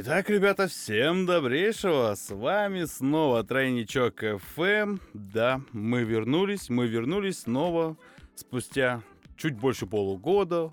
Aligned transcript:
Итак, 0.00 0.30
ребята, 0.30 0.68
всем 0.68 1.26
добрейшего! 1.26 2.14
С 2.14 2.32
вами 2.32 2.84
снова 2.84 3.42
Тройничок 3.42 4.22
FM. 4.22 5.00
Да, 5.12 5.60
мы 5.72 6.04
вернулись, 6.04 6.68
мы 6.68 6.86
вернулись 6.86 7.40
снова 7.40 7.96
спустя 8.36 9.02
чуть 9.36 9.56
больше 9.56 9.86
полугода. 9.86 10.72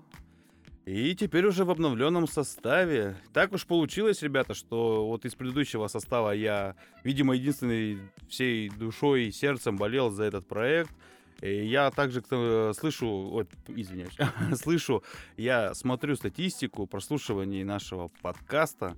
И 0.84 1.16
теперь 1.16 1.44
уже 1.44 1.64
в 1.64 1.72
обновленном 1.72 2.28
составе. 2.28 3.16
Так 3.32 3.52
уж 3.52 3.66
получилось, 3.66 4.22
ребята, 4.22 4.54
что 4.54 5.08
вот 5.08 5.24
из 5.24 5.34
предыдущего 5.34 5.88
состава 5.88 6.30
я, 6.30 6.76
видимо, 7.02 7.34
единственный 7.34 7.98
всей 8.28 8.70
душой 8.70 9.24
и 9.24 9.32
сердцем 9.32 9.76
болел 9.76 10.10
за 10.10 10.22
этот 10.22 10.46
проект. 10.46 10.92
И 11.40 11.66
я 11.66 11.90
также 11.90 12.22
э, 12.30 12.72
слышу, 12.78 13.08
вот, 13.08 13.48
извиняюсь, 13.66 14.16
слышу, 14.60 15.02
я 15.36 15.74
смотрю 15.74 16.16
статистику 16.16 16.86
прослушиваний 16.86 17.62
нашего 17.62 18.08
подкаста, 18.22 18.96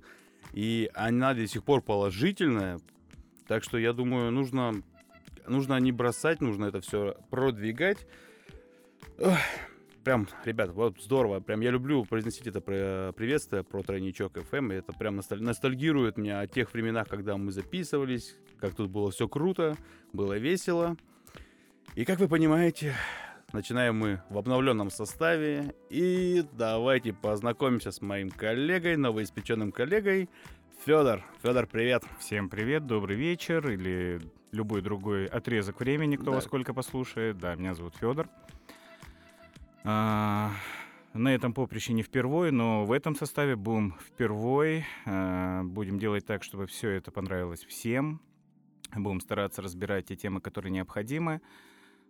и 0.53 0.89
она 0.93 1.33
до 1.33 1.47
сих 1.47 1.63
пор 1.63 1.81
положительная. 1.81 2.79
Так 3.47 3.63
что 3.63 3.77
я 3.77 3.93
думаю, 3.93 4.31
нужно, 4.31 4.83
нужно 5.47 5.79
не 5.79 5.91
бросать, 5.91 6.41
нужно 6.41 6.65
это 6.65 6.81
все 6.81 7.15
продвигать. 7.29 8.05
Ох, 9.17 9.37
прям, 10.03 10.27
ребят, 10.45 10.71
вот 10.71 11.01
здорово. 11.01 11.39
Прям 11.39 11.61
я 11.61 11.71
люблю 11.71 12.05
произносить 12.05 12.47
это 12.47 12.61
приветствие 12.61 13.63
про 13.63 13.81
тройничок 13.83 14.37
FM. 14.37 14.73
И 14.73 14.77
это 14.77 14.93
прям 14.93 15.15
ностальгирует 15.15 16.17
меня 16.17 16.39
о 16.39 16.47
тех 16.47 16.73
временах, 16.73 17.07
когда 17.07 17.37
мы 17.37 17.51
записывались, 17.51 18.35
как 18.59 18.75
тут 18.75 18.89
было 18.89 19.11
все 19.11 19.27
круто, 19.27 19.75
было 20.13 20.37
весело. 20.37 20.95
И 21.95 22.05
как 22.05 22.19
вы 22.19 22.27
понимаете, 22.27 22.95
начинаем 23.53 23.97
мы 23.97 24.21
в 24.29 24.37
обновленном 24.37 24.89
составе. 24.89 25.75
И 25.89 26.45
давайте 26.53 27.13
познакомимся 27.13 27.91
с 27.91 28.01
моим 28.01 28.29
коллегой, 28.29 28.97
новоиспеченным 28.97 29.71
коллегой. 29.71 30.29
Федор. 30.85 31.23
Федор, 31.43 31.67
привет. 31.67 32.03
Всем 32.19 32.49
привет, 32.49 32.85
добрый 32.85 33.17
вечер 33.17 33.69
или 33.69 34.21
любой 34.51 34.81
другой 34.81 35.25
отрезок 35.25 35.79
времени, 35.79 36.15
кто 36.15 36.31
да. 36.31 36.31
во 36.31 36.41
сколько 36.41 36.73
послушает. 36.73 37.37
Да, 37.37 37.55
меня 37.55 37.75
зовут 37.75 37.95
Федор. 37.95 38.29
А, 39.83 40.51
на 41.13 41.33
этом 41.33 41.53
поприще 41.53 41.93
не 41.93 42.03
впервой, 42.03 42.51
но 42.51 42.85
в 42.85 42.91
этом 42.91 43.15
составе 43.15 43.55
будем 43.55 43.97
впервой. 43.99 44.85
А, 45.05 45.63
будем 45.63 45.99
делать 45.99 46.25
так, 46.25 46.43
чтобы 46.43 46.65
все 46.67 46.91
это 46.91 47.11
понравилось 47.11 47.65
всем. 47.65 48.21
Будем 48.95 49.21
стараться 49.21 49.61
разбирать 49.61 50.07
те 50.07 50.15
темы, 50.15 50.41
которые 50.41 50.71
необходимы. 50.71 51.41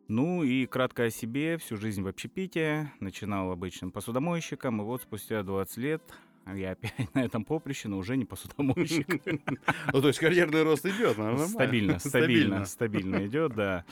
Ну 0.09 0.41
и 0.41 0.65
кратко 0.65 1.03
о 1.03 1.09
себе. 1.11 1.59
Всю 1.59 1.77
жизнь 1.77 2.01
в 2.01 2.07
общепите. 2.07 2.91
Начинал 2.99 3.51
обычным 3.51 3.91
посудомойщиком. 3.91 4.81
И 4.81 4.83
вот 4.83 5.03
спустя 5.03 5.43
20 5.43 5.77
лет 5.77 6.01
я 6.47 6.71
опять 6.71 7.13
на 7.13 7.23
этом 7.23 7.45
поприще, 7.45 7.89
но 7.89 7.99
уже 7.99 8.17
не 8.17 8.25
посудомойщик. 8.25 9.07
Ну, 9.93 10.01
то 10.01 10.07
есть 10.07 10.17
карьерный 10.17 10.63
рост 10.63 10.83
идет, 10.87 11.15
Стабильно, 11.49 11.99
стабильно, 11.99 12.65
стабильно 12.65 13.27
идет, 13.27 13.53
да. 13.53 13.85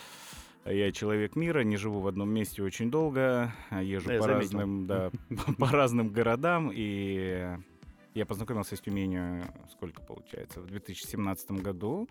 Я 0.65 0.91
человек 0.91 1.35
мира, 1.35 1.59
не 1.59 1.77
живу 1.77 1.99
в 1.99 2.07
одном 2.07 2.29
месте 2.31 2.63
очень 2.63 2.89
долго, 2.89 3.53
езжу 3.71 4.17
по 4.19 4.27
разным, 4.27 4.87
да, 4.87 5.11
по 5.59 5.67
разным 5.67 6.09
городам, 6.09 6.71
и 6.73 7.57
я 8.15 8.25
познакомился 8.25 8.75
с 8.75 8.81
Тюменью, 8.81 9.45
сколько 9.71 10.01
получается, 10.01 10.61
в 10.61 10.65
2017 10.65 11.51
году 11.51 12.09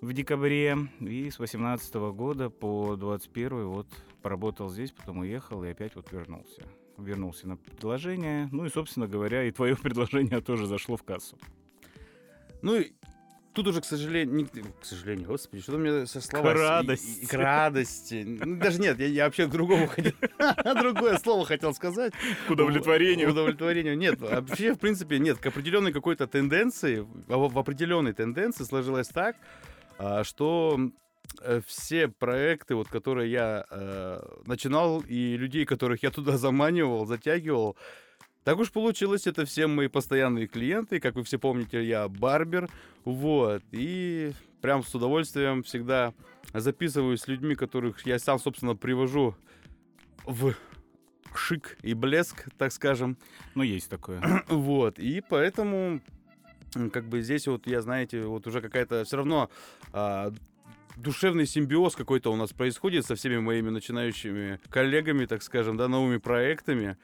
в 0.00 0.12
декабре. 0.12 0.76
И 1.00 1.30
с 1.30 1.38
18 1.38 1.94
года 1.94 2.50
по 2.50 2.96
21 2.96 3.66
вот 3.66 3.86
поработал 4.22 4.68
здесь, 4.68 4.92
потом 4.92 5.18
уехал 5.18 5.64
и 5.64 5.68
опять 5.68 5.94
вот 5.94 6.10
вернулся. 6.12 6.62
Вернулся 6.98 7.46
на 7.48 7.56
предложение. 7.56 8.48
Ну 8.52 8.64
и, 8.64 8.70
собственно 8.70 9.06
говоря, 9.06 9.44
и 9.44 9.50
твое 9.50 9.76
предложение 9.76 10.40
тоже 10.40 10.66
зашло 10.66 10.96
в 10.96 11.02
кассу. 11.02 11.38
Ну 12.62 12.76
и 12.76 12.92
тут 13.52 13.68
уже, 13.68 13.80
к 13.80 13.84
сожалению, 13.84 14.34
не, 14.34 14.44
к 14.44 14.84
сожалению, 14.84 15.28
господи, 15.28 15.62
что-то 15.62 15.78
мне 15.78 16.06
со 16.06 16.20
слова... 16.20 16.52
К 16.52 16.54
радости. 16.54 17.20
И, 17.20 17.26
к 17.26 17.34
радости. 17.34 18.24
Ну, 18.26 18.56
даже 18.58 18.80
нет, 18.80 18.98
я, 18.98 19.06
я 19.06 19.24
вообще 19.24 19.46
к 19.46 19.50
другому 19.50 19.86
хотел, 19.86 20.12
другое 20.80 21.18
слово 21.18 21.44
хотел 21.46 21.74
сказать. 21.74 22.12
К 22.46 22.50
удовлетворению. 22.50 23.28
К 23.28 23.32
удовлетворению. 23.32 23.96
Нет, 23.96 24.20
вообще, 24.20 24.74
в 24.74 24.78
принципе, 24.78 25.18
нет, 25.18 25.38
к 25.38 25.46
определенной 25.46 25.92
какой-то 25.92 26.26
тенденции, 26.26 27.06
в 27.26 27.58
определенной 27.58 28.12
тенденции 28.12 28.64
сложилось 28.64 29.08
так, 29.08 29.36
что 30.24 30.78
э, 31.42 31.60
все 31.66 32.08
проекты, 32.08 32.74
вот, 32.74 32.88
которые 32.88 33.30
я 33.30 33.64
э, 33.70 34.20
начинал, 34.46 35.00
и 35.00 35.36
людей, 35.36 35.64
которых 35.64 36.02
я 36.02 36.10
туда 36.10 36.36
заманивал, 36.38 37.06
затягивал, 37.06 37.76
так 38.46 38.60
уж 38.60 38.70
получилось, 38.70 39.26
это 39.26 39.44
все 39.44 39.66
мои 39.66 39.88
постоянные 39.88 40.46
клиенты. 40.46 41.00
Как 41.00 41.16
вы 41.16 41.24
все 41.24 41.36
помните, 41.36 41.84
я 41.84 42.06
барбер. 42.08 42.70
Вот. 43.04 43.64
И 43.72 44.30
прям 44.60 44.84
с 44.84 44.94
удовольствием 44.94 45.64
всегда 45.64 46.14
записываю 46.54 47.18
с 47.18 47.26
людьми, 47.26 47.56
которых 47.56 48.06
я 48.06 48.20
сам, 48.20 48.38
собственно, 48.38 48.76
привожу 48.76 49.34
в 50.24 50.54
шик 51.34 51.76
и 51.82 51.92
блеск, 51.92 52.46
так 52.56 52.70
скажем. 52.70 53.18
Ну, 53.56 53.64
есть 53.64 53.90
такое. 53.90 54.22
Вот. 54.48 55.00
И 55.00 55.22
поэтому 55.28 56.00
как 56.92 57.08
бы 57.08 57.22
здесь 57.22 57.46
вот 57.46 57.66
я, 57.66 57.80
знаете, 57.80 58.22
вот 58.22 58.46
уже 58.46 58.60
какая-то 58.60 59.04
все 59.04 59.16
равно 59.16 59.50
а, 59.92 60.32
душевный 60.96 61.46
симбиоз 61.46 61.94
какой-то 61.94 62.32
у 62.32 62.36
нас 62.36 62.52
происходит 62.52 63.06
со 63.06 63.14
всеми 63.14 63.38
моими 63.38 63.70
начинающими 63.70 64.58
коллегами, 64.70 65.26
так 65.26 65.42
скажем, 65.42 65.76
да, 65.76 65.88
новыми 65.88 66.18
проектами, 66.18 66.96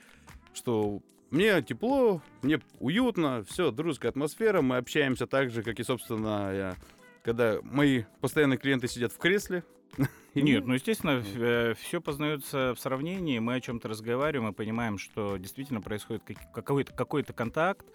что 0.54 1.02
мне 1.30 1.62
тепло, 1.62 2.20
мне 2.42 2.60
уютно, 2.78 3.44
все, 3.48 3.70
дружеская 3.70 4.10
атмосфера, 4.10 4.60
мы 4.62 4.76
общаемся 4.76 5.26
так 5.26 5.50
же, 5.50 5.62
как 5.62 5.80
и, 5.80 5.84
собственно, 5.84 6.54
я, 6.54 6.76
когда 7.22 7.58
мои 7.62 8.04
постоянные 8.20 8.58
клиенты 8.58 8.88
сидят 8.88 9.12
в 9.12 9.18
кресле. 9.18 9.64
Нет, 10.34 10.66
ну, 10.66 10.74
естественно, 10.74 11.22
э, 11.34 11.74
все 11.78 12.00
познается 12.00 12.74
в 12.74 12.80
сравнении, 12.80 13.38
мы 13.38 13.54
о 13.54 13.60
чем-то 13.60 13.88
разговариваем, 13.88 14.48
мы 14.48 14.52
понимаем, 14.54 14.98
что 14.98 15.36
действительно 15.36 15.80
происходит 15.80 16.22
какой-то 16.54 16.92
какой 16.92 17.24
контакт, 17.24 17.86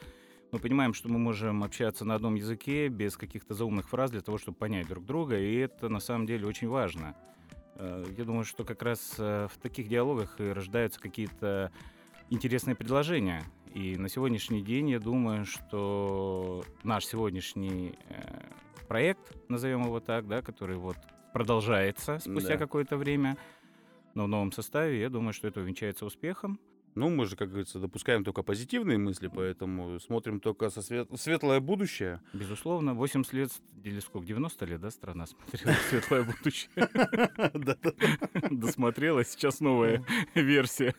мы 0.52 0.59
понимаем, 0.59 0.94
что 0.94 1.09
мы 1.09 1.19
можем 1.19 1.63
общаться 1.63 2.06
на 2.06 2.16
одном 2.16 2.35
языке 2.35 2.88
без 2.88 3.18
каких-то 3.18 3.53
заумных 3.53 3.90
фраз 3.90 4.12
для 4.12 4.22
того, 4.22 4.38
чтобы 4.38 4.58
понять 4.58 4.88
друг 4.88 5.06
друга, 5.06 5.38
и 5.38 5.56
это 5.56 5.90
на 5.90 6.00
самом 6.00 6.25
деле 6.25 6.47
очень 6.47 6.68
важно. 6.68 7.16
Э, 7.75 8.06
я 8.18 8.24
думаю, 8.24 8.46
что 8.46 8.63
как 8.63 8.81
раз 8.81 9.16
э, 9.18 9.47
в 9.52 9.57
таких 9.57 9.88
диалогах 9.88 10.40
и 10.40 10.50
рождаются 10.50 11.00
какие-то 11.00 11.72
интересные 12.30 12.75
предложения. 12.75 13.44
И 13.74 13.97
на 13.97 14.09
сегодняшний 14.09 14.62
день 14.62 14.90
я 14.90 15.00
думаю, 15.00 15.46
что 15.46 16.63
наш 16.84 17.06
сегодняшний 17.06 17.97
э, 18.09 18.40
проект, 18.88 19.36
назовем 19.50 19.84
его 19.84 20.00
так, 20.00 20.28
да, 20.28 20.41
который 20.41 20.78
вот 20.78 20.97
продолжается 21.34 22.19
спустя 22.19 22.53
да. 22.53 22.57
какое-то 22.57 22.97
время, 22.97 23.38
но 24.16 24.24
в 24.24 24.28
новом 24.28 24.52
составе, 24.52 25.00
я 25.00 25.09
думаю, 25.09 25.34
что 25.34 25.47
это 25.47 25.59
увенчается 25.59 26.06
успехом. 26.06 26.59
Ну, 26.97 27.09
мы 27.09 27.28
же, 27.28 27.35
как 27.35 27.50
говорится, 27.50 27.78
допускаем 27.78 28.24
только 28.24 28.41
позитивные 28.41 28.97
мысли, 28.97 29.28
поэтому 29.28 30.00
смотрим 30.00 30.40
только 30.40 30.72
со 30.72 30.81
свет... 30.81 31.08
светлое 31.16 31.59
будущее. 31.59 32.22
Безусловно, 32.34 32.96
80 32.96 33.34
лет, 33.34 33.52
или 33.84 34.00
сколько, 34.00 34.25
90 34.25 34.66
лет, 34.66 34.81
да, 34.81 34.90
страна 34.90 35.28
смотрела 35.28 35.75
светлое 35.90 36.24
будущее? 36.24 36.72
Досмотрела, 38.50 39.24
сейчас 39.24 39.59
новая 39.59 40.03
версия. 40.34 40.96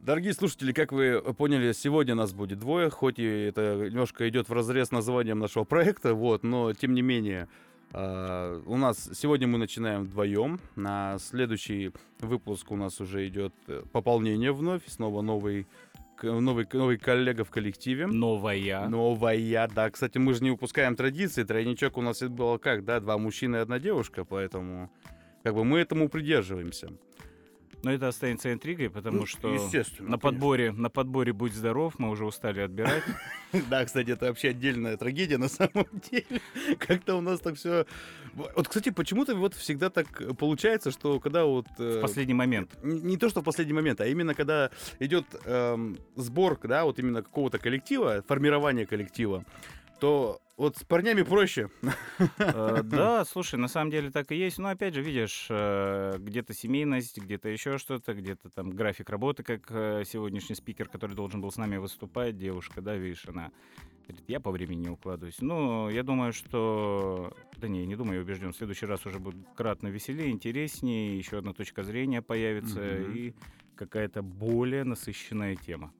Дорогие 0.00 0.32
слушатели, 0.32 0.72
как 0.72 0.90
вы 0.90 1.20
поняли, 1.36 1.72
сегодня 1.72 2.14
нас 2.14 2.32
будет 2.32 2.60
двое, 2.60 2.88
хоть 2.88 3.18
и 3.18 3.24
это 3.24 3.88
немножко 3.90 4.26
идет 4.30 4.48
в 4.48 4.54
разрез 4.54 4.90
названием 4.90 5.38
нашего 5.38 5.64
проекта, 5.64 6.14
вот, 6.14 6.44
но 6.44 6.72
тем 6.72 6.94
не 6.94 7.02
менее, 7.02 7.48
Uh, 7.94 8.60
у 8.66 8.76
нас 8.76 9.08
сегодня 9.14 9.46
мы 9.46 9.56
начинаем 9.56 10.02
вдвоем. 10.02 10.58
На 10.74 11.16
следующий 11.20 11.92
выпуск 12.18 12.72
у 12.72 12.76
нас 12.76 13.00
уже 13.00 13.28
идет 13.28 13.54
э, 13.68 13.84
пополнение 13.92 14.50
вновь. 14.50 14.82
Снова 14.88 15.22
новый, 15.22 15.68
новый, 16.20 16.66
новый 16.72 16.98
коллега 16.98 17.44
в 17.44 17.50
коллективе. 17.50 18.08
Новая. 18.08 18.88
Новая, 18.88 19.68
да. 19.72 19.90
Кстати, 19.90 20.18
мы 20.18 20.34
же 20.34 20.42
не 20.42 20.50
упускаем 20.50 20.96
традиции. 20.96 21.44
Тройничок 21.44 21.96
у 21.96 22.02
нас 22.02 22.20
было 22.22 22.58
как, 22.58 22.84
да, 22.84 22.98
два 22.98 23.16
мужчины 23.16 23.56
и 23.56 23.60
одна 23.60 23.78
девушка, 23.78 24.24
поэтому 24.24 24.90
как 25.44 25.54
бы 25.54 25.62
мы 25.62 25.78
этому 25.78 26.08
придерживаемся. 26.08 26.88
Но 27.84 27.92
это 27.92 28.08
останется 28.08 28.52
интригой, 28.52 28.90
потому 28.90 29.20
ну, 29.20 29.26
что 29.26 29.56
на 30.00 30.18
подборе, 30.18 30.72
на 30.72 30.90
подборе 30.90 31.32
«Будь 31.32 31.52
здоров» 31.52 31.94
мы 31.98 32.10
уже 32.10 32.24
устали 32.24 32.60
отбирать. 32.60 33.02
Да, 33.70 33.84
кстати, 33.84 34.10
это 34.10 34.26
вообще 34.26 34.48
отдельная 34.48 34.96
трагедия 34.96 35.38
на 35.38 35.48
самом 35.48 35.86
деле. 36.10 36.40
Как-то 36.76 37.14
у 37.14 37.20
нас 37.20 37.38
так 37.38 37.54
все... 37.54 37.86
Вот, 38.32 38.66
кстати, 38.66 38.90
почему-то 38.90 39.36
вот 39.36 39.54
всегда 39.54 39.90
так 39.90 40.36
получается, 40.36 40.90
что 40.90 41.20
когда 41.20 41.44
вот... 41.44 41.66
Э, 41.78 41.98
в 41.98 42.00
последний 42.00 42.34
момент. 42.34 42.76
Не 42.82 43.16
то, 43.16 43.28
что 43.28 43.42
в 43.42 43.44
последний 43.44 43.72
момент, 43.72 44.00
а 44.00 44.06
именно 44.06 44.34
когда 44.34 44.70
идет 44.98 45.26
эм, 45.44 45.96
сбор, 46.16 46.58
да, 46.64 46.84
вот 46.84 46.98
именно 46.98 47.22
какого-то 47.22 47.58
коллектива, 47.58 48.24
формирование 48.26 48.86
коллектива, 48.86 49.44
то 50.00 50.40
вот 50.56 50.76
с 50.76 50.84
парнями 50.84 51.22
проще. 51.22 51.68
Э, 52.38 52.82
Да, 52.84 53.24
слушай, 53.24 53.56
на 53.56 53.68
самом 53.68 53.90
деле 53.90 54.10
так 54.10 54.30
и 54.30 54.36
есть. 54.36 54.58
Но 54.58 54.68
опять 54.68 54.94
же, 54.94 55.02
видишь, 55.02 55.46
э, 55.50 56.16
где-то 56.18 56.54
семейность, 56.54 57.18
где-то 57.18 57.48
еще 57.48 57.78
что-то, 57.78 58.14
где-то 58.14 58.50
там 58.50 58.70
график 58.70 59.10
работы, 59.10 59.42
как 59.42 59.62
э, 59.70 60.04
сегодняшний 60.06 60.54
спикер, 60.54 60.88
который 60.88 61.16
должен 61.16 61.40
был 61.40 61.50
с 61.50 61.56
нами 61.56 61.76
выступать, 61.76 62.38
девушка, 62.38 62.80
да, 62.80 62.96
видишь, 62.96 63.26
она 63.26 63.50
говорит, 64.06 64.24
я 64.28 64.38
по 64.38 64.50
времени 64.50 64.82
не 64.82 64.90
укладываюсь. 64.90 65.40
Ну, 65.40 65.88
я 65.88 66.02
думаю, 66.02 66.32
что... 66.32 67.34
Да 67.56 67.68
не, 67.68 67.86
не 67.86 67.96
думаю, 67.96 68.16
я 68.16 68.22
убежден. 68.22 68.52
В 68.52 68.56
следующий 68.56 68.86
раз 68.86 69.04
уже 69.06 69.18
будет 69.18 69.36
кратно 69.56 69.88
веселее, 69.88 70.30
интереснее, 70.30 71.18
еще 71.18 71.38
одна 71.38 71.52
точка 71.52 71.82
зрения 71.82 72.22
появится 72.22 72.98
и 72.98 73.34
какая-то 73.74 74.22
более 74.22 74.84
насыщенная 74.84 75.56
тема. 75.56 75.92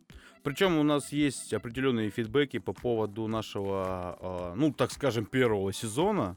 Причем 0.44 0.76
у 0.76 0.82
нас 0.82 1.11
есть 1.11 1.55
определенные 1.55 2.11
фидбэки 2.11 2.58
по 2.58 2.75
поводу 2.75 3.26
нашего, 3.29 4.19
а, 4.20 4.55
ну, 4.55 4.75
так 4.75 4.93
скажем, 4.93 5.25
первого 5.25 5.73
сезона. 5.73 6.37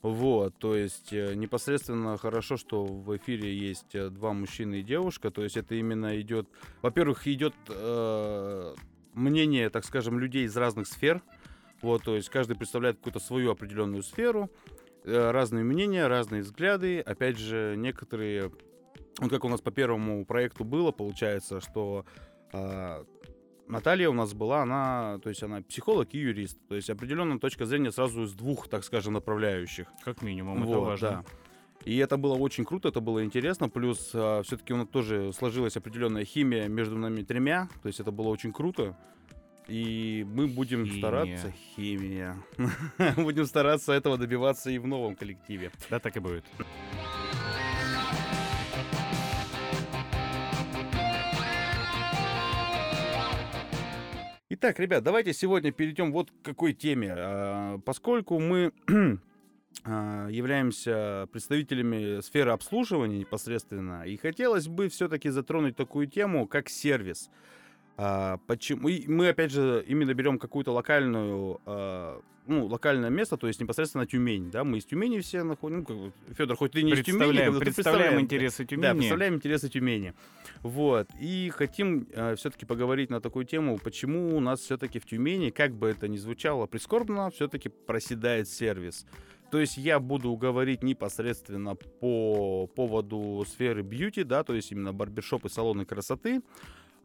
Вот, 0.00 0.54
то 0.58 0.76
есть 0.76 1.12
э, 1.12 1.34
непосредственно 1.34 2.16
хорошо, 2.18 2.56
что 2.56 2.84
в 2.84 3.16
эфире 3.16 3.52
есть 3.52 3.96
э, 3.96 4.10
два 4.10 4.32
мужчины 4.32 4.78
и 4.78 4.82
девушка. 4.84 5.32
То 5.32 5.42
есть 5.42 5.56
это 5.56 5.74
именно 5.74 6.20
идет, 6.20 6.48
во-первых, 6.82 7.26
идет 7.26 7.52
э, 7.68 8.74
мнение, 9.14 9.70
так 9.70 9.84
скажем, 9.84 10.20
людей 10.20 10.44
из 10.44 10.56
разных 10.56 10.86
сфер. 10.86 11.20
Вот, 11.82 12.04
то 12.04 12.14
есть 12.14 12.28
каждый 12.28 12.56
представляет 12.56 12.98
какую-то 12.98 13.18
свою 13.18 13.50
определенную 13.50 14.04
сферу, 14.04 14.52
э, 15.02 15.30
разные 15.32 15.64
мнения, 15.64 16.06
разные 16.06 16.42
взгляды. 16.42 17.00
Опять 17.00 17.38
же, 17.38 17.74
некоторые, 17.76 18.52
ну, 19.18 19.28
как 19.28 19.42
у 19.42 19.48
нас 19.48 19.60
по 19.60 19.72
первому 19.72 20.24
проекту 20.24 20.62
было, 20.62 20.92
получается, 20.92 21.60
что 21.60 22.06
а, 22.52 23.04
Наталья 23.68 24.08
у 24.08 24.14
нас 24.14 24.32
была, 24.34 24.62
она, 24.62 25.18
то 25.22 25.28
есть 25.28 25.42
она 25.42 25.60
психолог 25.62 26.08
и 26.12 26.18
юрист, 26.18 26.58
то 26.68 26.74
есть 26.74 26.90
определенная 26.90 27.38
точка 27.38 27.66
зрения 27.66 27.92
сразу 27.92 28.24
из 28.24 28.32
двух, 28.32 28.68
так 28.68 28.84
скажем, 28.84 29.12
направляющих. 29.14 29.86
Как 30.04 30.22
минимум, 30.22 30.62
это 30.62 30.66
Вот, 30.72 30.86
важно. 30.86 31.08
да. 31.10 31.24
И 31.84 31.96
это 31.98 32.16
было 32.16 32.34
очень 32.34 32.64
круто, 32.64 32.88
это 32.88 33.00
было 33.00 33.24
интересно. 33.24 33.68
Плюс 33.68 33.98
все-таки 34.08 34.72
у 34.74 34.76
нас 34.76 34.88
тоже 34.88 35.32
сложилась 35.32 35.76
определенная 35.76 36.24
химия 36.24 36.68
между 36.68 36.96
нами 36.98 37.22
тремя. 37.22 37.68
То 37.82 37.86
есть 37.88 38.00
это 38.00 38.10
было 38.10 38.28
очень 38.28 38.52
круто. 38.52 38.96
И 39.68 40.26
мы 40.28 40.48
будем 40.48 40.84
Химия. 40.84 40.98
стараться... 40.98 41.52
Химия. 41.76 42.36
будем 43.16 43.44
стараться 43.46 43.92
этого 43.92 44.16
добиваться 44.18 44.70
и 44.70 44.78
в 44.78 44.86
новом 44.86 45.14
коллективе. 45.14 45.70
Да, 45.90 45.98
так 46.00 46.16
и 46.16 46.20
будет. 46.20 46.44
Итак, 54.60 54.80
ребят, 54.80 55.04
давайте 55.04 55.32
сегодня 55.32 55.70
перейдем 55.70 56.10
вот 56.10 56.32
к 56.32 56.44
какой 56.44 56.72
теме. 56.72 57.14
А, 57.16 57.78
Поскольку 57.84 58.40
мы 58.40 58.72
а, 59.84 60.26
являемся 60.26 61.28
представителями 61.30 62.20
сферы 62.22 62.50
обслуживания 62.50 63.20
непосредственно, 63.20 64.02
и 64.02 64.16
хотелось 64.16 64.66
бы 64.66 64.88
все-таки 64.88 65.28
затронуть 65.28 65.76
такую 65.76 66.08
тему, 66.08 66.48
как 66.48 66.70
сервис. 66.70 67.30
А, 67.96 68.40
Почему? 68.48 68.88
и 68.88 69.06
мы, 69.06 69.28
опять 69.28 69.52
же, 69.52 69.84
именно 69.86 70.12
берем 70.12 70.40
какую-то 70.40 70.72
локальную, 70.72 71.60
ну, 72.48 72.66
локальное 72.66 73.10
место, 73.10 73.36
то 73.36 73.46
есть 73.46 73.60
непосредственно 73.60 74.06
Тюмень, 74.06 74.50
да, 74.50 74.64
мы 74.64 74.78
из 74.78 74.84
Тюмени 74.84 75.20
все 75.20 75.42
находим, 75.42 75.84
ну, 75.88 76.12
Федор, 76.34 76.56
хоть 76.56 76.72
ты 76.72 76.82
не 76.82 76.92
из 76.92 77.04
Тюмени, 77.04 77.18
Представляем, 77.18 77.52
как 77.52 77.62
представляем 77.62 78.20
интересы 78.20 78.62
да, 78.62 78.68
Тюмени. 78.68 78.92
представляем 78.94 79.34
интересы 79.34 79.68
Тюмени. 79.68 80.14
Вот. 80.62 81.08
И 81.20 81.50
хотим 81.54 82.06
все-таки 82.36 82.66
поговорить 82.66 83.10
на 83.10 83.20
такую 83.20 83.44
тему, 83.44 83.78
почему 83.78 84.36
у 84.36 84.40
нас 84.40 84.60
все-таки 84.60 84.98
в 84.98 85.06
Тюмени, 85.06 85.50
как 85.50 85.72
бы 85.72 85.88
это 85.88 86.08
ни 86.08 86.16
звучало 86.16 86.66
прискорбно, 86.66 87.30
все-таки 87.30 87.68
проседает 87.68 88.48
сервис. 88.48 89.06
То 89.50 89.58
есть 89.58 89.78
я 89.78 89.98
буду 89.98 90.36
говорить 90.36 90.82
непосредственно 90.82 91.74
по 91.74 92.66
поводу 92.66 93.44
сферы 93.48 93.82
бьюти, 93.82 94.22
да, 94.22 94.42
то 94.44 94.54
есть 94.54 94.72
именно 94.72 94.92
барбершоп 94.92 95.46
и 95.46 95.48
салоны 95.48 95.86
красоты. 95.86 96.42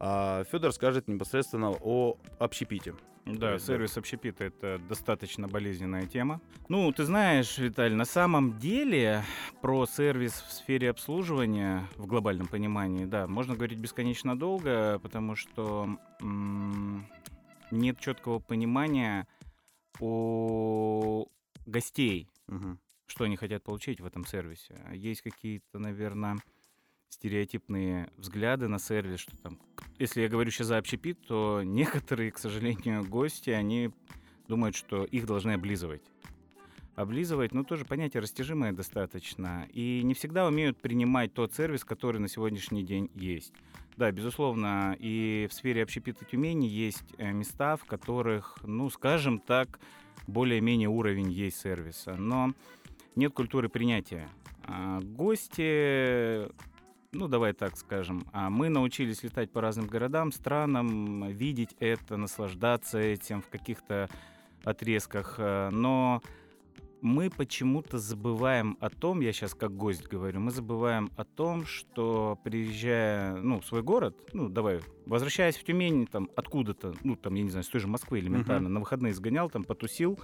А 0.06 0.44
Федор 0.52 0.70
скажет 0.74 1.08
непосредственно 1.08 1.70
о 1.70 2.18
общепите. 2.38 2.94
Да, 3.24 3.58
сервис 3.58 3.96
общепита— 3.96 4.44
это 4.46 4.78
достаточно 4.86 5.48
болезненная 5.48 6.06
тема. 6.06 6.42
Ну, 6.68 6.92
ты 6.92 7.04
знаешь, 7.04 7.56
Виталий, 7.56 7.96
на 7.96 8.04
самом 8.04 8.58
деле 8.58 9.24
про 9.62 9.86
сервис 9.86 10.44
в 10.46 10.52
сфере 10.52 10.90
обслуживания 10.90 11.88
в 11.96 12.06
глобальном 12.06 12.48
понимании, 12.48 13.06
да, 13.06 13.26
можно 13.26 13.54
говорить 13.54 13.78
бесконечно 13.78 14.38
долго, 14.38 14.98
потому 14.98 15.36
что 15.36 15.88
м, 16.20 17.06
нет 17.70 17.98
четкого 17.98 18.40
понимания 18.40 19.26
у 20.00 21.24
гостей, 21.64 22.28
Мгм. 22.48 22.78
что 23.06 23.24
они 23.24 23.36
хотят 23.36 23.62
получить 23.64 24.02
в 24.02 24.04
этом 24.04 24.26
сервисе. 24.26 24.78
Есть 24.92 25.22
какие-то, 25.22 25.78
наверное, 25.78 26.36
стереотипные 27.14 28.10
взгляды 28.16 28.68
на 28.68 28.78
сервис, 28.78 29.20
что 29.20 29.36
там, 29.38 29.58
если 29.98 30.22
я 30.22 30.28
говорю 30.28 30.50
сейчас 30.50 30.68
за 30.68 30.78
общепит, 30.78 31.18
то 31.26 31.62
некоторые, 31.64 32.30
к 32.30 32.38
сожалению, 32.38 33.04
гости, 33.04 33.50
они 33.50 33.90
думают, 34.48 34.76
что 34.76 35.04
их 35.04 35.26
должны 35.26 35.52
облизывать. 35.52 36.02
Облизывать, 36.94 37.52
ну, 37.52 37.64
тоже 37.64 37.84
понятие 37.84 38.20
растяжимое 38.20 38.72
достаточно. 38.72 39.66
И 39.72 40.02
не 40.04 40.14
всегда 40.14 40.46
умеют 40.46 40.76
принимать 40.78 41.32
тот 41.32 41.52
сервис, 41.52 41.84
который 41.84 42.20
на 42.20 42.28
сегодняшний 42.28 42.84
день 42.84 43.10
есть. 43.14 43.52
Да, 43.96 44.10
безусловно, 44.12 44.96
и 44.98 45.48
в 45.50 45.54
сфере 45.54 45.82
общепита 45.82 46.24
Тюмени 46.24 46.66
есть 46.66 47.04
э, 47.18 47.32
места, 47.32 47.76
в 47.76 47.84
которых, 47.84 48.58
ну, 48.62 48.90
скажем 48.90 49.38
так, 49.38 49.80
более-менее 50.26 50.88
уровень 50.88 51.30
есть 51.30 51.60
сервиса. 51.60 52.14
Но 52.16 52.54
нет 53.14 53.32
культуры 53.32 53.68
принятия. 53.68 54.28
А, 54.64 55.00
Гости, 55.00 56.48
ну 57.14 57.28
давай 57.28 57.52
так 57.52 57.76
скажем, 57.76 58.26
а 58.32 58.50
мы 58.50 58.68
научились 58.68 59.22
летать 59.22 59.50
по 59.50 59.60
разным 59.60 59.86
городам, 59.86 60.32
странам, 60.32 61.28
видеть 61.28 61.74
это, 61.80 62.16
наслаждаться 62.16 62.98
этим 62.98 63.42
в 63.42 63.48
каких-то 63.48 64.08
отрезках, 64.64 65.36
а, 65.38 65.70
но 65.70 66.22
мы 67.00 67.28
почему-то 67.28 67.98
забываем 67.98 68.78
о 68.80 68.88
том, 68.88 69.20
я 69.20 69.32
сейчас 69.32 69.54
как 69.54 69.76
гость 69.76 70.08
говорю, 70.08 70.40
мы 70.40 70.50
забываем 70.50 71.10
о 71.16 71.24
том, 71.24 71.66
что 71.66 72.38
приезжая, 72.42 73.36
ну, 73.36 73.60
в 73.60 73.66
свой 73.66 73.82
город, 73.82 74.16
ну, 74.32 74.48
давай, 74.48 74.80
возвращаясь 75.04 75.56
в 75.56 75.64
Тюмень, 75.64 76.06
там, 76.06 76.30
откуда-то, 76.34 76.94
ну, 77.04 77.14
там, 77.16 77.34
я 77.34 77.42
не 77.42 77.50
знаю, 77.50 77.64
с 77.64 77.68
той 77.68 77.82
же 77.82 77.88
Москвы 77.88 78.20
элементарно, 78.20 78.70
на 78.70 78.80
выходные 78.80 79.12
сгонял, 79.12 79.50
там, 79.50 79.64
потусил, 79.64 80.18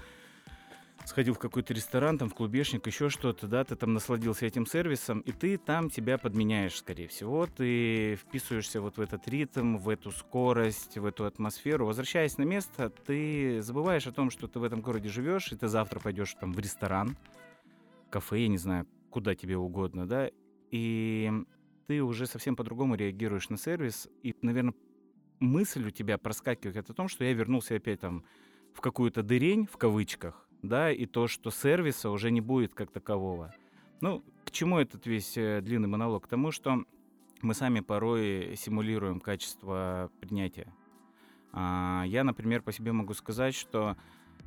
сходил 1.05 1.35
в 1.35 1.39
какой-то 1.39 1.75
ресторан, 1.75 2.19
там, 2.19 2.29
в 2.29 2.35
клубешник, 2.35 2.87
еще 2.87 3.09
что-то, 3.09 3.47
да, 3.47 3.65
ты 3.65 3.77
там 3.77 3.95
насладился 3.95 4.47
этим 4.47 4.67
сервисом, 4.67 5.21
и 5.21 5.33
ты 5.33 5.59
там 5.59 5.91
тебя 5.91 6.19
подменяешь, 6.19 6.77
скорее 6.77 7.09
всего, 7.09 7.47
ты 7.47 8.17
вписываешься 8.17 8.81
вот 8.81 8.97
в 8.97 9.01
этот 9.01 9.27
ритм, 9.29 9.77
в 9.77 9.89
эту 9.89 10.11
скорость, 10.11 10.99
в 10.99 11.05
эту 11.05 11.25
атмосферу. 11.25 11.87
Возвращаясь 11.87 12.39
на 12.39 12.45
место, 12.45 12.91
ты 12.91 13.61
забываешь 13.63 14.07
о 14.07 14.13
том, 14.13 14.31
что 14.31 14.47
ты 14.47 14.59
в 14.59 14.65
этом 14.65 14.81
городе 14.81 15.09
живешь, 15.09 15.53
и 15.53 15.57
ты 15.57 15.69
завтра 15.69 16.01
пойдешь 16.01 16.35
там 16.35 16.53
в 16.53 16.59
ресторан, 16.59 17.17
кафе, 18.11 18.43
я 18.43 18.49
не 18.49 18.59
знаю, 18.59 18.87
куда 19.11 19.35
тебе 19.35 19.57
угодно, 19.57 20.07
да, 20.07 20.31
и 20.71 21.31
ты 21.87 22.03
уже 22.03 22.27
совсем 22.27 22.55
по-другому 22.55 22.95
реагируешь 22.95 23.49
на 23.49 23.57
сервис, 23.57 24.09
и, 24.23 24.35
наверное, 24.43 24.75
мысль 25.41 25.87
у 25.87 25.91
тебя 25.91 26.19
проскакивает 26.19 26.89
о 26.89 26.95
том, 26.95 27.09
что 27.09 27.25
я 27.25 27.33
вернулся 27.33 27.75
опять 27.75 28.01
там 28.01 28.25
в 28.73 28.81
какую-то 28.81 29.23
дырень, 29.23 29.67
в 29.67 29.77
кавычках, 29.77 30.47
да, 30.63 30.91
и 30.91 31.07
то, 31.07 31.27
что 31.27 31.51
сервиса 31.51 32.11
уже 32.11 32.31
не 32.31 32.41
будет 32.41 32.75
как 32.75 32.91
такового. 32.91 33.55
Ну, 34.01 34.23
к 34.45 34.51
чему 34.51 34.79
этот 34.79 35.07
весь 35.07 35.37
э, 35.37 35.61
длинный 35.61 35.89
монолог? 35.89 36.25
К 36.25 36.29
тому, 36.29 36.51
что 36.51 36.85
мы 37.43 37.55
сами 37.55 37.81
порой 37.81 38.55
симулируем 38.57 39.21
качество 39.21 40.11
принятия. 40.21 40.73
А, 41.53 42.05
я, 42.07 42.25
например, 42.25 42.63
по 42.63 42.73
себе 42.73 42.93
могу 42.93 43.15
сказать, 43.15 43.55
что 43.55 43.97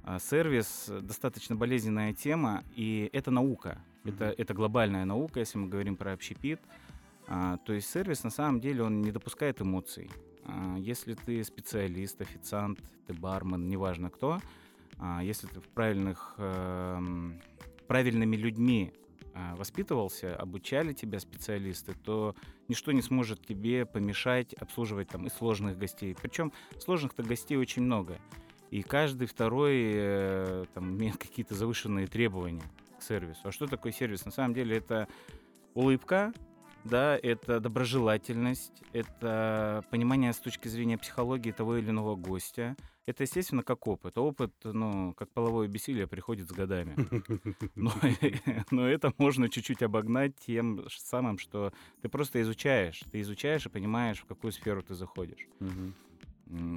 а, 0.03 0.19
сервис 0.19 0.91
достаточно 1.01 1.55
болезненная 1.55 2.13
тема, 2.13 2.63
и 2.75 3.09
это 3.13 3.31
наука. 3.31 3.81
Это, 4.03 4.25
это 4.37 4.53
глобальная 4.53 5.05
наука, 5.05 5.39
если 5.39 5.57
мы 5.57 5.67
говорим 5.67 5.95
про 5.95 6.13
общепит. 6.13 6.59
А, 7.27 7.57
то 7.57 7.73
есть 7.73 7.89
сервис 7.89 8.23
на 8.23 8.29
самом 8.29 8.59
деле 8.59 8.83
он 8.83 9.01
не 9.01 9.11
допускает 9.11 9.61
эмоций. 9.61 10.11
А, 10.45 10.75
если 10.77 11.13
ты 11.13 11.43
специалист, 11.43 12.19
официант, 12.21 12.79
ты 13.07 13.13
бармен, 13.13 13.67
неважно 13.67 14.09
кто, 14.09 14.39
если 15.21 15.47
ты 15.47 15.59
в 15.59 15.67
правильных, 15.69 16.35
эм, 16.37 17.41
правильными 17.87 18.35
людьми 18.35 18.93
а, 19.35 19.55
воспитывался, 19.55 20.35
обучали 20.35 20.93
тебя 20.93 21.19
специалисты, 21.19 21.93
то 21.93 22.35
ничто 22.67 22.91
не 22.91 23.01
сможет 23.01 23.45
тебе 23.45 23.85
помешать 23.85 24.53
обслуживать 24.53 25.09
там 25.09 25.25
и 25.25 25.29
сложных 25.29 25.77
гостей. 25.77 26.15
Причем 26.21 26.53
сложных-то 26.79 27.23
гостей 27.23 27.57
очень 27.57 27.81
много. 27.81 28.19
И 28.69 28.83
каждый 28.83 29.27
второй 29.27 29.91
э, 29.93 30.65
там, 30.73 30.95
имеет 30.95 31.17
какие-то 31.17 31.55
завышенные 31.55 32.07
требования 32.07 32.63
к 32.99 33.03
сервису. 33.03 33.41
А 33.45 33.51
что 33.51 33.65
такое 33.65 33.91
сервис? 33.91 34.25
На 34.25 34.31
самом 34.31 34.53
деле 34.53 34.77
это 34.77 35.07
улыбка, 35.73 36.31
да, 36.83 37.17
это 37.17 37.59
доброжелательность, 37.59 38.83
это 38.91 39.83
понимание 39.89 40.31
с 40.31 40.37
точки 40.37 40.67
зрения 40.67 40.97
психологии 40.97 41.51
того 41.51 41.77
или 41.77 41.89
иного 41.89 42.15
гостя, 42.15 42.75
Это, 43.05 43.23
естественно, 43.23 43.63
как 43.63 43.85
опыт. 43.87 44.17
Опыт, 44.17 44.53
ну, 44.63 45.13
как 45.13 45.29
половое 45.31 45.67
бессилие, 45.67 46.07
приходит 46.07 46.47
с 46.47 46.51
годами. 46.51 46.95
Но, 47.75 47.91
но 48.71 48.87
это 48.87 49.13
можно 49.17 49.49
чуть-чуть 49.49 49.83
обогнать 49.83 50.35
тем 50.37 50.85
самым, 50.89 51.37
что 51.37 51.73
ты 52.01 52.09
просто 52.09 52.41
изучаешь. 52.41 53.03
Ты 53.11 53.21
изучаешь 53.21 53.65
и 53.65 53.69
понимаешь, 53.69 54.21
в 54.21 54.25
какую 54.25 54.51
сферу 54.51 54.83
ты 54.83 54.95
заходишь. 54.95 55.47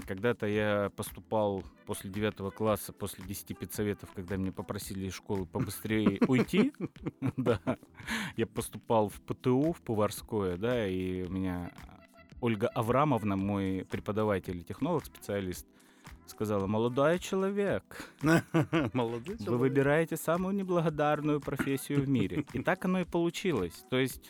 Когда-то 0.07 0.47
я 0.47 0.91
поступал 0.97 1.63
после 1.87 2.11
девятого 2.11 2.51
класса, 2.51 2.93
после 2.93 3.25
10 3.25 3.59
педсоветов, 3.59 4.11
когда 4.15 4.37
меня 4.37 4.53
попросили 4.53 5.07
из 5.07 5.15
школы 5.15 5.45
побыстрее 5.45 6.19
уйти, 6.29 6.73
да, 7.37 7.61
я 8.37 8.47
поступал 8.47 9.09
в 9.09 9.21
ПТУ, 9.21 9.73
в 9.73 9.83
Поварское, 9.83 10.57
да, 10.57 10.89
и 10.89 11.25
у 11.25 11.31
меня 11.31 11.73
Ольга 12.41 12.69
Аврамовна, 12.69 13.37
мой 13.37 13.85
преподаватель, 13.91 14.63
технолог, 14.63 15.05
специалист, 15.05 15.67
сказала, 16.27 16.67
молодой 16.67 17.19
человек, 17.19 18.11
Молодой 18.93 19.37
вы 19.41 19.59
выбираете 19.59 20.17
самую 20.17 20.55
неблагодарную 20.55 21.41
профессию 21.41 22.03
в 22.03 22.09
мире. 22.09 22.45
И 22.53 22.63
так 22.63 22.85
оно 22.85 23.01
и 23.01 23.05
получилось. 23.05 23.85
То 23.91 23.99
есть, 23.99 24.23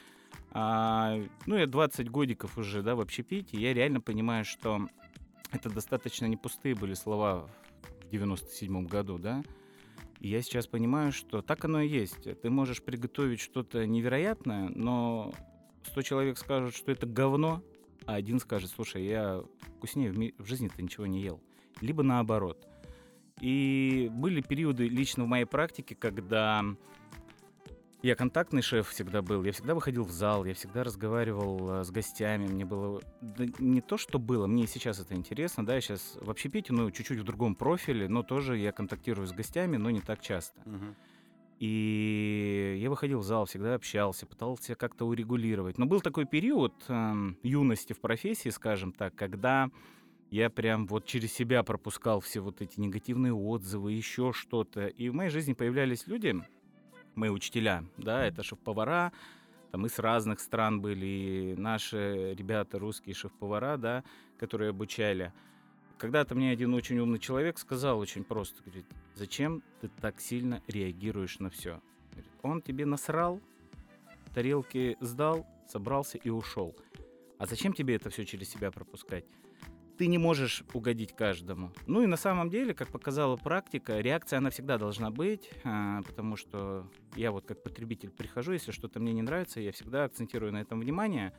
а, 0.50 1.18
ну, 1.46 1.56
я 1.56 1.66
20 1.66 2.10
годиков 2.10 2.58
уже, 2.58 2.82
да, 2.82 2.94
в 2.94 3.00
общепите, 3.00 3.58
я 3.58 3.74
реально 3.74 4.00
понимаю, 4.00 4.44
что 4.44 4.88
это 5.52 5.70
достаточно 5.70 6.26
не 6.26 6.36
пустые 6.36 6.74
были 6.74 6.94
слова 6.94 7.48
в 8.04 8.10
97 8.10 8.86
году, 8.86 9.18
да, 9.18 9.42
и 10.20 10.28
я 10.28 10.42
сейчас 10.42 10.66
понимаю, 10.66 11.12
что 11.12 11.42
так 11.42 11.64
оно 11.64 11.80
и 11.80 11.88
есть. 11.88 12.22
Ты 12.40 12.50
можешь 12.50 12.82
приготовить 12.82 13.40
что-то 13.40 13.86
невероятное, 13.86 14.68
но 14.70 15.32
100 15.84 16.02
человек 16.02 16.38
скажут, 16.38 16.74
что 16.74 16.90
это 16.90 17.06
говно, 17.06 17.62
а 18.06 18.14
один 18.14 18.38
скажет, 18.38 18.70
слушай, 18.70 19.04
я 19.04 19.42
вкуснее 19.76 20.10
в, 20.10 20.18
ми- 20.18 20.34
в 20.38 20.46
жизни-то 20.46 20.80
ничего 20.82 21.06
не 21.06 21.20
ел. 21.22 21.40
Либо 21.80 22.02
наоборот. 22.02 22.66
И 23.40 24.08
были 24.12 24.40
периоды 24.40 24.88
лично 24.88 25.24
в 25.24 25.26
моей 25.26 25.44
практике, 25.44 25.94
когда 25.94 26.64
я 28.02 28.14
контактный 28.14 28.62
шеф 28.62 28.88
всегда 28.88 29.20
был, 29.20 29.42
я 29.42 29.52
всегда 29.52 29.74
выходил 29.74 30.04
в 30.04 30.10
зал, 30.10 30.44
я 30.44 30.54
всегда 30.54 30.84
разговаривал 30.84 31.80
э, 31.80 31.84
с 31.84 31.90
гостями, 31.90 32.46
мне 32.46 32.64
было... 32.64 33.02
Да 33.20 33.44
не 33.58 33.80
то, 33.80 33.96
что 33.96 34.18
было, 34.18 34.46
мне 34.46 34.64
и 34.64 34.66
сейчас 34.66 35.00
это 35.00 35.14
интересно, 35.14 35.66
да, 35.66 35.74
я 35.74 35.80
сейчас 35.80 36.16
в 36.20 36.30
общепите, 36.30 36.72
ну, 36.72 36.90
чуть-чуть 36.90 37.18
в 37.18 37.24
другом 37.24 37.54
профиле, 37.54 38.08
но 38.08 38.22
тоже 38.22 38.58
я 38.58 38.72
контактирую 38.72 39.26
с 39.26 39.32
гостями, 39.32 39.76
но 39.76 39.90
не 39.90 40.00
так 40.00 40.20
часто. 40.20 40.60
И 41.58 42.78
я 42.80 42.90
выходил 42.90 43.20
в 43.20 43.24
зал, 43.24 43.46
всегда 43.46 43.74
общался, 43.74 44.26
пытался 44.26 44.74
как-то 44.74 45.06
урегулировать. 45.06 45.78
Но 45.78 45.86
был 45.86 46.02
такой 46.02 46.26
период 46.26 46.74
эм, 46.88 47.38
юности 47.42 47.94
в 47.94 48.00
профессии, 48.00 48.50
скажем 48.50 48.92
так, 48.92 49.14
когда 49.14 49.70
я 50.36 50.50
прям 50.50 50.86
вот 50.86 51.06
через 51.06 51.32
себя 51.32 51.62
пропускал 51.62 52.20
все 52.20 52.40
вот 52.40 52.60
эти 52.60 52.78
негативные 52.78 53.32
отзывы, 53.32 53.92
еще 53.92 54.32
что-то. 54.34 54.86
И 54.86 55.08
в 55.08 55.14
моей 55.14 55.30
жизни 55.30 55.54
появлялись 55.54 56.06
люди, 56.06 56.36
мои 57.14 57.30
учителя, 57.30 57.84
да, 57.96 58.26
это 58.26 58.42
шеф-повара, 58.42 59.12
там 59.72 59.86
и 59.86 59.88
с 59.88 59.98
разных 59.98 60.40
стран 60.40 60.82
были, 60.82 61.06
и 61.06 61.54
наши 61.56 62.34
ребята, 62.34 62.78
русские 62.78 63.14
шеф-повара, 63.14 63.78
да, 63.78 64.04
которые 64.38 64.70
обучали. 64.70 65.32
Когда-то 65.96 66.34
мне 66.34 66.50
один 66.50 66.74
очень 66.74 66.98
умный 66.98 67.18
человек 67.18 67.58
сказал 67.58 67.98
очень 67.98 68.22
просто, 68.22 68.62
говорит, 68.62 68.84
зачем 69.14 69.62
ты 69.80 69.88
так 69.88 70.20
сильно 70.20 70.62
реагируешь 70.66 71.38
на 71.38 71.48
все? 71.48 71.80
Говорит, 72.10 72.30
он 72.42 72.60
тебе 72.60 72.84
насрал, 72.84 73.40
тарелки 74.34 74.98
сдал, 75.00 75.46
собрался 75.66 76.18
и 76.18 76.28
ушел. 76.28 76.76
А 77.38 77.46
зачем 77.46 77.72
тебе 77.72 77.94
это 77.94 78.10
все 78.10 78.26
через 78.26 78.50
себя 78.50 78.70
пропускать? 78.70 79.24
Ты 79.98 80.08
не 80.08 80.18
можешь 80.18 80.62
угодить 80.74 81.14
каждому. 81.16 81.72
Ну 81.86 82.02
и 82.02 82.06
на 82.06 82.16
самом 82.16 82.50
деле, 82.50 82.74
как 82.74 82.88
показала 82.88 83.36
практика, 83.36 83.98
реакция 84.00 84.38
она 84.38 84.50
всегда 84.50 84.76
должна 84.76 85.10
быть, 85.10 85.50
а, 85.64 86.02
потому 86.02 86.36
что 86.36 86.86
я 87.14 87.30
вот 87.30 87.46
как 87.46 87.62
потребитель 87.62 88.10
прихожу, 88.10 88.52
если 88.52 88.72
что-то 88.72 89.00
мне 89.00 89.12
не 89.12 89.22
нравится, 89.22 89.60
я 89.60 89.72
всегда 89.72 90.04
акцентирую 90.04 90.52
на 90.52 90.58
этом 90.58 90.80
внимание. 90.80 91.32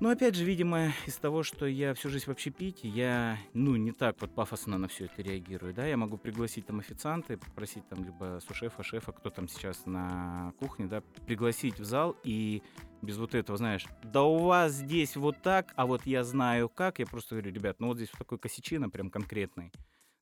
Но 0.00 0.08
опять 0.08 0.34
же, 0.34 0.44
видимо, 0.44 0.92
из 1.06 1.16
того, 1.16 1.42
что 1.42 1.66
я 1.66 1.92
всю 1.92 2.08
жизнь 2.08 2.24
в 2.24 2.30
общепите, 2.30 2.88
я, 2.88 3.36
ну, 3.52 3.76
не 3.76 3.92
так 3.92 4.16
вот 4.22 4.34
пафосно 4.34 4.78
на 4.78 4.88
все 4.88 5.04
это 5.04 5.20
реагирую, 5.20 5.74
да, 5.74 5.86
я 5.86 5.98
могу 5.98 6.16
пригласить 6.16 6.66
там 6.66 6.80
официанта 6.80 7.34
и 7.34 7.36
попросить 7.36 7.86
там 7.86 8.02
либо 8.02 8.40
сушефа, 8.40 8.82
шефа, 8.82 9.12
кто 9.12 9.28
там 9.28 9.46
сейчас 9.46 9.84
на 9.84 10.54
кухне, 10.58 10.86
да, 10.86 11.02
пригласить 11.26 11.78
в 11.78 11.84
зал 11.84 12.16
и 12.24 12.62
без 13.02 13.18
вот 13.18 13.34
этого, 13.34 13.58
знаешь, 13.58 13.86
да 14.02 14.22
у 14.22 14.38
вас 14.38 14.72
здесь 14.72 15.16
вот 15.16 15.42
так, 15.42 15.74
а 15.76 15.84
вот 15.84 16.06
я 16.06 16.24
знаю 16.24 16.70
как, 16.70 16.98
я 16.98 17.06
просто 17.06 17.34
говорю, 17.34 17.52
ребят, 17.52 17.78
ну 17.78 17.88
вот 17.88 17.98
здесь 17.98 18.08
вот 18.12 18.20
такой 18.20 18.38
косячина 18.38 18.88
прям 18.88 19.10
конкретный, 19.10 19.70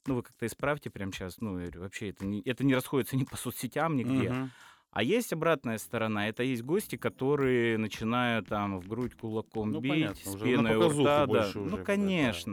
ну 0.07 0.17
вы 0.17 0.23
как-то 0.25 0.47
исправьте 0.47 0.91
прямо 0.91 1.13
сейчас, 1.13 1.39
ну, 1.39 1.57
я 1.57 1.67
говорю, 1.67 1.83
вообще 1.83 2.11
это 2.11 2.27
не, 2.27 2.41
это 2.43 2.65
не 2.65 2.75
расходится 2.75 3.17
ни 3.17 3.23
по 3.23 3.37
соцсетям, 3.37 3.95
нигде. 3.95 4.31
Мгм. 4.31 4.51
А 4.91 5.03
есть 5.03 5.33
обратная 5.33 5.79
сторона. 5.79 6.29
Это 6.29 6.43
есть 6.43 6.63
гости, 6.63 6.97
которые 6.97 7.79
начинают 7.79 8.49
там 8.49 8.81
в 8.81 8.89
грудь 8.89 9.15
кулаком 9.15 9.71
Ну, 9.71 9.81
бить, 9.81 9.91
понятно, 9.91 10.33
с 10.33 10.35
уже 10.35 10.45
пеной 10.45 10.73
на 10.73 10.79
у 10.79 10.89
рта. 10.89 11.05
Да. 11.05 11.27
больше 11.27 11.59
уже, 11.61 11.71
Ну, 11.71 11.77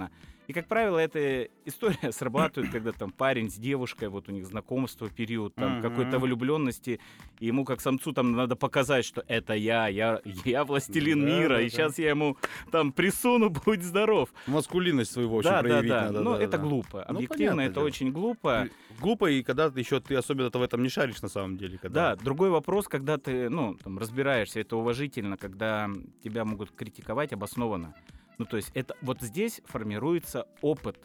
да. 0.10 0.12
И, 0.47 0.53
как 0.53 0.67
правило, 0.67 0.97
эта 0.99 1.47
история 1.65 2.11
срабатывает, 2.11 2.71
когда 2.71 2.91
там 2.91 3.11
парень 3.11 3.49
с 3.49 3.55
девушкой, 3.55 4.09
вот 4.09 4.29
у 4.29 4.31
них 4.31 4.45
знакомство, 4.45 5.09
период 5.09 5.55
там 5.55 5.79
Мгм. 5.79 5.81
какой-то 5.81 6.19
влюбленности, 6.19 6.99
и 7.39 7.47
ему 7.47 7.65
как 7.65 7.81
самцу 7.81 8.13
там 8.13 8.33
надо 8.33 8.55
показать, 8.55 9.05
что 9.05 9.23
это 9.27 9.53
я, 9.53 9.87
я, 9.87 10.21
я 10.45 10.63
властелин 10.63 11.21
Да, 11.21 11.25
мира, 11.27 11.55
да, 11.55 11.61
и 11.61 11.65
да. 11.65 11.69
сейчас 11.69 11.97
я 11.97 12.09
ему 12.09 12.37
там 12.71 12.91
присуну, 12.91 13.49
будь 13.65 13.81
здоров. 13.83 14.29
Маскулинность 14.47 15.11
своего 15.11 15.37
очень 15.37 15.49
да, 15.49 15.61
проявить 15.61 15.89
да. 15.89 16.01
надо. 16.05 16.21
Но 16.21 16.37
да, 16.37 16.43
это 16.43 16.57
да. 16.57 16.63
глупо. 16.63 17.05
Ну, 17.09 17.15
Объективно, 17.15 17.37
понятное 17.37 17.65
это 17.65 17.75
дело. 17.75 17.85
очень 17.85 18.11
глупо. 18.11 18.69
Глупо, 18.99 19.29
и 19.29 19.43
когда 19.43 19.69
ты 19.69 19.79
еще 19.79 19.99
ты 19.99 20.15
особенно-то 20.15 20.59
в 20.59 20.61
этом 20.61 20.83
не 20.83 20.89
шаришь 20.89 21.21
на 21.21 21.29
самом 21.29 21.57
деле. 21.57 21.77
Когда... 21.77 22.15
Да, 22.15 22.23
другой 22.23 22.49
вопрос, 22.49 22.87
когда 22.87 23.17
ты, 23.17 23.49
ну, 23.49 23.75
там, 23.83 23.97
разбираешься, 23.97 24.59
это 24.59 24.77
уважительно, 24.77 25.37
когда 25.37 25.89
тебя 26.23 26.45
могут 26.45 26.71
критиковать 26.71 27.33
обоснованно. 27.33 27.93
Ну, 28.38 28.46
то 28.46 28.58
есть 28.58 28.72
это 28.74 28.96
вот 29.01 29.22
здесь 29.22 29.62
формируется 29.65 30.48
опыт. 30.62 30.98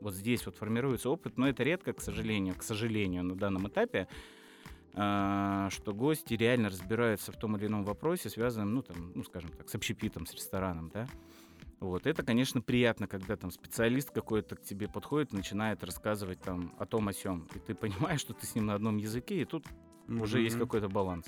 Вот 0.00 0.14
здесь 0.14 0.46
вот 0.46 0.56
формируется 0.56 1.10
опыт, 1.10 1.36
но 1.36 1.48
это 1.48 1.62
редко, 1.62 1.92
к 1.92 2.00
сожалению, 2.00 2.54
к 2.54 2.62
сожалению, 2.62 3.24
на 3.24 3.34
данном 3.34 3.68
этапе, 3.68 4.08
а, 4.94 5.68
что 5.70 5.92
гости 5.92 6.34
реально 6.34 6.68
разбираются 6.68 7.32
в 7.32 7.36
том 7.36 7.56
или 7.56 7.66
ином 7.66 7.84
вопросе, 7.84 8.30
связанном, 8.30 8.74
ну, 8.74 8.82
там, 8.82 9.12
ну, 9.14 9.22
скажем 9.24 9.50
так, 9.50 9.68
с 9.68 9.74
общепитом, 9.74 10.26
с 10.26 10.34
рестораном, 10.34 10.90
да. 10.92 11.06
Вот, 11.80 12.06
это, 12.06 12.24
конечно, 12.24 12.60
приятно, 12.60 13.06
когда 13.06 13.36
там 13.36 13.52
специалист 13.52 14.10
какой-то 14.10 14.56
к 14.56 14.62
тебе 14.62 14.88
подходит, 14.88 15.32
начинает 15.32 15.84
рассказывать 15.84 16.40
там 16.40 16.74
о 16.78 16.86
том, 16.86 17.06
о 17.08 17.12
сем, 17.12 17.48
и 17.54 17.58
ты 17.60 17.74
понимаешь, 17.74 18.20
что 18.20 18.34
ты 18.34 18.46
с 18.46 18.54
ним 18.54 18.66
на 18.66 18.74
одном 18.74 18.96
языке, 18.96 19.42
и 19.42 19.44
тут 19.44 19.64
уже 20.08 20.40
есть 20.40 20.58
какой-то 20.58 20.88
баланс. 20.88 21.26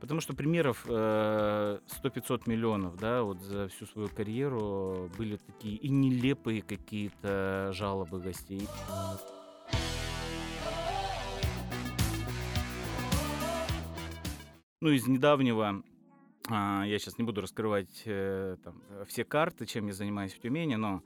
Потому 0.00 0.20
что 0.20 0.34
примеров 0.34 0.84
э, 0.86 1.78
100-500 2.02 2.42
миллионов, 2.46 2.96
да, 2.98 3.22
вот 3.22 3.40
за 3.40 3.68
всю 3.68 3.86
свою 3.86 4.08
карьеру 4.08 5.10
были 5.16 5.36
такие 5.36 5.76
и 5.76 5.88
нелепые 5.88 6.62
какие-то 6.62 7.70
жалобы 7.72 8.20
гостей. 8.20 8.68
Ну, 14.82 14.90
из 14.90 15.06
недавнего, 15.06 15.82
а, 16.48 16.84
я 16.84 16.98
сейчас 16.98 17.16
не 17.18 17.24
буду 17.24 17.40
раскрывать 17.40 18.02
э, 18.04 18.56
там, 18.62 18.82
э, 18.90 19.04
все 19.08 19.24
карты, 19.24 19.64
чем 19.64 19.86
я 19.86 19.94
занимаюсь 19.94 20.34
в 20.34 20.38
Тюмени, 20.38 20.76
но 20.76 21.02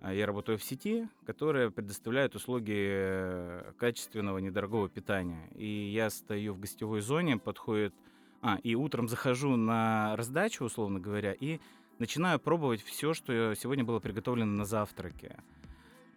а, 0.00 0.12
я 0.12 0.26
работаю 0.26 0.58
в 0.58 0.64
сети, 0.64 1.08
которая 1.26 1.70
предоставляет 1.70 2.34
услуги 2.34 2.74
э, 2.74 3.72
качественного, 3.76 4.38
недорогого 4.38 4.88
питания. 4.88 5.48
И 5.54 5.66
я 5.66 6.10
стою 6.10 6.54
в 6.54 6.60
гостевой 6.60 7.00
зоне, 7.00 7.36
подходит... 7.36 7.94
А, 8.42 8.58
и 8.64 8.74
утром 8.74 9.08
захожу 9.08 9.56
на 9.56 10.16
раздачу, 10.16 10.64
условно 10.64 10.98
говоря, 10.98 11.32
и 11.32 11.60
начинаю 12.00 12.40
пробовать 12.40 12.82
все, 12.82 13.14
что 13.14 13.54
сегодня 13.54 13.84
было 13.84 14.00
приготовлено 14.00 14.50
на 14.50 14.64
завтраке. 14.64 15.38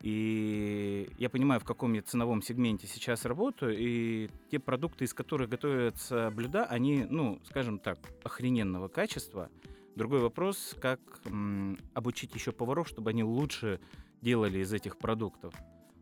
И 0.02 1.08
я 1.20 1.30
понимаю, 1.30 1.62
в 1.62 1.64
каком 1.64 1.94
я 1.94 2.02
ценовом 2.02 2.42
сегменте 2.42 2.88
сейчас 2.88 3.26
работаю, 3.26 3.76
и 3.78 4.30
те 4.50 4.60
продукты, 4.60 5.06
из 5.06 5.14
которых 5.14 5.50
готовятся 5.50 6.32
блюда, 6.32 6.66
они, 6.66 7.06
ну, 7.08 7.40
скажем 7.46 7.78
так, 7.78 8.00
охрененного 8.24 8.88
качества. 8.88 9.50
Другой 9.96 10.20
вопрос, 10.20 10.76
как 10.82 11.00
м, 11.26 11.78
обучить 11.94 12.34
еще 12.34 12.52
поваров, 12.52 12.88
чтобы 12.88 13.12
они 13.12 13.24
лучше 13.24 13.80
делали 14.22 14.60
из 14.60 14.74
этих 14.74 14.98
продуктов. 14.98 15.54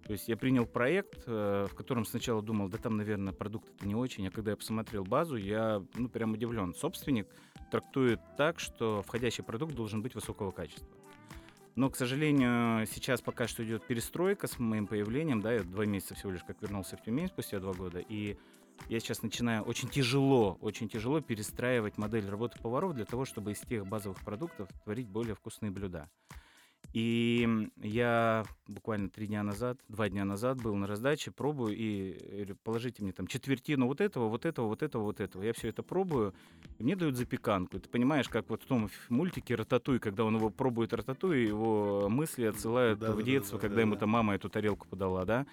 То 0.06 0.12
есть 0.12 0.28
я 0.28 0.36
принял 0.36 0.66
проект, 0.66 1.24
э, 1.26 1.68
в 1.70 1.76
котором 1.76 2.06
сначала 2.06 2.42
думал, 2.42 2.68
да 2.68 2.78
там, 2.78 2.98
наверное, 2.98 3.32
продукты-то 3.32 3.88
не 3.88 3.96
очень, 3.96 4.28
а 4.28 4.32
когда 4.32 4.52
я 4.52 4.58
посмотрел 4.58 5.06
базу, 5.06 5.38
я, 5.38 5.82
ну, 5.96 6.10
прям 6.10 6.34
удивлен. 6.34 6.74
Собственник 6.74 7.28
трактует 7.72 8.20
так, 8.38 8.60
что 8.60 9.02
входящий 9.04 9.44
продукт 9.44 9.74
должен 9.74 10.02
быть 10.02 10.14
высокого 10.14 10.52
качества. 10.52 10.90
Но, 11.76 11.90
к 11.90 11.96
сожалению, 11.96 12.86
сейчас 12.86 13.22
пока 13.22 13.48
что 13.48 13.64
идет 13.64 13.88
перестройка 13.88 14.48
с 14.48 14.60
моим 14.60 14.88
появлением, 14.88 15.42
да, 15.42 15.54
я 15.54 15.64
два 15.64 15.86
месяца 15.86 16.16
всего 16.16 16.32
лишь 16.32 16.44
как 16.44 16.62
вернулся 16.62 16.98
в 16.98 17.02
Тюмень 17.02 17.28
спустя 17.28 17.60
два 17.60 17.74
года, 17.74 18.00
и 18.00 18.38
я 18.90 19.00
сейчас 19.00 19.24
начинаю 19.24 19.64
очень 19.64 19.90
тяжело, 19.90 20.58
очень 20.62 20.90
тяжело 20.90 21.22
перестраивать 21.22 21.98
модель 21.98 22.30
работы 22.30 22.60
поваров 22.62 22.94
для 22.94 23.06
того, 23.06 23.26
чтобы 23.26 23.54
из 23.54 23.60
тех 23.62 23.88
базовых 23.88 24.20
продуктов 24.20 24.70
творить 24.84 25.08
более 25.08 25.36
вкусные 25.36 25.72
блюда. 25.72 26.10
И 26.94 27.70
я 27.82 28.46
буквально 28.68 29.10
три 29.10 29.26
дня 29.26 29.42
назад, 29.42 29.80
два 29.90 30.10
дня 30.10 30.26
назад 30.26 30.62
был 30.62 30.76
на 30.76 30.86
раздаче, 30.86 31.32
пробую 31.32 31.76
и 31.76 32.54
положите 32.64 33.02
мне 33.02 33.12
там 33.12 33.26
четвертину 33.26 33.88
вот 33.88 34.00
этого, 34.00 34.30
вот 34.30 34.46
этого, 34.46 34.68
вот 34.68 34.84
этого, 34.84 35.02
вот 35.02 35.20
этого. 35.20 35.42
Я 35.42 35.54
все 35.54 35.70
это 35.70 35.82
пробую, 35.82 36.36
и 36.78 36.84
мне 36.84 36.96
дают 36.96 37.18
запеканку. 37.18 37.80
Ты 37.80 37.90
понимаешь, 37.90 38.30
как 38.30 38.48
вот 38.50 38.62
в 38.62 38.68
том 38.68 38.92
мультике 39.10 39.56
«Рататуй», 39.56 39.98
когда 39.98 40.24
он 40.24 40.36
его 40.36 40.52
пробует 40.52 40.94
«Рататуй», 40.94 41.48
его 41.48 42.10
мысли 42.10 42.46
отсылают 42.46 43.00
да, 43.00 43.12
в 43.12 43.18
да, 43.18 43.24
детство, 43.24 43.58
да, 43.58 43.62
когда 43.62 43.78
да, 43.78 43.82
ему 43.82 43.96
там 43.96 44.10
мама 44.10 44.36
эту 44.36 44.50
тарелку 44.50 44.88
подала, 44.88 45.26
да? 45.26 45.48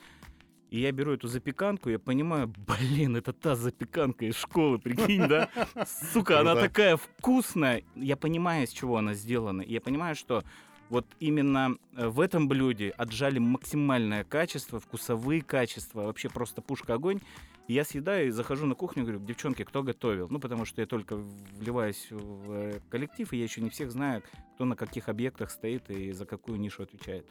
И 0.68 0.78
я 0.78 0.92
беру 0.92 1.12
эту 1.12 1.26
запеканку, 1.26 1.88
я 1.88 1.98
понимаю, 1.98 2.52
блин, 2.78 3.16
это 3.16 3.32
та 3.32 3.56
запеканка 3.56 4.26
из 4.26 4.36
школы, 4.36 4.78
прикинь, 4.78 5.26
да? 5.26 5.48
Сука, 6.12 6.40
она 6.40 6.54
такая 6.54 6.98
вкусная. 6.98 7.82
Я 7.96 8.18
понимаю, 8.18 8.64
из 8.64 8.70
чего 8.70 8.98
она 8.98 9.14
сделана. 9.14 9.62
Я 9.62 9.80
понимаю, 9.80 10.14
что 10.14 10.44
вот 10.90 11.06
именно 11.20 11.76
э, 11.96 12.08
в 12.08 12.20
этом 12.20 12.48
блюде 12.48 12.90
отжали 12.90 13.38
максимальное 13.38 14.24
качество, 14.24 14.80
вкусовые 14.80 15.40
качества, 15.40 16.02
вообще 16.02 16.28
просто 16.28 16.60
пушка 16.60 16.94
огонь. 16.94 17.20
И 17.68 17.74
я 17.74 17.84
съедаю 17.84 18.26
и 18.26 18.30
захожу 18.30 18.66
на 18.66 18.74
кухню 18.74 19.04
говорю, 19.04 19.20
девчонки, 19.20 19.62
кто 19.62 19.84
готовил? 19.84 20.26
Ну, 20.28 20.40
потому 20.40 20.64
что 20.64 20.80
я 20.80 20.86
только 20.86 21.16
вливаюсь 21.16 22.08
в 22.10 22.52
э, 22.52 22.80
коллектив, 22.90 23.32
и 23.32 23.36
я 23.36 23.44
еще 23.44 23.60
не 23.60 23.70
всех 23.70 23.92
знаю, 23.92 24.24
кто 24.54 24.64
на 24.64 24.74
каких 24.74 25.08
объектах 25.08 25.50
стоит 25.50 25.88
и 25.90 26.10
за 26.10 26.26
какую 26.26 26.58
нишу 26.58 26.82
отвечает. 26.82 27.24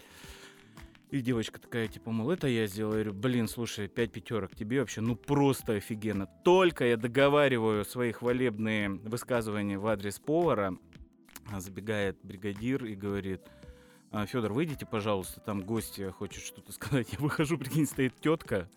И 1.11 1.21
девочка 1.21 1.59
такая, 1.59 1.87
типа, 1.87 2.11
мол, 2.11 2.29
это 2.29 2.47
я 2.47 2.67
сделала. 2.67 2.93
Я 2.93 3.03
говорю, 3.03 3.19
блин, 3.19 3.47
слушай, 3.49 3.87
пять 3.89 4.11
пятерок 4.13 4.55
тебе 4.55 4.79
вообще, 4.79 5.01
ну 5.01 5.15
просто 5.15 5.73
офигенно. 5.73 6.27
Только 6.45 6.85
я 6.85 6.95
договариваю 6.95 7.83
свои 7.83 8.13
хвалебные 8.13 8.89
высказывания 8.89 9.77
в 9.77 9.87
адрес 9.87 10.19
повара, 10.19 10.77
забегает 11.57 12.17
бригадир 12.23 12.85
и 12.85 12.95
говорит, 12.95 13.41
«А, 14.11 14.25
Федор, 14.25 14.53
выйдите, 14.53 14.85
пожалуйста, 14.85 15.39
там 15.39 15.61
гости 15.61 16.09
хочет 16.11 16.43
что-то 16.43 16.71
сказать. 16.71 17.07
Я 17.13 17.19
выхожу, 17.19 17.57
прикинь, 17.57 17.85
стоит 17.85 18.15
тетка. 18.19 18.69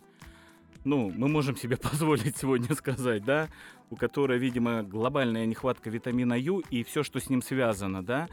Ну, 0.85 1.13
мы 1.15 1.29
можем 1.29 1.57
себе 1.57 1.77
позволить 1.91 2.37
сегодня 2.37 2.75
сказать, 2.75 3.25
да, 3.25 3.49
у 3.91 3.97
которой, 3.97 4.39
видимо, 4.39 4.83
глобальная 4.83 5.47
нехватка 5.47 5.91
витамина 5.91 6.35
Ю 6.35 6.61
и 6.71 6.83
все, 6.83 7.03
что 7.03 7.21
с 7.21 7.31
ним 7.31 7.43
связано, 7.43 8.05
да. 8.05 8.29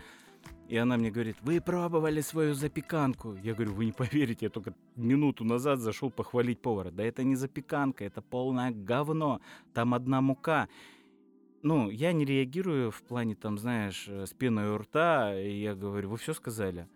И 0.67 0.77
она 0.77 0.97
мне 0.97 1.09
говорит, 1.09 1.37
вы 1.41 1.61
пробовали 1.61 2.21
свою 2.21 2.53
запеканку? 2.53 3.35
Я 3.41 3.55
говорю, 3.55 3.73
вы 3.73 3.85
не 3.85 3.91
поверите, 3.91 4.45
я 4.45 4.49
только 4.49 4.75
минуту 4.95 5.43
назад 5.43 5.79
зашел 5.79 6.11
похвалить 6.11 6.61
повара. 6.61 6.91
Да 6.91 7.03
это 7.03 7.23
не 7.23 7.35
запеканка, 7.35 8.05
это 8.05 8.21
полное 8.21 8.71
говно, 8.71 9.41
там 9.73 9.95
одна 9.95 10.21
мука. 10.21 10.69
Ну, 11.61 11.89
я 11.89 12.13
не 12.13 12.25
реагирую 12.25 12.91
в 12.91 13.01
плане, 13.03 13.35
там, 13.35 13.57
знаешь, 13.57 14.05
э, 14.07 14.25
с 14.25 14.33
пеной 14.33 14.69
у 14.69 14.77
рта, 14.77 15.39
и 15.39 15.59
я 15.59 15.75
говорю, 15.75 16.09
вы 16.09 16.17
все 16.17 16.33
сказали? 16.33 16.87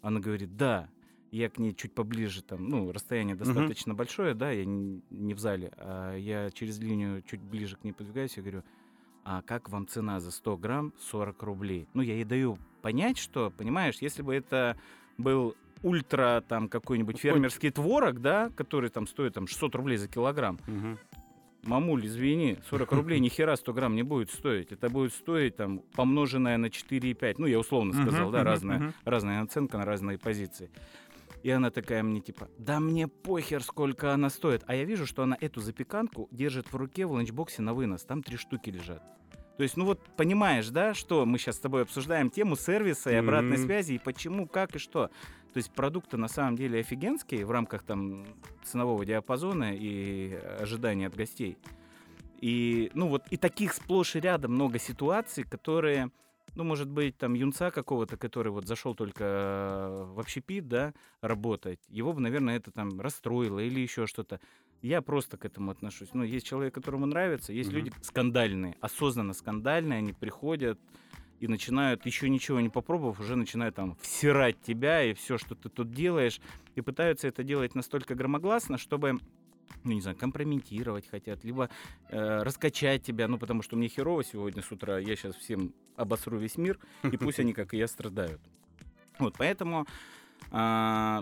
Она 0.00 0.20
говорит, 0.20 0.56
да. 0.56 0.88
Я 1.30 1.48
к 1.48 1.58
ней 1.58 1.74
чуть 1.74 1.94
поближе, 1.94 2.42
там, 2.42 2.68
ну, 2.68 2.92
расстояние 2.92 3.34
достаточно 3.34 3.92
uh-huh. 3.92 3.96
большое, 3.96 4.34
да, 4.34 4.50
я 4.50 4.66
не, 4.66 5.00
не 5.08 5.32
в 5.32 5.38
зале, 5.38 5.72
а 5.78 6.14
я 6.14 6.50
через 6.50 6.78
линию 6.78 7.22
чуть 7.22 7.40
ближе 7.40 7.76
к 7.76 7.84
ней 7.84 7.92
подвигаюсь 7.92 8.36
и 8.36 8.42
говорю, 8.42 8.64
а 9.24 9.40
как 9.40 9.70
вам 9.70 9.86
цена 9.88 10.20
за 10.20 10.30
100 10.30 10.56
грамм 10.58 10.92
40 11.00 11.42
рублей? 11.42 11.88
Ну, 11.94 12.02
я 12.02 12.14
ей 12.14 12.24
даю 12.24 12.58
понять, 12.82 13.16
что, 13.16 13.50
понимаешь, 13.50 13.96
если 14.02 14.20
бы 14.20 14.34
это 14.34 14.76
был 15.16 15.56
ультра 15.82 16.44
там 16.46 16.68
какой-нибудь 16.68 17.18
фермерский 17.18 17.70
творог, 17.70 18.20
да, 18.20 18.50
который 18.50 18.90
там 18.90 19.06
стоит 19.06 19.32
там 19.32 19.46
600 19.46 19.74
рублей 19.74 19.96
за 19.96 20.08
килограмм, 20.08 20.58
угу 20.68 20.98
мамуль, 21.64 22.06
извини, 22.06 22.58
40 22.68 22.92
рублей 22.92 23.20
ни 23.20 23.28
хера 23.28 23.56
100 23.56 23.72
грамм 23.72 23.94
не 23.94 24.02
будет 24.02 24.30
стоить. 24.30 24.72
Это 24.72 24.88
будет 24.88 25.12
стоить 25.12 25.56
там 25.56 25.80
помноженное 25.94 26.56
на 26.58 26.66
4,5. 26.66 27.36
Ну, 27.38 27.46
я 27.46 27.58
условно 27.58 27.92
сказал, 27.92 28.30
да, 28.30 28.44
разная, 28.44 28.94
разная 29.04 29.42
оценка 29.42 29.78
на 29.78 29.84
разные 29.84 30.18
позиции. 30.18 30.70
И 31.42 31.50
она 31.50 31.70
такая 31.70 32.02
мне 32.02 32.20
типа, 32.20 32.48
да 32.58 32.78
мне 32.78 33.08
похер, 33.08 33.62
сколько 33.62 34.12
она 34.12 34.30
стоит. 34.30 34.62
А 34.66 34.74
я 34.74 34.84
вижу, 34.84 35.06
что 35.06 35.24
она 35.24 35.36
эту 35.40 35.60
запеканку 35.60 36.28
держит 36.30 36.72
в 36.72 36.76
руке 36.76 37.04
в 37.04 37.12
ланчбоксе 37.12 37.62
на 37.62 37.74
вынос. 37.74 38.04
Там 38.04 38.22
три 38.22 38.36
штуки 38.36 38.70
лежат. 38.70 39.02
То 39.56 39.62
есть, 39.62 39.76
ну 39.76 39.84
вот 39.84 40.00
понимаешь, 40.16 40.68
да, 40.70 40.94
что 40.94 41.26
мы 41.26 41.38
сейчас 41.38 41.56
с 41.56 41.60
тобой 41.60 41.82
обсуждаем 41.82 42.30
тему 42.30 42.56
сервиса 42.56 43.10
и 43.10 43.14
обратной 43.14 43.56
mm-hmm. 43.56 43.66
связи, 43.66 43.92
и 43.94 43.98
почему, 43.98 44.46
как 44.46 44.76
и 44.76 44.78
что. 44.78 45.10
То 45.52 45.58
есть 45.58 45.70
продукты 45.72 46.16
на 46.16 46.28
самом 46.28 46.56
деле 46.56 46.80
офигенские 46.80 47.44
в 47.44 47.50
рамках 47.50 47.82
там 47.82 48.24
ценового 48.64 49.04
диапазона 49.04 49.74
и 49.74 50.32
ожидания 50.58 51.08
от 51.08 51.14
гостей. 51.14 51.58
И, 52.40 52.90
ну 52.94 53.08
вот, 53.08 53.22
и 53.30 53.36
таких 53.36 53.74
сплошь 53.74 54.16
и 54.16 54.20
рядом 54.20 54.54
много 54.54 54.78
ситуаций, 54.78 55.44
которые, 55.44 56.10
ну, 56.56 56.64
может 56.64 56.88
быть, 56.88 57.16
там 57.18 57.34
юнца 57.34 57.70
какого-то, 57.70 58.16
который 58.16 58.50
вот 58.50 58.66
зашел 58.66 58.94
только 58.94 59.24
э, 59.24 60.04
в 60.14 60.18
общепит, 60.18 60.66
да, 60.66 60.94
работать, 61.20 61.78
его 61.88 62.12
бы, 62.12 62.20
наверное, 62.20 62.56
это 62.56 62.72
там 62.72 63.00
расстроило 63.00 63.60
или 63.60 63.78
еще 63.78 64.06
что-то. 64.06 64.40
Я 64.82 65.00
просто 65.00 65.36
к 65.36 65.44
этому 65.44 65.70
отношусь. 65.70 66.08
Ну, 66.12 66.24
есть 66.24 66.44
человек, 66.44 66.74
которому 66.74 67.06
нравится, 67.06 67.52
есть 67.52 67.70
mm-hmm. 67.70 67.74
люди 67.74 67.92
скандальные, 68.02 68.76
осознанно 68.80 69.32
скандальные, 69.32 69.98
они 69.98 70.12
приходят, 70.12 70.78
и 71.38 71.48
начинают, 71.48 72.06
еще 72.06 72.28
ничего 72.28 72.60
не 72.60 72.68
попробовав, 72.68 73.18
уже 73.18 73.34
начинают 73.34 73.74
там 73.74 73.96
всирать 74.00 74.60
тебя 74.60 75.02
и 75.02 75.12
все, 75.12 75.38
что 75.38 75.56
ты 75.56 75.68
тут 75.68 75.90
делаешь, 75.90 76.40
и 76.76 76.80
пытаются 76.80 77.26
это 77.26 77.42
делать 77.42 77.74
настолько 77.74 78.14
громогласно, 78.14 78.78
чтобы 78.78 79.18
ну, 79.84 79.92
не 79.92 80.00
знаю, 80.00 80.16
компрометировать 80.16 81.08
хотят, 81.08 81.42
либо 81.44 81.68
э, 82.08 82.42
раскачать 82.42 83.02
тебя, 83.02 83.26
ну, 83.26 83.38
потому 83.38 83.62
что 83.62 83.76
мне 83.76 83.88
херово 83.88 84.22
сегодня 84.22 84.62
с 84.62 84.70
утра, 84.70 84.98
я 84.98 85.16
сейчас 85.16 85.34
всем 85.34 85.74
обосру 85.96 86.38
весь 86.38 86.56
мир, 86.56 86.78
и 87.02 87.16
пусть 87.16 87.40
они, 87.40 87.52
как 87.52 87.74
и 87.74 87.78
я, 87.78 87.88
страдают. 87.88 88.40
Вот, 89.18 89.34
поэтому 89.36 89.86
э, 90.52 91.20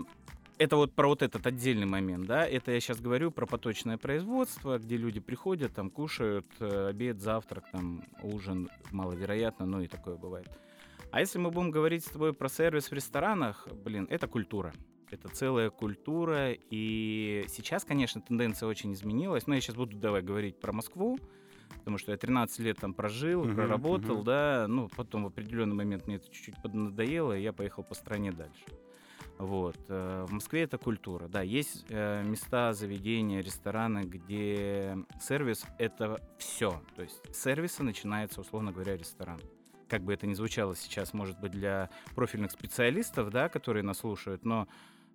это 0.61 0.75
вот 0.75 0.93
про 0.93 1.07
вот 1.07 1.23
этот 1.23 1.47
отдельный 1.47 1.87
момент, 1.87 2.27
да, 2.27 2.45
это 2.45 2.71
я 2.71 2.79
сейчас 2.79 3.01
говорю 3.01 3.31
про 3.31 3.47
поточное 3.47 3.97
производство, 3.97 4.77
где 4.77 4.95
люди 4.95 5.19
приходят, 5.19 5.73
там 5.73 5.89
кушают 5.89 6.45
э, 6.59 6.89
обед, 6.89 7.19
завтрак, 7.19 7.63
там 7.71 8.03
ужин, 8.21 8.69
маловероятно, 8.91 9.65
но 9.65 9.81
и 9.81 9.87
такое 9.87 10.17
бывает. 10.17 10.47
А 11.11 11.19
если 11.19 11.39
мы 11.39 11.49
будем 11.49 11.71
говорить 11.71 12.05
с 12.05 12.09
тобой 12.09 12.33
про 12.33 12.47
сервис 12.47 12.91
в 12.91 12.93
ресторанах, 12.93 13.67
блин, 13.83 14.05
это 14.11 14.27
культура. 14.27 14.71
Это 15.09 15.29
целая 15.29 15.71
культура, 15.71 16.51
и 16.51 17.43
сейчас, 17.47 17.83
конечно, 17.83 18.21
тенденция 18.21 18.69
очень 18.69 18.93
изменилась. 18.93 19.47
Но 19.47 19.55
я 19.55 19.61
сейчас 19.61 19.75
буду 19.75 19.97
давай 19.97 20.21
говорить 20.21 20.59
про 20.59 20.71
Москву, 20.71 21.17
потому 21.79 21.97
что 21.97 22.11
я 22.11 22.17
13 22.17 22.59
лет 22.59 22.77
там 22.77 22.93
прожил, 22.93 23.43
uh-huh, 23.43 23.55
проработал, 23.55 24.19
uh-huh. 24.19 24.25
да, 24.25 24.65
ну, 24.69 24.89
потом 24.95 25.23
в 25.23 25.27
определенный 25.27 25.75
момент 25.75 26.05
мне 26.05 26.17
это 26.17 26.31
чуть-чуть 26.31 26.61
поднадоело, 26.61 27.35
и 27.35 27.41
я 27.41 27.51
поехал 27.51 27.83
по 27.83 27.95
стране 27.95 28.31
дальше. 28.31 28.63
Вот. 29.41 29.75
Э, 29.89 30.25
в 30.27 30.31
Москве 30.31 30.61
это 30.61 30.77
культура. 30.77 31.27
Да, 31.27 31.41
есть 31.41 31.87
э, 31.89 32.23
места, 32.23 32.73
заведения, 32.73 33.41
рестораны, 33.41 34.03
где 34.03 34.95
сервис— 35.19 35.65
это 35.79 36.21
все. 36.37 36.79
То 36.95 37.01
есть 37.01 37.19
с 37.33 37.41
сервиса 37.41 37.83
начинается, 37.83 38.41
условно 38.41 38.71
говоря, 38.71 38.95
ресторан. 38.95 39.39
Как 39.89 40.03
бы 40.03 40.13
это 40.13 40.27
ни 40.27 40.35
звучало 40.35 40.75
сейчас, 40.75 41.13
может 41.13 41.39
быть, 41.39 41.53
для 41.53 41.89
профильных 42.13 42.51
специалистов, 42.51 43.31
да, 43.31 43.49
которые 43.49 43.81
нас 43.81 43.97
слушают, 43.97 44.45
но 44.45 44.67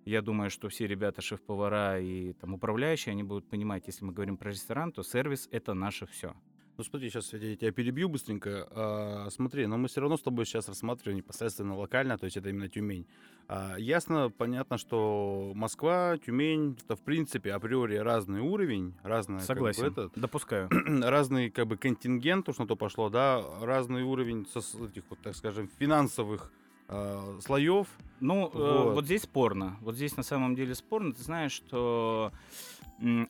я 0.03 0.21
думаю, 0.21 0.49
что 0.49 0.67
все 0.67 0.87
ребята, 0.87 1.21
шеф-повара 1.21 1.97
и 1.97 2.33
там 2.33 2.53
управляющие, 2.53 3.13
они 3.13 3.23
будут 3.23 3.49
понимать, 3.49 3.87
если 3.87 4.03
мы 4.03 4.11
говорим 4.11 4.35
про 4.35 4.49
ресторан, 4.49 4.91
то 4.91 5.03
сервис— 5.03 5.47
это 5.51 5.73
наше 5.73 6.05
все. 6.05 6.35
Ну 6.77 6.83
смотри, 6.83 7.09
сейчас 7.09 7.33
я 7.33 7.55
тебя 7.55 7.71
перебью 7.71 8.07
быстренько. 8.07 8.67
А, 8.69 9.27
смотри, 9.31 9.65
но 9.65 9.77
мы 9.77 9.87
все 9.87 9.99
равно 9.99 10.15
с 10.15 10.21
тобой 10.21 10.45
сейчас 10.45 10.67
рассматриваем 10.67 11.17
непосредственно 11.17 11.75
локально, 11.75 12.19
то 12.19 12.25
есть 12.25 12.37
это 12.37 12.49
именно 12.49 12.69
Тюмень. 12.69 13.07
А, 13.47 13.75
ясно, 13.77 14.29
понятно, 14.29 14.77
что 14.77 15.53
Москва, 15.55 16.17
Тюмень, 16.23 16.77
это 16.83 16.95
в 16.95 17.01
принципе 17.01 17.53
априори 17.53 17.95
разный 17.95 18.41
уровень, 18.41 18.93
разный 19.01 19.39
Согласен, 19.39 19.85
как 19.85 19.93
бы, 19.95 20.01
этот, 20.01 20.19
допускаю. 20.19 20.69
разный 21.01 21.49
как 21.49 21.65
бы 21.65 21.77
контингент, 21.77 22.47
уж 22.47 22.57
на 22.59 22.67
то 22.67 22.75
пошло, 22.75 23.09
да, 23.09 23.43
разный 23.61 24.03
уровень 24.03 24.45
со, 24.45 24.59
этих 24.59 25.03
вот, 25.09 25.17
так 25.23 25.35
скажем, 25.35 25.71
финансовых 25.79 26.51
э, 26.89 27.39
слоев. 27.41 27.87
Ну, 28.19 28.51
вот. 28.53 28.55
Э, 28.55 28.93
вот 28.93 29.05
здесь 29.05 29.23
спорно. 29.23 29.77
Вот 29.81 29.95
здесь 29.95 30.15
на 30.15 30.23
самом 30.23 30.53
деле 30.53 30.75
спорно. 30.75 31.13
Ты 31.13 31.23
знаешь, 31.23 31.53
что 31.53 32.31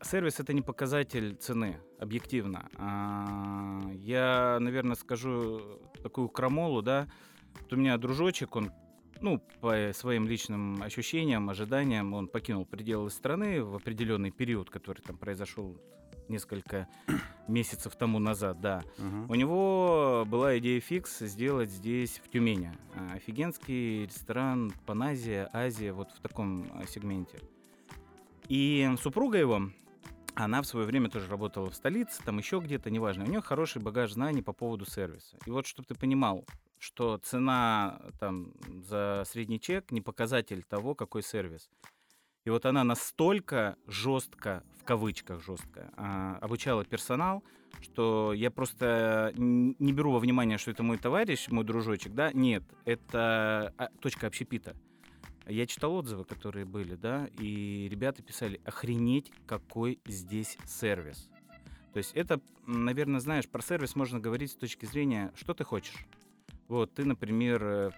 Сервис 0.01 0.39
это 0.39 0.53
не 0.53 0.61
показатель 0.61 1.35
цены, 1.35 1.77
объективно. 1.99 2.69
А, 2.77 3.81
я, 3.95 4.57
наверное, 4.61 4.95
скажу 4.95 5.81
такую 6.01 6.29
крамолу, 6.29 6.81
да. 6.81 7.07
Вот 7.61 7.73
у 7.73 7.75
меня 7.75 7.97
дружочек, 7.97 8.55
он, 8.55 8.71
ну, 9.19 9.41
по 9.59 9.91
своим 9.93 10.25
личным 10.25 10.81
ощущениям, 10.81 11.49
ожиданиям, 11.49 12.13
он 12.13 12.27
покинул 12.27 12.65
пределы 12.65 13.09
страны 13.09 13.61
в 13.61 13.75
определенный 13.75 14.31
период, 14.31 14.69
который 14.69 15.01
там 15.01 15.17
произошел 15.17 15.77
несколько 16.29 16.87
месяцев 17.49 17.95
тому 17.97 18.19
назад, 18.19 18.61
да. 18.61 18.83
Uh-huh. 18.97 19.25
У 19.29 19.35
него 19.35 20.23
была 20.27 20.57
идея 20.59 20.79
фикс 20.79 21.19
сделать 21.19 21.69
здесь, 21.69 22.21
в 22.23 22.29
Тюмени, 22.29 22.71
а, 22.95 23.15
офигенский 23.15 24.05
ресторан 24.05 24.71
Паназия, 24.85 25.49
Азия, 25.51 25.91
вот 25.91 26.11
в 26.11 26.21
таком 26.21 26.67
а, 26.73 26.85
сегменте. 26.87 27.39
И 28.49 28.89
супруга 29.01 29.37
его, 29.37 29.69
она 30.35 30.61
в 30.61 30.67
свое 30.67 30.85
время 30.85 31.09
тоже 31.09 31.27
работала 31.27 31.69
в 31.69 31.75
столице, 31.75 32.21
там 32.23 32.37
еще 32.37 32.59
где-то, 32.59 32.89
неважно. 32.89 33.25
У 33.25 33.27
нее 33.27 33.41
хороший 33.41 33.81
багаж 33.81 34.13
знаний 34.13 34.41
по 34.41 34.53
поводу 34.53 34.85
сервиса. 34.85 35.37
И 35.45 35.51
вот, 35.51 35.65
чтобы 35.65 35.87
ты 35.87 35.95
понимал, 35.95 36.45
что 36.77 37.17
цена 37.17 37.99
там 38.19 38.53
за 38.83 39.23
средний 39.25 39.59
чек 39.59 39.91
не 39.91 40.01
показатель 40.01 40.63
того, 40.63 40.95
какой 40.95 41.23
сервис. 41.23 41.69
И 42.45 42.49
вот 42.49 42.65
она 42.65 42.85
настолько 42.85 43.75
жестко, 43.87 44.63
в 44.79 44.85
кавычках 44.85 45.43
жестко, 45.43 45.91
а, 45.97 46.37
обучала 46.39 46.85
персонал, 46.85 47.43
что 47.81 48.31
я 48.31 48.49
просто 48.51 49.33
не 49.35 49.91
беру 49.91 50.13
во 50.13 50.19
внимание, 50.19 50.57
что 50.57 50.71
это 50.71 50.81
мой 50.81 50.97
товарищ, 50.97 51.49
мой 51.49 51.65
дружочек, 51.65 52.13
да, 52.13 52.31
нет, 52.31 52.63
это 52.85 53.73
а, 53.77 53.89
точка 53.99 54.27
общепита. 54.27 54.77
Я 55.47 55.65
читал 55.65 55.93
отзывы, 55.93 56.25
которые 56.25 56.65
были, 56.65 56.95
да, 56.95 57.29
и 57.39 57.87
ребята 57.89 58.21
писали, 58.21 58.59
охренеть, 58.65 59.31
какой 59.45 59.99
здесь 60.05 60.57
сервис. 60.65 61.29
То 61.93 61.99
есть 61.99 62.11
это, 62.13 62.41
наверное, 62.65 63.21
знаешь, 63.21 63.47
про 63.47 63.61
сервис 63.61 63.95
можно 63.95 64.19
говорить 64.19 64.51
с 64.51 64.55
точки 64.55 64.85
зрения, 64.85 65.31
что 65.35 65.53
ты 65.53 65.63
хочешь. 65.63 66.05
Вот, 66.67 66.93
ты, 66.93 67.05
например, 67.05 67.63
э, 67.63 67.91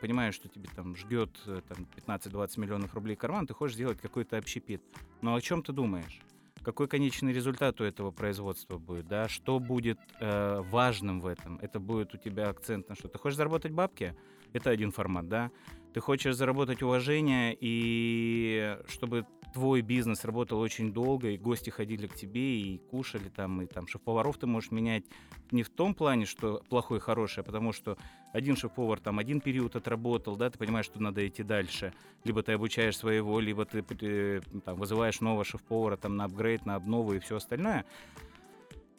понимаешь, 0.00 0.34
что 0.34 0.48
тебе 0.48 0.68
там 0.74 0.96
ждет 0.96 1.30
э, 1.46 1.60
там, 1.68 1.86
15-20 1.96 2.60
миллионов 2.60 2.94
рублей 2.94 3.14
карман, 3.14 3.46
ты 3.46 3.54
хочешь 3.54 3.76
сделать 3.76 4.00
какой-то 4.00 4.36
общепит. 4.36 4.82
Но 5.22 5.36
о 5.36 5.40
чем 5.40 5.62
ты 5.62 5.72
думаешь? 5.72 6.20
Какой 6.62 6.88
конечный 6.88 7.32
результат 7.32 7.80
у 7.80 7.84
этого 7.84 8.10
производства 8.10 8.76
будет, 8.76 9.06
да? 9.06 9.28
Что 9.28 9.60
будет 9.60 10.00
э, 10.20 10.60
важным 10.62 11.20
в 11.20 11.26
этом? 11.26 11.58
Это 11.60 11.78
будет 11.78 12.12
у 12.14 12.18
тебя 12.18 12.48
акцент 12.48 12.88
на 12.88 12.96
что? 12.96 13.06
Ты 13.06 13.18
хочешь 13.18 13.36
заработать 13.36 13.70
бабки? 13.70 14.16
Это 14.52 14.70
один 14.70 14.90
формат, 14.90 15.28
да? 15.28 15.50
Ты 15.92 16.00
хочешь 16.00 16.36
заработать 16.36 16.82
уважение 16.82 17.56
и 17.58 18.78
чтобы 18.88 19.26
твой 19.52 19.80
бизнес 19.80 20.24
работал 20.24 20.60
очень 20.60 20.92
долго, 20.92 21.30
и 21.30 21.38
гости 21.38 21.70
ходили 21.70 22.06
к 22.06 22.14
тебе 22.14 22.60
и 22.60 22.78
кушали 22.78 23.28
там, 23.28 23.62
и 23.62 23.66
там 23.66 23.86
шеф-поваров 23.86 24.38
ты 24.38 24.46
можешь 24.46 24.70
менять 24.70 25.04
не 25.50 25.62
в 25.62 25.70
том 25.70 25.94
плане, 25.94 26.26
что 26.26 26.62
плохой, 26.68 27.00
хороший, 27.00 27.40
а 27.40 27.42
потому 27.42 27.72
что 27.72 27.96
один 28.32 28.56
шеф-повар 28.56 29.00
там 29.00 29.18
один 29.18 29.40
период 29.40 29.76
отработал, 29.76 30.36
да, 30.36 30.50
ты 30.50 30.58
понимаешь, 30.58 30.86
что 30.86 31.00
надо 31.00 31.26
идти 31.26 31.42
дальше. 31.42 31.92
Либо 32.24 32.42
ты 32.42 32.52
обучаешь 32.52 32.96
своего, 32.96 33.40
либо 33.40 33.64
ты 33.64 33.84
э, 34.02 34.40
там, 34.64 34.76
вызываешь 34.76 35.20
нового 35.20 35.44
шеф-повара 35.44 35.96
там 35.96 36.16
на 36.16 36.24
апгрейд, 36.24 36.66
на 36.66 36.74
обнову 36.74 37.14
и 37.14 37.18
все 37.18 37.36
остальное. 37.36 37.84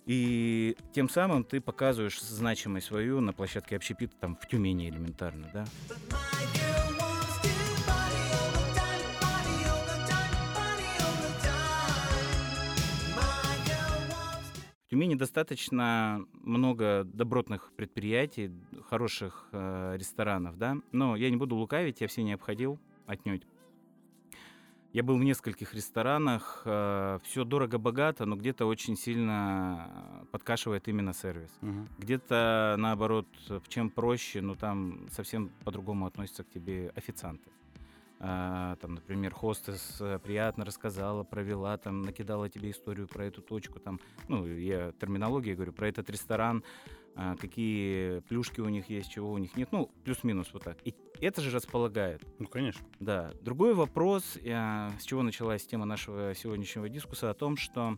И 0.06 0.76
тем 0.92 1.08
самым 1.08 1.44
ты 1.44 1.62
показываешь 1.62 2.20
значимость 2.20 2.88
свою 2.88 3.22
на 3.22 3.32
площадке 3.32 3.76
общепита 3.76 4.16
там 4.20 4.36
в 4.36 4.48
Тюмени 4.48 4.90
элементарно, 4.90 5.52
да. 5.54 5.66
Тюмени 14.90 15.14
достаточно 15.14 16.26
много 16.42 17.04
добротных 17.04 17.72
предприятий, 17.76 18.52
хороших 18.90 19.48
э, 19.52 19.96
ресторанов, 19.98 20.58
да. 20.58 20.78
Но 20.92 21.16
я 21.16 21.30
не 21.30 21.38
буду 21.38 21.56
лукавить, 21.56 22.02
я 22.02 22.08
все 22.08 22.24
не 22.24 22.34
обходил 22.34 22.80
отнюдь. 23.06 23.46
Я 24.92 25.04
был 25.04 25.18
в 25.18 25.24
нескольких 25.24 25.76
ресторанах, 25.76 26.64
э, 26.66 27.20
все 27.24 27.44
дорого-богато, 27.44 28.26
но 28.26 28.36
где-то 28.36 28.66
очень 28.66 28.96
сильно 28.98 30.26
подкашивает 30.32 30.88
именно 30.88 31.14
сервис. 31.14 31.52
Мгм. 31.62 31.88
Где-то, 32.00 32.76
наоборот, 32.80 33.28
чем 33.68 33.92
проще, 33.92 34.42
но 34.42 34.56
там 34.56 35.08
совсем 35.12 35.52
по-другому 35.66 36.08
относятся 36.08 36.44
к 36.44 36.50
тебе 36.50 36.92
официанты. 36.96 37.48
А, 38.22 38.76
там, 38.78 38.96
например, 38.96 39.34
хостес 39.34 39.98
э, 40.02 40.20
приятно 40.22 40.66
рассказала, 40.66 41.24
провела, 41.24 41.78
там, 41.78 42.02
накидала 42.02 42.50
тебе 42.50 42.72
историю 42.72 43.08
про 43.08 43.26
эту 43.26 43.42
точку, 43.42 43.80
там, 43.80 44.02
ну, 44.28 44.46
я 44.46 44.92
терминология 45.00 45.56
говорю, 45.56 45.72
про 45.72 45.88
этот 45.88 46.10
ресторан, 46.10 46.66
а, 47.16 47.38
какие 47.38 48.20
плюшки 48.22 48.60
у 48.60 48.68
них 48.68 48.90
есть, 48.90 49.10
чего 49.10 49.32
у 49.32 49.38
них 49.38 49.56
нет, 49.56 49.70
ну, 49.72 49.90
плюс-минус 50.04 50.50
вот 50.52 50.64
так. 50.64 50.78
И 50.86 50.94
это 51.22 51.42
же 51.42 51.50
располагает. 51.50 52.22
Ну, 52.40 52.48
конечно. 52.48 52.86
Да. 53.00 53.32
Другой 53.42 53.74
вопрос, 53.74 54.38
а, 54.46 54.92
с 55.00 55.04
чего 55.04 55.24
началась 55.24 55.66
тема 55.66 55.86
нашего 55.86 56.36
сегодняшнего 56.36 56.90
дискуса, 56.90 57.30
о 57.30 57.34
том, 57.34 57.56
что 57.56 57.98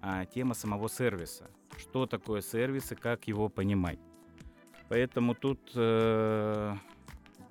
а, 0.00 0.26
тема 0.26 0.54
самого 0.54 0.88
сервиса. 0.88 1.50
Что 1.76 2.06
такое 2.06 2.40
сервис 2.40 2.92
и 2.92 2.94
как 2.94 3.26
его 3.26 3.48
понимать. 3.48 3.98
Поэтому 4.88 5.34
тут 5.34 5.72
э, 5.74 6.74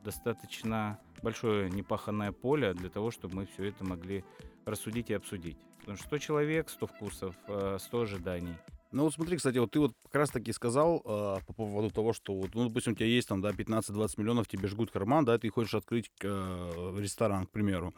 достаточно 0.06 1.00
большое 1.22 1.70
непаханное 1.70 2.32
поле 2.32 2.74
для 2.74 2.90
того, 2.90 3.12
чтобы 3.12 3.36
мы 3.36 3.46
все 3.46 3.66
это 3.66 3.84
могли 3.84 4.24
рассудить 4.66 5.10
и 5.10 5.14
обсудить. 5.14 5.58
Потому 5.80 5.98
что 5.98 6.08
100 6.08 6.18
человек, 6.18 6.70
100 6.70 6.88
вкусов, 6.88 7.36
э, 7.48 7.78
100 7.80 8.02
ожиданий. 8.02 8.56
Ну 8.92 9.04
вот 9.04 9.14
смотри, 9.14 9.38
кстати, 9.38 9.58
вот 9.58 9.72
ты 9.72 9.80
вот 9.80 9.94
как 10.06 10.16
раз 10.16 10.30
таки 10.30 10.54
сказал 10.54 11.02
э, 11.04 11.38
по 11.46 11.54
поводу 11.54 11.90
того, 11.90 12.14
что 12.14 12.34
вот, 12.34 12.56
ну, 12.56 12.68
допустим, 12.70 12.94
у 12.94 12.96
тебя 12.96 13.08
есть 13.08 13.28
там, 13.28 13.42
да, 13.42 13.52
15-20 13.52 14.14
миллионов, 14.18 14.48
тебе 14.48 14.68
жгут 14.68 14.90
карман, 14.90 15.26
да, 15.26 15.38
ты 15.38 15.50
хочешь 15.50 15.74
открыть 15.74 16.10
э, 16.22 16.96
ресторан, 16.98 17.46
к 17.46 17.52
примеру. 17.52 17.94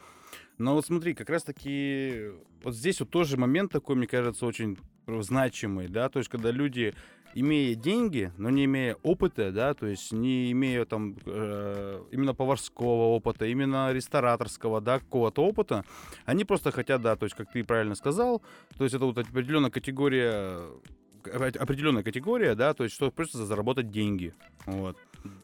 Но 0.57 0.73
вот 0.73 0.85
смотри, 0.85 1.13
как 1.13 1.29
раз 1.29 1.43
таки 1.43 2.31
вот 2.63 2.73
здесь 2.73 2.99
вот 2.99 3.09
тоже 3.09 3.37
момент 3.37 3.71
такой, 3.71 3.95
мне 3.95 4.07
кажется, 4.07 4.45
очень 4.45 4.77
значимый, 5.07 5.87
да, 5.87 6.09
то 6.09 6.19
есть 6.19 6.29
когда 6.29 6.51
люди 6.51 6.93
имея 7.33 7.75
деньги, 7.75 8.31
но 8.37 8.49
не 8.49 8.65
имея 8.65 8.95
опыта, 9.03 9.51
да, 9.51 9.73
то 9.73 9.85
есть 9.85 10.11
не 10.11 10.51
имея 10.51 10.85
там 10.85 11.15
э, 11.25 12.03
именно 12.11 12.33
поварского 12.33 13.15
опыта, 13.15 13.45
именно 13.45 13.93
рестораторского, 13.93 14.81
да, 14.81 14.99
какого-то 14.99 15.43
опыта, 15.43 15.85
они 16.25 16.45
просто 16.45 16.71
хотят, 16.71 17.01
да, 17.01 17.15
то 17.15 17.25
есть, 17.25 17.35
как 17.35 17.51
ты 17.51 17.63
правильно 17.63 17.95
сказал, 17.95 18.41
то 18.77 18.83
есть 18.83 18.95
это 18.95 19.05
вот 19.05 19.17
определенная 19.17 19.69
категория 19.69 20.61
определенная 21.23 22.03
категория, 22.03 22.55
да, 22.55 22.73
то 22.73 22.83
есть 22.83 22.95
что 22.95 23.11
просто 23.11 23.45
заработать 23.45 23.91
деньги, 23.91 24.33
вот. 24.65 24.97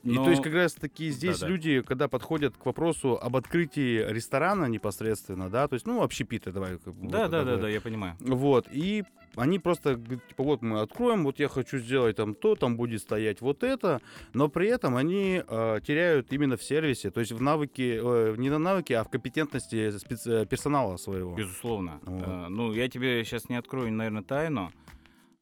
Но... 0.03 0.21
И 0.21 0.23
то 0.23 0.29
есть 0.29 0.41
как 0.41 0.53
раз 0.53 0.73
таки 0.73 1.09
здесь 1.09 1.39
да, 1.39 1.45
да. 1.45 1.51
люди, 1.51 1.81
когда 1.81 2.07
подходят 2.07 2.55
к 2.57 2.65
вопросу 2.65 3.17
об 3.21 3.35
открытии 3.35 4.05
ресторана 4.09 4.65
непосредственно, 4.65 5.49
да, 5.49 5.67
то 5.67 5.75
есть, 5.75 5.85
ну, 5.85 6.01
общепита, 6.03 6.51
давай. 6.51 6.77
Да, 6.85 7.27
да, 7.27 7.43
да, 7.43 7.57
да, 7.57 7.69
я 7.69 7.81
понимаю. 7.81 8.15
Вот, 8.19 8.67
и 8.71 9.03
они 9.35 9.59
просто 9.59 9.95
говорят, 9.95 10.27
типа, 10.27 10.43
вот 10.43 10.61
мы 10.61 10.81
откроем, 10.81 11.23
вот 11.23 11.39
я 11.39 11.47
хочу 11.47 11.77
сделать 11.77 12.15
там 12.15 12.35
то, 12.35 12.55
там 12.55 12.77
будет 12.77 13.01
стоять 13.01 13.41
вот 13.41 13.63
это, 13.63 14.01
но 14.33 14.49
при 14.49 14.67
этом 14.67 14.95
они 14.95 15.41
э, 15.45 15.79
теряют 15.85 16.31
именно 16.31 16.57
в 16.57 16.63
сервисе, 16.63 17.09
то 17.09 17.19
есть 17.19 17.31
в 17.31 17.41
навыке, 17.41 17.99
э, 18.01 18.35
не 18.37 18.49
на 18.49 18.59
навыке, 18.59 18.97
а 18.97 19.03
в 19.03 19.09
компетентности 19.09 19.89
специ- 19.89 20.45
персонала 20.45 20.97
своего. 20.97 21.35
Безусловно. 21.35 21.99
Вот. 22.03 22.23
Э, 22.27 22.47
ну, 22.49 22.73
я 22.73 22.87
тебе 22.87 23.23
сейчас 23.25 23.49
не 23.49 23.55
открою, 23.55 23.91
наверное, 23.91 24.23
тайну. 24.23 24.71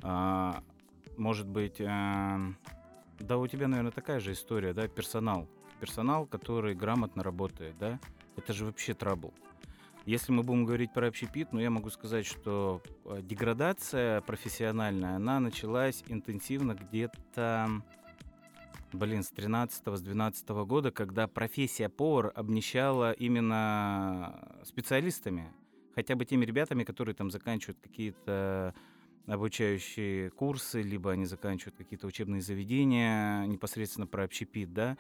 Э, 0.04 0.54
может 1.18 1.48
быть, 1.48 1.80
э, 1.80 2.38
да 3.22 3.38
у 3.38 3.48
тебя, 3.48 3.68
наверное, 3.68 3.92
такая 3.92 4.20
же 4.20 4.34
история, 4.34 4.74
да, 4.74 4.88
персонал. 4.88 5.48
Персонал, 5.80 6.26
который 6.26 6.76
грамотно 6.76 7.24
работает, 7.24 7.78
да, 7.80 8.00
это 8.36 8.54
же 8.54 8.66
вообще 8.66 8.94
трабл. 8.94 9.34
Если 10.06 10.32
мы 10.32 10.42
будем 10.42 10.66
говорить 10.66 10.94
про 10.94 11.08
общепит, 11.08 11.54
ну, 11.54 11.60
я 11.60 11.70
могу 11.70 11.92
сказать, 11.92 12.26
что 12.26 12.82
э, 13.06 13.20
деградация 13.22 14.22
профессиональная, 14.22 15.16
она 15.16 15.40
началась 15.40 16.04
интенсивно 16.08 16.74
где-то, 16.74 17.70
блин, 18.94 19.24
с 19.24 19.30
13 19.30 19.84
с 19.86 20.02
12 20.02 20.50
года, 20.66 20.92
когда 20.92 21.28
профессия 21.28 21.88
повар 21.88 22.32
обнищала 22.34 23.12
именно 23.12 24.60
специалистами, 24.64 25.54
хотя 25.94 26.16
бы 26.16 26.26
теми 26.26 26.46
ребятами, 26.46 26.84
которые 26.84 27.14
там 27.14 27.30
заканчивают 27.30 27.78
какие-то 27.80 28.74
обучающие 29.28 30.30
курсы, 30.32 30.82
либо 30.82 31.12
они 31.12 31.26
заканчивают 31.26 31.76
какие-то 31.78 32.08
учебные 32.08 32.42
заведения 32.42 33.46
непосредственно 33.46 34.08
про 34.08 34.24
общепит, 34.24 34.74
да. 34.74 34.98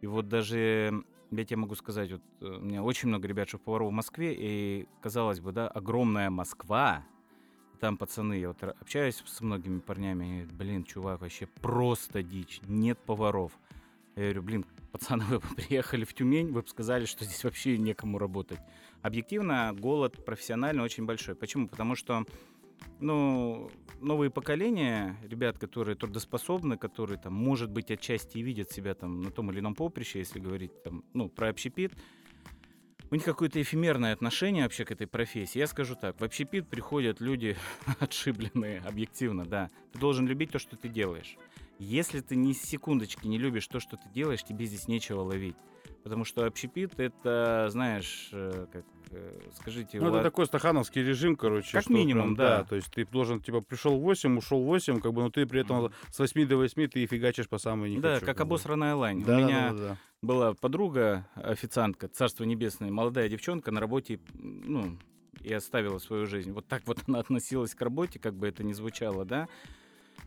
И 0.00 0.06
вот 0.06 0.28
даже 0.28 1.04
я 1.30 1.44
тебе 1.44 1.56
могу 1.56 1.74
сказать, 1.74 2.12
вот 2.12 2.22
э, 2.40 2.46
у 2.46 2.60
меня 2.60 2.82
очень 2.82 3.08
много 3.08 3.26
ребят 3.26 3.48
шеф-поваров 3.48 3.88
в 3.88 3.92
Москве, 3.92 4.34
и, 4.36 4.86
казалось 5.00 5.40
бы, 5.40 5.52
да, 5.52 5.68
огромная 5.68 6.30
Москва, 6.30 7.04
там 7.80 7.96
пацаны, 7.96 8.34
я 8.34 8.48
вот 8.48 8.62
общаюсь 8.62 9.22
с 9.24 9.40
многими 9.40 9.80
парнями, 9.80 10.42
и, 10.42 10.46
блин, 10.46 10.84
чувак, 10.84 11.20
вообще 11.20 11.46
просто 11.46 12.22
дичь, 12.22 12.60
нет 12.66 12.98
поваров. 12.98 13.52
Я 14.16 14.24
говорю, 14.24 14.42
блин, 14.42 14.66
пацаны, 14.92 15.24
вы 15.24 15.38
бы 15.40 15.46
приехали 15.56 16.04
в 16.04 16.14
Тюмень, 16.14 16.52
вы 16.52 16.62
бы 16.62 16.68
сказали, 16.68 17.04
что 17.04 17.24
здесь 17.24 17.42
вообще 17.42 17.76
некому 17.78 18.18
работать. 18.18 18.60
Объективно, 19.02 19.74
голод 19.76 20.24
профессионально 20.24 20.82
очень 20.82 21.04
большой. 21.04 21.34
Почему? 21.34 21.68
Потому 21.68 21.96
что 21.96 22.24
ну, 23.00 23.70
новые 24.00 24.30
поколения 24.30 25.16
ребят, 25.22 25.58
которые 25.58 25.96
трудоспособны, 25.96 26.76
которые 26.76 27.18
там, 27.18 27.32
может 27.32 27.70
быть, 27.70 27.90
отчасти 27.90 28.38
и 28.38 28.42
видят 28.42 28.70
себя 28.70 28.94
там 28.94 29.22
на 29.22 29.30
том 29.30 29.50
или 29.50 29.60
ином 29.60 29.74
поприще, 29.74 30.20
если 30.20 30.38
говорить 30.38 30.82
там, 30.82 31.04
ну, 31.12 31.28
про 31.28 31.48
общепит, 31.48 31.92
у 33.10 33.14
них 33.14 33.24
какое-то 33.24 33.60
эфемерное 33.60 34.12
отношение 34.12 34.64
вообще 34.64 34.84
к 34.84 34.90
этой 34.90 35.06
профессии. 35.06 35.58
Я 35.58 35.66
скажу 35.66 35.94
так, 35.94 36.20
в 36.20 36.24
общепит 36.24 36.68
приходят 36.68 37.20
люди 37.20 37.56
отшибленные, 38.00 38.80
объективно, 38.80 39.44
да. 39.44 39.70
Ты 39.92 39.98
должен 39.98 40.26
любить 40.26 40.50
то, 40.50 40.58
что 40.58 40.76
ты 40.76 40.88
делаешь. 40.88 41.36
Если 41.78 42.20
ты 42.20 42.36
ни 42.36 42.52
секундочки 42.52 43.26
не 43.26 43.38
любишь 43.38 43.66
то, 43.66 43.80
что 43.80 43.96
ты 43.96 44.08
делаешь, 44.08 44.42
тебе 44.42 44.66
здесь 44.66 44.88
нечего 44.88 45.20
ловить. 45.20 45.56
Потому 46.02 46.24
что 46.24 46.46
общепит— 46.46 46.92
это, 46.98 47.68
знаешь, 47.70 48.30
э, 48.32 48.66
как 48.72 48.84
скажите, 49.54 50.00
Ну, 50.00 50.06
у 50.06 50.08
это 50.10 50.22
такой 50.22 50.46
стахановский 50.46 51.02
режим, 51.02 51.36
короче. 51.36 51.72
Как 51.72 51.88
минимум, 51.88 52.34
прям, 52.34 52.36
да. 52.36 52.64
То 52.64 52.76
есть 52.76 52.90
ты 52.92 53.06
должен, 53.06 53.40
типа, 53.40 53.60
пришел 53.60 53.98
в 53.98 54.02
8, 54.02 54.38
ушел 54.38 54.62
в 54.62 54.66
8, 54.66 55.00
как 55.00 55.12
бы, 55.12 55.22
но 55.22 55.30
ты 55.30 55.46
при 55.46 55.60
этом 55.60 55.92
с 56.10 56.18
8 56.18 56.46
до 56.46 56.56
8 56.56 56.88
ты 56.88 57.06
фигачишь 57.06 57.48
по 57.48 57.58
самой 57.58 57.90
не 57.90 58.00
да, 58.00 58.14
хочу, 58.14 58.26
как 58.26 58.40
обосранная 58.40 58.94
лань. 58.94 59.24
Да, 59.24 59.36
у 59.36 59.40
да, 59.40 59.46
меня 59.46 59.70
да, 59.70 59.76
да, 59.76 59.88
да. 59.88 59.98
была 60.22 60.54
подруга, 60.54 61.26
официантка, 61.34 62.08
царство 62.08 62.44
небесное, 62.44 62.90
молодая 62.90 63.28
девчонка 63.28 63.70
на 63.70 63.80
работе, 63.80 64.20
ну, 64.34 64.98
и 65.40 65.52
оставила 65.52 65.98
свою 65.98 66.26
жизнь. 66.26 66.52
Вот 66.52 66.66
так 66.66 66.82
вот 66.86 66.98
она 67.06 67.20
относилась 67.20 67.74
к 67.74 67.80
работе, 67.80 68.18
как 68.18 68.34
бы 68.34 68.48
это 68.48 68.64
ни 68.64 68.72
звучало, 68.72 69.24
да. 69.24 69.48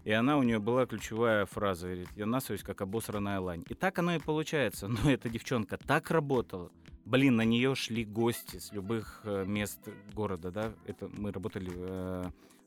И 0.08 0.12
она 0.14 0.38
у 0.38 0.44
нее 0.44 0.60
была 0.60 0.86
ключевая 0.86 1.46
фраза, 1.46 1.88
говорит, 1.88 2.08
я 2.16 2.26
насуюсь, 2.26 2.64
как 2.64 2.80
обосранная 2.80 3.42
лань. 3.42 3.66
И 3.68 3.74
так 3.74 4.00
оно 4.00 4.16
и 4.16 4.20
получается. 4.20 4.88
Но 5.04 5.12
эта 5.12 5.28
девчонка 5.28 5.78
так 5.78 6.12
работала. 6.12 6.72
Блин, 7.04 7.36
на 7.36 7.42
нее 7.42 7.76
шли 7.76 8.06
гости 8.06 8.58
с 8.58 8.72
любых 8.72 9.20
э, 9.26 9.44
мест 9.46 9.82
города, 10.14 10.50
да. 10.50 10.72
Это 10.86 11.10
мы 11.10 11.34
работали 11.34 11.70
э, 11.76 12.24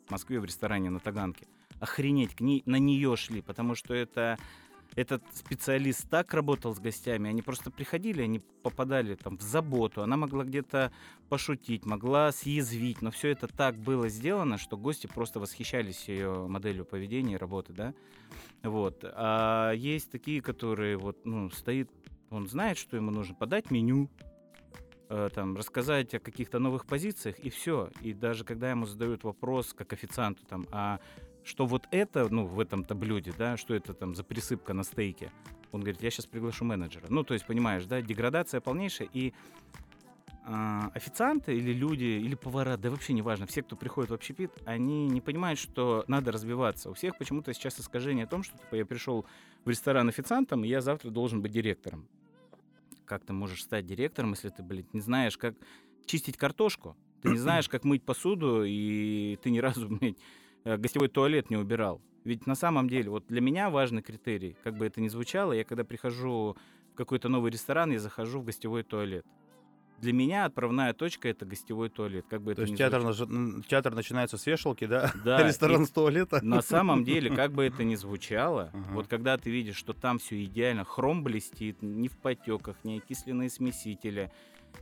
в 0.07 0.11
Москве 0.11 0.39
в 0.39 0.45
ресторане 0.45 0.91
на 0.91 1.01
Таганке. 1.01 1.47
Охренеть, 1.81 2.35
к 2.35 2.43
ней, 2.43 2.63
на 2.67 2.77
нее 2.77 3.17
шли, 3.17 3.41
потому 3.41 3.75
что 3.75 3.95
это 3.95 4.37
этот 4.97 5.23
специалист 5.35 6.09
так 6.09 6.35
работал 6.35 6.75
с 6.75 6.81
гостями, 6.81 7.31
они 7.31 7.43
просто 7.43 7.71
приходили, 7.71 8.23
они 8.23 8.41
попадали 8.63 9.15
там 9.15 9.39
в 9.39 9.43
заботу, 9.43 10.03
она 10.03 10.17
могла 10.17 10.45
где-то 10.45 10.93
пошутить, 11.29 11.87
могла 11.87 12.33
съязвить, 12.33 13.03
но 13.03 13.11
все 13.11 13.29
это 13.29 13.47
так 13.47 13.77
было 13.77 14.09
сделано, 14.09 14.59
что 14.59 14.77
гости 14.77 15.07
просто 15.07 15.41
восхищались 15.41 16.09
ее 16.09 16.47
моделью 16.49 16.85
поведения 16.85 17.35
и 17.35 17.39
работы, 17.39 17.73
да, 17.73 17.95
вот. 18.63 19.05
А 19.05 19.73
есть 19.73 20.11
такие, 20.11 20.43
которые 20.43 20.97
вот, 20.97 21.25
ну, 21.25 21.51
стоит, 21.51 21.91
он 22.31 22.49
знает, 22.49 22.79
что 22.79 22.97
ему 22.97 23.11
нужно 23.11 23.35
подать 23.35 23.71
меню, 23.71 24.09
э, 25.09 25.29
там, 25.35 25.57
рассказать 25.57 26.15
о 26.15 26.21
каких-то 26.21 26.59
новых 26.59 26.87
позициях, 26.87 27.39
и 27.39 27.51
все. 27.51 27.91
И 28.03 28.13
даже 28.13 28.45
когда 28.45 28.71
ему 28.71 28.87
задают 28.87 29.25
вопрос, 29.25 29.73
как 29.73 29.93
официанту, 29.93 30.45
там, 30.47 30.67
а 30.71 31.01
что 31.51 31.67
вот 31.67 31.89
это, 31.91 32.29
ну, 32.31 32.47
в 32.47 32.61
этом-то 32.61 32.95
блюде, 32.95 33.35
да, 33.37 33.57
что 33.57 33.75
это 33.75 33.93
там 33.93 34.15
за 34.15 34.23
присыпка 34.23 34.73
на 34.73 34.85
стейке, 34.85 35.33
он 35.73 35.81
говорит, 35.81 36.03
я 36.03 36.11
сейчас 36.11 36.27
приглашу 36.27 36.65
менеджера. 36.65 37.07
Ну, 37.09 37.25
то 37.25 37.35
есть, 37.35 37.45
понимаешь, 37.45 37.85
да, 37.85 38.01
деградация 38.01 38.61
полнейшая, 38.61 39.09
и 39.13 39.35
а, 40.45 40.91
официанты 40.95 41.57
или 41.57 41.73
люди, 41.73 42.05
или 42.05 42.37
повара, 42.37 42.77
да 42.77 42.91
вообще 42.91 43.13
неважно, 43.13 43.47
все, 43.47 43.63
кто 43.63 43.77
приходит 43.77 44.11
в 44.11 44.15
общепит, 44.15 44.53
они 44.65 45.09
не 45.09 45.21
понимают, 45.21 45.59
что 45.59 46.05
надо 46.07 46.31
разбиваться. 46.31 46.89
У 46.89 46.95
всех 46.95 47.19
почему-то 47.19 47.53
сейчас 47.53 47.81
искажение 47.81 48.25
о 48.25 48.29
том, 48.29 48.45
что 48.45 48.57
типа, 48.57 48.77
я 48.77 48.87
пришел 48.87 49.27
в 49.65 49.69
ресторан 49.69 50.09
официантом, 50.09 50.65
и 50.65 50.69
я 50.69 50.81
завтра 50.81 51.11
должен 51.11 51.43
быть 51.43 51.53
директором. 51.53 52.07
Как 53.05 53.25
ты 53.25 53.33
можешь 53.33 53.65
стать 53.65 53.87
директором, 53.87 54.31
если 54.31 54.51
ты, 54.51 54.63
блин, 54.63 54.87
не 54.93 55.01
знаешь, 55.01 55.37
как 55.37 55.57
чистить 56.07 56.37
картошку, 56.37 56.97
ты 57.23 57.31
не 57.31 57.39
знаешь, 57.39 57.69
как 57.69 57.85
мыть 57.85 58.05
посуду, 58.05 58.65
и 58.65 59.37
ты 59.43 59.51
ни 59.51 59.59
разу, 59.59 59.89
блядь, 60.01 60.17
э, 60.17 60.21
гостевой 60.65 61.09
туалет 61.09 61.51
не 61.51 61.57
убирал. 61.57 62.01
Ведь 62.25 62.47
на 62.47 62.55
самом 62.55 62.89
деле, 62.89 63.11
вот 63.11 63.27
для 63.29 63.41
меня 63.41 63.71
важный 63.71 64.03
критерий, 64.03 64.57
как 64.63 64.77
бы 64.77 64.85
это 64.87 65.01
ни 65.01 65.09
звучало, 65.09 65.53
я 65.53 65.65
когда 65.65 65.85
прихожу 65.85 66.57
в 66.93 66.97
какой-то 66.97 67.29
новый 67.29 67.51
ресторан, 67.51 67.93
я 67.93 67.99
захожу 67.99 68.41
в 68.41 68.45
гостевой 68.45 68.83
туалет. 68.83 69.25
Для 70.01 70.15
меня 70.15 70.47
отправная 70.47 70.95
точка 70.95 71.29
это 71.29 71.45
гостевой 71.45 71.91
туалет. 71.91 72.25
Как 72.31 72.41
бы 72.41 72.55
То 72.55 72.63
это 72.63 72.63
есть 72.63 72.73
ни 72.73 72.77
театр, 72.79 73.01
звучало. 73.13 73.63
театр 73.69 73.95
начинается 73.95 74.39
с 74.39 74.47
вешалки, 74.47 74.87
да? 74.87 75.13
Да, 75.25 75.43
Ресторан 75.47 75.85
с 75.87 75.91
туалета. 75.91 76.41
на 76.43 76.63
самом 76.63 77.05
деле, 77.11 77.35
как 77.35 77.53
бы 77.53 77.65
это 77.65 77.85
ни 77.85 77.95
звучало, 77.97 78.71
Ага. 78.73 78.93
вот 78.93 79.09
когда 79.09 79.37
ты 79.37 79.51
видишь, 79.51 79.77
что 79.77 79.93
там 79.93 80.19
все 80.19 80.43
идеально, 80.45 80.85
хром 80.85 81.23
блестит, 81.23 81.83
не 81.83 82.09
в 82.09 82.17
потеках, 82.19 82.77
не 82.83 82.97
окисленные 82.99 83.51
смесители, 83.51 84.31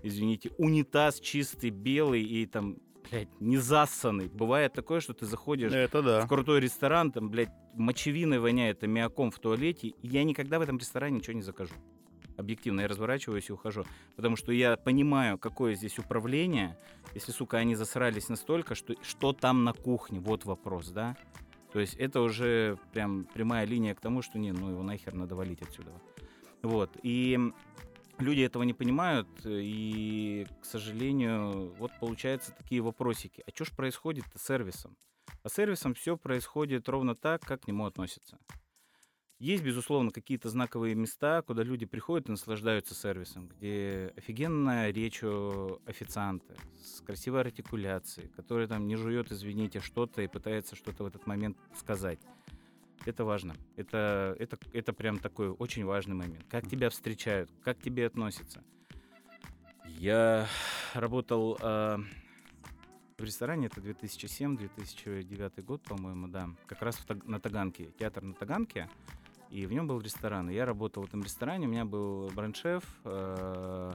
извините, 0.04 0.50
унитаз 0.56 1.18
чистый, 1.18 1.70
белый 1.70 2.22
и 2.22 2.46
там, 2.46 2.76
блядь, 3.10 3.28
не 3.40 3.56
засанный. 3.56 4.28
Бывает 4.28 4.72
такое, 4.72 5.00
что 5.00 5.14
ты 5.14 5.26
заходишь 5.26 5.72
Это 5.72 6.00
в 6.00 6.04
да. 6.04 6.26
крутой 6.26 6.60
ресторан, 6.60 7.12
там, 7.12 7.28
блядь, 7.30 7.50
мочевиной 7.74 8.38
воняет, 8.38 8.82
аммиаком 8.82 9.30
в 9.30 9.38
туалете, 9.38 9.88
и 9.88 10.08
я 10.08 10.24
никогда 10.24 10.58
в 10.58 10.62
этом 10.62 10.78
ресторане 10.78 11.18
ничего 11.18 11.34
не 11.34 11.42
закажу. 11.42 11.74
Объективно, 12.36 12.82
я 12.82 12.88
разворачиваюсь 12.88 13.48
и 13.50 13.52
ухожу. 13.52 13.84
Потому 14.14 14.36
что 14.36 14.52
я 14.52 14.76
понимаю, 14.76 15.38
какое 15.38 15.74
здесь 15.74 15.98
управление, 15.98 16.78
если, 17.14 17.32
сука, 17.32 17.56
они 17.56 17.74
засрались 17.74 18.28
настолько, 18.28 18.76
что, 18.76 18.94
что 19.02 19.32
там 19.32 19.64
на 19.64 19.72
кухне, 19.72 20.20
вот 20.20 20.44
вопрос, 20.44 20.90
да? 20.90 21.16
То 21.72 21.80
есть 21.80 21.94
это 21.94 22.20
уже 22.20 22.78
прям 22.92 23.24
прямая 23.24 23.66
линия 23.66 23.94
к 23.94 24.00
тому, 24.00 24.22
что 24.22 24.38
не, 24.38 24.52
ну 24.52 24.70
его 24.70 24.82
нахер 24.82 25.14
надо 25.14 25.34
валить 25.34 25.62
отсюда. 25.62 25.90
Вот, 26.62 26.96
и 27.02 27.38
люди 28.20 28.40
этого 28.40 28.62
не 28.62 28.74
понимают, 28.74 29.28
и, 29.44 30.46
к 30.60 30.64
сожалению, 30.64 31.72
вот 31.78 31.92
получаются 32.00 32.52
такие 32.52 32.80
вопросики. 32.80 33.42
А 33.46 33.50
что 33.50 33.64
ж 33.64 33.70
происходит 33.70 34.24
с 34.34 34.46
сервисом? 34.46 34.96
А 35.42 35.48
сервисом 35.48 35.94
все 35.94 36.16
происходит 36.16 36.88
ровно 36.88 37.14
так, 37.14 37.42
как 37.42 37.62
к 37.62 37.68
нему 37.68 37.86
относятся. 37.86 38.38
Есть, 39.38 39.62
безусловно, 39.62 40.10
какие-то 40.10 40.48
знаковые 40.50 40.96
места, 40.96 41.42
куда 41.42 41.62
люди 41.62 41.86
приходят 41.86 42.28
и 42.28 42.32
наслаждаются 42.32 42.96
сервисом, 42.96 43.46
где 43.46 44.12
офигенная 44.16 44.90
речь 44.90 45.22
у 45.22 45.80
официанта 45.86 46.56
с 46.76 47.00
красивой 47.02 47.42
артикуляцией, 47.42 48.30
который 48.30 48.66
там 48.66 48.88
не 48.88 48.96
жует, 48.96 49.30
извините, 49.30 49.78
что-то 49.78 50.22
и 50.22 50.26
пытается 50.26 50.74
что-то 50.74 51.04
в 51.04 51.06
этот 51.06 51.28
момент 51.28 51.56
сказать. 51.76 52.18
Это 53.06 53.24
важно. 53.24 53.54
Это, 53.76 54.36
это, 54.38 54.58
это 54.72 54.92
прям 54.92 55.18
такой 55.18 55.50
очень 55.50 55.84
важный 55.84 56.14
момент. 56.14 56.44
Как 56.50 56.68
тебя 56.68 56.90
встречают, 56.90 57.50
как 57.62 57.78
к 57.78 57.82
тебе 57.82 58.06
относятся. 58.06 58.62
Я 59.86 60.46
работал 60.94 61.58
э, 61.60 61.98
в 63.16 63.24
ресторане, 63.24 63.66
это 63.66 63.80
2007-2009 63.80 65.62
год, 65.62 65.82
по-моему, 65.82 66.28
да, 66.28 66.50
как 66.66 66.82
раз 66.82 66.96
в 66.96 67.28
на 67.28 67.40
Таганке, 67.40 67.90
театр 67.98 68.22
на 68.22 68.34
Таганке, 68.34 68.88
и 69.50 69.66
в 69.66 69.72
нем 69.72 69.88
был 69.88 70.00
ресторан. 70.00 70.50
И 70.50 70.54
я 70.54 70.66
работал 70.66 71.02
в 71.02 71.06
этом 71.06 71.22
ресторане, 71.22 71.66
у 71.66 71.70
меня 71.70 71.84
был 71.84 72.30
бренд-шеф, 72.34 72.84
э, 73.04 73.94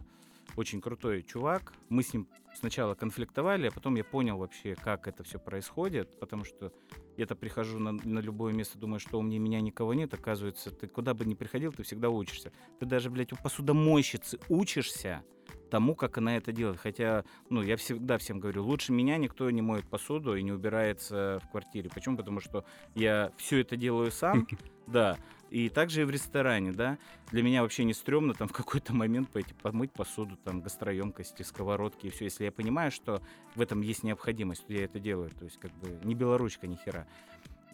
очень 0.56 0.82
крутой 0.82 1.24
чувак. 1.24 1.74
Мы 1.90 2.04
с 2.04 2.14
ним 2.14 2.28
сначала 2.56 2.96
конфликтовали, 2.96 3.68
а 3.68 3.72
потом 3.72 3.96
я 3.96 4.04
понял 4.04 4.38
вообще, 4.38 4.76
как 4.76 5.08
это 5.08 5.24
все 5.24 5.40
происходит, 5.40 6.20
потому 6.20 6.44
что 6.44 6.72
я-то 7.18 7.36
прихожу 7.36 7.80
на, 7.80 7.92
на 7.92 8.20
любое 8.20 8.54
место, 8.54 8.78
думаю, 8.78 9.00
что 9.00 9.20
у 9.20 9.22
меня, 9.22 9.40
меня 9.40 9.62
никого 9.62 9.94
нет, 9.94 10.14
оказывается, 10.14 10.72
ты 10.72 10.88
куда 10.88 11.14
бы 11.14 11.26
ни 11.26 11.34
приходил, 11.34 11.72
ты 11.72 11.84
всегда 11.84 12.10
учишься. 12.10 12.52
Ты 12.80 12.86
даже, 12.86 13.10
блядь, 13.10 13.34
у 13.34 13.36
посудомойщицы 13.36 14.40
учишься 14.50 15.24
тому, 15.70 15.96
как 15.96 16.20
она 16.20 16.38
это 16.38 16.52
делает. 16.52 16.80
Хотя, 16.80 17.26
ну, 17.50 17.64
я 17.64 17.78
всегда 17.78 18.20
всем 18.20 18.40
говорю, 18.40 18.64
лучше 18.64 18.92
меня 18.92 19.18
никто 19.18 19.50
не 19.50 19.64
моет 19.64 19.90
посуду 19.90 20.36
и 20.36 20.44
не 20.44 20.52
убирается 20.52 21.42
в 21.44 21.50
квартире. 21.50 21.90
Почему? 21.90 22.16
Потому 22.16 22.42
что 22.42 22.64
я 22.94 23.32
все 23.38 23.62
это 23.62 23.76
делаю 23.76 24.12
сам, 24.12 24.48
да, 24.88 25.18
и 25.54 25.70
также 25.70 26.02
и 26.02 26.04
в 26.04 26.10
ресторане, 26.10 26.72
да. 26.72 26.98
Для 27.30 27.44
меня 27.44 27.62
вообще 27.62 27.84
не 27.84 27.94
стрёмно 27.94 28.34
там 28.34 28.48
в 28.48 28.54
какой-то 28.54 28.92
момент 28.96 29.30
пойти 29.30 29.54
помыть 29.54 29.92
посуду, 29.92 30.36
там, 30.36 30.62
гастроемкости, 30.62 31.44
сковородки 31.44 32.08
и 32.08 32.10
все. 32.10 32.26
Если 32.26 32.46
я 32.46 32.52
понимаю, 32.52 32.92
что 32.92 33.22
в 33.54 33.62
этом 33.62 33.82
есть 33.82 34.02
необходимость, 34.02 34.66
то 34.66 34.74
я 34.74 34.86
это 34.86 35.00
делаю. 35.00 35.30
То 35.30 35.46
есть, 35.46 35.60
как 35.60 35.72
бы, 35.74 36.00
не 36.04 36.16
белоручка, 36.16 36.66
ни 36.66 36.76
хера. 36.76 37.06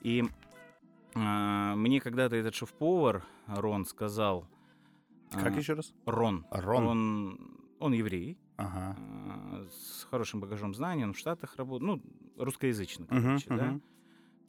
И 0.01 0.25
а, 1.15 1.73
мне 1.75 2.01
когда-то 2.01 2.35
этот 2.35 2.53
шеф-повар 2.53 3.23
Рон 3.47 3.85
сказал... 3.85 4.45
Как 5.31 5.55
а, 5.55 5.57
еще 5.57 5.73
раз? 5.73 5.93
Рон. 6.05 6.45
Рон. 6.51 6.85
Он, 6.85 7.39
он 7.79 7.93
еврей, 7.93 8.37
Ага. 8.57 8.97
а, 8.99 9.67
с 9.71 10.05
хорошим 10.11 10.41
багажом 10.41 10.75
знаний, 10.75 11.05
он 11.05 11.13
в 11.13 11.17
Штатах 11.17 11.55
работает, 11.55 12.01
ну, 12.01 12.43
русскоязычный, 12.43 13.07
короче, 13.07 13.47
да. 13.47 13.65
мгм. 13.71 13.83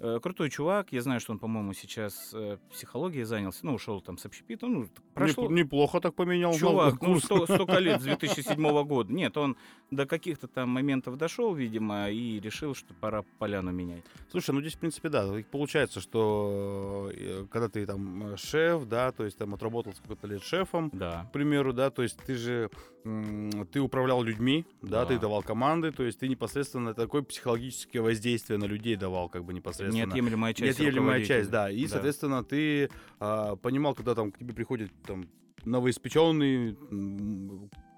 Э, 0.02 0.18
Крутой 0.22 0.48
чувак, 0.48 0.92
я 0.92 1.02
знаю, 1.02 1.20
что 1.20 1.32
он, 1.32 1.38
по-моему, 1.38 1.74
сейчас 1.74 2.30
э, 2.32 2.56
психологией 2.72 3.24
занялся, 3.24 3.66
ну, 3.66 3.74
ушел 3.74 4.00
там 4.00 4.16
с 4.16 4.24
общепита, 4.24 4.66
ну, 4.66 4.88
прошло... 5.12 5.44
Неп- 5.46 5.52
Неплохо 5.52 6.00
так 6.00 6.14
поменял. 6.14 6.54
Чувак, 6.54 7.02
ну, 7.02 7.20
столько 7.20 7.78
лет, 7.78 8.00
с 8.00 8.04
2007 8.04 8.82
года. 8.84 9.12
Нет, 9.12 9.36
он 9.36 9.56
до 9.90 10.06
каких-то 10.06 10.48
там 10.48 10.70
моментов 10.70 11.18
дошел, 11.18 11.52
видимо, 11.54 12.10
и 12.10 12.40
решил, 12.40 12.74
что 12.74 12.94
пора 12.94 13.24
поляну 13.38 13.72
менять. 13.72 14.02
Слушай, 14.30 14.52
ну 14.54 14.60
здесь, 14.62 14.74
в 14.74 14.78
принципе, 14.78 15.10
да. 15.10 15.28
Получается, 15.50 16.00
что 16.00 17.10
э, 17.12 17.44
когда 17.50 17.68
ты 17.68 17.84
там 17.84 18.36
шеф, 18.38 18.84
да, 18.86 19.12
то 19.12 19.24
есть 19.24 19.36
там 19.36 19.52
отработал 19.52 19.92
сколько-то 19.92 20.26
лет 20.28 20.42
шефом, 20.42 20.90
Да. 20.94 21.26
к 21.28 21.32
примеру, 21.32 21.72
да, 21.74 21.90
то 21.90 22.02
есть 22.02 22.16
ты 22.24 22.36
же 22.36 22.70
ты 23.72 23.80
управлял 23.80 24.22
людьми, 24.22 24.66
да, 24.82 25.00
Да. 25.02 25.06
ты 25.06 25.18
давал 25.18 25.42
команды, 25.42 25.90
то 25.90 26.02
есть 26.02 26.18
ты 26.18 26.28
непосредственно 26.28 26.92
такое 26.92 27.22
психологическое 27.22 28.00
воздействие 28.00 28.58
на 28.58 28.66
людей 28.66 28.94
давал, 28.96 29.28
как 29.30 29.44
бы 29.44 29.54
непосредственно. 29.54 29.89
Неотъемлемая 29.94 30.54
часть 30.54 30.78
Неотъемлемая 30.78 31.24
часть, 31.24 31.50
да. 31.50 31.70
И, 31.70 31.82
Да. 31.84 31.88
соответственно, 31.88 32.44
ты 32.44 32.88
а, 33.18 33.56
понимал, 33.56 33.94
когда 33.94 34.14
там 34.14 34.32
к 34.32 34.38
тебе 34.38 34.54
приходит 34.54 34.90
там 35.06 35.24
новоиспеченный 35.64 36.76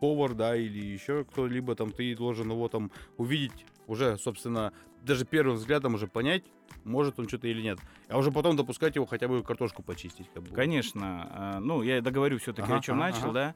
повар, 0.00 0.34
да, 0.34 0.56
или 0.56 0.84
еще 0.84 1.24
кто-либо, 1.24 1.74
там 1.74 1.90
ты 1.92 2.14
должен 2.16 2.50
его 2.50 2.68
там 2.68 2.90
увидеть 3.16 3.64
уже, 3.86 4.16
собственно, 4.18 4.72
даже 5.04 5.24
первым 5.24 5.56
взглядом 5.56 5.94
уже 5.94 6.06
понять, 6.06 6.44
может 6.84 7.18
он 7.18 7.28
что-то 7.28 7.46
или 7.48 7.60
нет. 7.62 7.78
А 8.08 8.18
уже 8.18 8.30
потом 8.32 8.56
допускать 8.56 8.96
его 8.96 9.06
хотя 9.06 9.28
бы 9.28 9.42
картошку 9.42 9.82
почистить. 9.82 10.28
Как 10.32 10.42
бы. 10.42 10.54
Конечно. 10.54 11.28
а, 11.30 11.60
Ну, 11.60 11.82
я 11.82 12.00
договорю 12.00 12.38
все-таки, 12.38 12.66
Ага, 12.66 12.78
о 12.78 12.80
чем 12.82 13.00
ага, 13.00 13.10
начал, 13.10 13.24
ага. 13.30 13.32
да. 13.32 13.54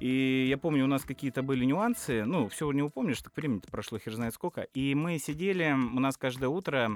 И 0.00 0.46
я 0.48 0.58
помню, 0.58 0.84
у 0.84 0.88
нас 0.88 1.04
какие-то 1.04 1.42
были 1.42 1.64
нюансы. 1.64 2.24
Ну, 2.24 2.48
все 2.48 2.70
не 2.72 2.82
упомнишь, 2.82 3.22
так 3.22 3.36
времени 3.36 3.60
прошло 3.70 3.98
хер 3.98 4.14
знает 4.14 4.34
сколько. 4.34 4.62
И 4.74 4.94
мы 4.94 5.18
сидели, 5.18 5.72
у 5.72 6.00
нас 6.00 6.16
каждое 6.16 6.48
утро 6.48 6.90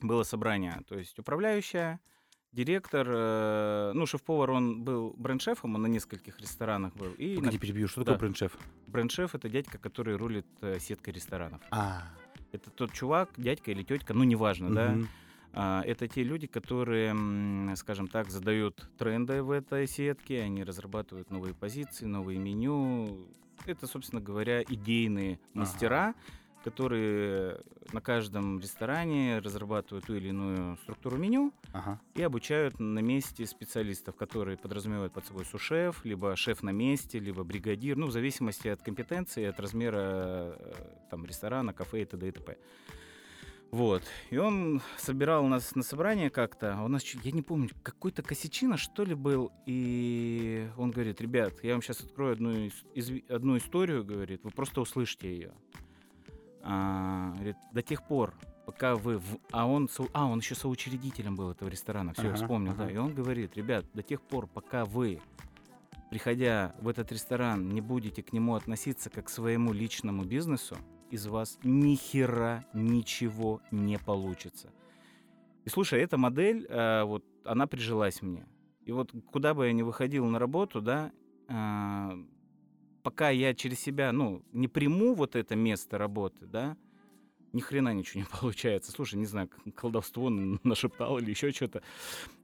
было 0.00 0.22
собрание. 0.22 0.82
То 0.88 0.98
есть 0.98 1.18
управляющая, 1.18 2.00
директор, 2.52 3.06
э, 3.08 3.92
ну, 3.94 4.06
шеф-повар, 4.06 4.50
он 4.50 4.82
был 4.82 5.14
бренд-шефом, 5.16 5.74
он 5.74 5.82
на 5.82 5.86
нескольких 5.86 6.38
ресторанах 6.40 6.94
был. 6.94 7.12
И 7.12 7.36
Погоди, 7.36 7.56
на... 7.56 7.60
перебью, 7.60 7.88
что 7.88 8.00
да. 8.00 8.12
такое 8.12 8.20
бренд-шеф? 8.20 8.58
Бренд-шеф— 8.86 9.34
это 9.34 9.48
дядька, 9.48 9.78
который 9.78 10.16
рулит 10.16 10.46
э, 10.62 10.78
сеткой 10.78 11.14
ресторанов. 11.14 11.60
А. 11.70 12.02
Это 12.52 12.70
тот 12.70 12.92
чувак, 12.92 13.30
дядька 13.36 13.70
или 13.70 13.82
тетка, 13.82 14.14
ну, 14.14 14.24
неважно, 14.24 14.66
угу. 14.68 14.74
да, 14.74 14.96
а, 15.52 15.82
это 15.86 16.06
те 16.06 16.22
люди, 16.22 16.46
которые, 16.46 17.14
скажем 17.76 18.08
так, 18.08 18.30
задают 18.30 18.88
тренды 18.98 19.42
в 19.42 19.50
этой 19.50 19.86
сетке, 19.86 20.42
они 20.42 20.62
разрабатывают 20.62 21.30
новые 21.30 21.54
позиции, 21.54 22.04
новые 22.04 22.38
меню. 22.38 23.26
Это, 23.64 23.86
собственно 23.86 24.20
говоря, 24.20 24.62
идейные 24.62 25.40
мастера, 25.54 26.08
ага. 26.08 26.14
Которые 26.66 27.60
на 27.92 28.00
каждом 28.00 28.58
ресторане 28.58 29.38
разрабатывают 29.38 30.04
ту 30.04 30.16
или 30.16 30.30
иную 30.30 30.76
структуру 30.78 31.16
меню 31.16 31.52
ага. 31.72 32.00
и 32.16 32.22
обучают 32.22 32.80
на 32.80 32.98
месте 32.98 33.46
специалистов, 33.46 34.16
которые 34.16 34.56
подразумевают 34.56 35.12
под 35.12 35.24
собой 35.24 35.44
сушеф, 35.44 36.04
либо 36.04 36.34
шеф 36.34 36.64
на 36.64 36.70
месте, 36.70 37.20
либо 37.20 37.44
бригадир, 37.44 37.96
ну, 37.96 38.08
в 38.08 38.10
зависимости 38.10 38.66
от 38.66 38.82
компетенции, 38.82 39.44
от 39.44 39.60
размера 39.60 40.56
э, 40.58 40.72
там, 41.08 41.24
ресторана, 41.24 41.72
кафе 41.72 42.02
и 42.02 42.04
т.д. 42.04 42.26
и 42.26 42.32
т.п. 42.32 42.56
Вот. 43.70 44.02
И 44.30 44.36
он 44.36 44.80
собирал 44.96 45.46
нас 45.46 45.76
на 45.76 45.84
собрание 45.84 46.30
как-то. 46.30 46.82
У 46.82 46.88
нас, 46.88 47.04
я 47.04 47.30
не 47.30 47.42
помню, 47.42 47.70
какой-то 47.84 48.24
косячина, 48.24 48.76
что 48.76 49.04
ли, 49.04 49.14
был. 49.14 49.52
И 49.66 50.68
он 50.76 50.90
говорит, 50.90 51.20
ребят, 51.20 51.62
я 51.62 51.74
вам 51.74 51.82
сейчас 51.82 52.00
открою 52.00 52.32
одну, 52.32 52.50
из, 52.94 53.12
одну 53.28 53.56
историю, 53.56 54.04
говорит, 54.04 54.42
вы 54.42 54.50
просто 54.50 54.80
услышите 54.80 55.28
ее. 55.28 55.52
А, 56.68 57.32
говорит, 57.34 57.56
до 57.72 57.82
тех 57.82 58.02
пор, 58.02 58.34
пока 58.64 58.96
вы... 58.96 59.18
В... 59.18 59.38
А, 59.52 59.66
он, 59.66 59.88
а, 60.12 60.26
он 60.26 60.40
еще 60.40 60.56
соучредителем 60.56 61.36
был 61.36 61.52
этого 61.52 61.68
ресторана, 61.68 62.12
все, 62.12 62.22
ага, 62.22 62.30
я 62.30 62.34
вспомнил, 62.34 62.72
ага. 62.72 62.86
да. 62.86 62.90
И 62.90 62.96
он 62.96 63.14
говорит, 63.14 63.56
ребят, 63.56 63.86
до 63.94 64.02
тех 64.02 64.20
пор, 64.20 64.48
пока 64.48 64.84
вы, 64.84 65.20
приходя 66.10 66.74
в 66.80 66.88
этот 66.88 67.12
ресторан, 67.12 67.68
не 67.68 67.80
будете 67.80 68.22
к 68.22 68.32
нему 68.32 68.56
относиться 68.56 69.10
как 69.10 69.26
к 69.26 69.28
своему 69.28 69.72
личному 69.72 70.24
бизнесу, 70.24 70.76
из 71.08 71.28
вас 71.28 71.58
ни 71.62 71.94
хера 71.94 72.64
ничего 72.72 73.60
не 73.70 73.96
получится. 73.98 74.72
И 75.64 75.68
слушай, 75.68 76.00
эта 76.00 76.18
модель, 76.18 76.66
э, 76.68 77.04
вот 77.04 77.24
она 77.44 77.68
прижилась 77.68 78.22
мне. 78.22 78.44
И 78.84 78.90
вот 78.90 79.12
куда 79.30 79.54
бы 79.54 79.66
я 79.66 79.72
ни 79.72 79.82
выходил 79.82 80.26
на 80.26 80.40
работу, 80.40 80.80
да, 80.80 81.12
э, 81.48 82.24
пока 83.06 83.30
я 83.30 83.54
через 83.54 83.78
себя, 83.78 84.10
ну, 84.10 84.42
не 84.52 84.66
приму 84.66 85.14
вот 85.14 85.36
это 85.36 85.54
место 85.54 85.96
работы, 85.96 86.44
да, 86.44 86.76
ни 87.52 87.60
хрена 87.60 87.94
ничего 87.94 88.22
не 88.22 88.26
получается. 88.40 88.90
Слушай, 88.90 89.14
не 89.14 89.26
знаю, 89.26 89.48
колдовство 89.76 90.28
нашептал 90.28 91.18
или 91.18 91.30
еще 91.30 91.52
что-то. 91.52 91.84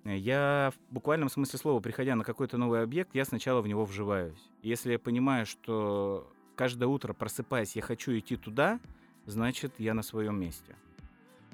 Я 0.05 0.73
в 0.73 0.95
буквальном 0.95 1.31
смысле 1.31 1.59
слова, 1.59 1.81
приходя 1.81 2.15
на 2.15 2.23
какой-то 2.23 2.59
новый 2.59 2.81
объект, 2.85 3.13
я 3.13 3.25
сначала 3.25 3.61
в 3.61 3.67
него 3.67 3.85
вживаюсь. 3.85 4.39
Если 4.63 4.93
я 4.93 5.01
понимаю, 5.01 5.47
что 5.47 6.33
каждое 6.55 6.87
утро 6.87 7.13
просыпаясь, 7.13 7.75
я 7.75 7.83
хочу 7.83 8.17
идти 8.17 8.37
туда, 8.37 8.79
значит, 9.27 9.73
я 9.79 9.95
на 9.95 10.05
своем 10.05 10.39
месте. 10.39 10.77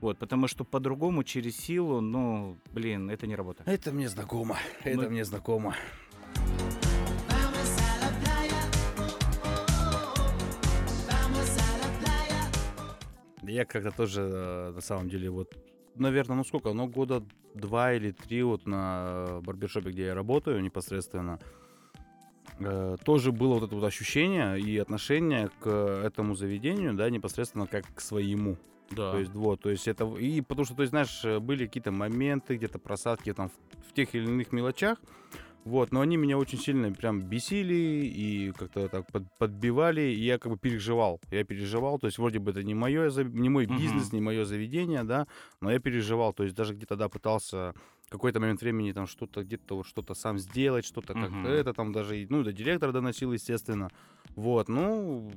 Вот, 0.01 0.19
потому 0.19 0.49
что 0.49 0.65
по-другому 0.65 1.25
через 1.25 1.57
силу, 1.57 2.03
ну, 2.03 2.59
блин, 2.73 3.09
это 3.09 3.27
не 3.27 3.37
работает. 3.37 3.67
Это 3.67 3.91
мне 3.91 4.11
знакомо, 4.11 4.59
это 4.85 5.01
ну, 5.01 5.09
мне 5.09 5.25
знакомо. 5.25 5.75
Я 13.49 13.65
как-то 13.65 13.91
тоже, 13.91 14.23
э, 14.23 14.73
на 14.75 14.81
самом 14.81 15.09
деле, 15.09 15.31
вот, 15.31 15.57
наверное, 15.97 16.37
ну 16.37 16.45
сколько, 16.45 16.73
ну 16.73 16.87
года 16.87 17.23
два 17.55 17.95
или 17.95 18.13
три 18.13 18.43
вот 18.43 18.67
на 18.67 19.41
барбершопе, 19.43 19.91
где 19.91 20.07
я 20.07 20.15
работаю 20.15 20.63
непосредственно, 20.63 21.39
Э, 22.61 22.97
тоже 23.05 23.33
было 23.33 23.55
вот 23.55 23.65
это 23.65 23.75
вот 23.75 23.85
ощущение 23.85 24.59
и 24.61 24.79
отношение 24.79 25.51
к 25.61 25.69
этому 25.69 26.35
заведению, 26.35 26.95
да, 26.95 27.09
непосредственно 27.11 27.67
как 27.67 27.85
к 27.95 28.01
своему. 28.01 28.57
Да. 28.91 29.13
То 29.13 29.19
есть, 29.19 29.33
вот, 29.35 29.61
то 29.61 29.71
есть 29.71 29.87
это, 29.87 30.07
и 30.17 30.41
потому 30.41 30.65
что, 30.65 30.75
то 30.75 30.83
есть, 30.83 30.91
знаешь, 30.91 31.23
были 31.43 31.67
какие-то 31.67 31.93
моменты, 31.93 32.57
где-то 32.57 32.79
просадки 32.79 33.33
там 33.33 33.51
в, 33.51 33.91
в 33.91 33.93
тех 33.93 34.15
или 34.15 34.25
иных 34.25 34.51
мелочах, 34.51 34.99
вот, 35.69 35.93
но 35.93 36.01
они 36.01 36.17
меня 36.17 36.39
очень 36.39 36.59
сильно 36.59 36.91
прям 36.93 37.21
бесили 37.21 37.75
и 37.75 38.53
как-то 38.53 38.89
так 38.89 39.07
под, 39.13 39.25
подбивали, 39.39 40.01
и 40.01 40.25
я 40.25 40.39
как 40.39 40.53
бы 40.53 40.59
переживал. 40.59 41.21
Я 41.31 41.45
переживал, 41.45 41.99
то 41.99 42.07
есть 42.07 42.17
вроде 42.17 42.39
бы 42.39 42.53
это 42.53 42.63
не, 42.63 42.75
мое, 42.75 43.11
не 43.25 43.51
мой 43.51 43.67
бизнес, 43.67 44.09
uh-huh. 44.09 44.15
не 44.15 44.21
мое 44.23 44.47
заведение, 44.47 45.05
да, 45.05 45.27
но 45.61 45.71
я 45.71 45.79
переживал, 45.79 46.33
то 46.33 46.45
есть 46.45 46.57
даже 46.57 46.73
где-то, 46.73 46.97
да, 46.97 47.11
пытался 47.11 47.75
какой-то 48.09 48.41
момент 48.41 48.63
времени 48.63 48.93
там 48.93 49.07
что-то 49.07 49.45
где-то 49.45 49.77
вот 49.77 49.87
что-то 49.87 50.15
сам 50.15 50.39
сделать, 50.39 50.87
что-то 50.87 51.13
uh-huh. 51.13 51.29
как-то 51.29 51.51
это 51.51 51.75
там 51.75 51.93
даже, 51.93 52.27
ну, 52.31 52.43
до 52.43 52.53
директора 52.55 52.93
доносил, 52.93 53.35
естественно. 53.35 53.91
Вот, 54.37 54.71
ну, 54.71 55.31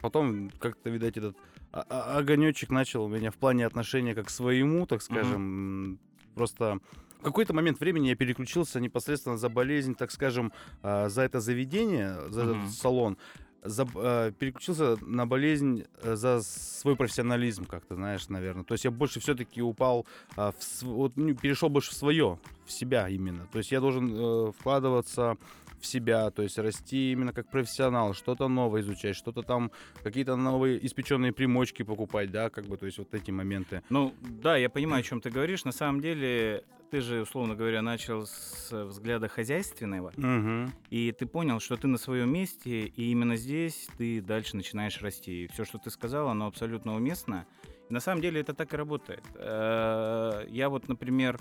потом 0.00 0.50
как-то, 0.58 0.90
видать, 0.90 1.16
этот 1.16 1.36
огонечек 1.70 2.70
начал 2.70 3.04
у 3.04 3.08
меня 3.08 3.30
в 3.30 3.36
плане 3.36 3.64
отношения 3.64 4.16
как 4.16 4.26
к 4.26 4.30
своему, 4.30 4.86
так 4.86 5.02
скажем, 5.02 5.92
uh-huh. 5.92 5.98
просто 6.34 6.80
в 7.18 7.22
какой-то 7.22 7.54
момент 7.54 7.80
времени 7.80 8.08
я 8.08 8.16
переключился 8.16 8.80
непосредственно 8.80 9.36
за 9.36 9.48
болезнь, 9.48 9.94
так 9.94 10.10
скажем, 10.10 10.52
а, 10.82 11.08
за 11.08 11.22
это 11.22 11.40
заведение, 11.40 12.16
за 12.30 12.42
uh-huh. 12.42 12.60
этот 12.60 12.74
салон 12.74 13.18
за, 13.62 13.86
э, 13.94 14.32
переключился 14.38 14.96
на 15.00 15.26
болезнь 15.26 15.84
э, 16.02 16.14
за 16.14 16.40
свой 16.42 16.96
профессионализм, 16.96 17.64
как-то, 17.64 17.94
знаешь, 17.94 18.28
наверное. 18.28 18.64
То 18.64 18.74
есть 18.74 18.84
я 18.84 18.90
больше 18.90 19.20
все-таки 19.20 19.62
упал, 19.62 20.06
э, 20.36 20.52
в, 20.58 20.82
вот, 20.82 21.16
ну, 21.16 21.34
перешел 21.34 21.68
больше 21.68 21.90
в 21.90 21.94
свое, 21.94 22.38
в 22.66 22.72
себя 22.72 23.08
именно. 23.08 23.46
То 23.52 23.58
есть 23.58 23.72
я 23.72 23.80
должен 23.80 24.10
э, 24.14 24.52
вкладываться 24.52 25.36
в 25.80 25.86
себя, 25.86 26.30
то 26.30 26.42
есть 26.42 26.58
расти 26.58 27.12
именно 27.12 27.32
как 27.32 27.48
профессионал, 27.50 28.14
что-то 28.14 28.48
новое 28.48 28.80
изучать, 28.82 29.16
что-то 29.16 29.42
там, 29.42 29.70
какие-то 30.02 30.36
новые 30.36 30.84
испеченные 30.86 31.32
примочки 31.32 31.82
покупать, 31.82 32.30
да, 32.30 32.50
как 32.50 32.66
бы, 32.66 32.76
то 32.76 32.86
есть 32.86 32.98
вот 32.98 33.14
эти 33.14 33.30
моменты. 33.30 33.82
Ну, 33.90 34.14
да, 34.20 34.56
я 34.56 34.70
понимаю, 34.70 35.00
о 35.00 35.02
чем 35.02 35.20
ты 35.20 35.30
говоришь. 35.30 35.64
На 35.64 35.72
самом 35.72 36.00
деле, 36.00 36.64
ты 36.90 37.00
же, 37.00 37.22
условно 37.22 37.54
говоря, 37.54 37.82
начал 37.82 38.26
с 38.26 38.68
взгляда 38.72 39.28
хозяйственного, 39.28 40.12
угу. 40.16 40.72
и 40.90 41.12
ты 41.12 41.26
понял, 41.26 41.60
что 41.60 41.76
ты 41.76 41.86
на 41.86 41.98
своем 41.98 42.32
месте, 42.32 42.86
и 42.86 43.10
именно 43.10 43.36
здесь 43.36 43.88
ты 43.98 44.20
дальше 44.20 44.56
начинаешь 44.56 45.00
расти. 45.02 45.44
И 45.44 45.48
все, 45.48 45.64
что 45.64 45.78
ты 45.78 45.90
сказал, 45.90 46.28
оно 46.28 46.46
абсолютно 46.46 46.94
уместно. 46.94 47.46
И 47.88 47.92
на 47.92 48.00
самом 48.00 48.22
деле 48.22 48.40
это 48.40 48.54
так 48.54 48.72
и 48.72 48.76
работает. 48.76 49.22
Э, 49.34 50.44
я 50.48 50.68
вот, 50.68 50.88
например, 50.88 51.40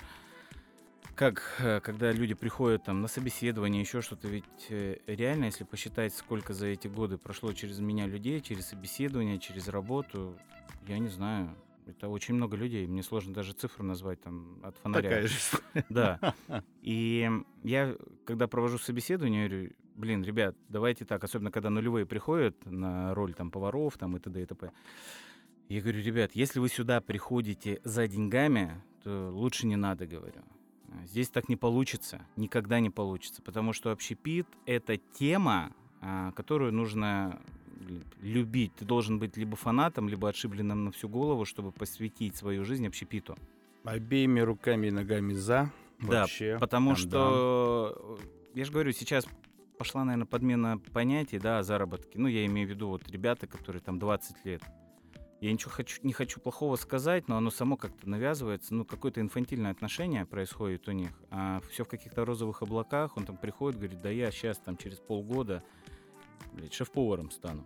как, 1.17 1.41
э, 1.58 1.80
когда 1.82 2.12
люди 2.12 2.36
приходят 2.36 2.84
там 2.84 3.01
на 3.01 3.08
собеседование, 3.08 3.82
еще 3.82 4.01
что-то, 4.01 4.27
ведь 4.27 4.45
э, 4.69 4.97
реально, 5.08 5.45
если 5.45 5.63
посчитать, 5.63 6.13
сколько 6.13 6.53
за 6.53 6.67
эти 6.67 6.88
годы 6.88 7.17
прошло 7.17 7.51
через 7.53 7.80
меня 7.80 8.06
людей, 8.06 8.39
через 8.39 8.67
собеседование, 8.67 9.39
через 9.39 9.67
работу, 9.67 10.38
я 10.88 10.99
не 10.99 11.08
знаю, 11.08 11.56
это 11.88 12.08
очень 12.08 12.36
много 12.36 12.56
людей. 12.56 12.86
Мне 12.86 13.01
сложно 13.01 13.34
даже 13.34 13.53
цифру 13.53 13.84
назвать 13.84 14.21
там 14.21 14.60
от 14.63 14.77
фонаря. 14.77 15.10
Такая 15.10 15.27
же. 15.27 15.36
Да. 15.89 16.36
И 16.82 17.30
я, 17.63 17.95
когда 18.23 18.47
провожу 18.47 18.77
собеседование, 18.77 19.49
говорю, 19.49 19.71
блин, 19.95 20.23
ребят, 20.23 20.56
давайте 20.69 21.03
так, 21.03 21.23
особенно 21.23 21.49
когда 21.49 21.71
нулевые 21.71 22.06
приходят 22.06 22.56
на 22.65 23.15
роль 23.15 23.34
там 23.34 23.49
поваров 23.49 23.97
там 23.97 24.15
и 24.17 24.19
т.д. 24.19 24.43
и 24.43 24.45
т.п. 24.45 24.71
Я 25.67 25.82
говорю, 25.82 25.99
ребят, 26.01 26.32
если 26.34 26.60
вы 26.60 26.69
сюда 26.69 27.01
приходите 27.01 27.82
за 27.84 28.08
деньгами, 28.08 28.84
то 29.03 29.32
лучше 29.32 29.65
не 29.65 29.77
надо, 29.77 30.06
говорю. 30.06 30.43
Здесь 31.06 31.30
так 31.30 31.50
не 31.50 31.56
получится, 31.56 32.26
никогда 32.36 32.80
не 32.80 32.89
получится, 32.89 33.41
потому 33.41 33.73
что 33.73 33.91
общепит— 33.91 34.47
это 34.65 34.97
тема, 34.97 35.71
а, 36.02 36.32
которую 36.32 36.73
нужно 36.73 37.39
любить. 38.21 38.73
Ты 38.76 38.86
должен 38.86 39.19
быть 39.19 39.38
либо 39.38 39.56
фанатом, 39.56 40.10
либо 40.10 40.30
отшибленным 40.30 40.86
на 40.86 40.91
всю 40.91 41.08
голову, 41.08 41.45
чтобы 41.45 41.71
посвятить 41.71 42.36
свою 42.36 42.65
жизнь 42.65 42.88
общепиту. 42.88 43.38
Обеими 43.84 44.39
руками 44.39 44.88
и 44.88 44.91
ногами 44.91 45.34
за. 45.34 45.71
Да, 46.00 46.21
вообще. 46.21 46.58
потому 46.60 46.89
Там, 46.89 46.97
что, 46.97 48.17
да. 48.19 48.60
я 48.60 48.65
же 48.65 48.71
говорю, 48.71 48.91
сейчас 48.91 49.26
пошла, 49.78 50.04
наверное, 50.04 50.26
подмена 50.28 50.78
понятий, 50.93 51.39
да, 51.39 51.60
о 51.60 51.63
заработке. 51.63 52.19
Ну, 52.19 52.28
я 52.28 52.45
имею 52.45 52.68
в 52.68 52.72
виду 52.72 52.89
вот 52.89 53.09
ребята, 53.09 53.47
которые 53.47 53.82
там 53.82 53.99
20 53.99 54.45
лет 54.45 54.61
я 55.39 55.53
ничего 55.53 55.71
хочу, 55.71 55.99
не 56.03 56.13
хочу 56.13 56.39
плохого 56.39 56.75
сказать, 56.77 57.27
но 57.27 57.38
оно 57.38 57.51
само 57.51 57.77
как-то 57.77 58.09
навязывается. 58.09 58.73
Ну, 58.73 58.85
какое-то 58.85 59.21
инфантильное 59.21 59.71
отношение 59.71 60.25
происходит 60.25 60.88
у 60.88 60.91
них. 60.91 61.11
А 61.29 61.61
все 61.69 61.83
в 61.83 61.88
каких-то 61.88 62.25
розовых 62.25 62.63
облаках. 62.63 63.17
Он 63.17 63.25
там 63.25 63.38
приходит, 63.38 63.79
говорит, 63.79 64.01
да 64.01 64.09
я 64.09 64.31
сейчас 64.31 64.57
там 64.57 64.77
через 64.77 64.97
полгода 64.97 65.63
блядь, 66.53 66.73
шеф-поваром 66.73 67.29
стану. 67.29 67.63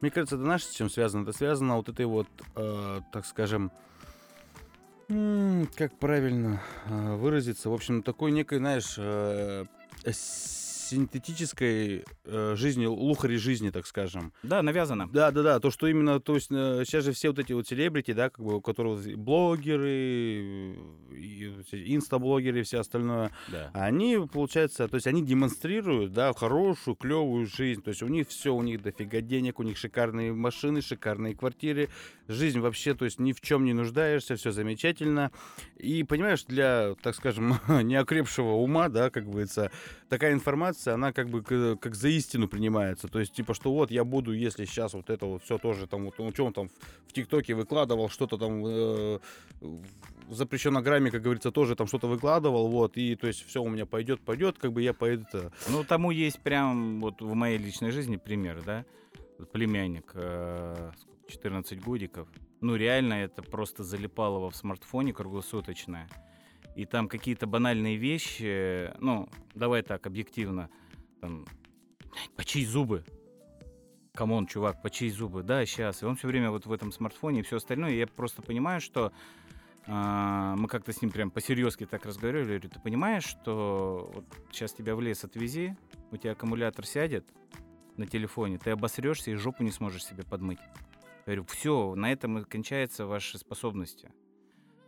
Мне 0.00 0.10
кажется, 0.10 0.36
это 0.36 0.44
знаешь, 0.44 0.64
с 0.64 0.70
чем 0.70 0.88
связано? 0.88 1.22
Это 1.22 1.32
связано 1.32 1.76
вот 1.76 1.88
этой 1.88 2.06
вот, 2.06 2.28
э, 2.54 3.00
так 3.12 3.26
скажем, 3.26 3.72
как 5.08 5.98
правильно 5.98 6.62
э, 6.86 7.16
выразиться? 7.16 7.70
В 7.70 7.74
общем, 7.74 8.02
такой 8.02 8.30
некой, 8.30 8.58
знаешь, 8.58 8.94
э, 8.96 9.64
синтетической 10.90 12.04
э, 12.24 12.54
жизни, 12.56 12.86
лухари 12.86 13.36
жизни, 13.36 13.70
так 13.70 13.86
скажем. 13.86 14.32
Да, 14.42 14.62
навязано. 14.62 15.08
Да, 15.12 15.30
да, 15.30 15.42
да, 15.42 15.60
то, 15.60 15.70
что 15.70 15.86
именно, 15.86 16.20
то 16.20 16.34
есть 16.34 16.48
э, 16.50 16.82
сейчас 16.84 17.04
же 17.04 17.12
все 17.12 17.28
вот 17.28 17.38
эти 17.38 17.52
вот 17.52 17.66
селебрити, 17.66 18.12
да, 18.12 18.30
как 18.30 18.44
бы, 18.44 18.56
у 18.56 18.60
которых 18.60 19.00
блогеры, 19.16 20.76
инстаблогеры 21.72 22.60
и 22.60 22.62
все 22.62 22.80
остальное, 22.80 23.30
да. 23.48 23.70
они, 23.72 24.18
получается, 24.32 24.88
то 24.88 24.96
есть 24.96 25.06
они 25.06 25.24
демонстрируют, 25.24 26.12
да, 26.12 26.32
хорошую, 26.32 26.96
клевую 26.96 27.46
жизнь, 27.46 27.82
то 27.82 27.90
есть 27.90 28.02
у 28.02 28.08
них 28.08 28.28
все, 28.28 28.54
у 28.54 28.62
них 28.62 28.82
дофига 28.82 29.20
денег, 29.20 29.60
у 29.60 29.62
них 29.62 29.76
шикарные 29.76 30.32
машины, 30.32 30.82
шикарные 30.82 31.34
квартиры, 31.34 31.88
жизнь 32.26 32.60
вообще, 32.60 32.94
то 32.94 33.04
есть 33.04 33.18
ни 33.18 33.32
в 33.32 33.40
чем 33.40 33.64
не 33.64 33.72
нуждаешься, 33.72 34.36
все 34.36 34.50
замечательно. 34.50 35.30
И, 35.76 36.02
понимаешь, 36.04 36.44
для, 36.44 36.94
так 37.02 37.14
скажем, 37.14 37.58
неокрепшего 37.68 38.52
ума, 38.52 38.88
да, 38.88 39.10
как 39.10 39.24
говорится, 39.24 39.70
такая 40.08 40.32
информация, 40.32 40.79
она 40.88 41.12
как 41.12 41.28
бы 41.28 41.42
как 41.42 41.94
за 41.94 42.08
истину 42.08 42.48
принимается. 42.48 43.08
То 43.08 43.20
есть, 43.20 43.32
типа, 43.32 43.54
что 43.54 43.72
вот 43.72 43.90
я 43.90 44.04
буду, 44.04 44.32
если 44.32 44.64
сейчас 44.64 44.94
вот 44.94 45.10
это 45.10 45.26
вот 45.26 45.42
все 45.42 45.58
тоже 45.58 45.86
там, 45.86 46.06
вот, 46.06 46.14
ну, 46.18 46.32
что 46.32 46.46
он 46.46 46.52
там 46.52 46.70
в 47.06 47.12
ТикТоке 47.12 47.54
выкладывал, 47.54 48.08
что-то 48.08 48.38
там 48.38 48.64
э, 48.66 49.18
в 49.60 50.34
запрещенном 50.34 50.82
грамме, 50.82 51.10
как 51.10 51.22
говорится, 51.22 51.50
тоже 51.50 51.76
там 51.76 51.86
что-то 51.86 52.06
выкладывал, 52.06 52.68
вот, 52.68 52.96
и 52.96 53.16
то 53.16 53.26
есть 53.26 53.46
все 53.46 53.62
у 53.62 53.68
меня 53.68 53.86
пойдет, 53.86 54.20
пойдет, 54.20 54.58
как 54.58 54.72
бы 54.72 54.82
я 54.82 54.94
пойду. 54.94 55.50
Ну, 55.68 55.84
тому 55.84 56.10
есть 56.10 56.40
прям 56.40 57.00
вот 57.00 57.20
в 57.20 57.34
моей 57.34 57.58
личной 57.58 57.90
жизни 57.90 58.16
пример, 58.16 58.62
да, 58.64 58.84
племянник, 59.52 60.12
э, 60.14 60.92
14 61.28 61.80
годиков. 61.80 62.28
Ну, 62.60 62.76
реально, 62.76 63.14
это 63.14 63.42
просто 63.42 63.84
залипало 63.84 64.50
в 64.50 64.56
смартфоне 64.56 65.12
круглосуточно. 65.12 66.06
И 66.76 66.84
там 66.84 67.08
какие-то 67.08 67.46
банальные 67.46 67.96
вещи, 67.96 68.92
ну, 69.00 69.28
давай 69.54 69.82
так, 69.82 70.06
объективно, 70.06 70.70
там, 71.20 71.46
почисть 72.36 72.70
зубы. 72.70 73.04
Come 74.14 74.32
on, 74.32 74.46
чувак, 74.46 74.82
почисть 74.82 75.16
зубы. 75.16 75.42
Да, 75.42 75.64
сейчас. 75.66 76.02
И 76.02 76.06
он 76.06 76.16
все 76.16 76.28
время 76.28 76.50
вот 76.50 76.66
в 76.66 76.72
этом 76.72 76.92
смартфоне 76.92 77.40
и 77.40 77.42
все 77.42 77.56
остальное. 77.56 77.92
И 77.92 77.98
я 77.98 78.06
просто 78.06 78.42
понимаю, 78.42 78.80
что 78.80 79.12
а, 79.86 80.56
мы 80.56 80.68
как-то 80.68 80.92
с 80.92 81.00
ним 81.00 81.10
прям 81.10 81.30
по-серьезки 81.30 81.86
так 81.86 82.04
разговаривали. 82.04 82.52
Я 82.52 82.58
говорю, 82.58 82.70
ты 82.70 82.80
понимаешь, 82.80 83.24
что 83.24 84.10
вот 84.14 84.24
сейчас 84.52 84.72
тебя 84.72 84.94
в 84.94 85.00
лес 85.00 85.24
отвези, 85.24 85.76
у 86.10 86.16
тебя 86.16 86.32
аккумулятор 86.32 86.84
сядет 86.86 87.26
на 87.96 88.06
телефоне, 88.06 88.58
ты 88.58 88.70
обосрешься 88.70 89.30
и 89.30 89.34
жопу 89.34 89.62
не 89.62 89.70
сможешь 89.70 90.04
себе 90.04 90.24
подмыть. 90.24 90.60
Я 90.60 91.24
говорю, 91.26 91.44
все, 91.44 91.94
на 91.94 92.12
этом 92.12 92.38
и 92.38 92.44
кончаются 92.44 93.06
ваши 93.06 93.38
способности. 93.38 94.10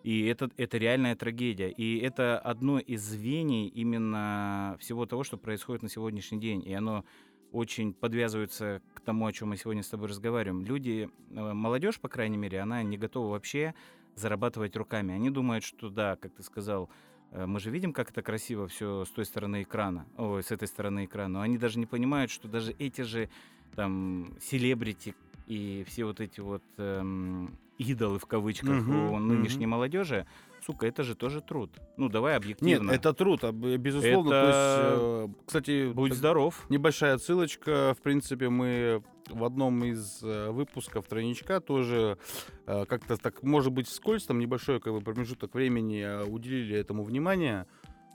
И 0.03 0.27
это, 0.27 0.51
это 0.57 0.79
реальная 0.79 1.15
трагедия. 1.15 1.71
И 1.71 1.99
это 1.99 2.39
одно 2.39 2.79
из 2.79 3.03
звеней 3.03 3.69
именно 3.69 4.77
всего 4.81 5.07
того, 5.07 5.25
что 5.25 5.37
происходит 5.37 5.83
на 5.83 5.89
сегодняшний 5.89 6.41
день. 6.41 6.63
И 6.67 6.73
оно 6.73 7.05
очень 7.53 7.93
подвязывается 7.93 8.83
к 8.95 9.01
тому, 9.01 9.27
о 9.27 9.33
чем 9.33 9.51
мы 9.51 9.57
сегодня 9.57 9.83
с 9.83 9.89
тобой 9.89 10.09
разговариваем. 10.09 10.65
Люди, 10.65 11.09
э, 11.31 11.53
молодежь, 11.53 12.01
по 12.01 12.09
крайней 12.09 12.39
мере, 12.39 12.61
она 12.61 12.83
не 12.83 12.97
готова 12.97 13.31
вообще 13.31 13.75
зарабатывать 14.17 14.77
руками. 14.77 15.15
Они 15.15 15.31
думают, 15.31 15.65
что 15.65 15.89
да, 15.91 16.17
как 16.17 16.33
ты 16.35 16.43
сказал, 16.43 16.89
э, 17.31 17.47
мы 17.47 17.61
же 17.61 17.71
видим, 17.71 17.93
как 17.93 18.11
это 18.11 18.23
красиво 18.23 18.69
все 18.69 19.05
с 19.05 19.11
той 19.11 19.25
стороны 19.25 19.63
экрана, 19.63 20.07
ой, 20.17 20.43
с 20.43 20.51
этой 20.51 20.67
стороны 20.67 21.05
экрана. 21.05 21.35
Но 21.35 21.41
они 21.43 21.59
даже 21.59 21.79
не 21.79 21.87
понимают, 21.87 22.31
что 22.31 22.49
даже 22.49 22.75
эти 22.79 23.03
же 23.03 23.29
там 23.77 24.35
селебрити, 24.41 25.15
и 25.47 25.85
все 25.87 26.05
вот 26.05 26.21
эти 26.21 26.41
вот 26.41 26.63
эм, 26.79 27.59
идолы 27.79 28.19
в 28.19 28.27
кавычках 28.27 28.87
угу, 28.87 29.15
у 29.15 29.19
нынешней 29.19 29.67
угу. 29.67 29.73
молодежи, 29.73 30.27
сука, 30.65 30.87
это 30.87 31.03
же 31.03 31.15
тоже 31.15 31.41
труд. 31.41 31.71
Ну, 31.97 32.09
давай 32.09 32.37
объективно. 32.37 32.91
Нет, 32.91 33.01
это 33.01 33.13
труд, 33.13 33.43
безусловно. 33.53 34.35
Это... 34.35 34.53
То 34.53 35.27
есть, 35.27 35.31
э, 35.31 35.45
кстати, 35.47 35.93
будь 35.93 36.15
здоров. 36.15 36.65
Небольшая 36.69 37.19
ссылочка. 37.19 37.95
В 37.99 38.03
принципе, 38.03 38.49
мы 38.49 39.03
в 39.29 39.45
одном 39.45 39.85
из 39.85 40.23
э, 40.23 40.51
выпусков 40.51 41.07
тройничка 41.07 41.61
тоже 41.61 42.19
э, 42.67 42.85
как-то 42.87 43.17
так, 43.17 43.43
может 43.43 43.73
быть, 43.73 43.89
вскользь, 43.89 44.25
там 44.25 44.39
небольшой 44.39 44.81
как 44.81 44.93
бы, 44.93 45.01
промежуток 45.01 45.55
времени 45.55 46.29
уделили 46.29 46.77
этому 46.77 47.05
внимание. 47.05 47.67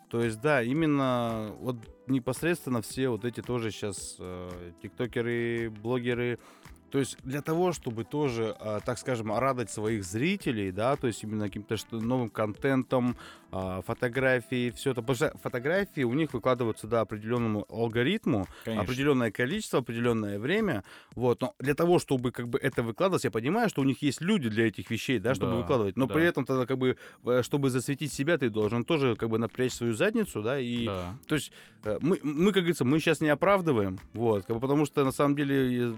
То 0.09 0.21
есть, 0.21 0.39
да, 0.39 0.63
именно 0.63 1.53
вот 1.59 1.77
непосредственно 2.07 2.81
все 2.81 3.09
вот 3.09 3.25
эти 3.25 3.41
тоже 3.41 3.71
сейчас 3.71 4.15
э, 4.19 4.71
тиктокеры, 4.81 5.69
блогеры, 5.69 6.39
то 6.89 6.99
есть 6.99 7.17
для 7.23 7.41
того, 7.41 7.73
чтобы 7.73 8.03
тоже, 8.03 8.55
а, 8.59 8.79
так 8.79 8.97
скажем, 8.97 9.31
радовать 9.37 9.69
своих 9.69 10.03
зрителей, 10.03 10.71
да, 10.71 10.95
то 10.95 11.07
есть 11.07 11.23
именно 11.23 11.45
каким-то 11.45 11.75
новым 11.91 12.29
контентом, 12.29 13.17
а, 13.49 13.81
фотографии, 13.81 14.71
все 14.71 14.91
это. 14.91 15.01
Потому 15.01 15.15
что 15.15 15.37
фотографии 15.41 16.03
у 16.03 16.13
них 16.13 16.33
выкладываются 16.33 16.87
да, 16.87 17.01
определенному 17.01 17.65
алгоритму, 17.69 18.47
Конечно. 18.65 18.83
определенное 18.83 19.31
количество, 19.31 19.79
определенное 19.79 20.37
время. 20.37 20.83
Вот. 21.15 21.41
Но 21.41 21.55
для 21.59 21.73
того, 21.73 21.99
чтобы 21.99 22.31
как 22.31 22.49
бы 22.49 22.59
это 22.59 22.83
выкладывать, 22.83 23.23
я 23.23 23.31
понимаю, 23.31 23.69
что 23.69 23.81
у 23.81 23.85
них 23.85 24.01
есть 24.01 24.21
люди 24.21 24.49
для 24.49 24.67
этих 24.67 24.89
вещей, 24.89 25.19
да, 25.19 25.33
чтобы 25.33 25.53
да, 25.53 25.57
выкладывать. 25.59 25.97
Но 25.97 26.07
да. 26.07 26.13
при 26.13 26.25
этом 26.25 26.45
тогда 26.45 26.65
как 26.65 26.77
бы, 26.77 26.97
э, 27.25 27.41
чтобы 27.41 27.69
засветить 27.69 28.11
себя, 28.11 28.37
ты 28.37 28.49
должен 28.49 28.83
тоже 28.83 29.15
как 29.15 29.29
бы 29.29 29.37
напрячь 29.37 29.73
свою 29.73 29.93
задницу, 29.93 30.41
да, 30.41 30.59
и 30.59 30.85
да. 30.85 31.17
то 31.27 31.35
есть 31.35 31.51
э, 31.83 31.97
мы, 32.01 32.19
мы, 32.23 32.51
как 32.51 32.63
говорится, 32.63 32.85
мы 32.85 32.99
сейчас 32.99 33.21
не 33.21 33.29
оправдываем, 33.29 33.97
вот, 34.13 34.45
как 34.45 34.57
бы, 34.57 34.61
потому 34.61 34.85
что 34.85 35.05
на 35.05 35.11
самом 35.11 35.35
деле 35.35 35.95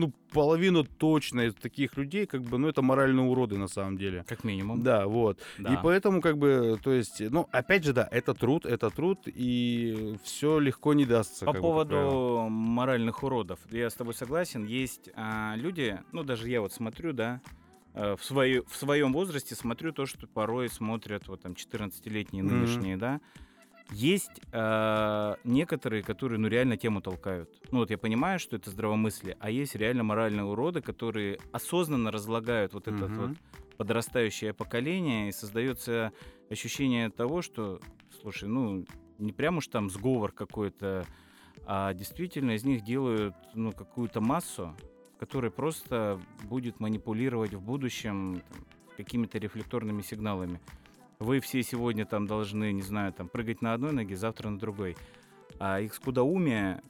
ну, 0.00 0.12
половину 0.32 0.84
точно 0.84 1.42
из 1.42 1.54
таких 1.54 1.96
людей, 1.96 2.26
как 2.26 2.42
бы, 2.42 2.58
ну, 2.58 2.68
это 2.68 2.82
моральные 2.82 3.26
уроды 3.26 3.58
на 3.58 3.68
самом 3.68 3.98
деле. 3.98 4.24
Как 4.26 4.44
минимум. 4.44 4.82
Да, 4.82 5.06
вот. 5.06 5.38
Да. 5.58 5.74
И 5.74 5.78
поэтому, 5.82 6.20
как 6.20 6.38
бы, 6.38 6.78
то 6.82 6.92
есть, 6.92 7.20
ну, 7.20 7.48
опять 7.52 7.84
же, 7.84 7.92
да, 7.92 8.08
это 8.10 8.34
труд, 8.34 8.64
это 8.64 8.90
труд, 8.90 9.20
и 9.26 10.16
все 10.24 10.58
легко 10.58 10.94
не 10.94 11.04
дастся. 11.04 11.44
По 11.44 11.52
поводу 11.52 11.94
бы, 11.94 12.50
моральных 12.50 13.22
уродов, 13.22 13.60
я 13.70 13.90
с 13.90 13.94
тобой 13.94 14.14
согласен. 14.14 14.64
Есть 14.64 15.10
а, 15.14 15.54
люди, 15.56 16.00
ну, 16.12 16.22
даже 16.22 16.48
я 16.48 16.60
вот 16.60 16.72
смотрю, 16.72 17.12
да, 17.12 17.40
э, 17.94 18.16
в, 18.16 18.24
свое, 18.24 18.62
в 18.62 18.76
своем 18.76 19.12
возрасте 19.12 19.54
смотрю 19.54 19.92
то, 19.92 20.06
что 20.06 20.26
порой 20.26 20.68
смотрят 20.68 21.28
вот 21.28 21.42
там 21.42 21.52
14-летние 21.52 22.42
нынешние, 22.42 22.96
mm-hmm. 22.96 22.98
да, 22.98 23.20
есть 23.92 24.40
э, 24.52 25.34
некоторые, 25.44 26.02
которые 26.02 26.38
ну 26.38 26.48
реально 26.48 26.76
тему 26.76 27.00
толкают. 27.00 27.50
Ну 27.70 27.78
вот 27.78 27.90
я 27.90 27.98
понимаю, 27.98 28.38
что 28.38 28.56
это 28.56 28.70
здравомыслие, 28.70 29.36
а 29.40 29.50
есть 29.50 29.74
реально 29.74 30.04
моральные 30.04 30.44
уроды, 30.44 30.80
которые 30.80 31.38
осознанно 31.52 32.10
разлагают 32.10 32.72
вот 32.74 32.88
это 32.88 33.06
вот 33.06 33.36
подрастающее 33.76 34.52
поколение, 34.52 35.28
и 35.28 35.32
создается 35.32 36.12
ощущение 36.50 37.10
того, 37.10 37.42
что, 37.42 37.80
слушай, 38.20 38.48
ну 38.48 38.84
не 39.18 39.32
прям 39.32 39.58
уж 39.58 39.66
там 39.68 39.90
сговор 39.90 40.32
какой-то, 40.32 41.06
а 41.66 41.92
действительно 41.94 42.52
из 42.52 42.64
них 42.64 42.84
делают 42.84 43.34
ну 43.54 43.72
какую-то 43.72 44.20
массу, 44.20 44.76
которая 45.18 45.50
просто 45.50 46.20
будет 46.44 46.80
манипулировать 46.80 47.54
в 47.54 47.60
будущем 47.60 48.42
какими-то 48.96 49.38
рефлекторными 49.38 50.02
сигналами 50.02 50.60
вы 51.20 51.40
все 51.40 51.62
сегодня 51.62 52.06
там 52.06 52.26
должны, 52.26 52.72
не 52.72 52.82
знаю, 52.82 53.12
там 53.12 53.28
прыгать 53.28 53.62
на 53.62 53.74
одной 53.74 53.92
ноге, 53.92 54.16
завтра 54.16 54.48
на 54.48 54.58
другой. 54.58 54.96
А 55.58 55.78
их 55.80 55.94
скудоумие 55.94 56.82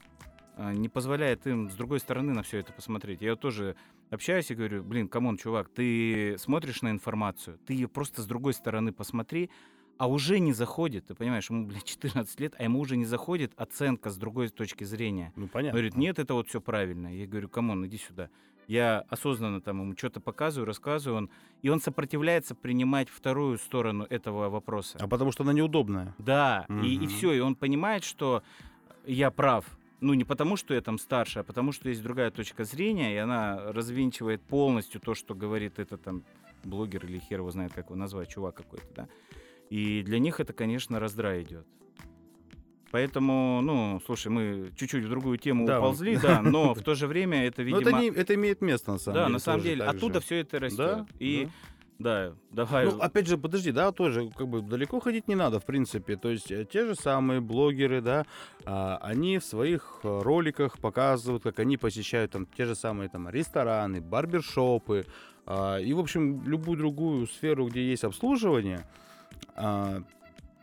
а, 0.57 0.73
не 0.73 0.89
позволяет 0.89 1.47
им 1.47 1.69
с 1.69 1.75
другой 1.75 1.99
стороны 1.99 2.33
на 2.33 2.43
все 2.43 2.59
это 2.59 2.73
посмотреть. 2.73 3.21
Я 3.21 3.35
тоже 3.35 3.77
общаюсь 4.09 4.51
и 4.51 4.55
говорю, 4.55 4.85
блин, 4.85 5.09
come 5.09 5.25
on, 5.25 5.37
чувак, 5.37 5.69
ты 5.69 6.37
смотришь 6.39 6.81
на 6.83 6.91
информацию, 6.91 7.59
ты 7.67 7.75
ее 7.75 7.89
просто 7.89 8.23
с 8.23 8.27
другой 8.27 8.55
стороны 8.55 8.93
посмотри, 8.93 9.51
а 9.99 10.09
уже 10.09 10.39
не 10.39 10.53
заходит, 10.53 11.07
ты 11.07 11.15
понимаешь, 11.15 11.51
ему, 11.51 11.67
блядь, 11.69 11.85
14 11.85 12.39
лет, 12.41 12.55
а 12.57 12.63
ему 12.63 12.81
уже 12.81 12.97
не 12.97 13.05
заходит 13.05 13.53
оценка 13.57 14.11
с 14.11 14.17
другой 14.17 14.49
точки 14.49 14.85
зрения. 14.85 15.33
Ну, 15.35 15.49
понятно. 15.49 15.73
Говорит, 15.73 15.97
нет, 15.97 16.19
это 16.21 16.35
вот 16.35 16.49
все 16.49 16.61
правильно. 16.61 17.09
Я 17.15 17.27
говорю, 17.27 17.49
come 17.49 17.70
on, 17.70 17.87
иди 17.87 17.99
сюда. 17.99 18.31
Я 18.71 19.05
осознанно 19.09 19.61
там 19.61 19.81
ему 19.81 19.97
что-то 19.97 20.21
показываю, 20.21 20.65
рассказываю, 20.65 21.23
он, 21.23 21.31
и 21.61 21.69
он 21.71 21.81
сопротивляется 21.81 22.55
принимать 22.55 23.09
вторую 23.09 23.59
сторону 23.59 24.07
этого 24.09 24.49
вопроса. 24.49 24.97
А 25.01 25.09
потому 25.09 25.33
что 25.33 25.43
она 25.43 25.53
неудобная. 25.53 26.15
Да, 26.19 26.67
угу. 26.69 26.79
и, 26.79 26.95
и 26.95 27.07
все, 27.09 27.33
и 27.33 27.41
он 27.41 27.57
понимает, 27.57 28.05
что 28.05 28.45
я 29.05 29.33
прав. 29.33 29.65
Ну, 30.01 30.15
не 30.15 30.23
потому, 30.23 30.55
что 30.55 30.73
я 30.73 30.81
там 30.83 31.01
старше, 31.01 31.41
а 31.41 31.43
потому, 31.43 31.73
что 31.73 31.89
есть 31.89 32.01
другая 32.01 32.31
точка 32.31 32.63
зрения, 32.63 33.13
и 33.13 33.17
она 33.17 33.73
развинчивает 33.73 34.41
полностью 34.41 35.01
то, 35.01 35.17
что 35.17 35.35
говорит 35.35 35.81
этот 35.81 36.05
там 36.05 36.23
блогер 36.63 37.05
или 37.07 37.19
хер 37.19 37.41
его 37.41 37.51
знает, 37.51 37.73
как 37.73 37.87
его 37.87 37.97
назвать, 37.97 38.29
чувак 38.29 38.55
какой-то, 38.55 38.87
да. 38.95 39.09
И 39.69 40.05
для 40.05 40.21
них 40.21 40.39
это, 40.39 40.53
конечно, 40.53 41.01
раздрай 41.01 41.43
идет. 41.43 41.67
Поэтому, 42.91 43.61
ну, 43.63 44.01
слушай, 44.05 44.29
мы 44.29 44.73
чуть-чуть 44.77 45.05
в 45.05 45.09
другую 45.09 45.39
тему 45.39 45.67
да, 45.67 45.79
уползли, 45.79 46.17
да, 46.23 46.43
но 46.43 46.75
в 46.75 46.83
то 46.83 46.95
же 46.95 47.07
время 47.07 47.47
это, 47.47 47.63
видимо... 47.63 47.83
Но 47.83 47.89
это, 47.89 47.99
не, 47.99 48.09
это 48.09 48.35
имеет 48.35 48.61
место, 48.61 48.93
на 48.93 48.99
самом 48.99 49.15
да, 49.15 49.21
деле. 49.21 49.27
Да, 49.27 49.33
на 49.33 49.39
самом 49.39 49.63
деле, 49.63 49.85
оттуда 49.85 50.15
же. 50.15 50.27
все 50.27 50.41
это 50.41 50.59
растет. 50.59 50.79
Да? 50.79 51.07
И 51.19 51.45
да. 51.45 51.51
Да, 52.01 52.33
давай. 52.51 52.87
Ну, 52.87 52.99
опять 52.99 53.27
же, 53.27 53.37
подожди, 53.37 53.73
да, 53.73 53.93
тоже 53.93 54.31
как 54.31 54.49
бы 54.49 54.63
далеко 54.63 55.01
ходить 55.01 55.29
не 55.29 55.35
надо, 55.35 55.61
в 55.61 55.67
принципе. 55.67 56.17
То 56.17 56.31
есть 56.31 56.51
э, 56.51 56.65
те 56.65 56.87
же 56.87 56.95
самые 56.95 57.43
блогеры, 57.43 58.01
да, 58.01 58.25
а, 58.65 58.99
они 59.03 59.37
в 59.37 59.45
своих 59.45 60.01
э, 60.03 60.21
роликах 60.23 60.79
показывают, 60.79 61.43
как 61.43 61.59
они 61.59 61.77
посещают 61.77 62.33
там 62.33 62.47
те 62.47 62.65
же 62.65 62.75
самые 62.75 63.11
там 63.11 63.29
рестораны, 63.29 64.01
барбершопы 64.01 65.05
а, 65.45 65.77
и, 65.77 65.93
в 65.93 65.99
общем, 65.99 66.43
любую 66.47 66.79
другую 66.79 67.27
сферу, 67.27 67.69
где 67.69 67.91
есть 67.91 68.05
обслуживание. 68.05 68.87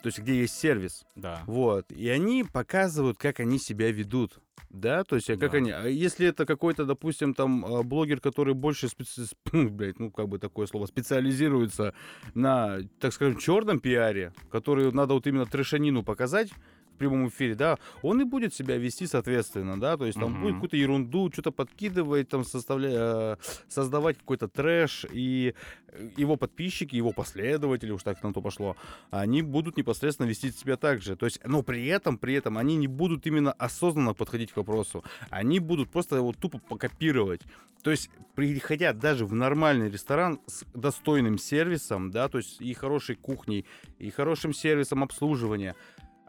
То 0.03 0.07
есть 0.07 0.19
где 0.19 0.39
есть 0.41 0.57
сервис. 0.57 1.05
Да. 1.15 1.43
Вот. 1.47 1.91
И 1.91 2.07
они 2.09 2.43
показывают, 2.43 3.17
как 3.17 3.39
они 3.39 3.57
себя 3.59 3.91
ведут. 3.91 4.39
Да, 4.69 5.03
то 5.03 5.15
есть, 5.15 5.29
а 5.29 5.37
как 5.37 5.51
Да. 5.51 5.57
они. 5.57 5.71
а 5.71 5.85
Если 5.87 6.27
это 6.27 6.45
какой-то, 6.45 6.85
допустим, 6.85 7.33
там 7.33 7.65
а, 7.65 7.83
блогер, 7.83 8.19
который 8.19 8.53
больше 8.53 8.89
специ... 8.89 9.21
сп- 9.23 9.69
блядь, 9.69 9.99
ну, 9.99 10.11
как 10.11 10.27
бы 10.27 10.39
такое 10.39 10.67
слово, 10.67 10.85
специализируется 10.87 11.93
на, 12.33 12.79
так 12.99 13.13
скажем, 13.13 13.37
черном 13.37 13.79
пиаре, 13.79 14.33
который 14.51 14.91
надо 14.91 15.13
вот 15.13 15.25
именно 15.25 15.45
трешанину 15.45 16.03
показать 16.03 16.49
в 16.97 16.99
прямом 16.99 17.27
эфире, 17.27 17.53
да, 17.53 17.77
он 18.01 18.21
и 18.21 18.23
будет 18.23 18.55
себя 18.55 18.77
вести 18.77 19.05
соответственно, 19.05 19.79
да, 19.79 19.97
то 19.97 20.05
есть 20.07 20.19
там 20.19 20.31
Мгм. 20.31 20.41
будет 20.41 20.53
какую-то 20.55 20.77
ерунду, 20.77 21.29
что-то 21.31 21.51
подкидывать, 21.51 22.27
там 22.29 22.43
составлять, 22.43 23.37
создавать 23.67 24.17
какой-то 24.17 24.47
трэш, 24.47 25.05
и 25.11 25.53
э, 25.91 26.09
его 26.17 26.35
подписчики, 26.37 26.95
его 26.95 27.11
последователи, 27.11 27.91
уж 27.91 28.01
так 28.03 28.23
на 28.23 28.33
то 28.33 28.41
пошло, 28.41 28.75
они 29.11 29.43
будут 29.43 29.77
непосредственно 29.77 30.27
вести 30.27 30.51
себя 30.51 30.75
так 30.75 31.01
же. 31.03 31.15
То 31.15 31.25
есть, 31.27 31.39
но 31.45 31.61
при 31.61 31.85
этом, 31.85 32.17
при 32.17 32.33
этом 32.33 32.57
они 32.57 32.75
не 32.77 32.87
будут 32.87 33.27
именно 33.27 33.51
осознанно 33.51 34.13
подходить 34.15 34.51
к 34.51 34.57
вопросу. 34.57 35.03
Они 35.29 35.59
будут 35.59 35.91
просто 35.91 36.15
его 36.15 36.33
тупо 36.33 36.57
покопировать. 36.59 37.41
То 37.83 37.91
есть, 37.91 38.09
приходя 38.35 38.91
даже 38.91 39.25
в 39.25 39.33
нормальный 39.33 39.89
ресторан 39.89 40.39
с 40.47 40.65
достойным 40.73 41.37
сервисом, 41.37 42.11
да, 42.11 42.27
то 42.27 42.39
есть 42.39 42.59
и 42.59 42.73
хорошей 42.73 43.15
кухней, 43.15 43.65
и 43.99 44.09
хорошим 44.09 44.53
сервисом 44.53 45.03
обслуживания, 45.03 45.75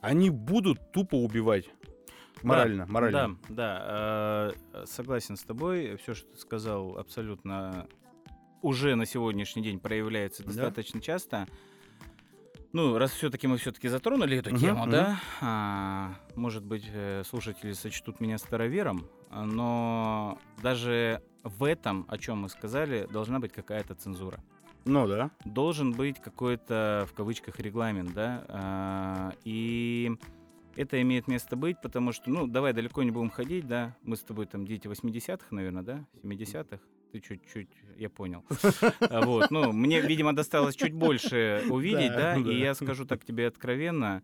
они 0.01 0.31
будут 0.31 0.93
тупо 0.93 1.17
убивать. 1.17 1.67
Морально, 2.43 2.87
Да, 2.87 2.93
морально. 2.93 3.39
Да, 3.49 3.55
да, 3.55 4.53
э, 4.75 4.85
согласен 4.87 5.37
с 5.37 5.43
тобой. 5.43 5.97
Все, 5.97 6.15
что 6.15 6.31
ты 6.31 6.37
сказал, 6.39 6.97
абсолютно 6.97 7.89
уже 8.63 8.95
на 8.95 9.07
сегодняшний 9.07 9.63
день 9.63 9.81
проявляется 9.81 10.43
Да. 10.45 10.49
достаточно 10.53 11.01
часто. 11.01 11.47
Ну, 12.73 12.99
раз 12.99 13.13
все-таки 13.13 13.47
мы 13.49 13.57
все-таки 13.57 13.89
затронули 13.89 14.37
эту 14.37 14.51
Мгм, 14.51 14.59
тему, 14.59 14.83
мгм. 14.83 14.91
да, 14.91 15.21
а, 15.41 16.15
может 16.37 16.65
быть, 16.65 16.85
э, 16.93 17.23
слушатели 17.25 17.73
сочтут 17.73 18.21
меня 18.21 18.37
старовером, 18.39 19.07
но 19.31 20.39
даже 20.63 21.23
в 21.43 21.65
этом, 21.65 22.05
о 22.09 22.19
чем 22.19 22.39
мы 22.43 22.49
сказали, 22.51 23.09
должна 23.11 23.41
быть 23.41 23.53
какая-то 23.53 23.95
цензура. 23.95 24.39
Ну 24.85 25.07
да. 25.07 25.31
Должен 25.45 25.93
быть 25.93 26.21
какой-то, 26.21 27.07
в 27.11 27.15
кавычках, 27.15 27.61
регламент, 27.61 28.13
да, 28.15 28.45
а, 28.49 29.33
и 29.45 30.11
это 30.77 31.01
имеет 31.03 31.29
место 31.29 31.57
быть, 31.57 31.81
потому 31.83 32.13
что, 32.13 32.31
ну, 32.31 32.47
давай 32.47 32.73
далеко 32.73 33.03
не 33.03 33.11
будем 33.11 33.31
ходить, 33.31 33.67
да, 33.67 33.97
мы 34.03 34.17
с 34.17 34.21
тобой 34.23 34.47
там 34.47 34.65
дети 34.67 34.87
80-х, 34.87 35.47
наверное, 35.51 35.83
да, 35.83 36.05
70-х, 36.23 36.79
ты 37.13 37.21
чуть-чуть, 37.21 37.69
я 37.97 38.09
понял. 38.09 38.45
А, 39.11 39.21
Вот, 39.23 39.51
ну, 39.51 39.73
мне, 39.73 40.01
видимо, 40.01 40.35
досталось 40.35 40.77
чуть 40.77 40.95
больше 40.95 41.65
увидеть, 41.69 42.13
Да, 42.13 42.35
да, 42.37 42.41
да. 42.43 42.53
и 42.53 42.59
я 42.59 42.75
скажу 42.75 43.05
так 43.05 43.25
тебе 43.25 43.47
откровенно, 43.47 44.23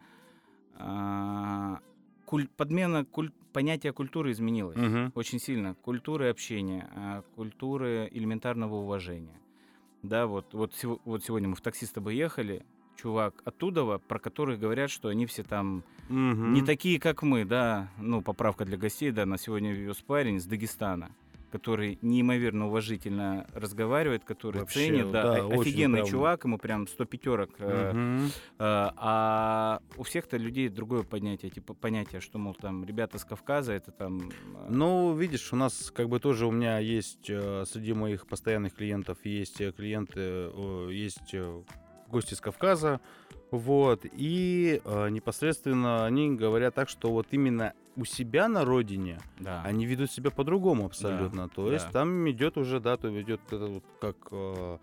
а, 0.76 1.80
куль- 2.26 2.48
подмена 2.56 3.04
куль- 3.04 3.32
понятия 3.52 3.92
культуры 3.92 4.32
изменилась 4.32 4.76
очень 5.14 5.38
сильно. 5.38 5.74
Культуры 5.74 6.28
общения, 6.30 7.22
культуры 7.36 8.08
элементарного 8.12 8.76
уважения. 8.76 9.38
Да, 10.04 10.26
вот, 10.26 10.52
вот, 10.52 10.72
вот 11.06 11.24
сегодня 11.24 11.48
мы 11.48 11.56
в 11.56 11.62
такси 11.62 11.86
с 11.86 11.90
тобой 11.90 12.14
ехали, 12.14 12.62
чувак 12.94 13.40
оттуда, 13.46 13.98
про 13.98 14.18
которых 14.18 14.60
говорят, 14.60 14.90
что 14.90 15.08
они 15.08 15.24
все 15.24 15.42
там 15.42 15.82
Мгм. 16.10 16.52
не 16.52 16.60
такие, 16.62 17.00
как 17.00 17.22
мы, 17.22 17.46
да, 17.46 17.88
ну, 17.96 18.20
поправка 18.20 18.66
для 18.66 18.76
гостей, 18.76 19.12
да, 19.12 19.24
на 19.24 19.38
сегодня 19.38 19.72
вез 19.72 19.96
парень 20.02 20.36
из 20.36 20.44
Дагестана, 20.44 21.10
который 21.54 22.00
неимоверно 22.02 22.66
уважительно 22.66 23.46
разговаривает, 23.54 24.24
который 24.24 24.58
Вообще, 24.62 24.88
ценит, 24.88 25.12
да, 25.12 25.22
да, 25.22 25.46
офигенный 25.46 26.00
прям. 26.00 26.10
чувак, 26.10 26.44
ему 26.44 26.58
прям 26.58 26.88
100 26.88 27.04
пятерок. 27.04 27.50
э, 27.58 27.92
Мгм. 27.92 28.30
а, 28.58 29.78
у 29.96 30.02
всех-то 30.02 30.36
людей 30.36 30.68
другое 30.68 31.04
понятие, 31.04 31.52
типа 31.52 31.74
понятие, 31.74 32.20
что, 32.20 32.38
мол, 32.38 32.54
там, 32.54 32.84
ребята 32.84 33.18
с 33.18 33.24
Кавказа, 33.24 33.72
это 33.72 33.92
там... 33.92 34.30
э, 34.30 34.66
Ну, 34.68 35.14
видишь, 35.16 35.52
у 35.52 35.56
нас 35.56 35.92
как 35.94 36.08
бы 36.08 36.18
тоже 36.18 36.46
у 36.46 36.50
меня 36.50 36.80
есть 36.80 37.30
э, 37.30 37.64
среди 37.66 37.92
моих 37.92 38.26
постоянных 38.26 38.74
клиентов 38.74 39.18
есть 39.24 39.60
э, 39.60 39.70
клиенты, 39.70 40.20
э, 40.20 40.88
есть 40.90 41.34
э, 41.34 41.62
гости 42.08 42.34
с 42.34 42.40
Кавказа, 42.40 43.00
вот, 43.58 44.04
и 44.04 44.80
э, 44.84 45.08
непосредственно 45.10 46.04
они 46.06 46.34
говорят 46.34 46.74
так, 46.74 46.88
что 46.88 47.10
вот 47.10 47.28
именно 47.30 47.72
у 47.96 48.04
себя 48.04 48.48
на 48.48 48.64
родине 48.64 49.20
да. 49.38 49.62
они 49.64 49.86
ведут 49.86 50.10
себя 50.10 50.30
по-другому 50.30 50.86
абсолютно. 50.86 51.48
То 51.48 51.70
есть 51.70 51.86
да. 51.86 51.92
там 51.92 52.28
идет 52.30 52.56
уже, 52.58 52.80
да, 52.80 52.96
то 52.96 53.08
идет 53.20 53.40
вот 53.50 53.84
как 54.00 54.16
э, 54.32 54.78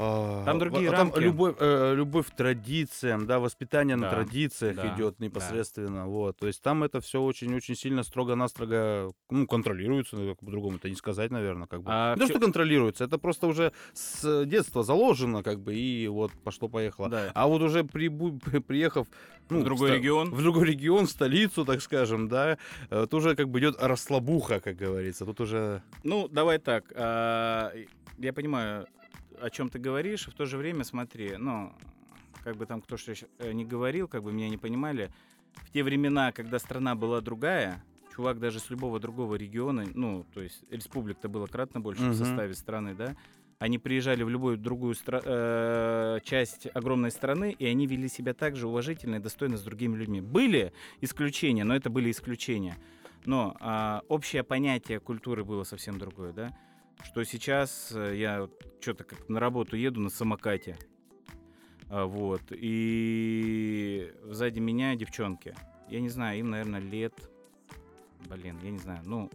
Там 0.00 0.58
другие 0.58 0.90
там 0.90 1.08
рамки. 1.10 1.18
любовь, 1.20 1.56
э, 1.58 1.94
любовь 1.94 2.26
к 2.28 2.30
традициям, 2.34 3.26
да, 3.26 3.38
воспитание 3.38 3.96
на 3.96 4.08
Да, 4.08 4.16
традициях 4.16 4.76
да, 4.76 4.94
идет 4.94 5.16
да. 5.18 5.24
непосредственно, 5.26 6.06
вот. 6.06 6.38
То 6.38 6.46
есть 6.46 6.62
там 6.62 6.82
это 6.82 7.00
все 7.00 7.20
очень-очень 7.20 7.74
сильно 7.76 8.02
строго-настрого, 8.02 9.12
ну, 9.30 9.46
контролируется, 9.46 10.16
ну, 10.16 10.30
как 10.30 10.40
по-другому 10.40 10.76
это 10.76 10.88
не 10.88 10.96
сказать, 10.96 11.30
наверное, 11.30 11.66
как 11.66 11.82
бы. 11.82 11.90
А 11.92 12.14
не 12.14 12.20
то, 12.20 12.26
что 12.28 12.40
контролируется, 12.40 13.04
это 13.04 13.18
просто 13.18 13.46
уже 13.46 13.72
с 13.92 14.44
детства 14.46 14.82
заложено, 14.82 15.42
как 15.42 15.60
бы, 15.60 15.74
и 15.74 16.08
вот 16.08 16.32
пошло-поехало. 16.44 17.08
Да. 17.08 17.30
А 17.34 17.46
вот 17.46 17.60
уже 17.62 17.80
прибу- 17.82 18.38
приехав 18.62 19.06
ну, 19.50 19.60
в 19.60 19.64
другой 19.64 19.90
ста- 19.90 19.96
регион. 19.98 20.30
в 20.30 20.40
другой 20.42 20.66
регион, 20.66 21.06
в 21.06 21.10
столицу, 21.10 21.64
так 21.64 21.82
скажем, 21.82 22.28
да, 22.28 22.56
э, 22.90 23.02
тут 23.02 23.14
уже 23.14 23.36
как 23.36 23.48
бы 23.48 23.58
идет 23.58 23.76
расслабуха, 23.80 24.60
как 24.60 24.76
говорится. 24.76 25.26
Тут 25.26 25.40
уже... 25.40 25.82
Ну, 26.04 26.28
давай 26.28 26.58
так. 26.58 26.84
а, 26.94 27.72
я 28.18 28.32
понимаю, 28.32 28.86
о 29.40 29.50
чем 29.50 29.68
ты 29.68 29.78
говоришь, 29.78 30.26
в 30.26 30.34
то 30.34 30.46
же 30.46 30.56
время 30.56 30.84
смотри, 30.84 31.36
ну, 31.38 31.72
как 32.44 32.56
бы 32.56 32.66
там 32.66 32.80
кто 32.80 32.96
что 32.96 33.12
э, 33.38 33.52
не 33.52 33.64
говорил, 33.64 34.08
как 34.08 34.22
бы 34.22 34.32
меня 34.32 34.48
не 34.48 34.56
понимали. 34.58 35.10
В 35.54 35.70
те 35.72 35.82
времена, 35.82 36.32
когда 36.32 36.58
страна 36.58 36.94
была 36.94 37.20
другая, 37.20 37.82
чувак 38.14 38.38
даже 38.38 38.60
с 38.60 38.70
любого 38.70 39.00
другого 39.00 39.34
региона, 39.34 39.84
ну, 39.94 40.24
то 40.34 40.40
есть 40.42 40.62
республик-то 40.70 41.28
было 41.28 41.46
кратно 41.46 41.80
больше 41.80 42.02
Мгм. 42.02 42.12
в 42.12 42.16
составе 42.16 42.54
страны, 42.54 42.94
да, 42.94 43.16
они 43.58 43.78
приезжали 43.78 44.22
в 44.22 44.30
любую 44.30 44.56
другую 44.56 44.94
стра- 44.94 45.22
э, 45.24 46.20
часть 46.24 46.66
огромной 46.72 47.10
страны, 47.10 47.54
и 47.58 47.66
они 47.66 47.86
вели 47.86 48.08
себя 48.08 48.32
так 48.32 48.56
же 48.56 48.66
уважительно 48.68 49.16
и 49.16 49.18
достойно 49.18 49.58
с 49.58 49.62
другими 49.62 49.96
людьми. 49.96 50.20
Были 50.22 50.72
исключения, 51.02 51.64
но 51.64 51.74
это 51.76 51.90
были 51.90 52.10
исключения. 52.10 52.76
Но 53.26 53.54
а, 53.60 54.00
общее 54.08 54.42
понятие 54.44 54.98
культуры 54.98 55.44
было 55.44 55.64
совсем 55.64 55.98
другое, 55.98 56.32
да? 56.32 56.56
Что 57.04 57.24
сейчас 57.24 57.92
э, 57.94 58.16
я 58.16 58.48
что-то 58.80 59.04
как 59.04 59.28
на 59.28 59.40
работу 59.40 59.76
еду 59.76 60.00
на 60.00 60.10
самокате, 60.10 60.76
а, 61.88 62.06
вот, 62.06 62.42
и 62.50 64.12
сзади 64.24 64.60
меня 64.60 64.94
девчонки. 64.94 65.54
Я 65.88 66.00
не 66.00 66.08
знаю, 66.08 66.38
им, 66.38 66.50
наверное, 66.50 66.80
лет, 66.80 67.14
блин, 68.28 68.58
я 68.62 68.70
не 68.70 68.78
знаю, 68.78 69.00
ну, 69.04 69.30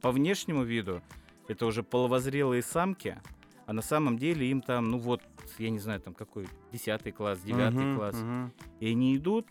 по 0.00 0.10
внешнему 0.10 0.62
виду 0.62 1.02
это 1.48 1.66
уже 1.66 1.82
половозрелые 1.82 2.62
самки, 2.62 3.20
а 3.66 3.72
на 3.72 3.82
самом 3.82 4.16
деле 4.16 4.50
им 4.50 4.62
там, 4.62 4.90
ну 4.90 4.98
вот, 4.98 5.20
я 5.58 5.68
не 5.68 5.78
знаю, 5.78 6.00
там 6.00 6.14
какой, 6.14 6.48
10 6.72 7.14
класс, 7.14 7.40
9 7.40 7.74
Мгм, 7.74 7.94
класс. 7.94 8.16
мгм. 8.16 8.52
И 8.80 8.90
они 8.90 9.16
идут 9.16 9.46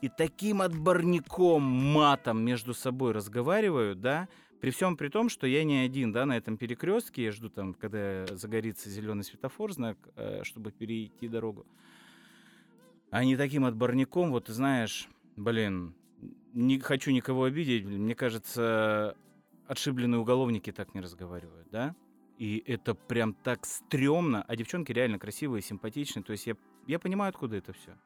и 0.00 0.08
таким 0.08 0.62
отборником 0.62 1.62
матом 1.62 2.44
между 2.44 2.74
собой 2.74 3.12
разговаривают, 3.12 4.00
да, 4.00 4.28
при 4.60 4.70
всем 4.70 4.96
при 4.96 5.08
том, 5.08 5.28
что 5.28 5.46
я 5.46 5.64
не 5.64 5.78
один, 5.78 6.12
да, 6.12 6.26
на 6.26 6.36
этом 6.36 6.56
перекрестке, 6.56 7.24
я 7.24 7.32
жду 7.32 7.48
там, 7.48 7.74
когда 7.74 8.26
загорится 8.36 8.90
зеленый 8.90 9.24
светофор, 9.24 9.72
знак, 9.72 9.98
э, 10.16 10.42
чтобы 10.44 10.72
перейти 10.72 11.28
дорогу. 11.28 11.66
Они 13.10 13.36
таким 13.36 13.64
отборником, 13.64 14.30
вот 14.30 14.46
ты 14.46 14.52
знаешь, 14.52 15.08
блин, 15.36 15.94
не 16.52 16.78
хочу 16.80 17.10
никого 17.10 17.44
обидеть, 17.44 17.84
мне 17.84 18.14
кажется, 18.14 19.16
отшибленные 19.66 20.18
уголовники 20.18 20.72
так 20.72 20.94
не 20.94 21.00
разговаривают, 21.00 21.68
да? 21.70 21.94
И 22.38 22.62
это 22.66 22.94
прям 22.94 23.34
так 23.34 23.64
стрёмно, 23.64 24.42
а 24.42 24.56
девчонки 24.56 24.92
реально 24.92 25.18
красивые, 25.18 25.62
симпатичные, 25.62 26.22
то 26.22 26.32
есть 26.32 26.46
я, 26.46 26.56
я 26.86 26.98
понимаю, 26.98 27.30
откуда 27.30 27.56
это 27.56 27.72
все. 27.72 27.96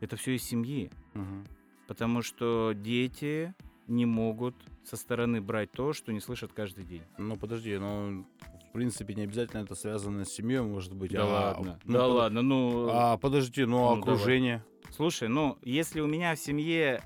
Это 0.00 0.16
все 0.16 0.34
из 0.34 0.42
семьи. 0.42 0.90
Мгм. 1.14 1.46
Потому 1.86 2.22
что 2.22 2.72
дети 2.74 3.54
не 3.88 4.06
могут 4.06 4.54
со 4.84 4.96
стороны 4.96 5.40
брать 5.40 5.70
то, 5.72 5.92
что 5.92 6.12
не 6.12 6.20
слышат 6.20 6.52
каждый 6.52 6.84
день. 6.84 7.02
Ну, 7.18 7.36
подожди, 7.36 7.76
ну, 7.78 8.24
в 8.68 8.72
принципе, 8.72 9.14
не 9.14 9.22
обязательно 9.24 9.62
это 9.62 9.74
связано 9.74 10.24
с 10.24 10.28
семьей, 10.32 10.60
может 10.62 10.94
быть. 10.94 11.12
Да 11.12 11.22
а- 11.24 11.26
ладно. 11.56 11.78
ну, 11.84 11.92
да 11.92 11.98
под- 12.00 12.10
ладно, 12.12 12.42
ну. 12.42 12.88
А, 12.90 13.16
подожди, 13.18 13.64
ну, 13.64 13.78
Ну, 13.78 14.00
давай. 14.00 14.00
окружение. 14.00 14.64
Слушай, 14.90 15.28
ну, 15.28 15.58
если 15.62 16.00
у 16.00 16.06
меня 16.06 16.34
в 16.34 16.38
семье 16.38 17.02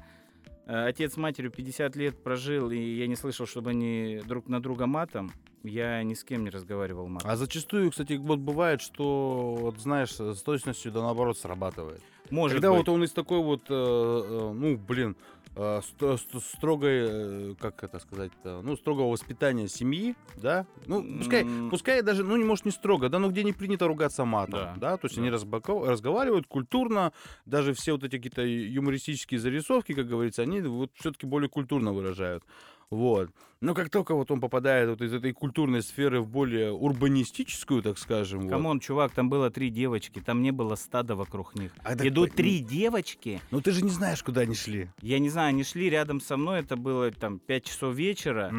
э, 0.66 0.86
отец 0.88 1.14
с 1.14 1.16
матерью 1.16 1.50
50 1.52 1.94
лет 1.96 2.22
прожил, 2.22 2.70
и 2.70 2.76
я 2.78 3.06
не 3.06 3.14
слышал, 3.16 3.46
чтобы 3.46 3.70
они 3.70 4.20
друг 4.26 4.48
на 4.48 4.60
друга 4.60 4.86
матом, 4.86 5.30
Я 5.62 6.00
ни 6.04 6.14
с 6.14 6.22
кем 6.22 6.44
не 6.44 6.50
разговаривал, 6.50 7.08
Макс. 7.08 7.24
А 7.26 7.34
зачастую, 7.34 7.90
кстати, 7.90 8.12
вот 8.12 8.38
бывает, 8.38 8.80
что, 8.80 9.56
вот 9.60 9.78
знаешь, 9.80 10.12
с 10.12 10.40
точностью 10.42 10.92
да 10.92 11.02
наоборот 11.02 11.38
срабатывает. 11.38 12.00
Может 12.30 12.56
Когда 12.56 12.70
быть. 12.70 12.78
вот 12.78 12.88
он 12.88 13.02
из 13.02 13.10
такой 13.10 13.42
вот, 13.42 13.62
э, 13.68 13.74
э, 13.74 14.52
ну, 14.54 14.76
блин, 14.76 15.16
э, 15.56 15.80
ст- 15.82 16.20
ст- 16.20 16.44
строгой, 16.54 16.98
э, 17.08 17.54
как 17.58 17.82
это 17.82 17.98
сказать, 17.98 18.30
ну, 18.44 18.76
строгого 18.76 19.10
воспитания 19.10 19.68
семьи, 19.68 20.14
да, 20.36 20.66
ну, 20.86 21.02
пускай, 21.18 21.42
М, 21.42 21.70
пускай 21.70 22.02
даже, 22.02 22.22
ну, 22.24 22.36
не 22.36 22.44
может 22.44 22.64
не 22.66 22.70
строго, 22.70 23.08
да, 23.08 23.18
но 23.18 23.28
где 23.30 23.42
не 23.42 23.52
принято 23.52 23.86
ругаться 23.88 24.24
матом, 24.24 24.52
Да, 24.54 24.74
да, 24.76 24.96
то 24.98 25.06
есть 25.06 25.16
да. 25.16 25.22
они 25.22 25.30
разговаривают 25.30 26.46
культурно, 26.46 27.12
даже 27.46 27.72
все 27.72 27.92
вот 27.92 28.04
эти 28.04 28.16
какие-то 28.16 28.42
юмористические 28.42 29.40
зарисовки, 29.40 29.94
как 29.94 30.06
говорится, 30.06 30.42
они 30.42 30.60
вот 30.60 30.90
все-таки 30.94 31.26
более 31.26 31.48
культурно 31.48 31.92
выражают. 31.92 32.44
Вот. 32.90 33.30
Но 33.60 33.74
как 33.74 33.90
только 33.90 34.14
вот 34.14 34.30
он 34.30 34.40
попадает 34.40 34.88
вот 34.88 35.00
из 35.02 35.12
этой 35.12 35.32
культурной 35.32 35.82
сферы 35.82 36.20
в 36.20 36.28
более 36.28 36.70
урбанистическую, 36.72 37.82
так 37.82 37.98
скажем, 37.98 38.42
вот, 38.42 38.50
Come 38.50 38.66
on, 38.66 38.78
чувак, 38.80 39.12
там 39.12 39.28
было 39.28 39.50
три 39.50 39.70
девочки, 39.70 40.20
там 40.20 40.40
не 40.42 40.52
было 40.52 40.76
стада 40.76 41.16
вокруг 41.16 41.54
них. 41.56 41.72
А 41.82 41.96
так 41.96 42.06
Идут 42.06 42.30
по- 42.30 42.36
три 42.36 42.60
девочки. 42.60 43.40
ну 43.50 43.60
ты 43.60 43.72
же 43.72 43.82
не 43.82 43.90
знаешь, 43.90 44.22
куда 44.22 44.42
они 44.42 44.54
шли. 44.54 44.88
Я 45.00 45.18
не 45.18 45.30
знаю, 45.30 45.48
они 45.48 45.64
шли 45.64 45.90
рядом 45.90 46.20
со 46.20 46.36
мной, 46.36 46.60
это 46.60 46.76
было 46.76 47.10
там 47.10 47.38
5 47.38 47.64
часов 47.64 47.94
вечера. 47.94 48.52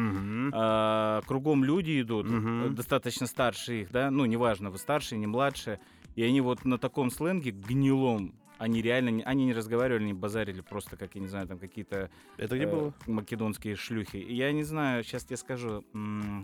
А, 0.52 1.22
кругом 1.26 1.64
люди 1.64 2.00
идут, 2.00 2.26
э, 2.28 2.68
достаточно 2.70 3.26
старше 3.26 3.82
их, 3.82 3.90
да, 3.90 4.10
ну, 4.10 4.24
неважно, 4.26 4.70
вы 4.70 4.78
старшие, 4.78 5.18
не 5.18 5.26
младшие. 5.26 5.80
И 6.16 6.22
они 6.22 6.40
вот 6.40 6.64
на 6.64 6.78
таком 6.78 7.10
сленге 7.10 7.52
гнилом, 7.52 8.34
они 8.58 8.82
реально, 8.82 9.08
не- 9.10 9.22
они 9.22 9.46
не 9.46 9.52
разговаривали, 9.52 10.04
не 10.04 10.12
базарили, 10.14 10.60
просто, 10.60 10.96
как, 10.96 11.14
я 11.14 11.20
не 11.20 11.28
знаю, 11.28 11.46
там 11.46 11.58
какие-то 11.58 12.10
Это 12.36 12.56
где 12.56 12.64
э, 12.66 12.70
было? 12.70 12.92
македонские 13.06 13.76
шлюхи. 13.76 14.16
Я 14.16 14.52
не 14.52 14.62
знаю, 14.64 15.04
сейчас 15.04 15.24
тебе 15.24 15.36
скажу, 15.36 15.84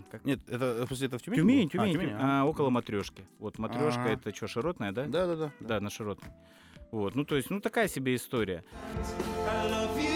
как... 0.09 0.25
Нет, 0.25 0.39
это, 0.47 0.85
смысле, 0.87 1.07
это 1.07 1.17
в 1.17 1.21
Тюмени? 1.21 1.41
Тюмень? 1.41 1.69
Тюмень, 1.69 1.89
А, 1.89 1.93
Тюмень, 1.93 2.07
Тюмень, 2.09 2.21
а. 2.21 2.41
а, 2.41 2.45
около 2.45 2.69
матрешки. 2.69 3.23
Вот 3.39 3.59
матрешка 3.59 4.01
Ага. 4.03 4.13
это 4.13 4.33
что, 4.35 4.47
широтная, 4.47 4.91
да? 4.91 5.05
Да, 5.05 5.27
да, 5.27 5.35
да. 5.35 5.51
Да, 5.59 5.79
на 5.79 5.89
широтной. 5.89 6.29
Вот, 6.91 7.15
ну 7.15 7.25
то 7.25 7.35
есть, 7.35 7.49
ну 7.49 7.59
такая 7.59 7.87
себе 7.89 8.15
история. 8.15 8.63
I 9.47 9.69
love. 9.69 9.97
You 9.97 10.14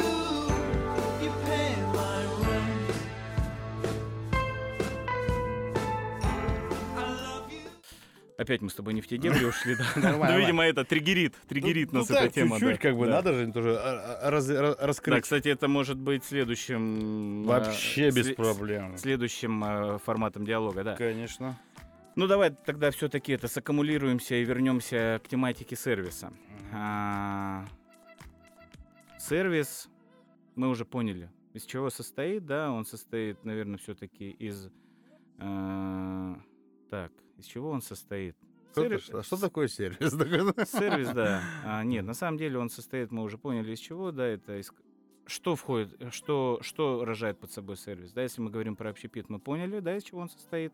Опять 8.39 8.61
мы 8.61 8.69
с 8.69 8.73
тобой 8.73 8.93
не 8.93 9.01
в 9.01 9.07
те 9.07 9.17
дебри 9.23 9.43
ушли, 9.43 9.75
да? 9.75 9.83
Ну, 10.15 10.39
видимо, 10.39 10.63
это 10.63 10.85
триггерит, 10.85 11.35
триггерит 11.49 11.91
Ну, 11.91 11.99
нас 11.99 12.09
ну 12.09 12.15
эта 12.15 12.23
так, 12.25 12.33
тема. 12.33 12.57
чуть-чуть, 12.57 12.79
как 12.79 12.95
бы, 12.97 13.05
надо 13.05 13.33
же 13.33 13.51
тоже 13.51 13.75
а, 13.77 14.19
а, 14.23 14.29
раз- 14.31 14.49
ра- 14.49 14.77
Да, 14.79 14.87
раскрыть. 14.87 15.23
кстати, 15.23 15.49
это 15.49 15.67
может 15.67 15.97
быть 15.97 16.23
следующим... 16.23 17.43
э, 17.43 17.47
Вообще 17.47 18.11
без 18.11 18.31
проблем. 18.33 18.97
Следующим 18.97 19.61
э, 19.63 19.99
форматом 19.99 20.45
диалога, 20.45 20.85
да. 20.85 20.95
Конечно. 20.95 21.59
Ну 22.15 22.27
давай 22.27 22.51
тогда 22.51 22.91
все-таки 22.91 23.33
это 23.33 23.49
саккумулируемся 23.49 24.35
и 24.35 24.45
вернемся 24.45 25.19
к 25.23 25.27
тематике 25.27 25.75
сервиса. 25.75 26.31
А, 26.73 27.65
Сервис, 29.19 29.89
мы 30.55 30.69
уже 30.69 30.85
поняли, 30.85 31.29
из 31.53 31.65
чего 31.65 31.89
состоит, 31.89 32.45
да, 32.45 32.71
он 32.71 32.85
состоит, 32.85 33.43
наверное, 33.43 33.77
все-таки 33.79 34.29
из... 34.31 34.71
Так, 36.89 37.11
из 37.37 37.45
чего 37.45 37.69
он 37.69 37.81
состоит? 37.81 38.35
Что, 38.71 38.81
Сервис- 38.83 39.01
что- 39.03 39.23
что 39.23 39.37
такое 39.37 39.67
сервис? 39.67 40.11
Сервис, 40.71 41.09
да. 41.09 41.41
А, 41.65 41.83
нет, 41.83 42.05
на 42.05 42.13
самом 42.13 42.37
деле 42.37 42.59
он 42.59 42.69
состоит, 42.69 43.11
мы 43.11 43.23
уже 43.23 43.37
поняли, 43.37 43.73
из 43.73 43.79
чего, 43.79 44.11
да, 44.11 44.25
это 44.25 44.57
из... 44.59 44.71
Что 45.25 45.55
входит, 45.55 45.95
э, 45.99 46.09
что, 46.11 46.59
что 46.61 47.05
рожает 47.05 47.39
под 47.39 47.51
собой 47.51 47.77
сервис, 47.77 48.11
да, 48.13 48.23
если 48.23 48.41
мы 48.41 48.49
говорим 48.49 48.75
про 48.75 48.89
общепит, 48.89 49.29
мы 49.29 49.39
поняли, 49.39 49.79
да, 49.79 49.95
из 49.95 50.03
чего 50.03 50.21
он 50.21 50.29
состоит. 50.29 50.73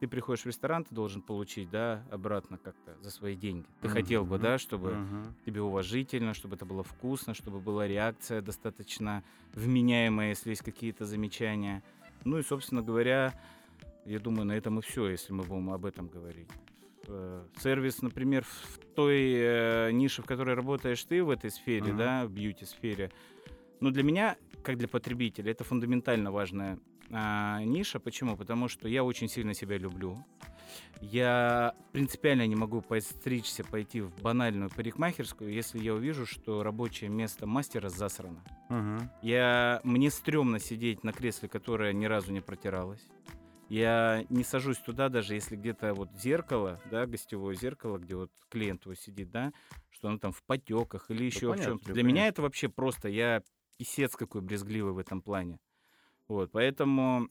Ты 0.00 0.08
приходишь 0.08 0.42
в 0.42 0.46
ресторан, 0.46 0.84
ты 0.84 0.92
должен 0.94 1.22
получить, 1.22 1.70
да, 1.70 2.02
обратно 2.10 2.58
как-то 2.58 2.96
за 3.00 3.10
свои 3.10 3.36
деньги. 3.36 3.64
Ты 3.80 3.88
хотел 3.88 4.24
бы, 4.24 4.38
да, 4.38 4.58
чтобы 4.58 4.94
Мгм. 4.94 5.34
тебе 5.46 5.62
уважительно, 5.62 6.34
чтобы 6.34 6.56
это 6.56 6.64
было 6.66 6.82
вкусно, 6.82 7.32
чтобы 7.34 7.60
была 7.60 7.86
реакция 7.86 8.42
достаточно 8.42 9.22
вменяемая, 9.54 10.30
если 10.30 10.50
есть 10.50 10.62
какие-то 10.62 11.06
замечания. 11.06 11.82
Ну 12.24 12.38
и, 12.38 12.42
собственно 12.42 12.82
говоря, 12.82 13.32
я 14.04 14.18
думаю, 14.18 14.46
на 14.46 14.52
этом 14.52 14.78
и 14.78 14.82
все, 14.82 15.08
если 15.08 15.32
мы 15.32 15.44
будем 15.44 15.70
об 15.70 15.84
этом 15.86 16.08
говорить. 16.08 16.48
Э, 17.08 17.44
Сервис, 17.58 18.02
например, 18.02 18.44
в 18.44 18.78
той 18.94 19.32
э, 19.34 19.90
нише, 19.92 20.22
в 20.22 20.26
которой 20.26 20.54
работаешь 20.54 21.02
ты 21.04 21.22
в 21.22 21.30
этой 21.30 21.50
сфере, 21.50 21.88
Мгм. 21.88 21.96
да, 21.98 22.26
в 22.26 22.30
бьюти-сфере, 22.30 23.10
ну, 23.80 23.90
для 23.90 24.02
меня, 24.02 24.36
как 24.62 24.78
для 24.78 24.88
потребителя, 24.88 25.50
это 25.50 25.64
фундаментально 25.64 26.30
важная 26.30 26.78
а, 27.10 27.62
ниша. 27.62 28.00
Почему? 28.00 28.36
Потому 28.36 28.68
что 28.68 28.88
я 28.88 29.04
очень 29.04 29.28
сильно 29.28 29.52
себя 29.52 29.76
люблю. 29.76 30.24
Я 31.00 31.74
принципиально 31.92 32.46
не 32.46 32.56
могу 32.56 32.80
постричься, 32.80 33.62
пойти 33.64 34.00
в 34.00 34.14
банальную 34.22 34.70
парикмахерскую, 34.70 35.52
если 35.52 35.78
я 35.78 35.94
увижу, 35.94 36.24
что 36.24 36.62
рабочее 36.62 37.10
место 37.10 37.46
мастера 37.46 37.88
засрано. 37.90 38.42
Мгм. 38.70 39.10
Я, 39.22 39.80
мне 39.84 40.10
стрёмно 40.10 40.58
сидеть 40.58 41.04
на 41.04 41.12
кресле, 41.12 41.48
которое 41.48 41.92
ни 41.92 42.06
разу 42.06 42.32
не 42.32 42.40
протиралось. 42.40 43.04
Я 43.74 44.24
не 44.30 44.44
сажусь 44.44 44.78
туда, 44.78 45.08
даже 45.08 45.34
если 45.34 45.56
где-то 45.56 45.94
вот 45.94 46.08
зеркало, 46.16 46.80
да, 46.92 47.06
гостевое 47.06 47.56
зеркало, 47.56 47.98
где 47.98 48.14
вот 48.14 48.30
клиент 48.48 48.82
твой 48.82 48.94
сидит, 48.96 49.32
да, 49.32 49.52
что 49.90 50.06
оно 50.06 50.18
там 50.18 50.30
в 50.30 50.44
потеках 50.44 51.10
или 51.10 51.24
еще 51.24 51.48
в 51.48 51.50
понятно, 51.50 51.64
чем-то. 51.64 51.86
да, 51.86 51.92
Для 51.94 52.04
меня 52.04 52.28
это 52.28 52.40
вообще 52.42 52.68
просто, 52.68 53.08
я 53.08 53.42
писец 53.76 54.14
какой 54.14 54.42
брезгливый 54.42 54.92
в 54.92 54.98
этом 54.98 55.20
плане. 55.22 55.58
Вот, 56.28 56.52
поэтому 56.52 57.28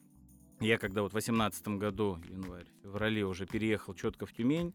я 0.59 0.77
когда 0.77 1.03
вот 1.03 1.11
в 1.11 1.15
18 1.15 1.77
году, 1.77 2.17
январь, 2.29 2.65
феврале 2.83 3.23
уже 3.25 3.45
переехал 3.45 3.93
четко 3.93 4.25
в 4.25 4.33
Тюмень, 4.33 4.73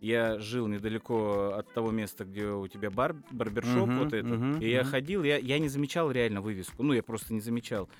я 0.00 0.38
жил 0.38 0.68
недалеко 0.68 1.52
от 1.54 1.70
того 1.74 1.90
места, 1.90 2.24
где 2.24 2.46
у 2.46 2.66
тебя 2.66 2.90
бар, 2.90 3.14
барбершоп 3.30 3.90
Мгм, 3.90 3.98
вот 3.98 4.14
этот, 4.14 4.40
мгм, 4.40 4.56
и 4.58 4.70
я 4.70 4.84
мгм. 4.84 4.90
ходил, 4.90 5.22
я, 5.22 5.36
я 5.36 5.58
не 5.58 5.68
замечал 5.68 6.10
реально 6.10 6.40
вывеску, 6.40 6.82
ну, 6.82 6.94
я 6.94 7.02
просто 7.02 7.34
не 7.34 7.40
замечал. 7.40 7.90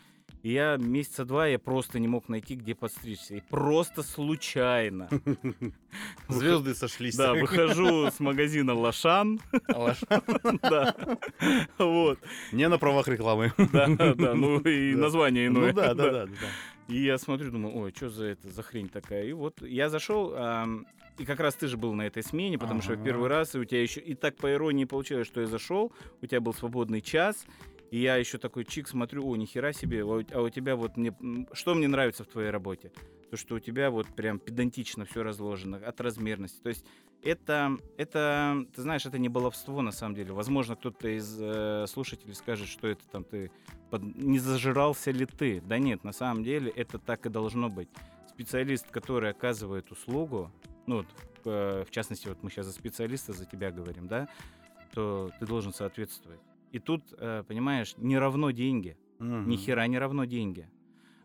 И 0.44 0.52
я 0.52 0.76
месяца 0.76 1.24
два 1.24 1.46
я 1.46 1.58
просто 1.58 1.98
не 1.98 2.06
мог 2.06 2.28
найти, 2.28 2.54
где 2.54 2.74
подстричься. 2.74 3.36
И 3.36 3.40
просто 3.40 4.02
случайно. 4.02 5.08
Звезды 6.28 6.74
сошлись. 6.74 7.16
Да, 7.16 7.32
выхожу 7.32 8.10
с 8.10 8.20
магазина 8.20 8.74
Лошан. 8.74 9.40
Да. 10.62 10.94
Вот. 11.78 12.18
Не 12.52 12.68
на 12.68 12.78
правах 12.78 13.08
рекламы. 13.08 13.52
Да, 13.72 13.86
да, 13.88 14.34
ну 14.34 14.60
и 14.60 14.94
название 14.94 15.48
Ну 15.48 15.60
иное. 15.60 15.72
да, 15.72 15.94
да, 15.94 16.10
да. 16.10 16.26
да. 16.26 16.32
И 16.88 17.02
я 17.02 17.16
смотрю, 17.16 17.50
думаю, 17.50 17.74
ой, 17.76 17.92
что 17.96 18.10
за 18.10 18.26
это, 18.26 18.50
за 18.50 18.62
хрень 18.62 18.90
такая? 18.90 19.24
И 19.24 19.32
вот 19.32 19.62
я 19.62 19.88
зашел, 19.88 20.34
и 21.16 21.24
как 21.24 21.40
раз 21.40 21.54
ты 21.54 21.68
же 21.68 21.78
был 21.78 21.94
на 21.94 22.02
этой 22.02 22.22
смене, 22.22 22.58
потому 22.58 22.82
что 22.82 22.90
в 22.90 22.94
Ага. 22.96 23.04
первый 23.04 23.28
раз, 23.30 23.54
и 23.54 23.58
у 23.58 23.64
тебя 23.64 23.80
еще, 23.80 24.00
и 24.00 24.14
так 24.14 24.36
по 24.36 24.52
иронии 24.52 24.84
получилось, 24.84 25.26
что 25.26 25.40
я 25.40 25.46
зашел, 25.46 25.90
у 26.20 26.26
тебя 26.26 26.42
был 26.42 26.52
свободный 26.52 27.00
час, 27.00 27.46
и 27.94 27.98
я 27.98 28.16
еще 28.16 28.38
такой 28.38 28.64
чик 28.64 28.88
смотрю, 28.88 29.24
о, 29.24 29.36
нихера 29.36 29.72
себе, 29.72 30.02
а 30.02 30.06
у, 30.06 30.46
а 30.46 30.50
тебя 30.50 30.74
вот 30.74 30.96
мне, 30.96 31.16
что 31.52 31.76
мне 31.76 31.86
нравится 31.86 32.24
в 32.24 32.26
твоей 32.26 32.50
работе? 32.50 32.90
То, 33.30 33.36
что 33.36 33.54
у 33.54 33.60
тебя 33.60 33.88
вот 33.88 34.08
прям 34.16 34.40
педантично 34.40 35.04
все 35.04 35.22
разложено, 35.22 35.76
от 35.76 36.00
размерности. 36.00 36.60
То 36.60 36.70
есть 36.70 36.84
это, 37.22 37.78
это, 37.96 38.66
ты 38.74 38.82
знаешь, 38.82 39.06
это 39.06 39.16
не 39.18 39.28
баловство 39.28 39.80
на 39.80 39.92
самом 39.92 40.16
деле. 40.16 40.32
Возможно, 40.32 40.74
кто-то 40.74 41.06
из 41.06 41.38
э, 41.40 41.86
слушателей 41.86 42.34
скажет, 42.34 42.66
что 42.66 42.88
это 42.88 43.06
там 43.06 43.22
ты 43.22 43.52
под- 43.90 44.02
не 44.02 44.40
зажирался 44.40 45.12
ли 45.12 45.24
ты. 45.24 45.60
Да 45.60 45.78
нет, 45.78 46.02
на 46.02 46.10
самом 46.10 46.42
деле 46.42 46.72
это 46.74 46.98
так 46.98 47.26
и 47.26 47.28
должно 47.28 47.68
быть. 47.68 47.88
Специалист, 48.28 48.90
который 48.90 49.30
оказывает 49.30 49.92
услугу, 49.92 50.50
ну 50.88 50.96
вот, 50.96 51.06
э, 51.44 51.84
в 51.86 51.92
частности, 51.92 52.26
вот 52.26 52.42
мы 52.42 52.50
сейчас 52.50 52.66
за 52.66 52.72
специалиста, 52.72 53.32
за 53.32 53.46
тебя 53.46 53.70
говорим, 53.70 54.08
да, 54.08 54.26
то 54.92 55.30
ты 55.38 55.46
должен 55.46 55.72
соответствовать. 55.72 56.40
И 56.74 56.80
тут, 56.80 57.02
э, 57.18 57.44
понимаешь, 57.46 57.94
не 57.98 58.18
равно 58.18 58.50
деньги. 58.50 58.96
Мгм. 59.20 59.48
Ни 59.48 59.56
хера 59.56 59.86
не 59.86 59.96
равно 59.96 60.24
деньги. 60.24 60.68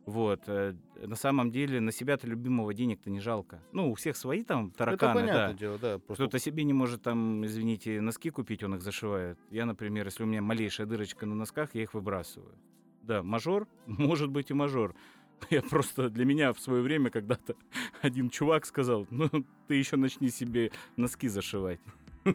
Вот. 0.05 0.41
э, 0.45 0.75
На 1.07 1.15
самом 1.15 1.49
деле 1.49 1.79
на 1.79 1.91
себя-то 1.91 2.27
любимого 2.27 2.71
денег-то 2.71 3.09
не 3.09 3.19
жалко. 3.19 3.59
Ну, 3.71 3.89
у 3.89 3.95
всех 3.95 4.15
свои 4.15 4.43
там 4.43 4.67
Это 4.67 4.77
тараканы, 4.77 5.13
да. 5.13 5.19
понятное 5.21 5.53
дело, 5.55 5.79
да. 5.79 5.97
Просто 5.97 6.23
Кто-то 6.23 6.37
себе 6.37 6.63
не 6.65 6.73
может 6.73 7.01
там, 7.01 7.43
извините, 7.43 7.99
носки 7.99 8.29
купить, 8.29 8.63
он 8.63 8.75
их 8.75 8.83
зашивает. 8.83 9.39
Я, 9.49 9.65
например, 9.65 10.05
если 10.05 10.21
у 10.23 10.27
меня 10.27 10.43
малейшая 10.43 10.85
дырочка 10.85 11.25
на 11.25 11.33
носках, 11.33 11.73
я 11.73 11.81
их 11.81 11.95
выбрасываю. 11.95 12.53
Да, 13.01 13.23
мажор, 13.23 13.67
может 13.87 14.29
быть 14.29 14.51
и 14.51 14.53
мажор. 14.53 14.93
Я 15.49 15.63
просто 15.63 16.09
для 16.09 16.25
меня 16.25 16.53
в 16.53 16.59
свое 16.59 16.83
время 16.83 17.09
когда-то 17.09 17.55
один 18.03 18.29
чувак 18.29 18.65
сказал, 18.65 19.07
ну 19.09 19.29
ты 19.67 19.75
еще 19.75 19.95
начни 19.95 20.29
себе 20.29 20.69
носки 20.95 21.27
зашивать. 21.27 21.79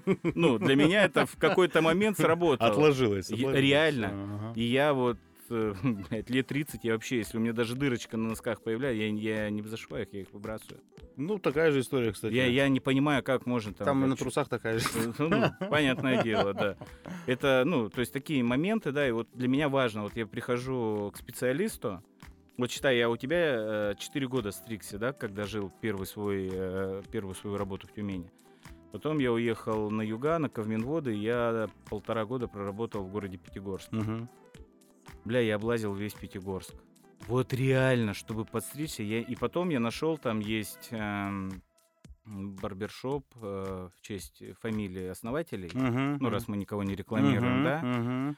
Ну, 0.34 0.58
для 0.58 0.74
меня 0.74 1.04
это 1.04 1.26
в 1.26 1.36
какой-то 1.36 1.82
момент 1.82 2.18
сработало. 2.18 2.70
отложилось. 2.70 3.30
Отложилось. 3.30 3.60
реально. 3.60 4.10
Ага. 4.12 4.52
И 4.56 4.62
я 4.62 4.92
вот 4.92 5.18
э, 5.50 5.74
блядь, 5.82 6.30
лет 6.30 6.46
30, 6.46 6.84
я 6.84 6.92
вообще, 6.92 7.18
если 7.18 7.38
у 7.38 7.40
меня 7.40 7.52
даже 7.52 7.74
дырочка 7.74 8.16
на 8.16 8.28
носках 8.28 8.62
появляется, 8.62 9.02
я, 9.02 9.44
я 9.44 9.50
не 9.50 9.62
зашиваю 9.62 10.04
их, 10.04 10.12
я 10.12 10.20
их 10.22 10.32
выбрасываю. 10.32 10.80
Ну, 11.16 11.38
такая 11.38 11.70
же 11.70 11.80
история, 11.80 12.12
кстати. 12.12 12.34
Я, 12.34 12.46
я 12.46 12.68
не 12.68 12.80
понимаю, 12.80 13.22
как 13.22 13.46
можно 13.46 13.72
там... 13.72 13.84
Там 13.84 14.04
и 14.04 14.08
на 14.08 14.16
трусах 14.16 14.48
такая 14.48 14.78
же. 14.78 14.86
ну, 15.18 15.50
понятное 15.70 16.22
дело, 16.22 16.54
да. 16.54 16.76
Это, 17.26 17.62
ну, 17.64 17.88
то 17.88 18.00
есть 18.00 18.12
такие 18.12 18.42
моменты, 18.42 18.92
да, 18.92 19.06
и 19.06 19.12
вот 19.12 19.28
для 19.34 19.48
меня 19.48 19.68
важно, 19.68 20.02
вот 20.02 20.16
я 20.16 20.26
прихожу 20.26 21.12
к 21.14 21.18
специалисту, 21.18 22.02
Вот 22.56 22.70
считай, 22.70 22.98
я 22.98 23.08
у 23.10 23.16
тебя 23.16 23.94
4 23.98 24.28
года 24.28 24.50
стригся, 24.50 24.98
да, 24.98 25.12
когда 25.12 25.44
жил 25.44 25.72
первый 25.80 26.06
свой, 26.06 26.48
э, 26.52 27.02
первую 27.10 27.34
свою 27.34 27.56
работу 27.56 27.86
в 27.86 27.92
Тюмени. 27.92 28.30
Потом 28.94 29.18
я 29.18 29.32
уехал 29.32 29.90
на 29.90 30.02
юга, 30.02 30.38
на 30.38 30.48
Ковминводы, 30.48 31.16
и 31.16 31.18
я 31.18 31.68
полтора 31.90 32.24
года 32.24 32.46
проработал 32.46 33.02
в 33.02 33.10
городе 33.10 33.38
Пятигорск. 33.38 33.90
Мгм. 33.90 34.28
Бля, 35.24 35.40
я 35.40 35.56
облазил 35.56 35.92
весь 35.94 36.14
Пятигорск. 36.14 36.76
Вот 37.26 37.52
реально, 37.52 38.14
чтобы 38.14 38.44
подстричься. 38.44 39.02
Я... 39.02 39.18
И 39.18 39.34
потом 39.34 39.70
я 39.70 39.80
нашел, 39.80 40.16
там 40.16 40.38
есть 40.38 40.90
эм, 40.92 41.60
барбершоп 42.24 43.26
э, 43.42 43.88
в 43.92 44.00
честь 44.00 44.44
фамилии 44.60 45.08
основателей. 45.08 45.72
Мгм. 45.74 46.18
Ну, 46.20 46.30
раз 46.30 46.46
мы 46.46 46.56
никого 46.56 46.84
не 46.84 46.94
рекламируем, 46.94 47.62
Мгм, 47.62 47.64
да. 47.64 47.80
мгм. 47.82 48.36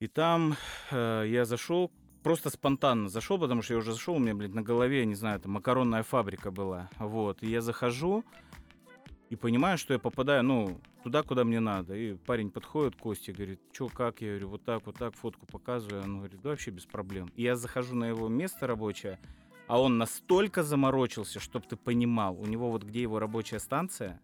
И 0.00 0.06
там 0.06 0.54
э, 0.90 1.24
я 1.28 1.46
зашел, 1.46 1.90
просто 2.22 2.50
спонтанно 2.50 3.08
зашел, 3.08 3.38
потому 3.38 3.62
что 3.62 3.72
я 3.72 3.78
уже 3.78 3.94
зашел, 3.94 4.16
у 4.16 4.18
меня, 4.18 4.34
блин, 4.34 4.52
на 4.52 4.60
голове, 4.60 5.06
не 5.06 5.14
знаю, 5.14 5.40
там 5.40 5.52
макаронная 5.52 6.02
фабрика 6.02 6.50
была. 6.50 6.90
Вот. 6.98 7.42
И 7.42 7.48
я 7.48 7.62
захожу 7.62 8.22
и 9.32 9.36
понимаю, 9.36 9.78
что 9.78 9.94
я 9.94 9.98
попадаю, 9.98 10.42
ну, 10.42 10.78
туда, 11.02 11.22
куда 11.22 11.44
мне 11.44 11.58
надо. 11.58 11.96
И 11.96 12.16
парень 12.16 12.50
подходит, 12.50 12.96
Костя, 12.96 13.32
говорит, 13.32 13.60
что, 13.72 13.88
как? 13.88 14.20
Я 14.20 14.32
говорю, 14.32 14.48
вот 14.48 14.64
так, 14.64 14.84
вот 14.84 14.96
так, 14.96 15.14
фотку 15.14 15.46
показываю. 15.46 16.02
Он 16.02 16.18
говорит, 16.18 16.42
да 16.42 16.50
вообще 16.50 16.70
без 16.70 16.84
проблем. 16.84 17.30
И 17.34 17.42
я 17.42 17.56
захожу 17.56 17.94
на 17.94 18.04
его 18.04 18.28
место 18.28 18.66
рабочее, 18.66 19.18
а 19.68 19.80
он 19.80 19.96
настолько 19.96 20.62
заморочился, 20.62 21.40
чтобы 21.40 21.64
ты 21.66 21.76
понимал, 21.76 22.38
у 22.38 22.44
него 22.44 22.70
вот 22.70 22.82
где 22.82 23.00
его 23.00 23.18
рабочая 23.18 23.58
станция, 23.58 24.20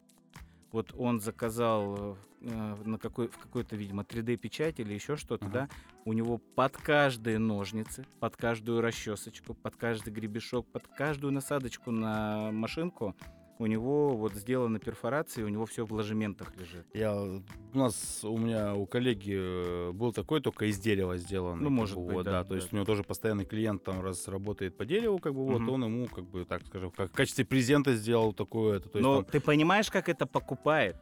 вот 0.72 0.92
он 0.94 1.20
заказал 1.20 2.18
э, 2.42 2.76
на 2.84 2.98
какой, 2.98 3.28
в 3.28 3.38
какой-то, 3.38 3.76
видимо, 3.76 4.02
3D-печать 4.02 4.78
или 4.78 4.92
еще 4.92 5.16
что-то, 5.16 5.46
Ага. 5.46 5.52
да, 5.54 5.68
у 6.04 6.12
него 6.12 6.36
под 6.36 6.76
каждые 6.76 7.38
ножницы, 7.38 8.04
под 8.20 8.36
каждую 8.36 8.82
расчесочку, 8.82 9.54
под 9.54 9.74
каждый 9.76 10.12
гребешок, 10.12 10.66
под 10.66 10.86
каждую 10.88 11.32
насадочку 11.32 11.90
на 11.92 12.50
машинку 12.52 13.16
у 13.58 13.66
него 13.66 14.16
вот 14.16 14.34
сделаны 14.34 14.78
перфорации, 14.78 15.42
у 15.42 15.48
него 15.48 15.66
все 15.66 15.84
в 15.84 15.92
ложементах 15.92 16.56
лежит. 16.56 16.86
Я, 16.94 17.14
у 17.20 17.42
нас, 17.74 18.20
у 18.24 18.36
меня, 18.38 18.74
у 18.74 18.86
коллеги 18.86 19.34
э, 19.36 19.92
был 19.92 20.12
такой, 20.12 20.40
только 20.40 20.66
из 20.66 20.78
дерева 20.78 21.16
сделан. 21.16 21.60
Ну, 21.60 21.70
может 21.70 21.96
бы, 21.96 22.04
быть, 22.04 22.14
вот, 22.14 22.24
да, 22.24 22.44
То 22.44 22.54
есть 22.54 22.70
да. 22.70 22.74
у 22.74 22.76
него 22.76 22.86
тоже 22.86 23.02
постоянный 23.02 23.44
клиент 23.44 23.82
там 23.84 24.00
раз 24.02 24.28
работает 24.28 24.76
по 24.76 24.84
дереву, 24.84 25.18
как 25.18 25.34
бы, 25.34 25.44
вот, 25.44 25.60
Мгм. 25.60 25.70
он 25.70 25.84
ему, 25.84 26.06
как 26.06 26.24
бы, 26.24 26.44
так 26.44 26.62
скажем, 26.66 26.90
как 26.90 27.10
в 27.10 27.14
качестве 27.14 27.44
презента 27.44 27.94
сделал 27.94 28.32
такое. 28.32 28.76
Это, 28.78 28.88
то 28.88 28.98
есть, 28.98 29.06
Но 29.08 29.22
там- 29.22 29.24
ты 29.32 29.40
понимаешь, 29.40 29.90
как 29.90 30.08
это 30.08 30.26
покупает? 30.26 30.96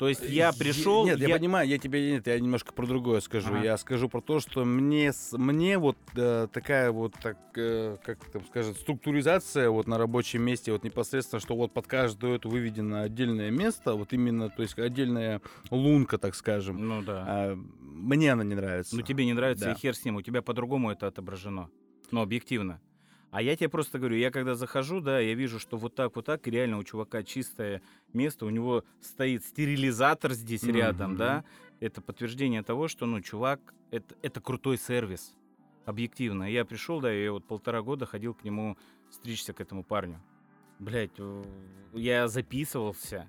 То 0.00 0.08
есть 0.08 0.22
я 0.22 0.50
пришел... 0.54 1.04
Нет, 1.04 1.18
я, 1.18 1.28
понимаю, 1.28 1.68
я 1.68 1.76
тебе 1.76 2.12
нет, 2.12 2.26
я 2.26 2.40
немножко 2.40 2.72
про 2.72 2.86
другое 2.86 3.20
скажу. 3.20 3.48
Ага. 3.48 3.62
Я 3.62 3.76
скажу 3.76 4.08
про 4.08 4.22
то, 4.22 4.40
что 4.40 4.64
мне, 4.64 5.12
мне 5.32 5.76
вот 5.76 5.98
э, 6.16 6.48
такая 6.50 6.90
вот, 6.90 7.12
так, 7.20 7.36
э, 7.54 7.98
как 8.02 8.24
там 8.30 8.42
скажет, 8.46 8.78
структуризация 8.78 9.68
вот 9.68 9.86
на 9.86 9.98
рабочем 9.98 10.40
месте, 10.40 10.72
вот 10.72 10.84
непосредственно, 10.84 11.38
что 11.38 11.54
вот 11.54 11.74
под 11.74 11.86
каждую 11.86 12.36
эту 12.36 12.48
выведено 12.48 13.02
отдельное 13.02 13.50
место, 13.50 13.92
вот 13.92 14.14
именно, 14.14 14.48
то 14.48 14.62
есть 14.62 14.78
отдельная 14.78 15.42
лунка, 15.70 16.16
так 16.16 16.34
скажем. 16.34 16.78
Ну 16.88 17.02
да. 17.02 17.24
А, 17.28 17.58
мне 17.82 18.32
она 18.32 18.42
не 18.42 18.54
нравится. 18.54 18.96
Ну 18.96 19.02
тебе 19.02 19.26
не 19.26 19.34
нравится, 19.34 19.66
Да. 19.66 19.72
и 19.72 19.74
хер 19.74 19.94
с 19.94 20.02
ним, 20.02 20.16
у 20.16 20.22
тебя 20.22 20.40
по-другому 20.40 20.90
это 20.90 21.08
отображено. 21.08 21.68
Ну, 22.10 22.22
объективно. 22.22 22.80
А 23.30 23.42
я 23.42 23.54
тебе 23.56 23.68
просто 23.68 23.98
говорю, 23.98 24.16
я 24.16 24.30
когда 24.30 24.54
захожу, 24.54 25.00
да, 25.00 25.20
я 25.20 25.34
вижу, 25.34 25.60
что 25.60 25.76
вот 25.76 25.94
так, 25.94 26.16
вот 26.16 26.24
так, 26.26 26.46
и 26.48 26.50
реально 26.50 26.78
у 26.78 26.84
чувака 26.84 27.22
чистое 27.22 27.80
место, 28.12 28.44
у 28.44 28.50
него 28.50 28.84
стоит 29.00 29.44
стерилизатор 29.44 30.32
здесь 30.32 30.64
рядом, 30.64 31.10
Мгм. 31.10 31.18
да. 31.18 31.44
Это 31.78 32.00
подтверждение 32.00 32.62
того, 32.62 32.88
что, 32.88 33.06
ну, 33.06 33.20
чувак, 33.20 33.60
это, 33.90 34.14
это 34.22 34.40
крутой 34.40 34.78
сервис. 34.78 35.34
Объективно. 35.86 36.50
Я 36.50 36.64
пришел, 36.64 37.00
да, 37.00 37.10
я 37.10 37.32
вот 37.32 37.44
полтора 37.46 37.82
года 37.82 38.04
ходил 38.04 38.34
к 38.34 38.44
нему 38.44 38.76
стричься 39.10 39.52
к 39.52 39.60
этому 39.60 39.84
парню. 39.84 40.20
Блять, 40.78 41.12
я 41.92 42.26
записывался. 42.28 43.28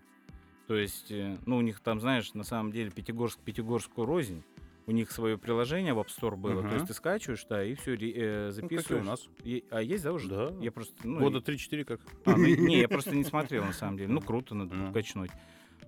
То 0.67 0.75
есть, 0.75 1.11
э, 1.11 1.37
ну, 1.45 1.57
у 1.57 1.61
них 1.61 1.79
там, 1.79 1.99
знаешь, 1.99 2.33
на 2.33 2.43
самом 2.43 2.71
деле 2.71 2.91
Пятигорск 2.91 3.39
Пятигорскую 3.39 4.05
рознь. 4.05 4.43
У 4.91 4.93
них 4.93 5.09
свое 5.09 5.37
приложение 5.37 5.93
в 5.93 5.99
App 5.99 6.07
Store 6.07 6.35
было. 6.35 6.55
То 6.61 6.67
Мгм. 6.67 6.73
есть 6.75 6.87
ты 6.87 6.93
скачиваешь, 6.93 7.45
да, 7.45 7.63
и 7.63 7.75
все, 7.75 7.91
Ну, 7.91 7.97
как 7.97 8.01
и 8.03 8.51
записываешь. 8.51 9.03
у 9.03 9.05
нас. 9.07 9.29
Е- 9.45 9.63
А 9.71 9.81
есть, 9.81 10.03
да, 10.03 10.11
уже? 10.11 10.27
Да. 10.27 10.51
Я 10.59 10.69
просто... 10.73 10.93
Ну, 11.07 11.17
Года 11.19 11.37
и- 11.37 11.41
3-4 11.41 11.85
как. 11.85 12.01
а, 12.25 12.31
ну, 12.35 12.43
не, 12.45 12.79
я 12.81 12.89
просто 12.89 13.15
не 13.15 13.23
смотрел, 13.23 13.63
на 13.63 13.71
самом 13.71 13.95
деле. 13.97 14.11
Ну, 14.11 14.19
круто, 14.19 14.53
надо 14.53 14.75
Ну. 14.75 14.91
качнуть. 14.91 15.31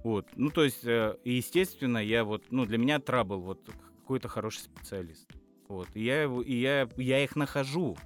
Вот. 0.05 0.25
Ну, 0.37 0.49
то 0.51 0.63
есть, 0.63 0.85
э, 0.85 1.17
и, 1.25 1.33
естественно, 1.33 1.97
я 1.97 2.23
вот, 2.23 2.45
ну, 2.49 2.65
для 2.65 2.77
меня 2.77 2.99
трабл, 2.99 3.41
вот, 3.41 3.59
какой-то 4.03 4.29
хороший 4.29 4.59
специалист. 4.59 5.29
Вот. 5.67 5.89
И 5.95 6.01
я, 6.03 6.21
его, 6.23 6.41
и 6.41 6.53
я, 6.53 6.87
я 6.95 7.21
их 7.25 7.35
нахожу. 7.35 7.97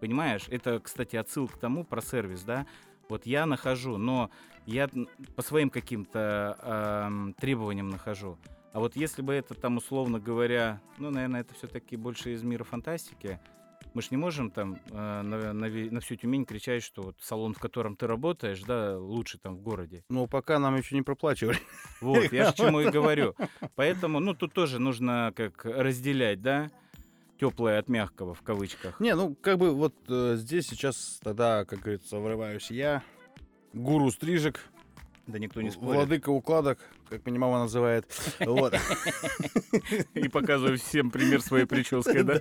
Понимаешь? 0.00 0.46
Это, 0.48 0.80
кстати, 0.80 1.16
отсылка 1.16 1.54
к 1.56 1.60
тому 1.60 1.84
про 1.84 2.00
сервис, 2.00 2.44
да? 2.44 2.66
Вот 3.10 3.26
я 3.26 3.44
нахожу, 3.44 3.98
но 3.98 4.30
я 4.64 4.88
по 5.36 5.42
своим 5.42 5.68
каким-то 5.68 6.56
ам, 6.62 7.34
требованиям 7.34 7.90
нахожу. 7.90 8.38
А 8.72 8.78
вот 8.78 8.94
если 8.96 9.22
бы 9.22 9.34
это 9.34 9.54
там, 9.54 9.78
условно 9.78 10.20
говоря, 10.20 10.80
ну, 10.98 11.10
наверное, 11.10 11.40
это 11.40 11.54
все-таки 11.54 11.96
больше 11.96 12.32
из 12.34 12.42
мира 12.42 12.62
фантастики, 12.64 13.40
мы 13.94 14.02
ж 14.02 14.12
не 14.12 14.16
можем 14.16 14.50
там 14.52 14.78
э, 14.90 15.22
на, 15.22 15.52
на 15.52 15.68
на 15.68 16.00
всю 16.00 16.14
Тюмень 16.14 16.44
кричать, 16.44 16.84
что 16.84 17.02
вот 17.02 17.16
салон, 17.20 17.54
в 17.54 17.58
котором 17.58 17.96
ты 17.96 18.06
работаешь, 18.06 18.62
да, 18.62 18.96
лучше 18.96 19.38
там 19.38 19.56
в 19.56 19.62
городе. 19.62 20.04
Ну, 20.08 20.28
пока 20.28 20.60
нам 20.60 20.76
еще 20.76 20.94
не 20.94 21.02
проплачивали. 21.02 21.58
Вот, 22.00 22.32
я 22.32 22.46
же 22.46 22.52
к 22.52 22.56
чему 22.56 22.80
и 22.80 22.90
говорю. 22.92 23.34
Поэтому, 23.74 24.20
ну, 24.20 24.34
тут 24.34 24.52
тоже 24.52 24.78
нужно 24.78 25.32
как 25.34 25.64
разделять, 25.64 26.40
да, 26.40 26.70
теплое 27.40 27.78
от 27.80 27.88
мягкого 27.88 28.34
в 28.34 28.42
кавычках. 28.42 29.00
Не, 29.00 29.16
ну, 29.16 29.34
как 29.34 29.58
бы 29.58 29.72
вот 29.72 29.94
э, 30.08 30.34
здесь 30.36 30.68
сейчас 30.68 31.18
тогда, 31.24 31.64
как 31.64 31.80
говорится, 31.80 32.18
врываюсь 32.18 32.70
я, 32.70 33.02
гуру 33.72 34.10
стрижек, 34.12 34.60
Да 35.26 35.40
никто 35.40 35.62
не 35.62 35.70
спорит. 35.70 35.94
владыка 35.96 36.28
укладок, 36.30 36.78
как 37.10 37.26
меня 37.26 37.38
мама 37.38 37.58
называет. 37.60 38.06
Вот. 38.40 38.74
И 40.14 40.28
показываю 40.28 40.78
всем 40.78 41.10
пример 41.10 41.42
своей 41.42 41.66
прически, 41.66 42.22
да? 42.22 42.40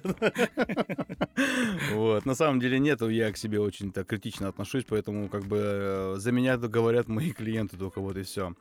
Вот. 1.94 2.26
На 2.26 2.36
самом 2.36 2.60
деле 2.60 2.80
нет, 2.80 3.02
я 3.02 3.32
к 3.32 3.38
себе 3.38 3.60
очень 3.60 3.92
так 3.92 4.08
критично 4.08 4.48
отношусь, 4.48 4.86
поэтому 4.88 5.30
как 5.30 5.44
бы 5.46 5.58
э, 5.60 6.16
за 6.18 6.32
меня 6.32 6.58
говорят 6.58 7.08
мои 7.08 7.32
клиенты 7.32 7.78
только 7.78 8.02
вот 8.02 8.18
и 8.18 8.24
все. 8.24 8.54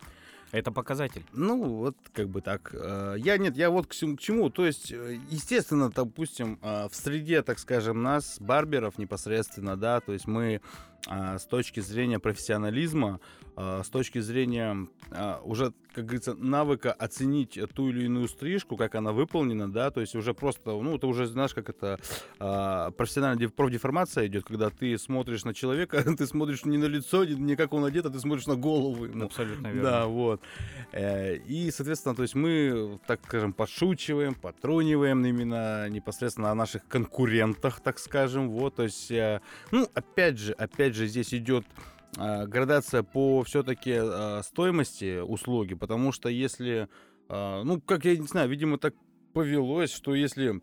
Это 0.51 0.73
показатель. 0.73 1.25
Ну, 1.33 1.63
вот 1.63 1.97
как 2.13 2.29
бы 2.29 2.41
так. 2.41 2.71
Э, 2.73 3.17
Я 3.19 3.37
нет, 3.37 3.57
я 3.57 3.71
вот 3.71 3.87
к 3.87 3.95
чему, 3.95 4.17
к 4.17 4.21
чему. 4.21 4.49
То 4.51 4.65
есть, 4.65 4.93
э, 4.93 5.19
естественно, 5.29 5.91
допустим, 5.91 6.59
в 6.63 6.91
среде, 6.93 7.43
так 7.43 7.59
скажем, 7.59 8.03
нас, 8.03 8.39
барберов 8.41 8.99
непосредственно, 8.99 9.77
да, 9.77 10.01
то 10.01 10.13
есть 10.13 10.27
мы 10.27 10.61
с 11.07 11.45
точки 11.47 11.81
зрения 11.81 12.19
профессионализма, 12.19 13.21
а, 13.57 13.83
с 13.83 13.89
точки 13.89 14.21
зрения 14.21 14.89
а, 15.11 15.41
уже, 15.45 15.73
как 15.95 16.05
говорится, 16.05 16.35
навыка 16.35 16.93
оценить 16.93 17.59
ту 17.75 17.89
или 17.89 18.05
иную 18.05 18.29
стрижку, 18.29 18.77
как 18.77 18.95
она 18.95 19.13
выполнена, 19.13 19.71
да, 19.73 19.91
то 19.91 20.01
есть 20.01 20.15
уже 20.15 20.35
просто, 20.35 20.71
ну, 20.73 20.97
это 20.97 21.07
уже, 21.07 21.27
знаешь, 21.27 21.55
как 21.55 21.69
это 21.71 21.99
а, 22.39 22.91
профессиональная 22.93 23.47
деф- 23.47 23.53
профдеформация 23.53 24.27
идет, 24.27 24.45
когда 24.45 24.71
ты 24.71 24.97
смотришь 24.99 25.45
на 25.45 25.55
человека, 25.55 26.03
ты 26.19 26.27
смотришь 26.27 26.65
не 26.65 26.79
на 26.79 26.85
лицо, 26.85 27.25
не, 27.25 27.35
не 27.35 27.57
как 27.57 27.73
он 27.73 27.85
одет, 27.85 28.07
а 28.07 28.11
ты 28.11 28.21
смотришь 28.21 28.47
на 28.47 28.57
голову 28.57 29.07
ему. 29.07 29.25
Абсолютно 29.25 29.69
верно. 29.69 29.83
Да, 29.83 30.07
вот. 30.07 30.41
Э, 30.93 31.37
И, 31.37 31.71
соответственно, 31.71 32.15
то 32.15 32.23
есть 32.23 32.35
мы, 32.35 32.99
так 33.07 33.21
скажем, 33.25 33.53
подшучиваем, 33.53 34.35
потруниваем 34.35 35.25
именно 35.25 35.89
непосредственно 35.89 36.51
о 36.51 36.55
наших 36.55 36.87
конкурентах, 36.87 37.81
так 37.81 37.99
скажем, 37.99 38.51
вот, 38.51 38.77
то 38.77 38.85
есть, 38.85 39.11
э, 39.11 39.41
ну, 39.71 39.89
опять 39.95 40.39
же, 40.39 40.53
опять 40.53 40.88
же, 40.95 41.07
здесь 41.07 41.35
идет 41.35 41.65
а, 42.17 42.47
градация 42.47 43.03
по 43.03 43.43
все-таки 43.45 44.01
стоимости 44.43 45.21
услуги, 45.21 45.75
потому 45.75 46.13
что 46.13 46.29
если, 46.29 46.89
а, 47.29 47.63
ну, 47.65 47.81
как 47.81 48.05
я 48.05 48.17
не 48.17 48.27
знаю, 48.27 48.49
видимо, 48.49 48.79
так 48.79 48.95
повелось, 49.33 49.93
что 49.93 50.15
если 50.15 50.61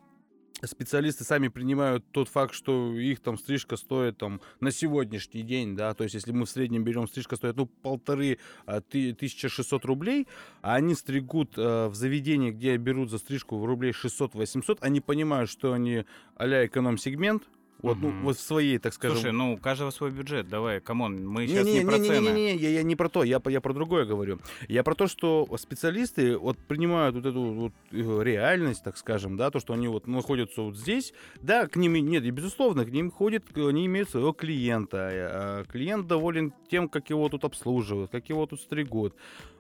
специалисты 0.63 1.23
сами 1.23 1.49
принимают 1.49 2.05
тот 2.11 2.29
факт, 2.29 2.53
что 2.53 2.93
их 2.97 3.19
там 3.19 3.37
стрижка 3.37 3.75
стоит 3.75 4.17
там 4.17 4.41
на 4.59 4.71
сегодняшний 4.71 5.43
день, 5.43 5.75
да, 5.75 5.93
то 5.93 6.03
есть 6.03 6.15
если 6.15 6.31
мы 6.31 6.45
в 6.45 6.49
среднем 6.49 6.83
берем 6.83 7.07
стрижка 7.07 7.35
стоит 7.35 7.55
ну 7.57 7.65
полторы 7.65 8.39
а, 8.65 8.81
ты- 8.81 9.11
1600 9.11 9.85
рублей, 9.85 10.27
а 10.61 10.75
они 10.75 10.95
стригут 10.95 11.53
а, 11.57 11.89
в 11.89 11.95
заведении, 11.95 12.51
где 12.51 12.77
берут 12.77 13.09
за 13.09 13.17
стрижку 13.17 13.57
в 13.57 13.65
рублей 13.65 13.91
600-800, 13.91 14.77
они 14.81 15.01
понимают, 15.01 15.49
что 15.49 15.73
они 15.73 16.05
а-ля 16.35 16.65
эконом-сегмент, 16.65 17.43
вот, 17.85 17.97
ну, 17.99 18.11
вот 18.21 18.37
в 18.37 18.39
своей, 18.39 18.77
так 18.79 18.93
скажем, 18.93 19.17
Слушай, 19.17 19.31
ну 19.31 19.53
у 19.53 19.57
каждого 19.57 19.91
свой 19.91 20.11
бюджет, 20.11 20.49
давай, 20.49 20.81
come 20.81 21.07
on, 21.07 21.27
мы 21.27 21.47
сейчас 21.47 21.65
не, 21.65 21.79
не, 21.79 21.85
про 21.85 21.97
не, 21.97 21.99
не, 21.99 22.07
цены. 22.07 22.29
не, 22.29 22.33
не, 22.33 22.55
я, 22.55 22.69
я 22.69 22.83
не 22.83 22.95
про 22.95 23.09
то, 23.09 23.23
я, 23.23 23.41
я 23.45 23.61
про 23.61 23.73
другое 23.73 24.05
говорю. 24.05 24.39
Я 24.67 24.83
про 24.83 24.95
то, 24.95 25.07
что 25.07 25.47
специалисты 25.57 26.37
вот 26.37 26.57
принимают 26.57 27.15
вот 27.15 27.25
эту 27.25 27.41
вот 27.41 27.73
э, 27.91 28.23
реальность, 28.23 28.83
так 28.83 28.97
скажем, 28.97 29.37
да, 29.37 29.51
то, 29.51 29.59
что 29.59 29.73
они 29.73 29.87
вот 29.87 30.07
находятся 30.07 30.63
вот 30.63 30.77
здесь, 30.77 31.13
да, 31.41 31.67
к 31.67 31.75
ним 31.75 31.93
нет, 31.93 32.23
и 32.23 32.31
безусловно, 32.31 32.85
к 32.85 32.89
ним 32.89 33.11
ходят, 33.11 33.43
они 33.55 33.85
имеют 33.85 34.09
своего 34.09 34.33
клиента, 34.33 35.09
а 35.11 35.63
клиент 35.65 36.07
доволен 36.07 36.53
тем, 36.69 36.89
как 36.89 37.09
его 37.09 37.29
тут 37.29 37.43
обслуживают, 37.43 38.11
как 38.11 38.29
его 38.29 38.45
тут 38.45 38.61
стригут. 38.61 39.15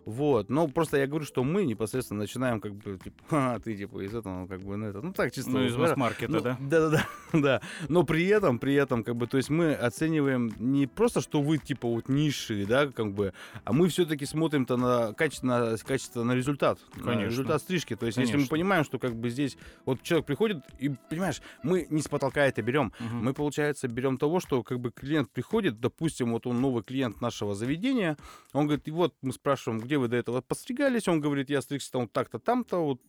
Вот, 0.05 0.49
но 0.49 0.67
просто 0.67 0.97
я 0.97 1.07
говорю, 1.07 1.25
что 1.25 1.43
мы 1.43 1.65
непосредственно 1.65 2.21
начинаем 2.21 2.61
как 2.61 2.75
бы, 2.75 2.97
типа, 2.97 3.15
«Ха, 3.29 3.59
ты 3.59 3.75
типа 3.75 4.05
из 4.05 4.13
этого, 4.13 4.41
ну, 4.41 4.47
как 4.47 4.61
бы, 4.61 4.77
ну, 4.77 4.85
это, 4.85 5.01
ну, 5.01 5.11
так 5.13 5.33
чисто. 5.33 5.49
Ну, 5.49 5.65
из 5.65 5.75
масс-маркета, 5.75 6.31
Ну, 6.31 6.41
да? 6.41 6.57
Да-да-да, 6.59 7.07
да. 7.33 7.61
Но 7.89 8.03
при 8.03 8.25
этом, 8.27 8.59
при 8.59 8.75
этом, 8.75 9.03
как 9.03 9.15
бы, 9.15 9.25
то 9.25 9.37
есть 9.37 9.49
мы 9.49 9.73
оцениваем 9.73 10.53
не 10.59 10.85
просто, 10.85 11.21
что 11.21 11.41
вы, 11.41 11.57
типа, 11.57 11.87
вот 11.87 12.07
низшие, 12.07 12.65
да, 12.67 12.87
как 12.87 13.13
бы, 13.13 13.33
а 13.63 13.73
мы 13.73 13.87
все-таки 13.87 14.25
смотрим-то 14.25 14.77
на 14.77 15.13
качество, 15.13 15.47
на 15.47 15.77
качество, 15.77 16.23
на 16.23 16.33
результат. 16.33 16.79
На 16.97 17.03
Конечно. 17.03 17.29
результат 17.31 17.61
стрижки. 17.61 17.95
То 17.95 18.05
есть 18.05 18.17
если 18.17 18.33
мы 18.33 18.37
Конечно. 18.37 18.51
понимаем, 18.51 18.83
что, 18.83 18.99
как 18.99 19.15
бы, 19.15 19.29
здесь 19.29 19.57
вот 19.85 20.03
человек 20.03 20.27
приходит, 20.27 20.57
и, 20.77 20.89
понимаешь, 21.09 21.41
мы 21.63 21.87
не 21.89 22.01
с 22.01 22.07
потолка 22.07 22.45
это 22.45 22.61
берем. 22.61 22.93
Мгм. 22.99 23.25
Мы, 23.25 23.33
получается, 23.33 23.87
берем 23.87 24.17
того, 24.19 24.39
что 24.39 24.61
как 24.61 24.79
бы 24.79 24.91
клиент 24.91 25.31
приходит, 25.31 25.79
допустим, 25.79 26.31
вот 26.31 26.45
он 26.45 26.61
новый 26.61 26.83
клиент 26.83 27.21
нашего 27.21 27.55
заведения, 27.55 28.17
он 28.53 28.67
говорит, 28.67 28.87
и 28.87 28.91
вот 28.91 29.15
мы 29.23 29.33
спрашиваем, 29.33 29.81
где 29.81 29.94
вы 29.97 30.07
до 30.07 30.17
этого 30.17 30.41
подстригались, 30.41 31.07
он 31.07 31.21
говорит, 31.21 31.49
я 31.49 31.61
стригся 31.61 31.91
там 31.91 32.07
так-то, 32.07 32.39
там-то, 32.39 32.77
вот 32.77 33.01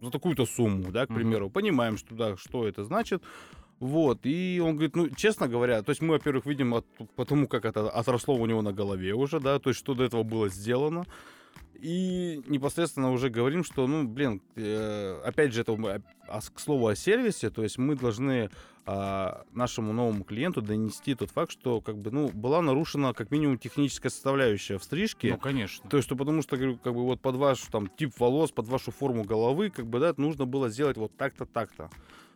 за 0.00 0.10
такую-то 0.10 0.46
сумму, 0.46 0.90
да, 0.90 1.06
к 1.06 1.14
примеру. 1.14 1.50
Понимаем, 1.50 1.96
что, 1.96 2.14
да, 2.14 2.36
что 2.36 2.66
это 2.66 2.84
значит. 2.84 3.22
Вот, 3.80 4.20
и 4.24 4.60
он 4.62 4.72
говорит, 4.72 4.96
ну, 4.96 5.08
честно 5.10 5.46
говоря, 5.46 5.82
то 5.82 5.90
есть 5.90 6.02
мы, 6.02 6.14
во-первых, 6.14 6.46
видим 6.46 6.74
от, 6.74 6.86
по 7.14 7.24
тому, 7.24 7.46
как 7.46 7.64
это 7.64 7.88
отросло 7.88 8.34
у 8.34 8.46
него 8.46 8.60
на 8.60 8.72
голове 8.72 9.14
уже, 9.14 9.38
да, 9.38 9.60
то 9.60 9.70
есть 9.70 9.78
что 9.78 9.94
до 9.94 10.04
этого 10.04 10.24
было 10.24 10.48
сделано. 10.48 11.04
И 11.80 12.42
непосредственно 12.48 13.12
уже 13.12 13.30
говорим, 13.30 13.62
что, 13.62 13.86
ну, 13.86 14.02
блин, 14.02 14.42
э, 14.56 15.20
опять 15.24 15.52
же, 15.52 15.60
это 15.60 16.02
а, 16.26 16.40
к 16.40 16.58
слову 16.58 16.88
о 16.88 16.96
сервисе, 16.96 17.50
то 17.50 17.62
есть 17.62 17.78
мы 17.78 17.94
должны 17.94 18.50
а, 18.84 19.44
нашему 19.52 19.92
новому 19.92 20.24
клиенту 20.24 20.60
донести 20.60 21.14
тот 21.14 21.30
факт, 21.30 21.52
что, 21.52 21.80
как 21.80 21.96
бы, 21.98 22.10
ну, 22.10 22.30
была 22.30 22.62
нарушена 22.62 23.12
как 23.12 23.30
минимум 23.30 23.58
техническая 23.58 24.10
составляющая 24.10 24.78
в 24.78 24.82
стрижке. 24.82 25.32
Ну, 25.32 25.38
конечно. 25.38 25.88
То 25.88 25.98
есть, 25.98 26.06
что 26.08 26.16
потому 26.16 26.42
что, 26.42 26.56
как 26.56 26.94
бы 26.94 27.04
вот 27.04 27.20
под 27.20 27.36
ваш 27.36 27.60
там 27.70 27.86
тип 27.86 28.12
волос, 28.18 28.50
под 28.50 28.66
вашу 28.66 28.90
форму 28.90 29.22
головы, 29.22 29.70
как 29.70 29.86
бы, 29.86 30.00
да, 30.00 30.14
нужно 30.16 30.46
было 30.46 30.70
сделать 30.70 30.96
вот 30.96 31.16
так-то, 31.16 31.46
так-то. 31.46 31.90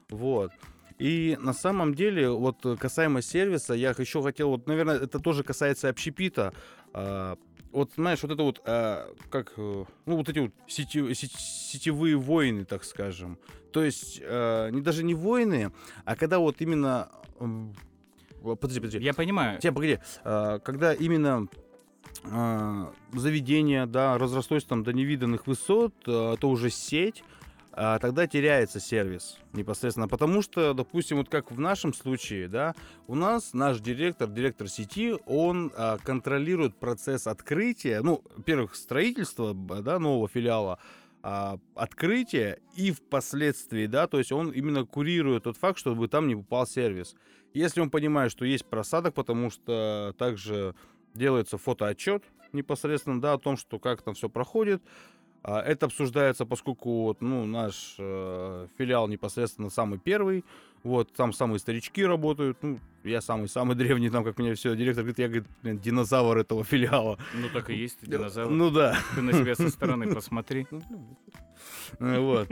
Вот. 0.09 0.53
И 0.99 1.37
на 1.41 1.53
самом 1.53 1.95
деле, 1.95 2.31
вот 2.31 2.64
э, 2.64 2.77
касаемо 2.77 3.23
сервиса, 3.23 3.75
я 3.75 3.91
еще 3.91 4.23
хотел, 4.23 4.51
вот, 4.51 4.66
наверное, 4.66 4.99
это 4.99 5.18
тоже 5.18 5.43
касается 5.43 5.89
общепита. 5.89 6.53
А, 6.93 7.39
вот, 7.73 7.93
знаешь, 7.97 8.23
вот 8.23 8.33
это 8.33 8.43
вот, 8.43 8.61
а, 8.64 9.12
как, 9.31 9.55
э, 9.57 9.85
ну, 10.07 10.16
вот 10.16 10.29
эти 10.29 10.39
вот 10.41 10.53
сети- 10.68 11.12
сети- 11.14 11.39
сетевые 11.39 12.16
войны, 12.16 12.64
так 12.64 12.85
скажем. 12.85 13.39
То 13.73 13.83
есть, 13.83 14.20
э, 14.23 14.70
не 14.70 14.81
даже 14.81 15.03
не 15.03 15.14
войны, 15.14 15.73
а 16.05 16.16
когда 16.16 16.39
вот 16.39 16.61
именно... 16.61 17.09
Подожди, 18.43 18.81
подожди. 18.81 18.99
Я 18.99 19.14
понимаю. 19.14 19.61
Тебя, 19.61 19.73
погоди, 19.73 19.99
а, 20.25 20.59
когда 20.59 20.93
именно 20.93 21.49
а, 22.25 22.93
заведение, 23.12 23.87
да, 23.87 24.18
разрослось 24.18 24.64
там 24.64 24.83
до 24.83 24.93
невиданных 24.93 25.47
высот, 25.47 25.95
а, 26.07 26.37
то 26.37 26.49
уже 26.49 26.70
сеть, 26.70 27.25
а, 27.73 27.99
тогда 27.99 28.27
теряется 28.27 28.81
сервис 28.81 29.39
непосредственно. 29.53 30.09
Потому 30.09 30.43
что, 30.43 30.75
допустим, 30.75 31.16
вот 31.18 31.29
как 31.29 31.51
в 31.51 31.59
нашем 31.59 31.95
случае, 31.95 32.49
да, 32.49 32.75
у 33.07 33.14
нас 33.14 33.55
наш 33.55 33.81
директор, 33.81 34.29
директор 34.29 34.68
сети, 34.68 35.14
он 35.27 35.73
а, 35.77 35.99
контролирует 35.99 36.77
процесс 36.77 37.27
открытия, 37.27 38.03
ну, 38.03 38.23
во-первых, 38.37 38.75
строительства, 38.75 39.55
да, 39.55 39.99
нового 39.99 40.29
филиала, 40.29 40.79
а, 41.23 41.59
открытия 41.75 42.59
и 42.75 42.91
впоследствии, 42.91 43.87
да, 43.87 44.07
то 44.07 44.18
есть 44.18 44.33
он 44.33 44.51
именно 44.51 44.85
курирует 44.85 45.45
тот 45.45 45.57
факт, 45.57 45.79
чтобы 45.79 46.09
там 46.09 46.29
не 46.29 46.37
попал 46.37 46.66
сервис. 46.66 47.14
Если 47.55 47.81
он 47.81 47.91
понимает, 47.91 48.33
что 48.33 48.45
есть 48.45 48.66
просадок, 48.66 49.14
потому 49.14 49.51
что 49.51 50.14
также 50.18 50.75
делается 51.14 51.59
фотоотчет 51.59 52.25
непосредственно, 52.53 53.20
да, 53.20 53.35
о 53.35 53.39
том, 53.39 53.57
что 53.57 53.79
как 53.79 54.03
там 54.03 54.14
все 54.14 54.29
проходит. 54.29 54.83
А, 55.45 55.61
Это 55.61 55.86
обсуждается, 55.86 56.47
поскольку 56.47 57.03
вот, 57.05 57.20
ну, 57.20 57.45
наш 57.47 57.97
э, 57.99 58.68
филиал 58.78 59.09
непосредственно 59.09 59.70
самый 59.70 59.99
первый, 59.99 60.45
вот, 60.84 61.12
там 61.12 61.32
самые 61.32 61.59
старички 61.59 62.05
работают, 62.05 62.59
ну, 62.62 62.78
я 63.05 63.20
самый-самый 63.20 63.74
древний, 63.76 64.11
там, 64.11 64.24
как 64.24 64.38
меня 64.38 64.55
все, 64.55 64.74
директор 64.76 65.05
говорит, 65.05 65.18
я, 65.18 65.28
говорит, 65.28 65.80
динозавр 65.80 66.38
этого 66.38 66.64
филиала. 66.64 67.18
Ну, 67.34 67.49
так 67.53 67.70
и 67.70 67.74
есть, 67.74 67.99
ты 68.01 68.07
динозавр. 68.07 68.51
Ну 68.51 68.70
да. 68.70 68.97
Ты 69.14 69.22
на 69.22 69.32
себя 69.32 69.55
со 69.55 69.68
стороны 69.70 70.14
посмотри. 70.14 70.66
Э, 71.98 72.18
Вот. 72.18 72.48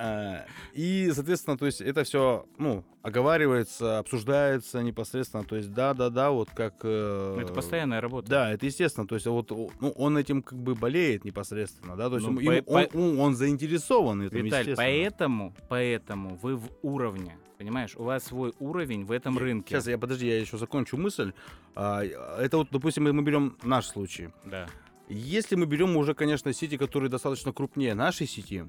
А, 0.00 0.44
И, 0.74 1.10
соответственно, 1.12 1.58
то 1.58 1.66
есть 1.66 1.80
это 1.80 2.04
все, 2.04 2.46
ну, 2.56 2.84
оговаривается, 3.02 3.98
обсуждается 3.98 4.80
непосредственно, 4.82 5.42
то 5.42 5.56
есть 5.56 5.72
да-да-да, 5.72 6.30
вот 6.30 6.50
как... 6.50 6.74
э, 6.84 7.32
Ну, 7.36 7.40
Это 7.42 7.52
постоянная 7.52 8.00
работа. 8.00 8.28
Да, 8.30 8.52
это 8.52 8.64
естественно. 8.66 9.08
То 9.08 9.16
есть 9.16 9.26
вот 9.26 9.50
о- 9.50 9.70
ну, 9.80 9.90
он 9.90 10.16
этим 10.16 10.42
как 10.42 10.56
бы 10.58 10.76
болеет 10.76 11.24
непосредственно, 11.24 11.96
да, 11.96 12.08
то 12.10 12.16
есть 12.16 12.28
Ну, 12.28 12.38
ему- 12.38 12.62
по- 12.62 12.72
он, 12.72 12.86
он- 12.94 13.18
он 13.20 13.34
заинтересован 13.34 14.22
этим, 14.22 14.44
Виталь, 14.44 14.76
поэтому, 14.76 15.52
поэтому 15.68 16.36
вы 16.36 16.54
в 16.56 16.68
уровне, 16.82 17.36
понимаешь? 17.58 17.96
У 17.96 18.04
вас 18.04 18.22
свой 18.22 18.52
уровень 18.60 19.04
в 19.04 19.10
этом 19.10 19.36
рынке. 19.36 19.74
Сейчас 19.74 19.88
я 19.88 19.98
подожди, 19.98 20.28
я 20.28 20.38
еще 20.38 20.58
закончу 20.58 20.96
мысль. 20.96 21.32
А, 21.74 22.04
Это 22.38 22.58
вот, 22.58 22.68
допустим, 22.70 23.02
мы 23.12 23.22
берем 23.22 23.56
наш 23.64 23.86
случай. 23.86 24.28
Да. 24.44 24.68
Если 25.08 25.56
мы 25.56 25.66
берем 25.66 25.96
уже, 25.96 26.14
конечно, 26.14 26.52
сети, 26.52 26.76
которые 26.76 27.08
достаточно 27.08 27.52
крупнее 27.52 27.94
нашей 27.94 28.26
сети, 28.26 28.68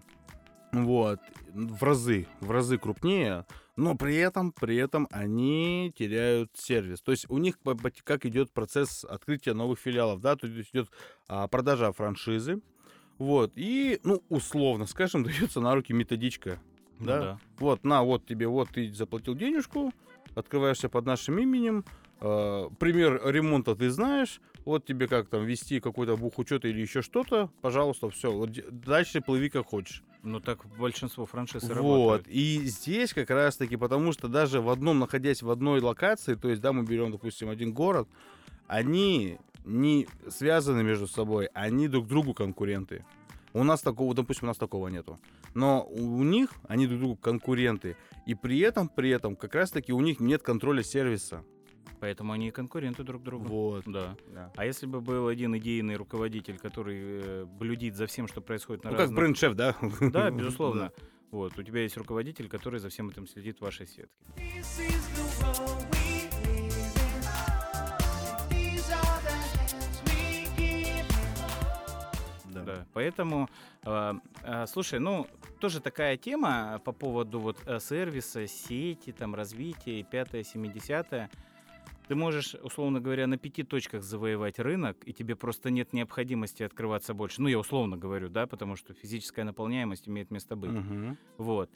вот, 0.72 1.20
в 1.54 1.84
разы, 1.84 2.28
в 2.40 2.52
разы 2.52 2.78
крупнее, 2.78 3.46
но 3.76 3.96
при 3.96 4.16
этом, 4.16 4.52
при 4.52 4.76
этом 4.78 5.08
они 5.12 5.94
теряют 5.98 6.52
сервис. 6.56 7.02
То 7.02 7.12
есть 7.12 7.30
у 7.30 7.38
них 7.38 7.58
как 8.04 8.26
идет 8.26 8.52
процесс 8.52 9.04
открытия 9.04 9.54
новых 9.54 9.80
филиалов, 9.80 10.22
да, 10.22 10.36
то 10.36 10.48
есть 10.48 10.70
идет 10.72 10.90
а, 11.28 11.48
продажа 11.48 11.92
франшизы, 11.92 12.62
вот, 13.18 13.52
и, 13.56 14.00
ну, 14.04 14.24
условно, 14.30 14.86
скажем, 14.86 15.24
дается 15.26 15.60
на 15.60 15.76
руки 15.76 15.92
методичка, 15.92 16.62
Ну 17.00 17.06
да, 17.06 17.20
да. 17.20 17.40
вот, 17.58 17.84
на, 17.84 18.04
вот 18.04 18.26
тебе, 18.26 18.48
вот 18.48 18.70
ты 18.70 18.94
заплатил 18.94 19.36
денежку, 19.36 19.92
открываешься 20.36 20.88
под 20.88 21.06
нашим 21.06 21.40
именем, 21.40 21.84
э, 22.22 22.70
пример 22.80 23.22
ремонта 23.26 23.76
ты 23.76 23.90
знаешь, 23.90 24.40
вот 24.66 24.86
тебе 24.86 25.08
как 25.08 25.30
там 25.30 25.46
вести 25.46 25.80
какой-то 25.80 26.18
бухучет 26.18 26.66
или 26.66 26.80
еще 26.82 27.02
что-то, 27.02 27.50
пожалуйста, 27.62 28.10
все, 28.10 28.32
вот 28.32 28.52
дальше 28.72 29.22
плыви 29.22 29.50
как 29.50 29.68
хочешь. 29.68 30.04
Ну 30.22 30.40
так 30.40 30.66
большинство 30.78 31.26
франшиз 31.26 31.64
Вот, 31.64 31.76
работают. 31.76 32.28
и 32.28 32.62
здесь 32.66 33.14
как 33.14 33.30
раз-таки, 33.30 33.78
потому 33.78 34.12
что 34.12 34.28
даже 34.28 34.60
в 34.62 34.70
одном, 34.70 35.00
находясь 35.00 35.42
в 35.42 35.50
одной 35.50 35.80
локации, 35.80 36.36
то 36.36 36.50
есть, 36.50 36.62
да, 36.62 36.74
мы 36.74 36.84
берем, 36.84 37.12
допустим, 37.12 37.50
один 37.50 37.74
город, 37.74 38.08
они 38.68 39.38
не 39.64 40.08
связаны 40.28 40.84
между 40.84 41.08
собой, 41.08 41.48
они 41.54 41.88
друг 41.88 42.08
другу 42.08 42.34
конкуренты. 42.34 43.06
У 43.54 43.64
нас 43.64 43.82
такого, 43.82 44.14
допустим, 44.14 44.48
у 44.48 44.48
нас 44.48 44.58
такого 44.58 44.90
нету. 44.90 45.20
Но 45.56 45.84
у 45.84 46.24
них 46.24 46.52
они 46.68 46.86
друг 46.86 47.00
другу 47.00 47.16
конкуренты. 47.16 47.96
И 48.28 48.36
при 48.36 48.60
этом, 48.60 48.90
при 48.90 49.10
этом, 49.10 49.36
как 49.36 49.56
раз-таки 49.56 49.92
у 49.92 50.02
них 50.02 50.20
нет 50.20 50.44
контроля 50.44 50.84
сервиса. 50.84 51.44
Поэтому 52.00 52.34
они 52.34 52.48
и 52.48 52.52
конкуренты 52.52 53.04
друг 53.04 53.24
другу. 53.24 53.48
Вот. 53.48 53.84
Да. 53.86 54.16
Да. 54.28 54.52
А 54.56 54.66
если 54.66 54.86
бы 54.86 55.02
был 55.02 55.28
один 55.28 55.56
идейный 55.58 55.96
руководитель, 55.96 56.58
который 56.58 56.98
э, 57.02 57.46
блюдит 57.46 57.96
за 57.96 58.08
всем, 58.08 58.28
что 58.28 58.42
происходит 58.42 58.84
на 58.84 58.92
Ну, 58.92 58.96
как 58.96 59.02
разных... 59.02 59.18
бренд-шеф, 59.20 59.54
да? 59.56 59.76
Да, 60.02 60.30
безусловно. 60.32 60.92
Вот, 61.32 61.58
у 61.60 61.64
тебя 61.64 61.82
есть 61.82 61.96
руководитель, 61.98 62.50
который 62.50 62.80
за 62.80 62.90
всем 62.90 63.10
этим 63.10 63.28
следит 63.28 63.60
в 63.60 63.62
вашей 63.62 63.86
сетке. 63.86 64.10
Да. 72.46 72.64
Да. 72.64 72.86
Поэтому, 72.94 73.50
а, 73.84 74.16
а, 74.44 74.66
слушай, 74.68 75.00
ну, 75.00 75.28
тоже 75.60 75.82
такая 75.82 76.18
тема 76.18 76.82
по 76.84 76.92
поводу 76.92 77.40
вот 77.40 77.58
э, 77.66 77.80
сервиса, 77.80 78.48
сети, 78.48 79.12
там, 79.12 79.36
развития, 79.36 80.04
пятое, 80.04 80.44
семидесятое. 80.44 81.30
Ты 82.10 82.16
можешь, 82.16 82.56
условно 82.56 83.00
говоря, 83.00 83.28
на 83.28 83.38
пяти 83.38 83.62
точках 83.62 84.02
завоевать 84.02 84.58
рынок, 84.58 84.98
и 85.06 85.14
тебе 85.14 85.36
просто 85.36 85.70
нет 85.70 85.94
необходимости 85.94 86.64
открываться 86.64 87.14
больше. 87.14 87.40
Ну, 87.40 87.48
я 87.48 87.60
условно 87.60 87.98
говорю, 87.98 88.30
да, 88.30 88.48
потому 88.48 88.76
что 88.76 88.96
физическая 88.96 89.46
наполняемость 89.46 90.10
имеет 90.10 90.32
место 90.32 90.56
быть. 90.56 90.72
Мгм. 90.72 91.20
Вот. 91.38 91.70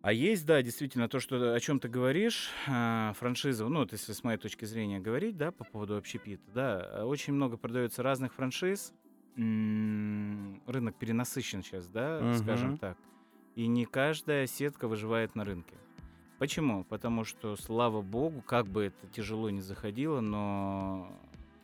А 0.00 0.12
есть, 0.12 0.46
да, 0.46 0.62
действительно, 0.62 1.08
то, 1.08 1.18
что, 1.18 1.54
о 1.54 1.58
чем 1.58 1.80
ты 1.80 1.88
говоришь, 1.88 2.50
а, 2.68 3.14
франшиза, 3.14 3.66
ну, 3.66 3.80
вот 3.80 3.90
если 3.90 4.12
с 4.12 4.22
моей 4.22 4.38
точки 4.38 4.64
зрения 4.64 5.00
говорить, 5.00 5.36
да, 5.36 5.50
по 5.50 5.64
поводу 5.64 5.96
общепита, 5.96 6.48
да, 6.54 7.04
очень 7.04 7.32
много 7.32 7.56
продается 7.56 8.04
разных 8.04 8.32
франшиз, 8.34 8.92
рынок 9.34 10.94
перенасыщен 11.00 11.64
сейчас, 11.64 11.88
да, 11.88 12.20
Мгм. 12.20 12.34
скажем 12.36 12.78
так, 12.78 12.96
и 13.56 13.66
не 13.66 13.86
каждая 13.86 14.46
сетка 14.46 14.86
выживает 14.86 15.34
на 15.34 15.44
рынке. 15.44 15.74
Почему? 16.42 16.82
Потому 16.82 17.22
что, 17.24 17.54
слава 17.54 18.02
богу, 18.02 18.42
как 18.44 18.66
бы 18.66 18.86
это 18.86 19.06
тяжело 19.14 19.48
не 19.48 19.60
заходило, 19.60 20.20
но 20.20 21.08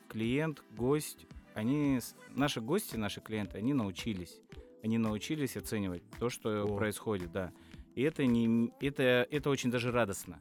клиент, 0.06 0.62
гость, 0.76 1.26
они, 1.54 1.98
наши 2.36 2.60
гости, 2.60 2.94
наши 2.94 3.20
клиенты, 3.20 3.58
они 3.58 3.74
научились. 3.74 4.40
Они 4.84 4.96
научились 4.96 5.56
оценивать 5.56 6.04
то, 6.20 6.30
что 6.30 6.62
О. 6.62 6.76
происходит, 6.76 7.32
да. 7.32 7.50
И 7.96 8.02
это, 8.02 8.24
не, 8.24 8.72
это, 8.80 9.26
это 9.28 9.50
очень 9.50 9.72
даже 9.72 9.90
радостно. 9.90 10.38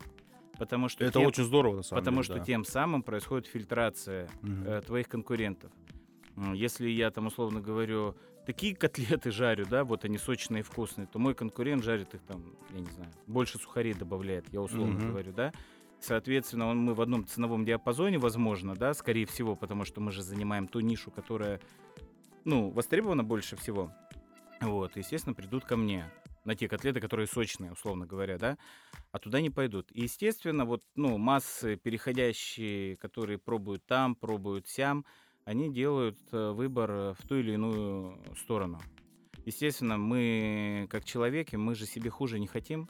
Потому 0.60 0.88
что, 0.88 1.04
Это 1.04 1.18
тем, 1.18 1.28
очень 1.28 1.44
здорово, 1.44 1.78
на 1.78 1.82
самом 1.82 2.02
потому 2.02 2.18
деле, 2.18 2.24
что 2.26 2.34
да. 2.36 2.46
тем 2.46 2.64
самым 2.64 3.02
происходит 3.02 3.48
фильтрация 3.48 4.30
э, 4.44 4.84
твоих 4.86 5.08
конкурентов. 5.10 5.72
Если 6.54 6.90
я 6.90 7.10
там, 7.10 7.26
условно 7.26 7.60
говорю, 7.60 8.16
такие 8.48 8.74
котлеты 8.74 9.30
жарю, 9.30 9.66
да, 9.70 9.84
вот 9.84 10.06
они 10.06 10.18
сочные 10.18 10.62
и 10.62 10.64
вкусные, 10.64 11.06
то 11.06 11.20
мой 11.20 11.36
конкурент 11.36 11.84
жарит 11.84 12.14
их 12.16 12.22
там, 12.24 12.56
я 12.72 12.80
не 12.80 12.90
знаю, 12.92 13.12
больше 13.28 13.60
сухарей 13.60 13.94
добавляет, 13.94 14.46
я 14.54 14.62
условно 14.62 14.96
Мгм. 14.96 15.08
говорю, 15.10 15.34
да. 15.34 15.52
Соответственно, 16.00 16.68
он, 16.68 16.78
мы 16.78 16.94
в 16.94 17.02
одном 17.02 17.26
ценовом 17.26 17.66
диапазоне, 17.66 18.18
возможно, 18.20 18.74
да, 18.74 18.94
скорее 18.94 19.26
всего, 19.26 19.56
потому 19.58 19.84
что 19.84 20.00
мы 20.00 20.12
же 20.14 20.24
занимаем 20.24 20.70
ту 20.70 20.80
нишу, 20.80 21.12
которая, 21.12 21.60
ну, 22.46 22.70
востребована 22.70 23.24
больше 23.24 23.58
всего. 23.58 23.92
Вот, 24.62 24.96
естественно, 24.96 25.36
придут 25.36 25.66
ко 25.66 25.76
мне 25.76 26.10
на 26.46 26.56
те 26.56 26.70
котлеты, 26.70 27.02
которые 27.02 27.28
сочные, 27.28 27.74
условно 27.74 28.06
говоря, 28.06 28.38
да, 28.38 28.58
а 29.12 29.20
туда 29.20 29.42
не 29.42 29.50
пойдут. 29.50 29.92
И, 29.92 30.04
естественно, 30.04 30.64
вот, 30.64 30.84
ну, 30.96 31.18
массы 31.18 31.76
переходящие, 31.76 32.96
которые 32.96 33.40
пробуют 33.40 33.86
там, 33.86 34.16
пробуют 34.16 34.70
сям, 34.70 35.04
они 35.48 35.72
делают 35.72 36.20
э, 36.34 36.52
выбор 36.52 36.92
э, 36.92 37.14
в 37.18 37.26
ту 37.26 37.36
или 37.38 37.54
иную 37.54 38.20
сторону. 38.38 38.82
Естественно, 39.46 39.98
мы, 39.98 40.88
как 40.90 41.06
человеки, 41.06 41.56
мы 41.56 41.74
же 41.74 41.86
себе 41.86 42.10
хуже 42.10 42.38
не 42.38 42.48
хотим. 42.48 42.90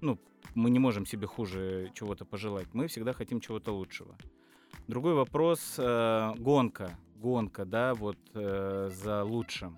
Ну, 0.00 0.18
мы 0.54 0.70
не 0.70 0.78
можем 0.78 1.04
себе 1.04 1.26
хуже 1.26 1.90
чего-то 1.92 2.24
пожелать. 2.24 2.68
Мы 2.72 2.86
всегда 2.86 3.12
хотим 3.12 3.40
чего-то 3.40 3.72
лучшего. 3.72 4.16
Другой 4.88 5.12
вопрос 5.12 5.74
э, 5.76 6.32
гонка, 6.38 6.98
гонка, 7.16 7.66
да, 7.66 7.92
вот 7.92 8.16
э, 8.32 8.88
за 8.94 9.22
лучшим. 9.22 9.76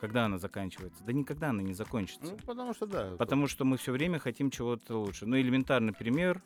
Когда 0.00 0.24
она 0.24 0.38
заканчивается? 0.38 1.04
Да 1.04 1.12
никогда 1.12 1.50
она 1.50 1.62
не 1.62 1.72
закончится. 1.72 2.32
Ну, 2.32 2.38
потому 2.46 2.74
что 2.74 2.86
да. 2.86 3.14
Потому 3.16 3.46
что 3.46 3.64
мы 3.64 3.76
все 3.76 3.92
время 3.92 4.18
хотим 4.18 4.50
чего-то 4.50 4.98
лучше. 4.98 5.24
Ну, 5.24 5.38
элементарный 5.38 5.92
пример, 5.92 6.42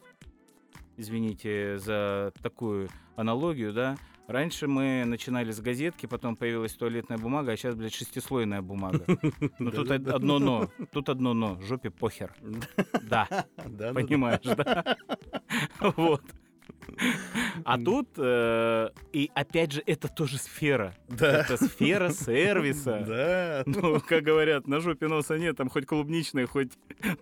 извините 0.98 1.78
за 1.78 2.34
такую 2.42 2.90
аналогию, 3.16 3.72
да. 3.72 3.96
Раньше 4.28 4.66
мы 4.68 5.04
начинали 5.04 5.50
с 5.50 5.60
газетки, 5.60 6.06
потом 6.06 6.36
появилась 6.36 6.72
туалетная 6.74 7.18
бумага, 7.18 7.52
а 7.52 7.56
сейчас, 7.56 7.74
блядь, 7.74 7.92
шестислойная 7.94 8.62
бумага. 8.62 9.04
Но 9.58 9.70
тут 9.70 9.80
од- 9.80 9.88
Да-да-да. 9.88 10.14
одно 10.16 10.38
но. 10.38 10.68
Тут 10.92 11.08
одно 11.08 11.34
но. 11.34 11.60
Жопе 11.60 11.90
похер. 11.90 12.32
Да, 13.02 13.46
да, 13.66 13.92
понимаешь, 13.92 14.40
да? 14.44 14.96
Вот. 15.96 16.22
А 17.64 17.78
тут, 17.78 18.08
э, 18.16 18.90
и 19.12 19.30
опять 19.34 19.72
же, 19.72 19.82
это 19.86 20.08
тоже 20.08 20.38
сфера. 20.38 20.94
Да. 21.08 21.40
Это 21.40 21.56
сфера 21.56 22.10
сервиса. 22.10 23.04
Да. 23.06 23.62
Ну, 23.66 24.00
как 24.00 24.22
говорят, 24.22 24.66
на 24.66 24.80
жопе 24.80 25.08
носа 25.08 25.38
нет, 25.38 25.56
там 25.56 25.68
хоть 25.68 25.86
клубничной, 25.86 26.46
хоть 26.46 26.72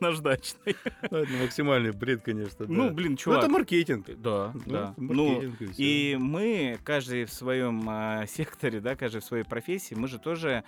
наждачной. 0.01 0.77
Ну, 1.11 1.19
это 1.19 1.33
максимальный 1.33 1.93
бред, 1.93 2.23
конечно. 2.23 2.67
да. 2.67 2.73
Ну, 2.73 2.91
блин, 2.91 3.13
Ну, 3.13 3.17
чувак. 3.17 3.45
это 3.45 3.53
маркетинг. 3.53 4.07
Да, 4.19 4.53
Ну, 4.55 4.63
да. 4.67 4.95
Ну, 4.97 5.43
и 5.77 6.17
мы, 6.19 6.79
каждый 6.85 7.25
в 7.25 7.33
своем 7.33 7.85
а, 7.89 8.27
секторе, 8.27 8.81
да, 8.81 8.97
каждый 8.97 9.21
в 9.21 9.25
своей 9.25 9.45
профессии, 9.45 9.95
мы 9.95 10.09
же 10.09 10.19
тоже 10.19 10.65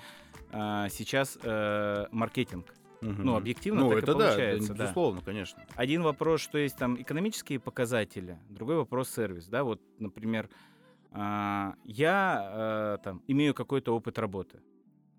а, 0.51 0.89
сейчас 0.89 1.39
э, 1.43 2.07
маркетинг. 2.11 2.67
Мгм. 3.03 3.25
ну, 3.25 3.37
объективно 3.37 3.83
ну, 3.83 3.89
так 3.89 3.99
и 3.99 4.03
это 4.03 4.13
да, 4.15 4.19
получается, 4.29 4.65
это 4.65 4.75
да. 4.75 4.85
безусловно, 4.85 5.21
конечно. 5.23 5.63
Один 5.75 6.03
вопрос, 6.03 6.41
что 6.41 6.57
есть 6.57 6.77
там 6.79 7.01
экономические 7.01 7.59
показатели, 7.59 8.39
другой 8.49 8.77
вопрос 8.77 9.11
сервис, 9.11 9.47
да, 9.49 9.65
вот, 9.65 9.81
например, 9.99 10.49
а, 11.11 11.75
я 11.85 12.97
э, 13.01 13.05
там 13.05 13.23
имею 13.27 13.55
какой-то 13.55 13.95
опыт 13.95 14.19
работы. 14.19 14.63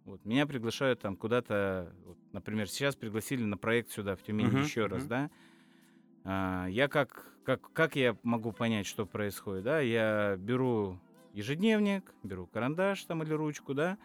Вот, 0.05 0.23
меня 0.25 0.45
приглашают 0.47 1.01
там 1.01 1.15
куда-то, 1.15 1.93
вот, 2.05 2.17
например, 2.31 2.67
сейчас 2.67 2.95
пригласили 2.95 3.43
на 3.43 3.57
проект 3.57 3.91
сюда, 3.91 4.15
в 4.15 4.23
Тюмень, 4.23 4.47
Мгм, 4.47 4.63
еще 4.63 4.85
раз, 4.87 5.03
мгм. 5.03 5.09
да. 5.09 5.29
А, 6.25 6.67
я 6.67 6.87
как, 6.87 7.37
как, 7.43 7.71
как 7.73 7.95
я 7.95 8.17
могу 8.23 8.53
понять, 8.53 8.85
что 8.85 9.05
происходит, 9.05 9.65
да? 9.65 9.79
Я 9.81 10.35
беру 10.37 10.99
ежедневник, 11.33 12.13
беру 12.23 12.47
карандаш 12.47 13.03
там 13.03 13.23
или 13.23 13.33
ручку, 13.33 13.73
да, 13.73 13.97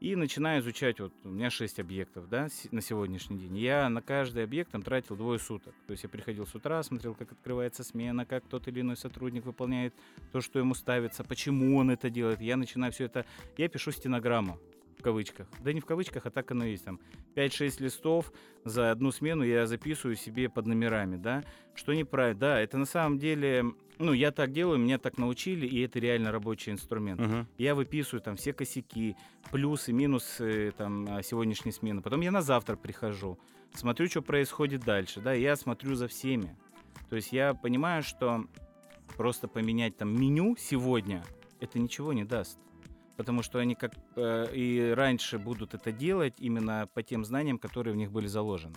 и 0.00 0.16
начинаю 0.16 0.62
изучать, 0.62 0.98
вот 0.98 1.12
у 1.24 1.28
меня 1.28 1.50
6 1.50 1.78
объектов, 1.78 2.28
да, 2.28 2.48
на 2.70 2.80
сегодняшний 2.80 3.38
день. 3.38 3.58
Я 3.58 3.88
на 3.90 4.00
каждый 4.00 4.44
объект 4.44 4.70
там 4.70 4.82
тратил 4.82 5.14
двое 5.14 5.38
суток. 5.38 5.74
То 5.86 5.92
есть 5.92 6.02
я 6.02 6.08
приходил 6.08 6.46
с 6.46 6.54
утра, 6.54 6.82
смотрел, 6.82 7.14
как 7.14 7.32
открывается 7.32 7.84
смена, 7.84 8.24
как 8.24 8.46
тот 8.46 8.66
или 8.66 8.80
иной 8.80 8.96
сотрудник 8.96 9.44
выполняет 9.44 9.94
то, 10.32 10.40
что 10.40 10.58
ему 10.58 10.74
ставится, 10.74 11.22
почему 11.22 11.76
он 11.76 11.90
это 11.90 12.08
делает. 12.08 12.40
Я 12.40 12.56
начинаю 12.56 12.92
все 12.92 13.04
это, 13.04 13.26
я 13.58 13.68
пишу 13.68 13.90
стенограмму 13.92 14.58
в 14.98 15.02
кавычках. 15.02 15.46
Да 15.60 15.72
не 15.72 15.80
в 15.80 15.86
кавычках, 15.86 16.24
а 16.26 16.30
так 16.30 16.50
оно 16.50 16.64
и 16.64 16.72
есть. 16.72 16.84
Там 16.84 16.98
5-6 17.34 17.82
листов 17.82 18.32
за 18.64 18.90
одну 18.90 19.12
смену 19.12 19.42
я 19.42 19.66
записываю 19.66 20.16
себе 20.16 20.48
под 20.48 20.66
номерами, 20.66 21.16
да, 21.16 21.44
что 21.74 21.92
неправильно. 21.92 22.40
Да, 22.40 22.60
это 22.60 22.78
на 22.78 22.86
самом 22.86 23.18
деле, 23.18 23.64
ну, 24.00 24.12
я 24.12 24.32
так 24.32 24.52
делаю, 24.52 24.78
меня 24.78 24.98
так 24.98 25.18
научили, 25.18 25.66
и 25.66 25.80
это 25.80 25.98
реально 25.98 26.32
рабочий 26.32 26.72
инструмент. 26.72 27.20
Мгм. 27.20 27.46
Я 27.58 27.74
выписываю 27.74 28.22
там 28.22 28.36
все 28.36 28.52
косяки, 28.52 29.14
плюсы, 29.52 29.92
минусы 29.92 30.72
там 30.76 31.06
а, 31.08 31.22
сегодняшней 31.22 31.72
смены. 31.72 32.00
Потом 32.00 32.22
я 32.22 32.30
на 32.30 32.42
завтра 32.42 32.76
прихожу, 32.76 33.38
смотрю, 33.74 34.08
что 34.08 34.22
происходит 34.22 34.82
дальше, 34.82 35.20
да, 35.20 35.34
я 35.34 35.54
смотрю 35.54 35.94
за 35.94 36.08
всеми. 36.08 36.56
То 37.08 37.16
есть 37.16 37.32
я 37.32 37.54
понимаю, 37.54 38.02
что 38.02 38.46
просто 39.16 39.48
поменять 39.48 39.96
там 39.96 40.18
меню 40.18 40.56
сегодня, 40.58 41.22
это 41.60 41.78
ничего 41.78 42.12
не 42.12 42.24
даст. 42.24 42.58
Потому 43.16 43.42
что 43.42 43.58
они 43.58 43.74
как 43.74 43.92
э, 44.16 44.46
и 44.54 44.92
раньше 44.96 45.38
будут 45.38 45.74
это 45.74 45.92
делать 45.92 46.34
именно 46.38 46.88
по 46.94 47.02
тем 47.02 47.22
знаниям, 47.24 47.58
которые 47.58 47.92
в 47.92 47.96
них 47.96 48.10
были 48.10 48.26
заложены. 48.26 48.76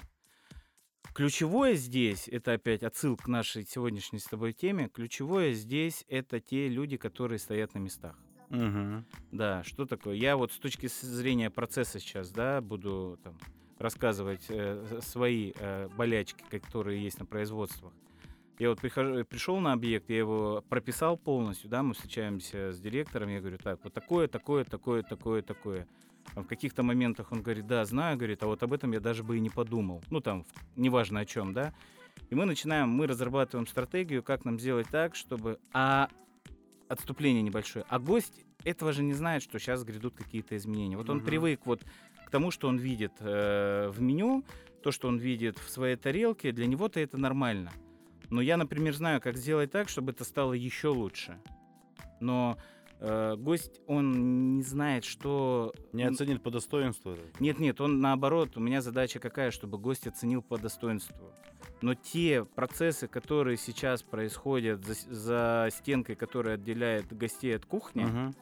Ключевое 1.14 1.76
здесь, 1.76 2.28
это 2.28 2.54
опять 2.54 2.82
отсыл 2.82 3.16
к 3.18 3.28
нашей 3.28 3.66
сегодняшней 3.66 4.20
с 4.20 4.24
тобой 4.24 4.52
теме, 4.52 4.90
ключевое 4.90 5.54
здесь 5.54 6.06
это 6.08 6.40
те 6.40 6.68
люди, 6.68 6.98
которые 6.98 7.38
стоят 7.38 7.76
на 7.76 7.80
местах. 7.80 8.18
Мгм. 8.50 9.06
Да, 9.32 9.64
что 9.64 9.86
такое? 9.86 10.16
Я 10.16 10.38
вот 10.38 10.52
с 10.52 10.58
точки 10.58 10.88
зрения 10.88 11.50
процесса 11.50 12.00
сейчас, 12.00 12.32
да, 12.32 12.62
буду 12.62 13.20
там 13.24 13.38
рассказывать 13.78 14.46
э, 14.50 15.00
свои 15.02 15.54
э, 15.56 15.88
болячки, 15.96 16.44
которые 16.50 17.04
есть 17.04 17.20
на 17.20 17.26
производствах. 17.26 17.94
Я 18.60 18.70
вот 18.70 18.80
прихожу, 18.80 19.26
пришел 19.26 19.60
на 19.60 19.74
объект, 19.74 20.10
я 20.10 20.18
его 20.18 20.64
прописал 20.70 21.18
полностью, 21.18 21.70
да, 21.70 21.82
мы 21.82 21.94
встречаемся 21.94 22.72
с 22.72 22.80
директором, 22.80 23.30
я 23.30 23.40
говорю, 23.40 23.58
так, 23.58 23.80
вот 23.84 23.94
такое, 23.94 24.28
такое, 24.28 24.64
такое, 24.64 25.02
такое, 25.04 25.42
такое. 25.42 25.88
В 26.36 26.46
каких-то 26.46 26.84
моментах 26.84 27.32
он 27.32 27.42
говорит, 27.42 27.68
да, 27.68 27.84
знаю, 27.86 28.16
говорит, 28.18 28.44
а 28.44 28.48
вот 28.48 28.62
об 28.64 28.72
этом 28.74 28.92
я 28.94 29.00
даже 29.00 29.24
бы 29.24 29.38
и 29.38 29.40
не 29.40 29.50
подумал. 29.50 30.02
Ну, 30.10 30.22
там, 30.22 30.46
неважно 30.76 31.22
о 31.22 31.26
чем, 31.26 31.54
да. 31.54 31.74
И 32.30 32.36
мы 32.36 32.46
начинаем, 32.46 32.90
мы 32.90 33.08
разрабатываем 33.08 33.68
стратегию, 33.68 34.24
как 34.24 34.46
нам 34.46 34.60
сделать 34.60 34.88
так, 34.90 35.16
чтобы... 35.16 35.60
А 35.74 36.10
отступление 36.88 37.42
небольшое. 37.42 37.86
А 37.90 38.00
гость 38.00 38.46
этого 38.64 38.94
же 38.94 39.04
не 39.04 39.14
знает, 39.14 39.42
что 39.42 39.60
сейчас 39.60 39.84
грядут 39.84 40.16
какие-то 40.16 40.56
изменения. 40.56 40.96
Вот 40.96 41.10
он 41.10 41.18
Мгм. 41.18 41.26
привык 41.26 41.62
вот 41.66 41.84
к 42.26 42.30
тому, 42.30 42.52
что 42.52 42.68
он 42.68 42.78
видит 42.78 43.14
э, 43.20 43.90
в 43.90 44.00
меню, 44.02 44.44
то, 44.84 44.92
что 44.92 45.08
он 45.08 45.18
видит 45.18 45.58
в 45.58 45.70
своей 45.70 45.96
тарелке, 45.96 46.52
для 46.52 46.68
него-то 46.68 47.00
это 47.00 47.18
нормально. 47.18 47.72
Но 48.34 48.42
я, 48.42 48.58
например, 48.58 48.96
знаю, 48.96 49.22
как 49.22 49.38
сделать 49.38 49.70
так, 49.70 49.90
чтобы 49.90 50.12
это 50.12 50.24
стало 50.24 50.54
еще 50.54 50.88
лучше. 50.88 51.38
Но 52.20 52.58
э, 53.00 53.36
гость, 53.38 53.80
он 53.86 54.58
не 54.58 54.64
знает, 54.64 55.06
что... 55.06 55.72
Не 55.92 56.06
оценит 56.06 56.42
по 56.42 56.50
достоинству. 56.50 57.12
это. 57.12 57.22
Нет, 57.40 57.60
нет, 57.60 57.80
он 57.80 58.00
наоборот, 58.00 58.58
у 58.58 58.60
меня 58.60 58.82
задача 58.82 59.20
какая, 59.20 59.52
чтобы 59.52 59.78
гость 59.78 60.08
оценил 60.08 60.42
по 60.42 60.58
достоинству. 60.58 61.32
Но 61.84 61.94
те 61.94 62.44
процессы, 62.44 63.08
которые 63.08 63.56
сейчас 63.56 64.02
происходят 64.02 64.84
за, 64.84 64.96
за 65.14 65.70
стенкой, 65.72 66.16
которая 66.16 66.56
отделяет 66.56 67.16
гостей 67.16 67.56
от 67.56 67.66
кухни, 67.66 68.06
Мгм. 68.06 68.34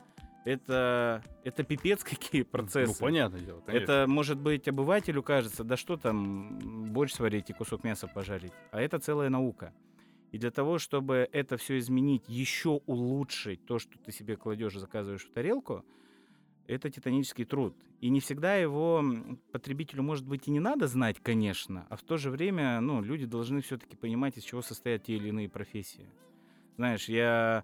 Это, 0.45 1.23
это 1.43 1.63
пипец 1.63 2.03
какие 2.03 2.41
процессы. 2.43 2.93
Ну, 2.99 3.05
понятное 3.05 3.41
дело, 3.41 3.61
конечно. 3.61 3.83
Это, 3.83 4.05
может 4.07 4.39
быть, 4.39 4.67
обывателю 4.67 5.23
кажется, 5.23 5.63
да 5.63 5.77
что 5.77 5.97
там, 5.97 6.59
борщ 6.91 7.13
сварить 7.13 7.49
и 7.49 7.53
кусок 7.53 7.83
мяса 7.83 8.07
пожарить. 8.07 8.53
А 8.71 8.81
это 8.81 8.99
целая 8.99 9.29
наука. 9.29 9.73
И 10.31 10.37
для 10.37 10.51
того, 10.51 10.79
чтобы 10.79 11.27
это 11.31 11.57
все 11.57 11.77
изменить, 11.77 12.23
еще 12.27 12.81
улучшить 12.85 13.65
то, 13.65 13.79
что 13.79 13.97
ты 13.99 14.11
себе 14.11 14.37
кладешь 14.37 14.75
и 14.75 14.79
заказываешь 14.79 15.25
в 15.25 15.31
тарелку, 15.31 15.83
это 16.67 16.89
титанический 16.89 17.43
труд. 17.43 17.75
И 17.99 18.09
не 18.09 18.19
всегда 18.19 18.55
его 18.55 19.03
потребителю, 19.51 20.03
может 20.03 20.25
быть, 20.25 20.47
и 20.47 20.51
не 20.51 20.59
надо 20.59 20.87
знать, 20.87 21.17
конечно, 21.21 21.85
а 21.89 21.97
в 21.97 22.01
то 22.01 22.17
же 22.17 22.31
время, 22.31 22.79
ну, 22.79 23.01
люди 23.01 23.25
должны 23.25 23.61
все-таки 23.61 23.95
понимать, 23.95 24.37
из 24.37 24.43
чего 24.43 24.61
состоят 24.61 25.03
те 25.03 25.15
или 25.15 25.29
иные 25.29 25.49
профессии. 25.49 26.09
Знаешь, 26.77 27.09
я... 27.09 27.63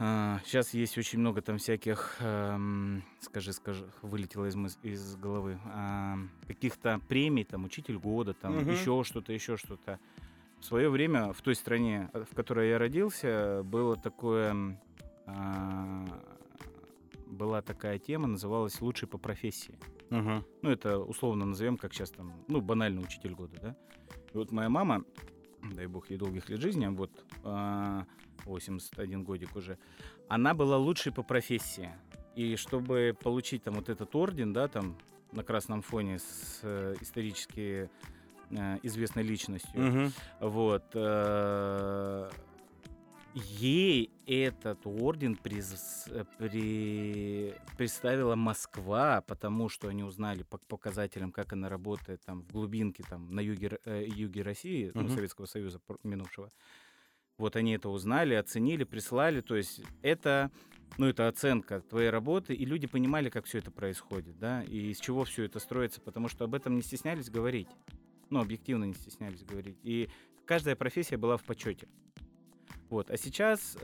сейчас 0.00 0.72
есть 0.72 0.96
очень 0.96 1.18
много 1.18 1.42
там 1.42 1.58
всяких, 1.58 2.16
эм, 2.20 3.02
скажи, 3.20 3.52
скажи, 3.52 3.86
вылетело 4.00 4.46
из, 4.46 4.56
из 4.82 5.16
головы, 5.16 5.58
каких-то 6.46 7.00
премий, 7.08 7.44
там, 7.44 7.64
учитель 7.64 7.98
года, 7.98 8.32
там, 8.32 8.56
Мгм. 8.58 8.70
еще 8.70 9.02
что-то, 9.04 9.32
еще 9.32 9.56
что-то. 9.58 10.00
В 10.58 10.64
свое 10.64 10.88
время 10.88 11.32
в 11.32 11.40
той 11.42 11.54
стране, 11.54 12.10
э, 12.12 12.24
в 12.30 12.34
которой 12.34 12.70
я 12.70 12.78
родился, 12.78 13.62
было 13.64 13.96
такое, 13.96 14.78
а, 15.26 16.04
была 17.26 17.62
такая 17.62 17.98
тема, 17.98 18.26
называлась 18.26 18.80
«Лучший 18.80 19.08
по 19.08 19.18
профессии». 19.18 19.78
Мгм. 20.10 20.44
Ну, 20.62 20.70
это 20.70 20.98
условно 20.98 21.44
назовем, 21.46 21.76
как 21.76 21.94
сейчас 21.94 22.10
там, 22.10 22.44
ну, 22.48 22.60
банально 22.60 23.00
учитель 23.00 23.34
года, 23.34 23.56
да. 23.60 23.76
И 24.32 24.36
вот 24.36 24.50
моя 24.50 24.68
мама, 24.68 25.04
дай 25.62 25.86
бог 25.86 26.10
ей 26.10 26.16
долгих 26.18 26.48
лет 26.48 26.60
жизни, 26.60 26.86
вот, 26.86 27.10
а, 27.44 28.06
81 28.44 29.24
годик 29.24 29.56
уже, 29.56 29.78
она 30.28 30.54
была 30.54 30.76
лучшей 30.76 31.12
по 31.12 31.22
профессии. 31.22 31.90
И 32.36 32.56
чтобы 32.56 33.16
получить 33.22 33.62
там 33.64 33.74
вот 33.74 33.88
этот 33.88 34.14
орден, 34.14 34.52
да, 34.52 34.68
там 34.68 34.96
на 35.32 35.42
красном 35.42 35.82
фоне 35.82 36.18
с 36.18 36.60
э, 36.62 36.94
исторически 37.00 37.90
э, 38.50 38.78
известной 38.82 39.22
личностью, 39.22 39.80
Мгм. 39.80 40.12
вот. 40.40 40.84
э, 40.94 42.30
Ей 43.32 44.10
этот 44.26 44.84
орден 44.84 45.38
приз- 45.40 46.26
при- 46.38 47.54
представила 47.78 48.34
Москва, 48.34 49.20
потому 49.20 49.68
что 49.68 49.86
они 49.86 50.02
узнали 50.02 50.42
по 50.42 50.58
показателям, 50.58 51.30
как 51.30 51.52
она 51.52 51.68
работает 51.68 52.20
там 52.26 52.42
в 52.42 52.50
глубинке, 52.50 53.04
там 53.08 53.32
на 53.32 53.38
юге, 53.38 53.78
э, 53.84 54.04
юге 54.04 54.42
России, 54.42 54.90
ну, 54.94 55.02
Мгм. 55.02 55.10
Советского 55.14 55.46
Союза 55.46 55.80
минувшего. 56.02 56.50
Вот 57.40 57.56
они 57.56 57.72
это 57.72 57.88
узнали, 57.88 58.34
оценили, 58.34 58.84
прислали. 58.84 59.40
То 59.40 59.56
есть 59.56 59.82
это, 60.02 60.50
ну, 60.98 61.06
это 61.06 61.26
оценка 61.26 61.80
твоей 61.80 62.10
работы, 62.10 62.54
и 62.54 62.64
люди 62.64 62.86
понимали, 62.86 63.30
как 63.30 63.46
все 63.46 63.58
это 63.58 63.70
происходит, 63.70 64.38
да, 64.38 64.62
и 64.62 64.90
из 64.90 65.00
чего 65.00 65.24
все 65.24 65.44
это 65.44 65.58
строится, 65.58 66.00
потому 66.00 66.28
что 66.28 66.44
об 66.44 66.54
этом 66.54 66.76
не 66.76 66.82
стеснялись 66.82 67.30
говорить. 67.30 67.68
Ну, 68.28 68.40
объективно 68.40 68.84
не 68.84 68.94
стеснялись 68.94 69.42
говорить. 69.42 69.78
И 69.82 70.08
каждая 70.44 70.76
профессия 70.76 71.16
была 71.16 71.36
в 71.36 71.42
почете. 71.42 71.88
Вот. 72.88 73.10
А 73.10 73.16
сейчас 73.16 73.76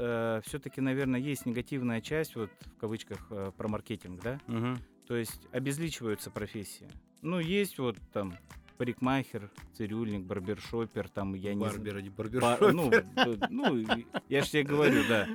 все-таки, 0.44 0.80
наверное, 0.80 1.18
есть 1.18 1.46
негативная 1.46 2.00
часть, 2.00 2.36
вот 2.36 2.50
в 2.60 2.76
кавычках, 2.76 3.26
э, 3.30 3.52
про 3.56 3.68
маркетинг, 3.68 4.20
да? 4.22 4.40
Мгм. 4.46 4.78
То 5.06 5.16
есть 5.16 5.46
обезличиваются 5.52 6.30
профессии. 6.30 6.88
Ну, 7.22 7.38
есть 7.38 7.78
вот 7.78 7.96
там 8.12 8.34
парикмахер, 8.76 9.50
цирюльник, 9.74 10.22
барбершопер, 10.24 11.08
там, 11.08 11.34
я 11.34 11.54
не 11.54 11.60
знаю. 11.60 11.74
Барбер, 11.74 11.96
а 11.96 12.02
не 12.02 12.08
Ба- 12.10 12.22
барбершоп. 12.24 12.72
ну, 12.74 12.90
т- 12.90 13.48
ну, 13.50 13.84
я 14.28 14.42
же 14.42 14.50
тебе 14.50 14.62
говорю, 14.62 15.02
да, 15.08 15.26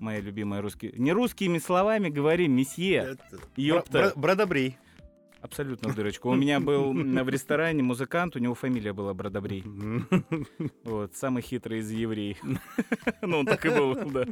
моя 0.00 0.20
любимая 0.20 0.60
русские. 0.62 0.92
Не 0.96 1.12
русскими 1.12 1.58
словами 1.58 2.08
говорим, 2.08 2.52
месье. 2.56 2.96
Это- 3.12 3.38
Ёпта. 3.56 3.90
Бра- 3.92 4.00
бра- 4.10 4.20
Бродобрей. 4.20 4.78
Абсолютно 5.40 5.88
в 5.88 5.96
дырочку. 5.96 6.30
У 6.30 6.34
меня 6.36 6.60
был 6.60 6.92
в 6.92 7.28
ресторане 7.28 7.82
музыкант, 7.82 8.36
у 8.36 8.38
него 8.38 8.54
фамилия 8.54 8.92
была 8.92 9.12
Бродобрей. 9.12 9.64
Вот, 10.84 11.16
самый 11.16 11.42
хитрый 11.42 11.80
из 11.80 11.90
евреев. 11.90 12.38
Ну, 13.22 13.38
он 13.38 13.46
так 13.46 13.64
и 13.66 13.68
был, 13.70 13.94
да. 14.10 14.24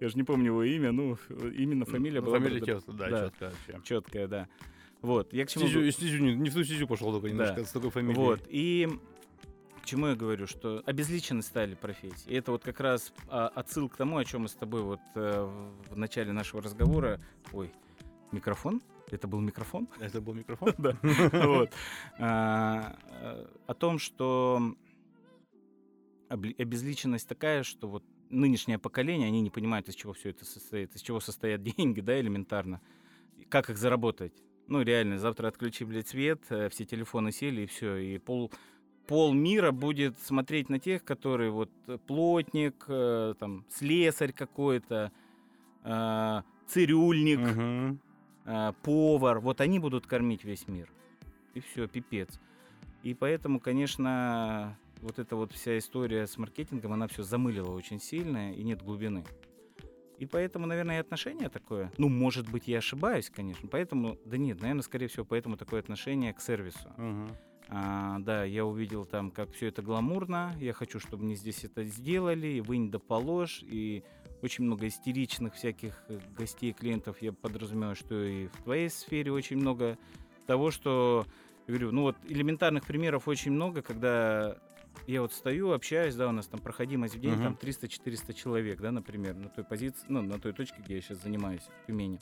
Я 0.00 0.08
же 0.08 0.16
не 0.16 0.22
помню 0.24 0.46
его 0.46 0.62
имя, 0.64 0.90
ну, 0.92 1.16
именно 1.56 1.84
фамилия 1.84 2.20
была 2.20 2.38
Фамилия 2.38 2.60
честно, 2.64 2.92
да, 2.94 3.30
вообще. 3.40 3.80
Четкая, 3.84 4.26
да. 4.28 4.48
Вот, 5.02 5.32
я 5.32 5.46
к 5.46 5.50
чему... 5.50 5.66
Стезю, 5.66 5.90
стезю 5.90 6.18
не, 6.18 6.34
не 6.34 6.50
в 6.50 6.54
ту 6.54 6.64
стезю 6.64 6.86
пошел 6.86 7.12
только 7.12 7.28
немножко 7.28 7.56
Да. 7.56 7.64
с 7.64 7.70
такой 7.70 7.90
фамилией. 7.90 8.16
Вот, 8.16 8.40
и 8.48 8.88
к 9.82 9.86
чему 9.86 10.08
я 10.08 10.14
говорю, 10.16 10.46
что 10.46 10.82
обезличены 10.86 11.42
стали 11.42 11.74
профессии. 11.74 12.28
И 12.28 12.34
это 12.34 12.50
вот 12.50 12.64
как 12.64 12.80
раз 12.80 13.12
а, 13.28 13.48
отсыл 13.48 13.88
к 13.88 13.96
тому, 13.96 14.16
о 14.18 14.24
чем 14.24 14.42
мы 14.42 14.48
с 14.48 14.54
тобой 14.54 14.82
вот 14.82 15.00
э, 15.14 15.50
в 15.90 15.96
начале 15.96 16.32
нашего 16.32 16.60
разговора... 16.62 17.20
Ой, 17.52 17.72
микрофон? 18.32 18.82
Это 19.10 19.26
был 19.26 19.40
микрофон? 19.40 19.88
Это 20.00 20.20
был 20.20 20.34
микрофон? 20.34 20.74
Да. 20.78 20.96
Вот. 21.32 21.70
А, 22.18 22.96
э, 23.22 23.46
О 23.66 23.74
том, 23.74 23.98
что 23.98 24.74
обезличенность 26.28 27.26
такая, 27.28 27.62
что 27.62 27.88
вот 27.88 28.04
нынешнее 28.30 28.78
поколение, 28.78 29.28
они 29.28 29.40
не 29.40 29.50
понимают, 29.50 29.88
из 29.88 29.94
чего 29.94 30.12
все 30.12 30.30
это 30.30 30.44
состоит, 30.44 30.94
из 30.94 31.00
чего 31.00 31.20
состоят 31.20 31.62
деньги, 31.76 32.00
да, 32.00 32.20
элементарно, 32.20 32.80
как 33.48 33.70
их 33.70 33.78
заработать. 33.78 34.34
Ну, 34.68 34.82
реально, 34.82 35.18
завтра 35.18 35.48
отключи, 35.48 35.84
блядь, 35.84 36.08
свет, 36.08 36.40
э, 36.50 36.68
все 36.68 36.84
телефоны 36.84 37.32
сели, 37.32 37.62
и 37.62 37.66
все, 37.66 37.96
и 37.96 38.18
пол, 38.18 38.52
пол 39.06 39.32
мира 39.32 39.72
будет 39.72 40.18
смотреть 40.18 40.68
на 40.68 40.78
тех, 40.78 41.04
которые 41.04 41.50
вот 41.50 41.70
э, 41.86 41.96
плотник, 42.06 42.84
э, 42.86 43.34
там, 43.38 43.64
слесарь 43.70 44.32
какой-то, 44.32 45.10
э, 45.84 46.42
цирюльник, 46.66 47.38
Мгм. 47.38 48.00
а, 48.44 48.72
повар, 48.82 49.40
вот 49.40 49.60
они 49.62 49.78
будут 49.78 50.06
кормить 50.06 50.44
весь 50.44 50.68
мир. 50.68 50.92
И 51.54 51.60
все, 51.60 51.88
пипец. 51.88 52.38
И 53.02 53.14
поэтому, 53.14 53.58
конечно, 53.60 54.76
вот 55.00 55.18
эта 55.18 55.34
вот 55.34 55.52
вся 55.52 55.78
история 55.78 56.26
с 56.26 56.36
маркетингом, 56.36 56.92
она 56.92 57.08
все 57.08 57.22
замылила 57.22 57.70
очень 57.70 58.00
сильно, 58.00 58.52
и 58.52 58.62
нет 58.62 58.82
глубины. 58.82 59.24
И 60.18 60.26
поэтому, 60.26 60.66
наверное, 60.66 60.96
и 60.96 61.00
отношение 61.00 61.48
такое. 61.48 61.92
Ну, 61.96 62.08
может 62.08 62.50
быть, 62.50 62.66
я 62.68 62.78
ошибаюсь, 62.78 63.30
конечно. 63.30 63.68
Поэтому, 63.68 64.18
да 64.24 64.36
нет, 64.36 64.60
наверное, 64.60 64.82
скорее 64.82 65.06
всего, 65.06 65.24
поэтому 65.24 65.56
такое 65.56 65.80
отношение 65.80 66.34
к 66.34 66.40
сервису. 66.40 66.92
Мгм. 66.96 67.28
А, 67.68 68.18
да, 68.20 68.44
я 68.44 68.64
увидел 68.64 69.04
там, 69.04 69.30
как 69.30 69.52
все 69.52 69.66
это 69.68 69.82
гламурно. 69.82 70.54
Я 70.58 70.72
хочу, 70.72 70.98
чтобы 70.98 71.24
мне 71.24 71.36
здесь 71.36 71.64
это 71.64 71.84
сделали. 71.84 72.48
И 72.48 72.60
вынь 72.60 72.90
да 72.90 72.98
положь. 72.98 73.62
И 73.62 74.02
очень 74.42 74.64
много 74.64 74.86
истеричных 74.86 75.54
всяких 75.54 76.02
э, 76.08 76.18
гостей, 76.36 76.72
клиентов. 76.72 77.20
Я 77.20 77.32
подразумеваю, 77.32 77.94
что 77.94 78.22
и 78.22 78.46
в 78.46 78.62
твоей 78.62 78.88
сфере 78.88 79.32
очень 79.32 79.56
много 79.56 79.98
того, 80.46 80.70
что... 80.70 81.26
я 81.66 81.74
Говорю, 81.74 81.92
ну 81.92 82.02
вот 82.02 82.16
элементарных 82.26 82.86
примеров 82.86 83.28
очень 83.28 83.52
много, 83.52 83.82
когда 83.82 84.56
я 85.06 85.22
вот 85.22 85.32
стою, 85.32 85.72
общаюсь, 85.72 86.14
да, 86.14 86.28
у 86.28 86.32
нас 86.32 86.46
там 86.46 86.60
проходимость 86.60 87.16
в 87.16 87.20
день, 87.20 87.34
Мгм. 87.34 87.42
там 87.42 87.54
300-400 87.54 88.34
человек, 88.34 88.80
да, 88.80 88.90
например, 88.92 89.34
на 89.34 89.48
той 89.48 89.64
позиции, 89.64 90.06
ну, 90.08 90.22
на 90.22 90.38
той 90.38 90.52
точке, 90.52 90.82
где 90.82 90.96
я 90.96 91.00
сейчас 91.00 91.22
занимаюсь, 91.22 91.62
в 91.62 91.86
Тюмени. 91.86 92.20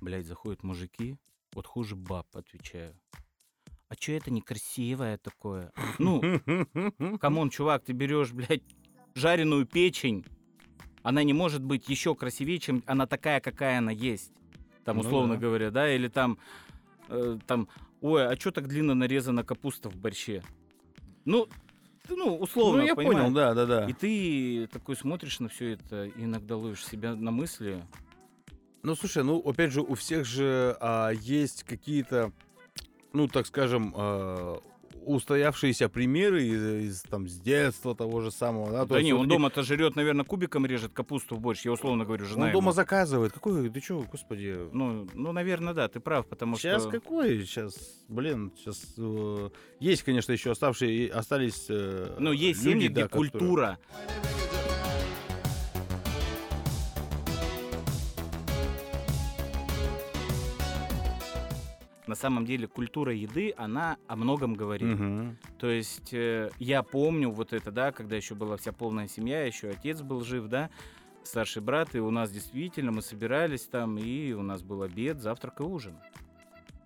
Блять, 0.00 0.26
заходят 0.26 0.62
мужики, 0.62 1.16
вот 1.54 1.66
хуже 1.66 1.96
баб, 1.96 2.26
отвечаю. 2.36 2.94
А 3.88 3.94
чё 3.94 4.14
это 4.16 4.30
некрасивое 4.32 5.18
такое? 5.18 5.72
Ну, 5.98 6.22
come 7.20 7.37
on, 7.37 7.50
чувак, 7.50 7.84
ты 7.84 7.92
берешь, 7.92 8.32
блядь, 8.32 8.62
жареную 9.14 9.66
печень, 9.66 10.24
она 11.02 11.22
не 11.22 11.32
может 11.32 11.62
быть 11.62 11.88
еще 11.88 12.14
красивее, 12.16 12.58
чем 12.58 12.82
она 12.86 13.06
такая, 13.06 13.40
какая 13.40 13.78
она 13.78 13.92
есть. 13.92 14.32
Там, 14.84 14.96
Ну 14.96 15.02
условно 15.02 15.34
да. 15.34 15.40
говоря, 15.40 15.70
да, 15.70 15.88
или 15.94 16.08
там, 16.08 16.38
э, 17.08 17.38
там, 17.46 17.68
ой, 18.00 18.26
а 18.26 18.36
что 18.36 18.50
так 18.50 18.66
длинно 18.66 18.94
нарезана 18.94 19.44
капуста 19.44 19.88
в 19.88 19.96
борще? 19.96 20.42
Ну, 21.26 21.48
ты, 22.08 22.16
ну, 22.16 22.36
условно, 22.36 22.82
Ну, 22.82 22.86
я 22.86 22.94
понимаешь? 22.94 23.18
понял, 23.18 23.34
да, 23.34 23.52
да, 23.52 23.66
да. 23.66 23.86
И 23.86 23.92
ты 23.92 24.68
такой 24.72 24.96
смотришь 24.96 25.40
на 25.40 25.48
все 25.48 25.72
это, 25.72 26.06
и 26.06 26.24
иногда 26.24 26.56
ловишь 26.56 26.86
себя 26.86 27.14
на 27.14 27.30
мысли. 27.30 27.84
Ну, 28.82 28.94
слушай, 28.94 29.24
ну, 29.24 29.40
опять 29.40 29.72
же, 29.72 29.82
у 29.82 29.94
всех 29.94 30.24
же 30.24 30.76
а, 30.80 31.10
есть 31.10 31.64
какие-то, 31.64 32.32
ну, 33.12 33.26
так 33.26 33.46
скажем, 33.46 33.92
а, 33.96 34.60
устоявшиеся 35.06 35.88
примеры 35.88 36.42
из, 36.44 36.62
из, 36.90 37.02
там, 37.02 37.28
с 37.28 37.38
детства 37.38 37.94
того 37.94 38.20
же 38.20 38.30
самого, 38.30 38.70
да? 38.72 38.82
то 38.82 38.88
Да 38.94 38.96
есть 38.98 39.06
не, 39.06 39.12
он 39.14 39.28
дома-то 39.28 39.62
жрет, 39.62 39.96
наверное, 39.96 40.24
кубиком 40.24 40.66
режет 40.66 40.92
капусту 40.92 41.36
в 41.36 41.40
борщ. 41.40 41.64
Я 41.64 41.72
условно 41.72 42.04
говорю, 42.04 42.24
жена 42.26 42.46
Он 42.46 42.52
дома 42.52 42.64
ему. 42.66 42.72
заказывает. 42.72 43.32
Какой, 43.32 43.68
ты 43.70 43.80
чё, 43.80 44.04
господи? 44.10 44.56
Ну, 44.72 45.08
ну, 45.14 45.32
наверное, 45.32 45.72
да, 45.74 45.88
ты 45.88 46.00
прав, 46.00 46.26
потому 46.26 46.56
Сейчас 46.56 46.82
что... 46.82 46.90
какой? 46.90 47.40
Сейчас, 47.44 47.76
блин, 48.08 48.52
сейчас 48.56 48.94
есть, 49.80 50.02
конечно, 50.02 50.32
еще 50.32 50.50
оставшие, 50.50 51.08
остались. 51.10 51.66
э, 51.68 52.16
Ну, 52.18 52.32
есть 52.32 52.62
люди, 52.64 52.74
семьи, 52.74 52.88
да, 52.88 52.92
где 52.92 53.02
которые- 53.04 53.30
культура. 53.30 53.78
На 62.06 62.14
самом 62.14 62.46
деле 62.46 62.68
культура 62.68 63.12
еды, 63.12 63.52
она 63.56 63.98
о 64.06 64.16
многом 64.16 64.54
говорит. 64.54 64.98
Мгм. 64.98 65.36
То 65.58 65.68
есть 65.68 66.14
э, 66.14 66.50
я 66.58 66.82
помню 66.82 67.30
вот 67.30 67.52
это, 67.52 67.72
да, 67.72 67.90
когда 67.90 68.16
еще 68.16 68.34
была 68.34 68.56
вся 68.56 68.72
полная 68.72 69.08
семья, 69.08 69.44
еще 69.44 69.70
отец 69.70 70.02
был 70.02 70.22
жив, 70.22 70.46
да, 70.46 70.70
старший 71.24 71.62
брат, 71.62 71.94
и 71.94 72.00
у 72.00 72.10
нас 72.10 72.30
действительно 72.30 72.92
мы 72.92 73.02
собирались 73.02 73.64
там, 73.64 73.98
и 73.98 74.32
у 74.32 74.42
нас 74.42 74.62
был 74.62 74.82
обед, 74.82 75.20
завтрак 75.20 75.60
и 75.60 75.64
ужин. 75.64 75.96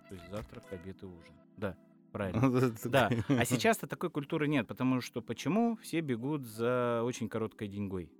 То 0.08 0.14
есть 0.14 0.28
завтрак, 0.30 0.64
обед 0.72 1.02
и 1.02 1.06
ужин. 1.06 1.34
Да, 1.56 1.76
правильно. 2.12 2.72
Да, 2.84 3.10
а 3.28 3.44
сейчас-то 3.44 3.86
такой 3.86 4.10
культуры 4.10 4.48
нет, 4.48 4.66
потому 4.66 5.02
что 5.02 5.20
почему? 5.20 5.76
Все 5.82 6.00
бегут 6.00 6.46
за 6.46 7.02
очень 7.04 7.28
короткой 7.28 7.68
деньгой. 7.68 8.10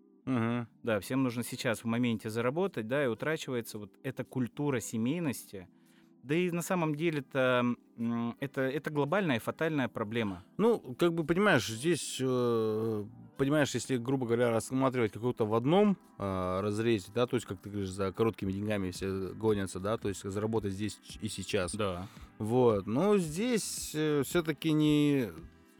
Да, 0.83 1.01
всем 1.01 1.23
нужно 1.23 1.43
сейчас 1.43 1.81
в 1.81 1.87
моменте 1.87 2.31
заработать, 2.31 2.87
да, 2.87 3.05
и 3.05 3.09
утрачивается 3.09 3.79
вот 3.79 3.91
эта 4.03 4.23
культура 4.23 4.81
семейности. 4.81 5.67
Да 6.23 6.35
и 6.35 6.51
на 6.51 6.63
самом 6.63 6.95
деле-то 6.95 7.75
это, 8.41 8.61
это 8.61 8.91
глобальная 8.91 9.41
фатальная 9.41 9.89
проблема. 9.89 10.45
Ну, 10.59 10.79
как 10.99 11.13
бы, 11.13 11.25
понимаешь, 11.25 11.67
здесь, 11.67 12.19
э, 12.21 13.05
понимаешь, 13.37 13.75
если, 13.75 13.97
грубо 13.97 14.27
говоря, 14.27 14.51
рассматривать 14.51 15.13
какого-то 15.13 15.47
в 15.47 15.55
одном 15.55 15.97
э, 16.19 16.61
разрезе, 16.61 17.11
да, 17.15 17.27
то 17.27 17.37
есть, 17.37 17.47
как 17.47 17.59
ты 17.61 17.71
говоришь, 17.71 17.91
за 17.91 18.13
короткими 18.13 18.53
деньгами 18.53 18.91
все 18.91 19.33
гонятся, 19.35 19.81
да, 19.81 19.97
то 19.97 20.09
есть 20.09 20.23
заработать 20.23 20.73
здесь 20.73 20.99
и 21.21 21.29
сейчас. 21.29 21.75
Да. 21.75 22.07
Вот, 22.39 22.87
но 22.87 23.19
здесь 23.19 23.97
все-таки 24.25 24.73
не 24.73 25.31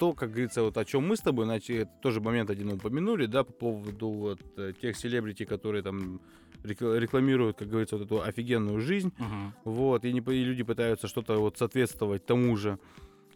то, 0.01 0.15
как 0.15 0.31
говорится, 0.31 0.63
вот 0.63 0.79
о 0.79 0.85
чем 0.87 1.07
мы 1.07 1.15
с 1.15 1.21
тобой, 1.21 1.45
значит, 1.45 1.77
это 1.77 1.91
тоже 2.01 2.23
момент 2.23 2.49
один 2.49 2.73
упомянули, 2.73 3.27
да, 3.27 3.45
по 3.45 3.53
поводу 3.53 4.09
вот 4.09 4.41
э, 4.57 4.73
тех 4.81 4.97
селебрити, 4.97 5.45
которые 5.45 5.83
там 5.83 6.23
рекламируют, 6.65 7.59
как 7.59 7.69
говорится, 7.69 7.97
вот 7.97 8.07
эту 8.07 8.23
офигенную 8.23 8.81
жизнь, 8.81 9.13
вот, 9.65 10.05
и, 10.05 10.13
не, 10.13 10.21
и 10.21 10.45
люди 10.45 10.63
пытаются 10.63 11.09
что-то 11.09 11.39
вот 11.39 11.59
соответствовать 11.59 12.27
тому 12.27 12.57
же, 12.57 12.79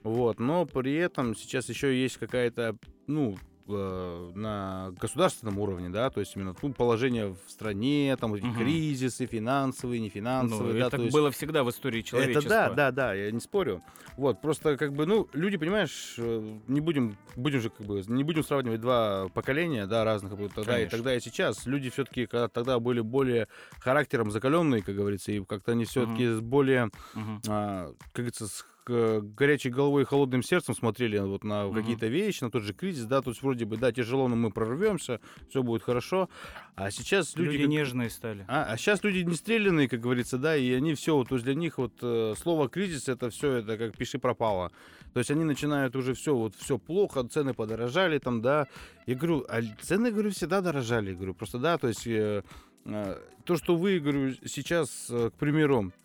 вот, 0.03 0.39
но 0.39 0.67
при 0.67 0.95
этом 0.95 1.35
сейчас 1.35 1.69
еще 1.69 1.95
есть 2.01 2.19
какая-то, 2.19 2.77
ну, 3.07 3.37
э, 3.69 4.32
на 4.35 4.93
государственном 5.01 5.59
уровне, 5.59 5.89
да, 5.89 6.11
то 6.11 6.20
есть 6.20 6.36
именно 6.36 6.55
ну, 6.62 6.73
положение 6.73 7.28
в 7.28 7.39
стране, 7.51 8.16
там 8.20 8.35
Мгм. 8.35 8.57
кризисы 8.57 9.27
финансовые, 9.27 10.01
Ну, 10.01 10.07
нефинансовые, 10.07 10.81
да, 10.81 10.86
это 10.89 10.97
то 10.97 11.03
есть 11.03 11.15
было 11.15 11.31
всегда 11.31 11.65
в 11.65 11.70
истории 11.70 12.01
это 12.01 12.09
человечества. 12.09 12.49
да, 12.51 12.70
да, 12.70 12.91
да, 12.91 13.15
я 13.15 13.31
не 13.31 13.41
спорю. 13.41 13.82
Вот, 14.16 14.41
просто 14.41 14.77
как 14.77 14.93
бы, 14.93 15.07
ну, 15.07 15.28
люди, 15.32 15.57
понимаешь, 15.57 16.15
э, 16.19 16.59
не 16.69 16.81
будем, 16.81 17.16
будем 17.36 17.61
же 17.61 17.70
как 17.70 17.86
бы, 17.86 18.03
не 18.07 18.24
будем 18.24 18.45
сравнивать 18.45 18.81
два 18.81 19.28
поколения, 19.35 19.86
да, 19.86 20.05
разных, 20.05 20.32
как 20.32 20.41
бы, 20.41 20.49
тогда 20.49 20.74
и 20.78 20.85
Конечно. 20.86 20.99
тогда 20.99 21.16
и 21.16 21.20
сейчас. 21.20 21.66
Люди 21.66 21.91
все-таки 21.91 22.27
тогда 22.27 22.78
были 22.78 23.01
более 23.01 23.49
характером 23.81 24.31
закаленные, 24.31 24.82
как 24.82 24.95
говорится, 24.95 25.32
и 25.32 25.45
как-то 25.45 25.73
они 25.73 25.85
все-таки 25.85 26.27
с 26.27 26.41
более, 26.41 26.91
Мгм. 27.15 27.41
а, 27.49 27.93
как 28.12 28.16
говорится, 28.16 28.47
горячей 28.86 29.70
головой 29.70 30.02
и 30.02 30.05
холодным 30.06 30.43
сердцем 30.43 30.74
смотрели 30.74 31.19
вот 31.19 31.44
на 31.44 31.66
Мгм. 31.66 31.74
какие-то 31.74 32.06
вещи, 32.06 32.44
на 32.44 32.51
тот 32.51 32.62
же 32.62 32.73
кризис, 32.74 33.05
да, 33.06 33.23
то 33.23 33.31
есть 33.31 33.43
вроде 33.43 33.65
бы, 33.65 33.77
да, 33.77 33.93
тяжело, 33.93 34.28
но 34.28 34.36
мы 34.36 34.51
прорвемся, 34.51 35.20
все 35.48 35.62
будет 35.62 35.82
хорошо. 35.82 36.28
А 36.77 36.90
сейчас 36.90 37.36
люди, 37.36 37.51
Люди 37.52 37.62
как- 37.62 37.70
нежные 37.70 38.11
стали. 38.11 38.44
а, 38.48 38.77
сейчас 38.77 39.02
люди 39.05 39.19
не 39.19 39.35
стрелянные, 39.35 39.89
как 39.89 40.01
говорится, 40.01 40.39
да, 40.39 40.56
и 40.56 40.73
они 40.73 40.94
все, 40.94 41.16
вот, 41.16 41.28
то 41.28 41.35
есть 41.36 41.44
для 41.44 41.55
них 41.55 41.78
вот 41.78 41.93
э, 42.02 42.35
слово 42.36 42.69
кризис 42.69 43.09
это 43.09 43.31
все, 43.31 43.52
это 43.59 43.77
как 43.78 43.97
пиши 43.97 44.19
пропало. 44.19 44.70
То 45.12 45.19
есть 45.20 45.31
они 45.31 45.44
начинают 45.44 45.94
уже 45.97 46.15
все, 46.15 46.35
вот 46.35 46.55
все 46.56 46.77
плохо, 46.78 47.23
цены 47.28 47.55
подорожали 47.55 48.19
там, 48.19 48.43
да. 48.43 48.66
Я 49.06 49.15
говорю, 49.15 49.44
а 49.48 49.61
цены, 49.81 50.11
говорю, 50.11 50.31
всегда 50.31 50.61
дорожали, 50.61 51.15
говорю, 51.15 51.35
просто 51.35 51.59
да, 51.59 51.78
то 51.78 51.86
есть 51.89 52.06
э, 52.06 52.43
э, 52.85 53.16
то, 53.44 53.56
что 53.56 53.77
вы, 53.77 54.01
говорю, 54.01 54.35
сейчас, 54.44 55.06
э, 55.11 55.31
к 55.31 55.35
примеру, 55.39 55.93
а, 56.02 56.03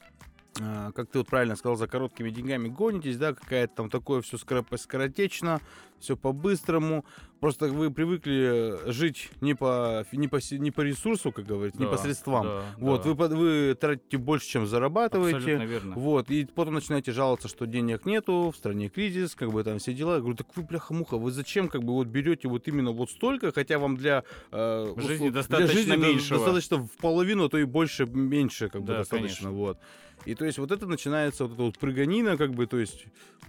как 0.56 1.10
ты 1.10 1.20
вот 1.20 1.28
правильно 1.28 1.56
сказал, 1.56 1.76
за 1.78 1.88
короткими 1.88 2.30
деньгами 2.32 2.68
гонитесь, 2.68 3.18
да, 3.18 3.34
какая-то 3.34 3.76
там 3.76 3.90
такое 3.90 4.22
все 4.22 4.38
скоротечно, 4.38 5.62
все 6.00 6.18
по-быстрому. 6.18 7.06
Просто 7.40 7.68
вы 7.68 7.90
привыкли 7.92 8.84
э, 8.88 8.92
жить 8.92 9.30
не 9.40 9.54
по, 9.54 10.06
не 10.12 10.28
по, 10.28 10.40
не 10.52 10.72
по 10.72 10.82
ресурсу, 10.82 11.32
как 11.32 11.46
говорится, 11.46 11.80
не 11.80 11.86
по 11.86 11.94
Да, 11.94 11.98
средствам. 11.98 12.44
да, 12.46 12.64
Вот, 12.78 13.04
да. 13.04 13.12
вы, 13.14 13.28
вы 13.36 13.76
тратите 13.80 14.18
больше, 14.18 14.48
чем 14.48 14.68
зарабатываете. 14.68 15.38
Абсолютно 15.38 15.64
верно. 15.64 15.96
Вот, 15.96 16.30
и 16.32 16.46
потом 16.46 16.74
начинаете 16.74 17.14
жаловаться, 17.14 17.48
что 17.48 17.66
денег 17.66 18.06
нету, 18.06 18.52
в 18.54 18.58
стране 18.58 18.90
кризис, 18.90 19.36
как 19.36 19.52
бы 19.52 19.64
там 19.64 19.80
все 19.80 19.94
дела. 19.94 20.16
Я 20.16 20.20
говорю, 20.20 20.36
так 20.36 20.48
вы, 20.56 20.64
бляха-муха, 20.64 21.18
вы 21.18 21.32
зачем 21.32 21.70
как 21.70 21.84
бы 21.84 21.94
вот 21.94 22.08
берете 22.08 22.50
вот 22.50 22.68
именно 22.68 22.92
вот 22.92 23.10
столько, 23.10 23.54
хотя 23.54 23.80
вам 23.80 23.96
для... 23.96 24.24
э, 24.52 24.94
жизни 24.98 25.30
для 25.30 25.32
достаточно 25.32 25.74
жизни 25.74 25.92
до- 25.92 25.98
меньшего. 25.98 26.40
Достаточно 26.40 26.78
в 26.78 26.90
половину, 26.98 27.46
а 27.46 27.50
то 27.50 27.58
и 27.58 27.64
больше, 27.64 28.06
меньше 28.06 28.68
как 28.68 28.82
бы 28.82 28.88
Да, 28.88 28.98
достаточно, 29.00 29.28
конечно. 29.28 29.52
вот. 29.52 29.78
И 30.26 30.36
то 30.36 30.46
есть 30.46 30.58
вот 30.58 30.72
это 30.72 30.86
начинается 30.86 31.46
вот 31.46 31.54
эта 31.54 31.64
вот 31.64 31.78
прыганина, 31.78 32.38
как 32.38 32.52
бы, 32.52 32.68
то 32.68 32.78
есть, 32.78 33.06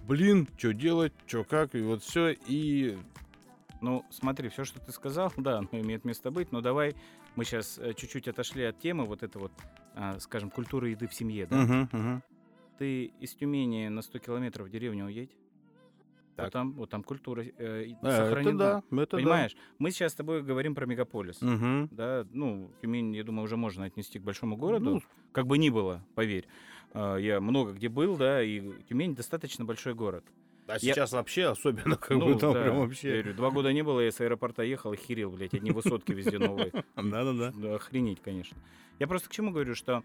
блин, 0.07 0.47
что 0.57 0.73
делать, 0.73 1.13
что 1.27 1.43
как, 1.43 1.75
и 1.75 1.81
вот 1.81 2.03
все, 2.03 2.29
и... 2.31 2.97
Ну, 3.81 4.05
смотри, 4.11 4.49
все, 4.49 4.63
что 4.63 4.79
ты 4.79 4.91
сказал, 4.91 5.33
да, 5.37 5.59
оно 5.59 5.69
имеет 5.71 6.05
место 6.05 6.31
быть, 6.31 6.51
но 6.51 6.61
давай 6.61 6.95
мы 7.35 7.45
сейчас 7.45 7.79
чуть-чуть 7.95 8.27
отошли 8.27 8.63
от 8.63 8.79
темы 8.79 9.05
вот 9.05 9.23
это 9.23 9.39
вот, 9.39 9.51
а, 9.95 10.19
скажем, 10.19 10.49
культуры 10.49 10.89
еды 10.89 11.07
в 11.07 11.13
семье, 11.13 11.45
да? 11.45 11.57
Мгм, 11.57 11.89
мгм. 11.91 12.23
Ты 12.77 13.05
из 13.19 13.33
Тюмени 13.35 13.87
на 13.87 14.01
100 14.01 14.19
километров 14.19 14.67
в 14.67 14.69
деревню 14.69 15.05
уедь, 15.05 15.31
Так. 16.35 16.45
вот 16.45 16.53
там, 16.53 16.71
вот 16.73 16.89
там 16.89 17.03
культура 17.03 17.43
э, 17.43 17.83
и 17.85 17.93
А, 18.01 18.07
это 18.07 18.25
сохранена. 18.25 18.57
да, 18.89 19.01
это 19.01 19.17
Понимаешь, 19.17 19.55
мы 19.79 19.91
сейчас 19.91 20.13
с 20.13 20.15
тобой 20.15 20.41
говорим 20.43 20.75
про 20.75 20.85
мегаполис. 20.85 21.39
да. 21.39 21.47
Мгм. 21.47 21.89
Да, 21.91 22.25
ну, 22.31 22.71
Тюмень, 22.81 23.15
я 23.15 23.23
думаю, 23.23 23.43
уже 23.45 23.57
можно 23.57 23.85
отнести 23.85 24.17
к 24.19 24.23
большому 24.23 24.55
городу. 24.57 24.89
Ну, 24.95 25.01
как 25.33 25.45
бы 25.47 25.57
ни 25.57 25.69
было, 25.69 26.03
поверь. 26.15 26.47
А, 26.93 27.17
Я 27.17 27.39
много 27.41 27.73
где 27.73 27.89
был, 27.89 28.15
да, 28.17 28.41
и 28.43 28.61
Тюмень 28.89 29.15
достаточно 29.15 29.65
большой 29.65 29.93
город. 29.93 30.23
А 30.67 30.73
Я- 30.75 30.79
сейчас 30.79 31.11
вообще 31.11 31.45
особенно, 31.47 31.95
как 31.97 32.11
Ну, 32.11 32.33
бы 32.33 32.39
там 32.39 32.53
да, 32.53 32.61
прям 32.63 32.75
я 32.75 32.79
вообще... 32.81 33.11
говорю, 33.13 33.33
два 33.33 33.51
года 33.51 33.73
не 33.73 33.81
было, 33.83 33.99
я 33.99 34.11
с 34.11 34.21
аэропорта 34.21 34.63
ехал, 34.63 34.91
охерел, 34.91 35.31
блядь, 35.31 35.53
одни 35.53 35.71
высотки 35.71 36.13
везде 36.13 36.39
новые. 36.39 36.71
Да-да-да. 36.95 37.51
Да, 37.55 37.75
охренеть, 37.75 38.21
конечно. 38.21 38.57
Я 38.99 39.07
просто 39.07 39.27
к 39.27 39.31
чему 39.33 39.51
говорю, 39.51 39.75
что 39.75 40.03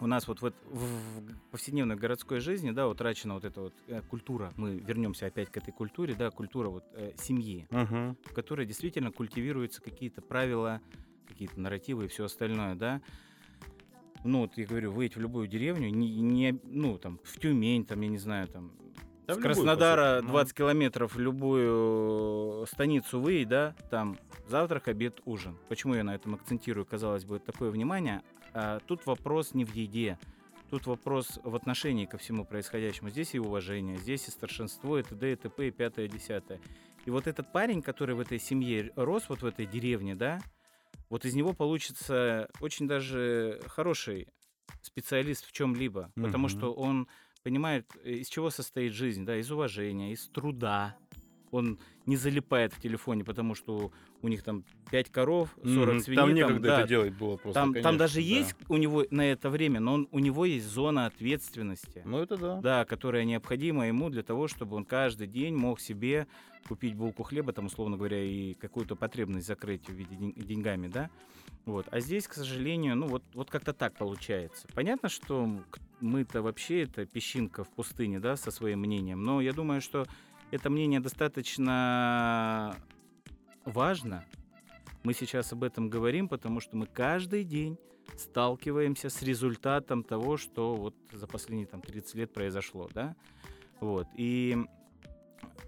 у 0.00 0.06
нас 0.06 0.26
вот 0.28 0.40
в, 0.42 0.46
эт- 0.46 0.54
в- 0.68 1.20
в 1.20 1.50
повседневной 1.50 1.96
городской 1.96 2.40
жизни, 2.40 2.70
да, 2.72 2.88
утрачена 2.88 3.34
вот 3.34 3.44
эта 3.44 3.60
вот 3.60 3.74
э, 3.86 4.00
культура. 4.02 4.52
Мы 4.56 4.76
вернемся 4.78 5.26
опять 5.26 5.50
к 5.50 5.56
этой 5.56 5.72
культуре, 5.72 6.14
да, 6.14 6.30
культура 6.30 6.68
вот 6.68 6.84
э, 6.94 7.12
семьи, 7.16 7.66
Мгм. 7.70 8.16
в 8.24 8.32
которой 8.34 8.66
действительно 8.66 9.10
культивируются 9.12 9.80
какие-то 9.80 10.20
правила, 10.22 10.80
какие-то 11.28 11.60
нарративы 11.60 12.04
и 12.06 12.08
все 12.08 12.24
остальное, 12.24 12.74
да. 12.74 13.00
Ну, 14.24 14.40
вот 14.40 14.56
я 14.56 14.66
говорю, 14.66 14.90
выйти 14.90 15.14
в 15.18 15.20
любую 15.20 15.46
деревню, 15.48 15.90
не, 15.90 16.20
не, 16.20 16.58
ну, 16.64 16.98
там, 16.98 17.20
в 17.24 17.38
Тюмень, 17.38 17.84
там, 17.84 18.00
я 18.00 18.08
не 18.08 18.18
знаю, 18.18 18.48
там, 18.48 18.72
Да 19.26 19.34
с 19.34 19.36
любую, 19.36 19.42
Краснодара 19.54 20.14
по 20.16 20.20
сути. 20.22 20.30
20 20.32 20.54
километров 20.56 21.14
в 21.14 21.18
любую 21.20 22.66
станицу 22.66 23.20
выйдь, 23.20 23.48
да, 23.48 23.74
там 23.90 24.18
завтрак, 24.48 24.88
обед, 24.88 25.20
ужин. 25.26 25.56
Почему 25.68 25.94
я 25.94 26.04
на 26.04 26.14
этом 26.14 26.34
акцентирую, 26.34 26.86
казалось 26.86 27.24
бы, 27.26 27.38
такое 27.38 27.70
внимание? 27.70 28.22
А, 28.54 28.78
тут 28.86 29.04
вопрос 29.06 29.52
не 29.52 29.64
в 29.64 29.74
еде, 29.74 30.16
тут 30.70 30.86
вопрос 30.86 31.40
в 31.42 31.54
отношении 31.56 32.06
ко 32.06 32.18
всему 32.18 32.44
происходящему. 32.44 33.10
Здесь 33.10 33.34
и 33.34 33.38
уважение, 33.38 33.96
здесь 33.98 34.28
и 34.28 34.30
старшинство, 34.30 34.98
и 34.98 35.02
т.д., 35.02 35.32
и 35.32 35.36
т.п., 35.36 35.68
и 35.68 35.70
пятое, 35.70 36.06
и 36.06 36.08
десятое. 36.08 36.60
И 37.04 37.10
вот 37.10 37.26
этот 37.26 37.52
парень, 37.52 37.82
который 37.82 38.14
в 38.14 38.20
этой 38.20 38.38
семье 38.38 38.92
рос, 38.96 39.24
вот 39.28 39.42
в 39.42 39.46
этой 39.46 39.66
деревне, 39.66 40.14
да, 40.14 40.40
вот 41.10 41.24
из 41.24 41.34
него 41.34 41.52
получится 41.52 42.48
очень 42.60 42.86
даже 42.88 43.60
хороший 43.66 44.28
специалист 44.82 45.44
в 45.46 45.52
чем-либо, 45.52 46.10
потому 46.14 46.46
Мгм. 46.46 46.48
что 46.48 46.72
он 46.72 47.08
понимает, 47.42 47.94
из 48.04 48.28
чего 48.28 48.50
состоит 48.50 48.92
жизнь, 48.92 49.24
да, 49.24 49.36
из 49.36 49.50
уважения, 49.50 50.12
из 50.12 50.28
труда. 50.28 50.96
Он 51.50 51.78
не 52.06 52.16
залипает 52.16 52.72
в 52.72 52.80
телефоне, 52.80 53.22
потому 53.22 53.54
что 53.54 53.92
у 54.24 54.28
них 54.28 54.42
там 54.42 54.64
5 54.90 55.10
коров, 55.10 55.50
40 55.62 55.94
Мгм. 55.96 56.00
свиней. 56.00 56.16
Там 56.16 56.32
некогда 56.34 56.68
да, 56.68 56.78
это 56.80 56.88
делать 56.88 57.12
было 57.12 57.36
просто, 57.36 57.60
там, 57.60 57.74
там 57.74 57.82
конечно, 57.82 57.98
даже 57.98 58.14
да. 58.14 58.20
есть 58.22 58.54
у 58.68 58.76
него 58.78 59.04
на 59.10 59.30
это 59.30 59.50
время, 59.50 59.80
но 59.80 59.92
он, 59.92 60.08
у 60.12 60.18
него 60.18 60.46
есть 60.46 60.66
зона 60.66 61.04
ответственности, 61.04 62.00
Ну 62.06 62.18
это 62.22 62.38
да. 62.38 62.60
да, 62.62 62.84
которая 62.86 63.24
необходима 63.24 63.86
ему 63.86 64.08
для 64.08 64.22
того, 64.22 64.48
чтобы 64.48 64.76
он 64.76 64.86
каждый 64.86 65.26
день 65.26 65.54
мог 65.54 65.78
себе 65.78 66.26
купить 66.66 66.94
булку 66.94 67.22
хлеба, 67.22 67.52
там, 67.52 67.66
условно 67.66 67.98
говоря, 67.98 68.22
и 68.24 68.54
какую-то 68.54 68.96
потребность 68.96 69.46
закрыть 69.46 69.86
в 69.86 69.92
виде 69.92 70.16
день- 70.16 70.32
деньгами, 70.34 70.88
да. 70.88 71.10
Вот. 71.66 71.86
А 71.90 72.00
здесь, 72.00 72.26
к 72.26 72.32
сожалению, 72.32 72.96
ну 72.96 73.06
вот, 73.06 73.22
вот 73.34 73.50
как-то 73.50 73.74
так 73.74 73.94
получается. 73.94 74.66
Понятно, 74.74 75.10
что 75.10 75.50
мы-то 76.00 76.40
вообще 76.40 76.84
это 76.84 77.04
песчинка 77.04 77.62
в 77.64 77.68
пустыне, 77.68 78.20
да, 78.20 78.36
со 78.36 78.50
своим 78.50 78.80
мнением, 78.80 79.22
но 79.22 79.42
я 79.42 79.52
думаю, 79.52 79.82
что 79.82 80.06
это 80.50 80.70
мнение 80.70 81.00
достаточно 81.00 82.74
важно. 83.64 84.24
Мы 85.02 85.12
сейчас 85.14 85.52
об 85.52 85.64
этом 85.64 85.90
говорим, 85.90 86.28
потому 86.28 86.60
что 86.60 86.76
мы 86.76 86.86
каждый 86.86 87.44
день 87.44 87.76
сталкиваемся 88.16 89.08
с 89.10 89.22
результатом 89.22 90.02
того, 90.02 90.36
что 90.36 90.74
вот 90.74 90.94
за 91.12 91.26
последние 91.26 91.66
там 91.66 91.80
30 91.82 92.14
лет 92.14 92.32
произошло, 92.32 92.88
да. 92.94 93.14
Вот. 93.80 94.06
И 94.16 94.56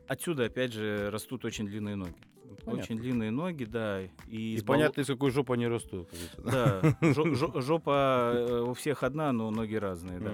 отсюда, 0.09 0.45
опять 0.45 0.73
же, 0.73 1.11
растут 1.11 1.45
очень 1.45 1.67
длинные 1.67 1.97
ноги. 1.97 2.15
Понятно. 2.65 2.83
Очень 2.83 2.99
длинные 2.99 3.31
ноги, 3.31 3.65
да. 3.65 4.03
И, 4.03 4.09
И 4.29 4.55
из 4.55 4.63
бол- 4.65 4.75
понятно, 4.75 5.01
из 5.03 5.07
какой 5.07 5.31
жопы 5.31 5.55
они 5.55 5.67
растут. 5.67 6.09
да. 6.39 6.81
Да, 6.81 6.97
жо- 7.13 7.35
жо- 7.35 7.61
жопа 7.61 8.33
э, 8.35 8.61
у 8.61 8.73
всех 8.75 9.03
одна, 9.03 9.33
но 9.33 9.51
ноги 9.51 9.75
разные, 9.75 10.19
да. 10.21 10.33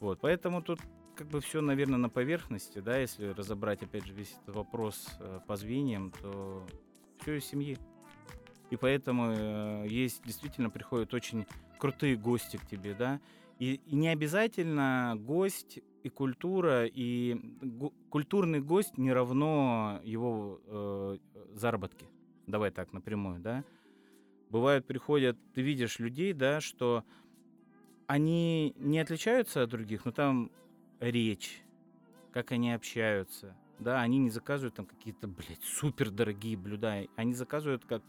Вот, 0.00 0.20
поэтому 0.20 0.62
тут 0.62 0.78
как 1.16 1.28
бы 1.28 1.40
все, 1.40 1.60
наверное, 1.62 1.98
на 1.98 2.08
поверхности, 2.10 2.78
да, 2.80 2.98
если 2.98 3.28
разобрать, 3.28 3.82
опять 3.82 4.04
же, 4.06 4.12
весь 4.12 4.36
этот 4.42 4.54
вопрос 4.54 5.06
э, 5.18 5.40
по 5.46 5.56
звеньям, 5.56 6.12
то 6.22 6.66
все 7.26 7.40
семьи. 7.40 7.76
И 8.70 8.76
поэтому 8.76 9.30
э, 9.30 9.86
есть, 9.88 10.22
действительно, 10.24 10.70
приходят 10.70 11.12
очень 11.12 11.44
крутые 11.78 12.16
гости 12.16 12.56
к 12.56 12.66
тебе, 12.66 12.94
да, 12.94 13.20
и, 13.58 13.80
и 13.86 13.96
не 13.96 14.08
обязательно 14.08 15.14
гость 15.16 15.80
и 16.02 16.08
культура, 16.08 16.86
и 16.86 17.34
гу- 17.62 17.92
культурный 18.10 18.60
гость 18.60 18.96
не 18.96 19.12
равно 19.12 20.00
его 20.04 20.60
э, 20.66 21.18
заработки. 21.54 22.06
Давай 22.46 22.70
так 22.70 22.92
напрямую, 22.92 23.40
да. 23.40 23.64
Бывают, 24.50 24.86
приходят, 24.86 25.36
ты 25.52 25.62
видишь 25.62 25.98
людей, 25.98 26.32
да, 26.32 26.60
что 26.60 27.04
они 28.06 28.72
не 28.76 29.00
отличаются 29.00 29.62
от 29.62 29.70
других, 29.70 30.04
но 30.04 30.12
там 30.12 30.50
речь, 31.00 31.62
как 32.32 32.52
они 32.52 32.72
общаются, 32.72 33.56
да, 33.78 34.00
они 34.00 34.18
не 34.18 34.30
заказывают 34.30 34.74
там 34.74 34.86
какие-то, 34.86 35.28
блядь, 35.28 35.62
супер 35.62 36.10
дорогие 36.10 36.56
блюда, 36.56 37.06
они 37.16 37.34
заказывают, 37.34 37.84
как 37.84 38.02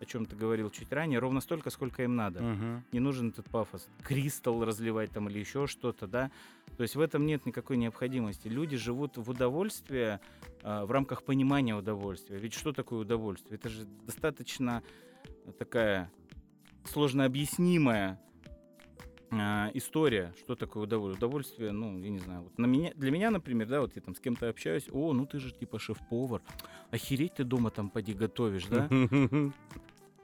о 0.00 0.04
чем 0.04 0.26
ты 0.26 0.36
говорил 0.36 0.70
чуть 0.70 0.92
ранее, 0.92 1.18
ровно 1.18 1.40
столько, 1.40 1.70
сколько 1.70 2.02
им 2.04 2.14
надо. 2.14 2.40
Мгм. 2.40 2.84
Не 2.92 3.00
нужен 3.00 3.30
этот 3.30 3.50
пафос. 3.50 3.88
Кристалл 4.04 4.64
разливать 4.64 5.10
там 5.10 5.28
или 5.28 5.40
еще 5.40 5.66
что-то, 5.66 6.06
да. 6.06 6.30
То 6.76 6.82
есть 6.82 6.94
в 6.94 7.00
этом 7.00 7.26
нет 7.26 7.46
никакой 7.46 7.76
необходимости. 7.76 8.46
Люди 8.46 8.76
живут 8.76 9.16
в 9.16 9.28
удовольствии, 9.28 10.20
а, 10.62 10.86
в 10.86 10.92
рамках 10.92 11.24
понимания 11.24 11.74
удовольствия. 11.74 12.38
Ведь 12.38 12.54
что 12.54 12.72
такое 12.72 13.00
удовольствие? 13.00 13.56
Это 13.56 13.68
же 13.68 13.86
достаточно 14.06 14.82
такая 15.58 16.10
сложно 16.84 17.24
объяснимая 17.24 18.20
а, 19.30 19.70
история, 19.74 20.32
что 20.38 20.54
такое 20.54 20.84
удовольствие. 20.84 21.18
Удовольствие, 21.18 21.72
ну, 21.72 21.98
я 21.98 22.08
не 22.08 22.18
знаю, 22.18 22.42
вот 22.42 22.58
на 22.58 22.66
меня, 22.66 22.92
для 22.94 23.10
меня, 23.10 23.30
например, 23.30 23.68
да, 23.68 23.80
вот 23.80 23.94
я 23.96 24.02
там 24.02 24.14
с 24.14 24.20
кем-то 24.20 24.48
общаюсь, 24.48 24.88
о, 24.90 25.12
ну 25.12 25.26
ты 25.26 25.38
же 25.38 25.52
типа 25.52 25.78
шеф-повар, 25.78 26.42
охереть 26.90 27.34
ты 27.34 27.44
дома 27.44 27.70
там 27.70 27.90
поди 27.90 28.14
готовишь, 28.14 28.66
да? 28.66 28.88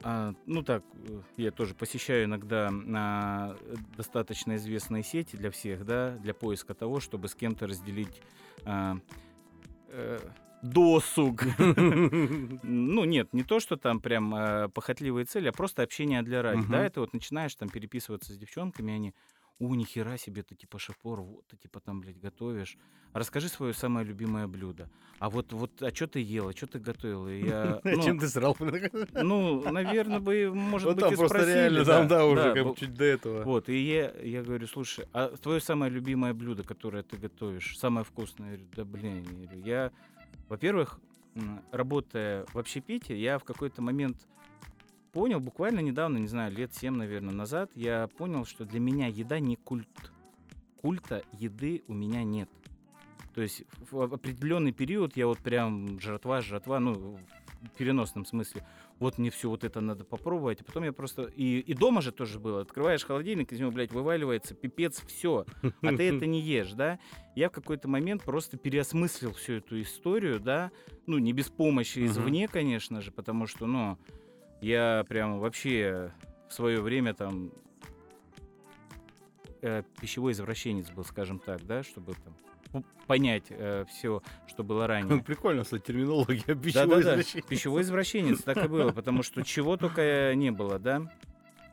А, 0.06 0.34
ну 0.44 0.62
так, 0.62 0.84
э, 1.08 1.20
я 1.38 1.50
тоже 1.50 1.74
посещаю 1.74 2.26
иногда 2.26 2.70
а, 2.94 3.56
достаточно 3.96 4.56
известные 4.56 5.02
сети 5.02 5.36
для 5.36 5.50
всех, 5.50 5.86
да, 5.86 6.10
для 6.18 6.34
поиска 6.34 6.74
того, 6.74 7.00
чтобы 7.00 7.26
с 7.26 7.34
кем-то 7.34 7.66
разделить 7.66 8.20
а, 8.66 8.98
э, 9.88 10.18
досуг. 10.64 11.44
Ну, 12.64 13.04
нет, 13.04 13.32
не 13.32 13.42
то, 13.42 13.60
что 13.60 13.76
там 13.76 14.00
прям 14.00 14.34
э, 14.34 14.68
похотливые 14.68 15.26
цели, 15.26 15.48
а 15.48 15.52
просто 15.52 15.82
общение 15.82 16.22
для 16.22 16.42
ради. 16.42 16.66
Да, 16.68 16.84
это 16.84 17.00
вот 17.00 17.12
начинаешь 17.12 17.54
там 17.54 17.68
переписываться 17.68 18.32
с 18.32 18.36
девчонками, 18.36 18.94
они, 18.94 19.14
у, 19.58 19.74
нихера 19.74 20.16
себе, 20.16 20.42
ты 20.42 20.54
типа 20.54 20.78
шеф-повар, 20.78 21.20
вот 21.20 21.46
ты 21.46 21.56
типа 21.56 21.80
там, 21.80 22.00
блядь, 22.00 22.18
готовишь. 22.18 22.76
Расскажи 23.12 23.48
свое 23.48 23.72
самое 23.72 24.04
любимое 24.04 24.48
блюдо. 24.48 24.90
А 25.20 25.30
вот, 25.30 25.52
вот, 25.52 25.82
а 25.82 25.94
что 25.94 26.08
ты 26.08 26.20
ела, 26.20 26.52
что 26.52 26.66
ты 26.66 26.80
готовила? 26.80 27.28
Я, 27.28 27.80
ну, 27.84 28.02
Чем 28.02 28.18
ты 28.18 28.28
срал? 28.28 28.56
ну, 29.12 29.62
наверное, 29.70 30.18
бы, 30.18 30.52
может 30.52 30.86
Вот 30.86 30.96
быть, 30.96 31.04
там 31.04 31.14
и 31.14 31.16
просто 31.16 31.38
спросили, 31.38 31.54
реально, 31.54 31.84
там, 31.84 32.08
да, 32.08 32.26
уже 32.26 32.42
да, 32.42 32.52
как 32.54 32.66
бы 32.66 32.76
чуть 32.76 32.94
до 32.94 33.04
этого. 33.04 33.42
Вот, 33.44 33.68
и 33.68 33.76
я, 33.76 34.12
я 34.22 34.42
говорю, 34.42 34.66
слушай, 34.66 35.06
а 35.12 35.28
твое 35.36 35.60
самое 35.60 35.92
любимое 35.92 36.34
блюдо, 36.34 36.64
которое 36.64 37.02
ты 37.02 37.16
готовишь, 37.16 37.78
самое 37.78 38.04
вкусное? 38.04 38.52
Я 38.52 38.56
говорю, 38.56 38.70
да 38.74 38.84
блин, 38.84 39.22
я, 39.22 39.46
говорю, 39.46 39.64
я 39.64 39.92
во-первых, 40.48 41.00
работая 41.72 42.46
в 42.52 42.58
общепите, 42.58 43.18
я 43.18 43.38
в 43.38 43.44
какой-то 43.44 43.82
момент 43.82 44.28
понял, 45.12 45.40
буквально 45.40 45.80
недавно, 45.80 46.18
не 46.18 46.28
знаю, 46.28 46.52
лет 46.52 46.74
7, 46.74 46.94
наверное, 46.94 47.34
назад, 47.34 47.70
я 47.74 48.08
понял, 48.08 48.44
что 48.44 48.64
для 48.64 48.80
меня 48.80 49.06
еда 49.06 49.38
не 49.38 49.56
культ. 49.56 50.12
Культа 50.80 51.22
еды 51.32 51.82
у 51.88 51.94
меня 51.94 52.24
нет. 52.24 52.50
То 53.34 53.42
есть 53.42 53.64
в 53.90 54.00
определенный 54.02 54.72
период 54.72 55.16
я 55.16 55.26
вот 55.26 55.38
прям 55.38 55.98
жратва, 55.98 56.40
жратва, 56.40 56.78
ну, 56.78 57.18
в 57.62 57.76
переносном 57.76 58.26
смысле. 58.26 58.64
Вот 59.00 59.18
мне 59.18 59.30
все 59.30 59.48
вот 59.48 59.64
это 59.64 59.80
надо 59.80 60.04
попробовать. 60.04 60.60
А 60.60 60.64
потом 60.64 60.84
я 60.84 60.92
просто... 60.92 61.24
И, 61.24 61.60
и 61.60 61.74
дома 61.74 62.00
же 62.00 62.12
тоже 62.12 62.38
было. 62.38 62.60
Открываешь 62.60 63.04
холодильник, 63.04 63.52
из 63.52 63.60
него, 63.60 63.70
блядь, 63.70 63.92
вываливается 63.92 64.54
пипец, 64.54 65.02
все. 65.06 65.44
А 65.82 65.96
ты 65.96 66.14
это 66.14 66.26
не 66.26 66.40
ешь, 66.40 66.72
да? 66.72 66.98
Я 67.34 67.48
в 67.48 67.52
какой-то 67.52 67.88
момент 67.88 68.22
просто 68.22 68.56
переосмыслил 68.56 69.32
всю 69.32 69.54
эту 69.54 69.80
историю, 69.80 70.40
да? 70.40 70.70
Ну, 71.06 71.18
не 71.18 71.32
без 71.32 71.48
помощи 71.48 72.06
извне, 72.06 72.48
конечно 72.48 73.00
же, 73.00 73.10
потому 73.10 73.46
что, 73.46 73.66
ну, 73.66 73.98
я 74.60 75.04
прям 75.08 75.40
вообще 75.40 76.12
в 76.48 76.52
свое 76.54 76.80
время 76.80 77.14
там 77.14 77.52
э, 79.60 79.82
пищевой 80.00 80.32
извращенец 80.32 80.90
был, 80.90 81.04
скажем 81.04 81.38
так, 81.38 81.66
да, 81.66 81.82
чтобы 81.82 82.14
там 82.14 82.36
понять 83.06 83.52
все, 83.88 84.22
что 84.46 84.64
было 84.64 84.86
ранее. 84.86 85.22
Прикольно, 85.24 85.64
кстати, 85.64 85.82
терминология 85.82 86.54
пищевой 86.54 86.86
Да-да-да, 86.86 87.12
извращение. 87.12 87.48
пищевой 87.48 87.82
извращенец, 87.82 88.42
так 88.42 88.64
и 88.64 88.68
было, 88.68 88.92
потому 88.92 89.22
что 89.22 89.42
чего 89.42 89.76
только 89.76 90.34
не 90.34 90.50
было, 90.50 90.78
да. 90.78 91.10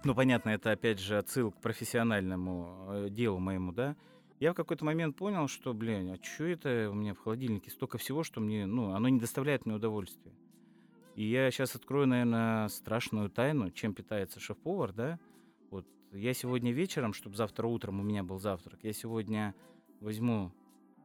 Ну, 0.04 0.16
понятно, 0.16 0.50
это 0.50 0.72
опять 0.72 1.00
же 1.00 1.18
отсыл 1.18 1.52
к 1.52 1.62
профессиональному 1.62 2.88
э, 2.90 3.10
делу 3.10 3.38
моему, 3.40 3.72
да. 3.72 3.96
Я 4.40 4.54
в 4.54 4.56
какой-то 4.56 4.84
момент 4.84 5.16
понял, 5.16 5.48
что, 5.48 5.74
блин, 5.76 6.10
а 6.14 6.24
что 6.24 6.46
это 6.46 6.90
у 6.90 6.96
меня 6.96 7.14
в 7.14 7.20
холодильнике 7.20 7.70
столько 7.70 8.00
всего, 8.00 8.24
что 8.24 8.42
мне, 8.42 8.66
ну, 8.66 8.94
оно 8.94 9.10
не 9.10 9.20
доставляет 9.20 9.68
мне 9.68 9.76
удовольствия. 9.76 10.34
И 11.16 11.24
я 11.24 11.52
сейчас 11.52 11.76
открою, 11.76 12.08
наверное, 12.08 12.68
страшную 12.70 13.30
тайну, 13.30 13.70
чем 13.70 13.94
питается 13.94 14.40
шеф-повар, 14.40 14.92
да. 14.94 15.20
Вот 15.70 15.86
я 16.12 16.34
сегодня 16.34 16.72
вечером, 16.72 17.14
чтобы 17.14 17.36
завтра 17.36 17.68
утром 17.68 18.00
у 18.00 18.04
меня 18.04 18.24
был 18.24 18.40
завтрак, 18.40 18.80
я 18.82 18.94
сегодня 18.94 19.54
возьму, 20.00 20.52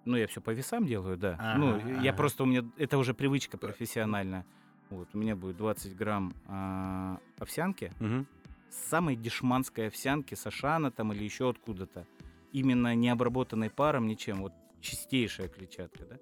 ну, 0.06 0.16
я 0.16 0.26
все 0.26 0.40
по 0.40 0.50
весам 0.50 0.86
делаю, 0.86 1.16
да. 1.18 1.34
Ага, 1.38 1.58
ну, 1.58 2.00
я 2.00 2.12
просто, 2.12 2.44
у 2.44 2.46
меня, 2.46 2.64
это 2.78 2.96
уже 2.96 3.12
привычка 3.12 3.58
профессиональная. 3.58 4.46
Вот, 4.88 5.08
у 5.14 5.18
меня 5.18 5.34
будет 5.34 5.56
20 5.56 5.96
грамм 5.96 6.32
а, 6.46 7.18
овсянки, 7.38 7.92
Мгм. 7.98 8.26
самой 8.70 9.16
дешманской 9.16 9.88
овсянки 9.88 10.34
с 10.34 10.46
Ашана 10.46 10.90
там 10.92 11.12
или 11.12 11.24
еще 11.24 11.50
откуда-то. 11.50 12.06
Именно 12.52 12.94
не 12.94 13.08
обработанной 13.08 13.68
паром, 13.68 14.06
ничем. 14.06 14.42
Вот 14.42 14.52
чистейшая 14.80 15.48
клетчатка, 15.48 16.04
да? 16.06 16.16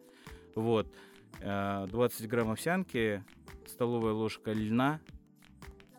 Вот. 0.55 0.87
э, 1.41 1.87
20 1.91 2.29
грамм 2.29 2.51
овсянки, 2.53 3.23
столовая 3.67 4.13
ложка 4.13 4.53
льна, 4.53 5.01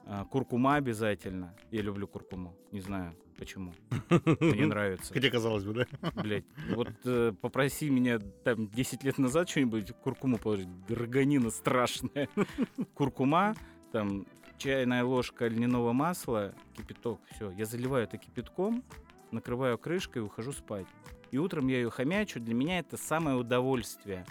а, 0.06 0.26
куркума 0.26 0.76
обязательно. 0.76 1.54
Я 1.72 1.82
люблю 1.82 2.08
куркуму. 2.08 2.56
Не 2.72 2.80
знаю 2.80 3.14
почему. 3.38 3.74
Мне 4.40 4.66
нравится. 4.66 5.14
Хотя, 5.14 5.30
казалось 5.30 5.64
бы, 5.64 5.74
да? 5.74 6.12
Блять, 6.22 6.46
вот 6.74 6.90
э, 7.06 7.34
попроси 7.42 7.90
меня 7.90 8.20
там 8.20 8.68
10 8.70 9.04
лет 9.04 9.18
назад 9.18 9.50
что-нибудь 9.50 9.92
куркуму 10.04 10.38
положить. 10.38 10.68
Драганина 10.88 11.50
страшная. 11.50 12.30
Куркума, 12.94 13.56
там 13.92 14.26
чайная 14.58 15.04
ложка 15.04 15.48
льняного 15.48 15.94
масла, 15.94 16.54
кипяток, 16.76 17.20
все. 17.32 17.52
Я 17.52 17.66
заливаю 17.66 18.04
это 18.06 18.18
кипятком, 18.18 18.84
накрываю 19.32 19.78
крышкой 19.78 20.22
и 20.22 20.26
ухожу 20.26 20.52
спать. 20.54 20.88
И 21.32 21.38
утром 21.38 21.68
я 21.68 21.78
ее 21.78 21.90
хомячу. 21.90 22.40
Для 22.40 22.54
меня 22.54 22.80
это 22.80 22.98
самое 22.98 23.36
удовольствие. 23.38 24.26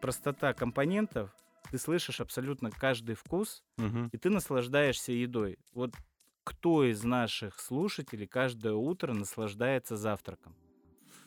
Простота 0.00 0.52
компонентов. 0.54 1.34
Ты 1.70 1.78
слышишь 1.78 2.20
абсолютно 2.20 2.70
каждый 2.70 3.14
вкус, 3.14 3.62
Мгм. 3.76 4.08
и 4.10 4.16
ты 4.16 4.30
наслаждаешься 4.30 5.12
едой. 5.12 5.58
Вот 5.74 5.92
кто 6.48 6.82
из 6.82 7.04
наших 7.04 7.60
слушателей 7.60 8.26
каждое 8.26 8.72
утро 8.72 9.12
наслаждается 9.12 9.98
завтраком? 9.98 10.56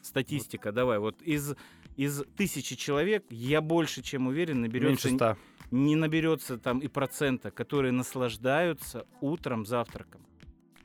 Статистика, 0.01 0.71
давай. 0.71 0.97
Вот 0.97 1.21
из, 1.21 1.55
из 1.95 2.23
тысячи 2.35 2.75
человек 2.75 3.23
я 3.29 3.61
больше 3.61 4.01
чем 4.01 4.25
уверен, 4.25 4.63
Меньше 4.63 4.77
наберется, 4.79 5.09
ста. 5.09 5.37
не 5.69 5.95
наберется 5.95 6.57
там 6.57 6.79
и 6.79 6.87
процента, 6.87 7.51
которые 7.51 7.91
наслаждаются 7.91 9.05
утром 9.21 9.63
завтраком. 9.63 10.25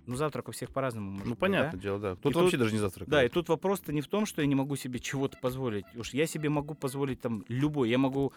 Ну, 0.06 0.14
завтрак 0.16 0.48
у 0.48 0.52
всех 0.52 0.70
по-разному 0.70 1.10
может 1.10 1.24
Ну, 1.26 1.30
быть, 1.32 1.38
понятное 1.40 1.72
да? 1.72 1.78
дело, 1.78 1.98
да. 1.98 2.12
Кто-то 2.14 2.32
тут- 2.34 2.42
вообще 2.42 2.56
даже 2.56 2.72
не 2.72 2.78
завтракает. 2.78 3.10
Да, 3.10 3.24
и 3.24 3.28
тут 3.28 3.48
вопрос-то 3.48 3.92
не 3.92 4.00
в 4.00 4.06
том, 4.08 4.24
что 4.24 4.40
я 4.40 4.46
не 4.46 4.54
могу 4.54 4.76
себе 4.76 5.00
чего-то 5.00 5.36
позволить. 5.38 5.84
Уж 5.96 6.14
я 6.14 6.26
себе 6.26 6.48
могу 6.48 6.74
позволить 6.74 7.20
там 7.20 7.44
любой. 7.48 7.90
Я 7.90 7.98
могу 7.98 8.32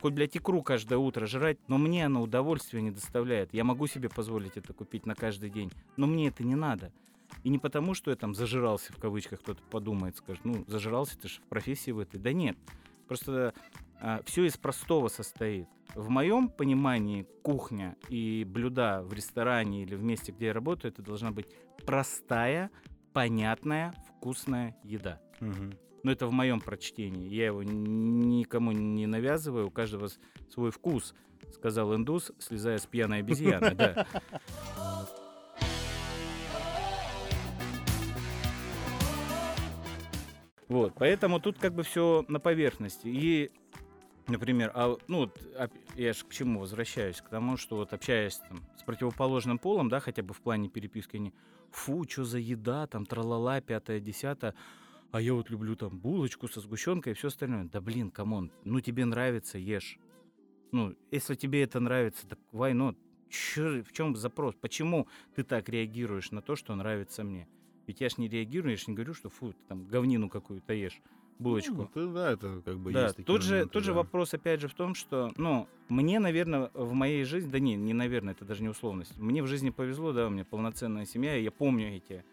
хоть, 0.00 0.14
блядь, 0.14 0.36
икру 0.36 0.62
каждое 0.62 0.96
утро 0.98 1.26
жрать, 1.26 1.58
но 1.68 1.76
мне 1.78 2.06
она 2.06 2.20
удовольствия 2.22 2.80
не 2.80 2.90
доставляет. 2.90 3.52
Я 3.52 3.64
могу 3.64 3.86
себе 3.86 4.08
позволить 4.08 4.56
это 4.56 4.72
купить 4.72 5.04
на 5.04 5.14
каждый 5.14 5.50
день, 5.50 5.70
но 5.96 6.06
мне 6.06 6.28
это 6.28 6.42
не 6.42 6.54
надо. 6.54 6.90
И 7.44 7.48
не 7.50 7.58
потому, 7.58 7.94
что 7.94 8.10
я 8.10 8.16
там 8.16 8.34
зажирался, 8.34 8.92
в 8.92 8.96
кавычках, 8.96 9.40
кто-то 9.40 9.62
подумает, 9.70 10.16
скажет, 10.16 10.44
ну, 10.44 10.64
зажирался 10.66 11.18
ты 11.18 11.28
же 11.28 11.40
в 11.40 11.44
профессии 11.48 11.90
в 11.90 11.98
этой. 11.98 12.18
Да 12.18 12.32
нет. 12.32 12.56
Просто 13.08 13.52
все 14.24 14.44
из 14.44 14.56
простого 14.56 15.08
состоит. 15.08 15.68
В 15.94 16.08
моем 16.08 16.48
понимании 16.48 17.26
кухня 17.42 17.96
и 18.08 18.44
блюда 18.44 19.02
в 19.02 19.12
ресторане 19.12 19.82
или 19.82 19.96
в 19.96 20.02
месте, 20.02 20.32
где 20.32 20.46
я 20.46 20.52
работаю, 20.52 20.92
это 20.92 21.02
должна 21.02 21.32
быть 21.32 21.48
простая, 21.84 22.70
понятная, 23.12 23.92
вкусная 24.08 24.76
еда. 24.84 25.20
Мгм. 25.40 25.74
Но 26.02 26.12
это 26.12 26.26
в 26.26 26.32
моем 26.32 26.60
прочтении. 26.60 27.28
Я 27.28 27.46
его 27.46 27.62
никому 27.62 28.72
не 28.72 29.06
навязываю, 29.06 29.66
у 29.66 29.70
каждого 29.70 30.08
свой 30.48 30.70
вкус, 30.70 31.14
сказал 31.52 31.94
индус, 31.94 32.32
слезая 32.38 32.78
с 32.78 32.86
пьяной 32.86 33.18
обезьяны. 33.18 33.74
Да. 33.74 34.06
Вот, 40.68 40.94
поэтому 40.94 41.40
тут 41.40 41.58
как 41.58 41.74
бы 41.74 41.82
все 41.82 42.24
на 42.28 42.38
поверхности. 42.38 43.08
И, 43.08 43.50
например, 44.30 44.70
а, 44.74 44.96
ну, 45.08 45.18
вот, 45.18 45.40
я 45.96 46.12
же 46.12 46.24
к 46.24 46.32
чему 46.32 46.60
возвращаюсь? 46.60 47.20
К 47.20 47.28
тому, 47.28 47.56
что 47.56 47.76
вот 47.76 47.92
общаясь 47.92 48.36
там, 48.36 48.62
с 48.78 48.82
противоположным 48.82 49.58
полом, 49.58 49.88
да, 49.88 50.00
хотя 50.00 50.22
бы 50.22 50.34
в 50.34 50.40
плане 50.40 50.68
переписки, 50.68 51.16
они, 51.16 51.34
фу, 51.70 52.04
что 52.08 52.24
за 52.24 52.38
еда, 52.38 52.86
там, 52.86 53.06
тралала, 53.06 53.60
пятое, 53.60 54.00
десятое, 54.00 54.54
а 55.12 55.20
я 55.20 55.34
вот 55.34 55.50
люблю 55.50 55.76
там 55.76 55.98
булочку 55.98 56.48
со 56.48 56.60
сгущенкой 56.60 57.12
и 57.12 57.16
все 57.16 57.28
остальное. 57.28 57.64
Да 57.64 57.80
блин, 57.80 58.10
come 58.10 58.34
on, 58.34 58.52
ну 58.64 58.80
тебе 58.80 59.04
нравится, 59.04 59.58
ешь. 59.58 59.98
Ну, 60.72 60.94
если 61.10 61.34
тебе 61.34 61.62
это 61.62 61.80
нравится, 61.80 62.28
так 62.28 62.38
why 62.52 62.72
not? 62.72 62.96
Чё- 63.28 63.82
в 63.82 63.92
чем 63.92 64.16
запрос? 64.16 64.54
Почему 64.60 65.08
ты 65.34 65.42
так 65.44 65.68
реагируешь 65.68 66.30
на 66.30 66.42
то, 66.42 66.56
что 66.56 66.74
нравится 66.74 67.24
мне? 67.24 67.48
Ведь 67.86 68.00
я 68.00 68.08
ж 68.08 68.18
не 68.18 68.28
реагирую, 68.28 68.72
я 68.72 68.76
ж 68.76 68.86
не 68.86 68.94
говорю, 68.94 69.14
что 69.14 69.30
фу, 69.30 69.52
ты 69.52 69.58
там 69.68 69.86
говнину 69.86 70.28
какую-то 70.28 70.72
ешь, 70.74 71.00
булочку. 71.40 71.74
Ну, 71.74 71.86
ты, 71.92 72.06
да, 72.12 72.32
это 72.32 72.62
как 72.64 72.78
бы 72.78 72.92
Да, 72.92 73.04
есть 73.04 73.16
такие 73.16 73.26
тут 73.26 73.42
же, 73.42 73.52
моменты, 73.54 73.72
тут 73.72 73.84
же 73.84 73.90
да. 73.92 73.96
вопрос 73.98 74.34
опять 74.34 74.60
же 74.60 74.68
в 74.68 74.74
том, 74.74 74.94
что, 74.94 75.32
ну, 75.36 75.66
мне, 75.88 76.18
наверное, 76.20 76.70
в 76.74 76.92
моей 76.92 77.24
жизни, 77.24 77.50
да 77.50 77.58
не, 77.58 77.74
не 77.76 77.92
наверное, 77.94 78.34
это 78.34 78.44
даже 78.44 78.62
не 78.62 78.68
условность. 78.68 79.16
Мне 79.18 79.42
в 79.42 79.46
жизни 79.46 79.70
повезло, 79.70 80.12
да, 80.12 80.26
у 80.26 80.30
меня 80.30 80.44
полноценная 80.44 81.06
семья, 81.06 81.36
и 81.36 81.42
я 81.42 81.50
помню 81.50 81.96
эти 81.96 82.24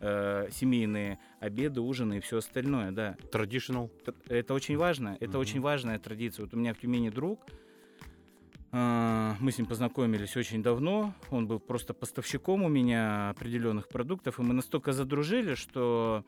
э, 0.00 0.48
семейные 0.50 1.18
обеды, 1.40 1.80
ужины 1.80 2.18
и 2.18 2.20
все 2.20 2.38
остальное, 2.38 2.90
да. 2.90 3.16
Traditional. 3.32 3.88
Т- 4.04 4.14
Это 4.28 4.52
очень 4.54 4.76
важно, 4.76 5.16
это 5.20 5.32
Мгм. 5.32 5.38
очень 5.40 5.60
важная 5.60 5.98
традиция. 5.98 6.44
Вот 6.44 6.54
у 6.54 6.56
меня 6.58 6.74
в 6.74 6.78
Тюмени 6.78 7.08
друг, 7.10 7.40
А, 8.74 9.36
Мы 9.38 9.52
с 9.52 9.58
ним 9.58 9.66
познакомились 9.66 10.34
очень 10.36 10.62
давно. 10.62 11.12
Он 11.30 11.46
был 11.46 11.60
просто 11.60 11.92
поставщиком 11.92 12.62
у 12.62 12.68
меня 12.68 13.28
определенных 13.30 13.88
продуктов, 13.88 14.38
и 14.38 14.42
мы 14.42 14.54
настолько 14.54 14.92
задружили, 14.92 15.54
что 15.56 16.24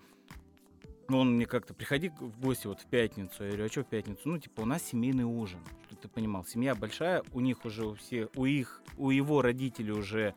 он 1.09 1.37
мне 1.37 1.47
как-то 1.47 1.75
приходи 1.75 2.09
в 2.09 2.41
гости 2.41 2.67
вот 2.67 2.81
в 2.81 2.87
пятницу. 2.87 3.45
Я 3.45 3.49
говорю, 3.51 3.65
а 3.67 3.69
что 3.69 3.83
в 3.83 3.87
пятницу? 3.87 4.21
Ну, 4.25 4.39
типа, 4.39 4.63
у 4.63 4.65
нас 4.65 4.83
семейный 4.83 5.25
ужин. 5.25 5.61
Чтобы 5.87 6.01
ты 6.03 6.09
понимал, 6.09 6.45
семья 6.45 6.75
большая, 6.75 7.23
у 7.33 7.41
них 7.41 7.65
уже 7.65 7.85
у 7.87 7.95
всех, 7.95 8.29
у 8.37 8.45
их, 8.47 8.83
у 8.97 9.11
его 9.11 9.43
родителей 9.43 9.93
уже 9.93 10.35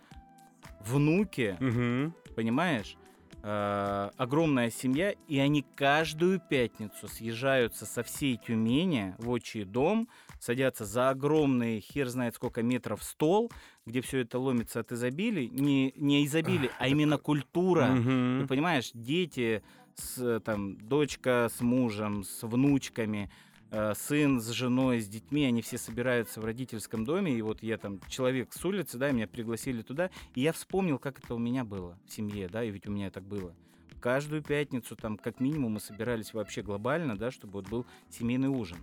внуки, 0.81 1.57
Мгм. 1.60 2.14
понимаешь? 2.35 2.95
А, 3.44 4.11
огромная 4.18 4.69
семья, 4.72 5.14
и 5.27 5.38
они 5.39 5.64
каждую 5.76 6.39
пятницу 6.39 7.07
съезжаются 7.07 7.85
со 7.85 8.03
всей 8.03 8.35
Тюмени 8.38 9.15
в 9.19 9.30
отчий 9.30 9.64
дом, 9.64 10.10
садятся 10.39 10.85
за 10.85 11.10
огромный, 11.11 11.80
хер 11.80 12.07
знает 12.10 12.35
сколько 12.35 12.61
метров 12.64 13.03
стол, 13.03 13.52
где 13.85 14.02
все 14.02 14.19
это 14.19 14.39
ломится 14.39 14.80
от 14.81 14.91
изобилия. 14.91 15.48
Не, 15.48 15.94
не 15.95 16.26
изобилие, 16.26 16.72
а 16.80 16.88
именно 16.88 17.18
культура. 17.18 17.85
Мгм. 17.85 18.41
Ты 18.41 18.48
понимаешь, 18.48 18.89
дети, 18.94 19.64
с, 19.99 20.40
там, 20.41 20.78
дочка 20.78 21.49
с 21.53 21.61
мужем, 21.61 22.24
с 22.24 22.44
внучками, 22.44 23.30
э, 23.72 23.94
сын 23.95 24.40
с 24.40 24.49
женой, 24.49 24.99
с 24.99 25.07
детьми, 25.07 25.45
они 25.45 25.61
все 25.61 25.78
собираются 25.78 26.40
в 26.40 26.45
родительском 26.45 27.06
доме, 27.06 27.34
и 27.34 27.41
вот 27.41 27.64
я 27.64 27.78
там 27.78 27.99
человек 28.07 28.53
с 28.53 28.64
улицы, 28.64 28.98
да, 28.98 29.11
меня 29.11 29.28
пригласили 29.28 29.82
туда, 29.82 30.10
и 30.36 30.41
я 30.41 30.53
вспомнил, 30.53 30.99
как 30.99 31.19
это 31.19 31.36
у 31.36 31.40
меня 31.40 31.64
было 31.64 31.98
в 32.06 32.11
семье, 32.11 32.48
да, 32.48 32.64
и 32.64 32.69
ведь 32.69 32.88
у 32.88 32.91
меня 32.91 33.10
так 33.10 33.24
было. 33.24 33.53
Каждую 33.99 34.44
пятницу 34.44 34.95
там 34.95 35.18
как 35.18 35.40
минимум 35.40 35.74
мы 35.74 35.80
собирались 35.80 36.34
вообще 36.34 36.61
глобально, 36.61 37.18
да, 37.18 37.32
чтобы 37.32 37.53
вот 37.53 37.68
был 37.68 37.86
семейный 38.10 38.49
ужин. 38.49 38.78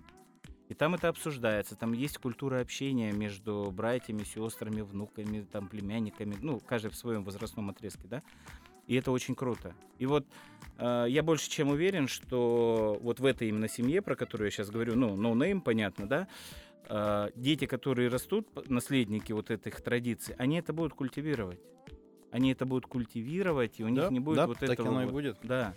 И 0.69 0.75
там 0.75 0.95
это 0.95 1.09
обсуждается, 1.09 1.77
там 1.77 1.93
есть 1.93 2.19
культура 2.19 2.61
общения 2.61 3.13
между 3.13 3.71
братьями, 3.71 4.25
сестрами, 4.25 4.81
внуками, 4.81 5.47
там, 5.53 5.69
племянниками, 5.69 6.37
ну, 6.41 6.59
каждый 6.59 6.91
в 6.91 6.97
своем 6.97 7.23
возрастном 7.23 7.71
отрезке, 7.71 8.09
да. 8.09 8.23
И 8.87 8.95
это 8.97 9.11
очень 9.13 9.35
круто. 9.35 9.75
И 9.99 10.07
вот 10.07 10.27
э, 10.79 11.07
я 11.09 11.23
больше 11.23 11.49
чем 11.51 11.69
уверен, 11.71 12.07
что 12.09 12.99
вот 13.01 13.21
в 13.21 13.25
этой 13.25 13.49
именно 13.49 13.69
семье, 13.69 14.03
про 14.03 14.15
которую 14.17 14.47
я 14.47 14.51
сейчас 14.51 14.71
говорю, 14.71 14.95
ну, 14.97 15.17
no 15.17 15.33
name, 15.35 15.61
понятно, 15.61 16.07
да, 16.09 16.29
э, 16.89 17.31
дети, 17.35 17.67
которые 17.67 18.09
растут, 18.09 18.47
наследники 18.69 19.33
вот 19.33 19.51
этих 19.51 19.81
традиций, 19.81 20.35
они 20.39 20.59
это 20.59 20.73
будут 20.73 20.95
культивировать. 20.95 21.61
Они 22.31 22.51
это 22.53 22.67
будут 22.67 22.87
культивировать, 22.87 23.79
и 23.79 23.85
у 23.85 23.89
них 23.89 24.03
Да, 24.03 24.09
не 24.11 24.21
будет 24.21 24.37
да, 24.37 24.47
вот 24.49 24.59
так 24.59 24.71
этого 24.71 24.89
оно 24.89 25.03
и 25.03 25.05
вот- 25.05 25.13
будет. 25.13 25.37
Да. 25.43 25.75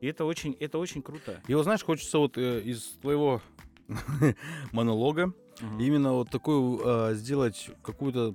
И 0.00 0.06
это 0.08 0.24
очень, 0.24 0.56
это 0.58 0.78
очень 0.78 1.00
круто. 1.00 1.40
И 1.46 1.54
вот 1.54 1.62
знаешь, 1.62 1.82
хочется 1.84 2.18
вот 2.18 2.36
э, 2.36 2.60
из 2.60 2.98
твоего 3.00 3.40
монолога 4.72 5.32
Мгм. 5.60 5.80
именно 5.80 6.12
вот 6.14 6.30
такой 6.30 6.80
э, 6.84 7.14
сделать 7.14 7.70
какую-то 7.82 8.34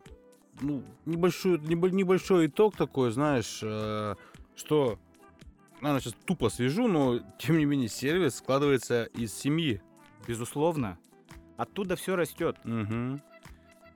ну, 0.61 0.83
небольшую, 1.05 1.59
небо- 1.59 1.89
небольшой 1.89 2.47
итог 2.47 2.75
такой, 2.75 3.11
знаешь, 3.11 3.59
э, 3.61 4.15
что, 4.55 4.99
наверное, 5.81 6.01
сейчас 6.01 6.15
тупо 6.25 6.49
свяжу, 6.49 6.87
но 6.87 7.19
тем 7.39 7.57
не 7.57 7.65
менее 7.65 7.89
сервис 7.89 8.35
складывается 8.35 9.05
из 9.05 9.33
семьи. 9.33 9.81
Безусловно. 10.27 10.97
Оттуда 11.57 11.95
все 11.95 12.15
растет. 12.15 12.57
Мгм. 12.63 13.21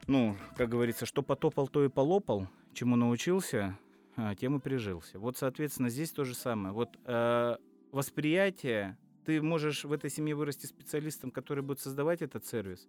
ну, 0.08 0.36
как 0.58 0.70
говорится, 0.70 1.06
что 1.06 1.22
потопал, 1.22 1.68
то 1.68 1.84
и 1.86 1.88
полопал, 1.90 2.48
чему 2.74 2.96
научился, 2.96 3.78
а, 4.16 4.36
тем 4.36 4.58
и 4.58 4.60
прижился. 4.60 5.20
Вот, 5.20 5.38
соответственно, 5.38 5.90
здесь 5.90 6.12
то 6.12 6.24
же 6.26 6.34
самое. 6.34 6.74
Вот 6.74 6.98
э, 7.06 7.56
восприятие, 7.92 8.98
ты 9.26 9.42
можешь 9.42 9.86
в 9.86 9.92
этой 9.94 10.10
семье 10.10 10.36
вырасти 10.36 10.66
специалистом, 10.66 11.32
который 11.32 11.64
будет 11.64 11.80
создавать 11.80 12.22
этот 12.22 12.46
сервис. 12.46 12.88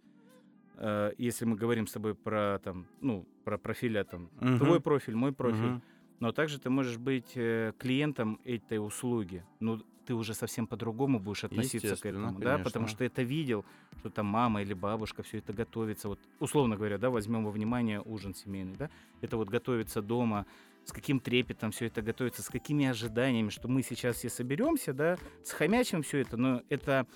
Э, 0.77 1.13
если 1.19 1.45
мы 1.45 1.57
говорим 1.57 1.87
с 1.87 1.93
тобой 1.93 2.15
про 2.15 2.59
там, 2.63 2.87
ну, 3.01 3.27
про 3.45 3.59
профиля 3.59 4.05
там, 4.05 4.31
Мгм. 4.41 4.59
твой 4.59 4.81
профиль, 4.81 5.15
мой 5.15 5.33
профиль. 5.33 5.71
Мгм. 5.71 5.83
Но 6.21 6.33
также 6.33 6.61
ты 6.61 6.71
можешь 6.71 6.99
быть 6.99 7.33
э, 7.35 7.73
клиентом 7.79 8.41
этой 8.45 8.79
услуги. 8.79 9.45
Ну, 9.61 9.81
ты 10.05 10.15
уже 10.15 10.35
совсем 10.35 10.67
по-другому 10.67 11.21
будешь 11.21 11.45
относиться 11.45 11.97
к 11.97 12.07
этому, 12.07 12.39
да, 12.41 12.59
потому 12.59 12.87
конечно. 12.87 12.89
что 12.89 13.05
это 13.05 13.23
видел, 13.23 13.65
что 13.99 14.11
там 14.11 14.27
мама 14.27 14.63
или 14.63 14.75
бабушка 14.75 15.23
все 15.23 15.39
это 15.39 15.53
готовится. 15.53 16.09
Вот, 16.09 16.19
условно 16.41 16.77
говоря, 16.77 16.99
да, 16.99 17.11
возьмем 17.11 17.45
во 17.45 17.51
внимание 17.51 18.01
ужин 18.01 18.35
семейный, 18.35 18.75
да, 18.77 18.91
это 19.21 19.37
вот 19.37 19.49
готовится 19.49 20.03
дома, 20.03 20.47
с 20.85 20.93
каким 20.93 21.21
трепетом 21.21 21.71
все 21.71 21.87
это 21.87 22.03
готовится, 22.03 22.43
с 22.43 22.49
какими 22.49 22.87
ожиданиями, 22.87 23.51
что 23.51 23.69
мы 23.69 23.83
сейчас 23.83 24.17
все 24.17 24.29
соберемся, 24.29 24.93
да, 24.93 25.19
схомячим 25.45 26.03
все 26.03 26.19
это, 26.19 26.37
но 26.37 26.63
это, 26.69 27.07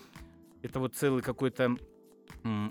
это 0.63 0.79
вот 0.79 0.95
целый 0.95 1.23
какой-то 1.23 1.77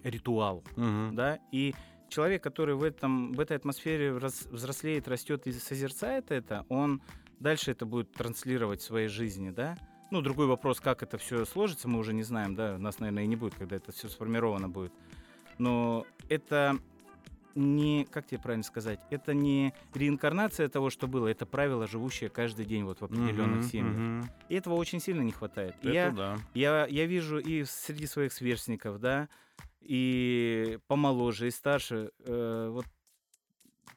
ритуал 0.04 0.64
Мгм. 0.76 1.16
да, 1.16 1.40
и 1.52 1.74
человек, 2.10 2.44
который 2.44 2.76
в, 2.76 2.84
этом, 2.84 3.34
в 3.34 3.40
этой 3.40 3.58
атмосфере 3.58 4.18
рас- 4.18 4.46
взрослеет, 4.46 5.08
растет 5.08 5.48
и 5.48 5.52
созерцает 5.52 6.32
это, 6.32 6.66
он 6.70 7.02
дальше 7.40 7.72
это 7.72 7.86
будет 7.86 8.12
транслировать 8.14 8.82
в 8.82 8.86
своей 8.86 9.08
жизни, 9.08 9.50
да. 9.50 9.78
Ну, 10.12 10.22
другой 10.22 10.46
вопрос, 10.48 10.80
как 10.80 11.04
это 11.04 11.18
все 11.18 11.46
сложится, 11.46 11.88
мы 11.88 12.00
уже 12.00 12.14
не 12.14 12.24
знаем, 12.24 12.56
да, 12.56 12.78
нас, 12.78 13.00
наверное, 13.00 13.24
и 13.24 13.28
не 13.28 13.36
будет, 13.36 13.56
когда 13.56 13.76
это 13.76 13.92
все 13.92 14.08
сформировано 14.08 14.70
будет. 14.70 14.94
Но 15.58 16.06
это 16.30 16.78
не, 17.56 18.06
как 18.12 18.28
тебе 18.28 18.40
правильно 18.40 18.64
сказать, 18.64 19.00
это 19.10 19.34
не 19.34 19.74
реинкарнация 19.94 20.68
того, 20.68 20.90
что 20.90 21.08
было, 21.08 21.28
это 21.28 21.46
правило, 21.46 21.88
живущее 21.88 22.30
каждый 22.30 22.66
день 22.66 22.84
вот 22.84 23.02
в 23.02 23.06
определенных 23.06 23.62
Мгм, 23.62 23.70
семьях. 23.70 23.96
мгм. 23.98 24.30
И 24.50 24.56
этого 24.56 24.76
очень 24.76 25.00
сильно 25.00 25.22
не 25.22 25.32
хватает. 25.32 25.76
Это 25.80 25.90
я, 25.90 26.12
да. 26.12 26.38
я, 26.54 26.86
я 26.86 27.06
вижу 27.06 27.40
и 27.40 27.64
среди 27.64 28.06
своих 28.08 28.34
сверстников, 28.34 29.00
да, 29.00 29.30
и 29.86 30.80
помоложе, 30.88 31.48
и 31.48 31.52
старше, 31.52 32.12
э, 32.20 32.70
вот 32.72 32.86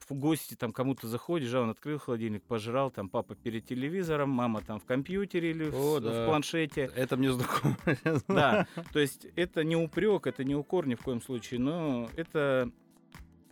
в 0.08 0.14
гости 0.14 0.54
там 0.54 0.72
кому-то 0.72 1.06
заходишь, 1.06 1.52
а 1.54 1.60
он 1.60 1.70
открыл 1.70 1.98
холодильник, 1.98 2.42
пожрал, 2.44 2.90
там 2.90 3.08
папа 3.08 3.34
перед 3.34 3.66
телевизором, 3.66 4.30
мама 4.30 4.60
там 4.62 4.80
в 4.80 4.84
компьютере 4.84 5.50
или 5.50 5.64
в, 5.70 5.74
О, 5.76 5.98
с- 6.00 6.02
да. 6.02 6.22
в 6.24 6.26
планшете. 6.26 6.90
Это 6.94 7.16
мне 7.16 7.32
знакомо. 7.32 7.76
Да, 8.28 8.66
то 8.92 9.00
есть 9.00 9.26
это 9.36 9.64
не 9.64 9.76
упрек, 9.76 10.26
это 10.26 10.44
не 10.44 10.54
укор 10.54 10.86
ни 10.86 10.94
в 10.94 11.02
коем 11.02 11.20
случае, 11.20 11.60
но 11.60 12.08
это, 12.16 12.70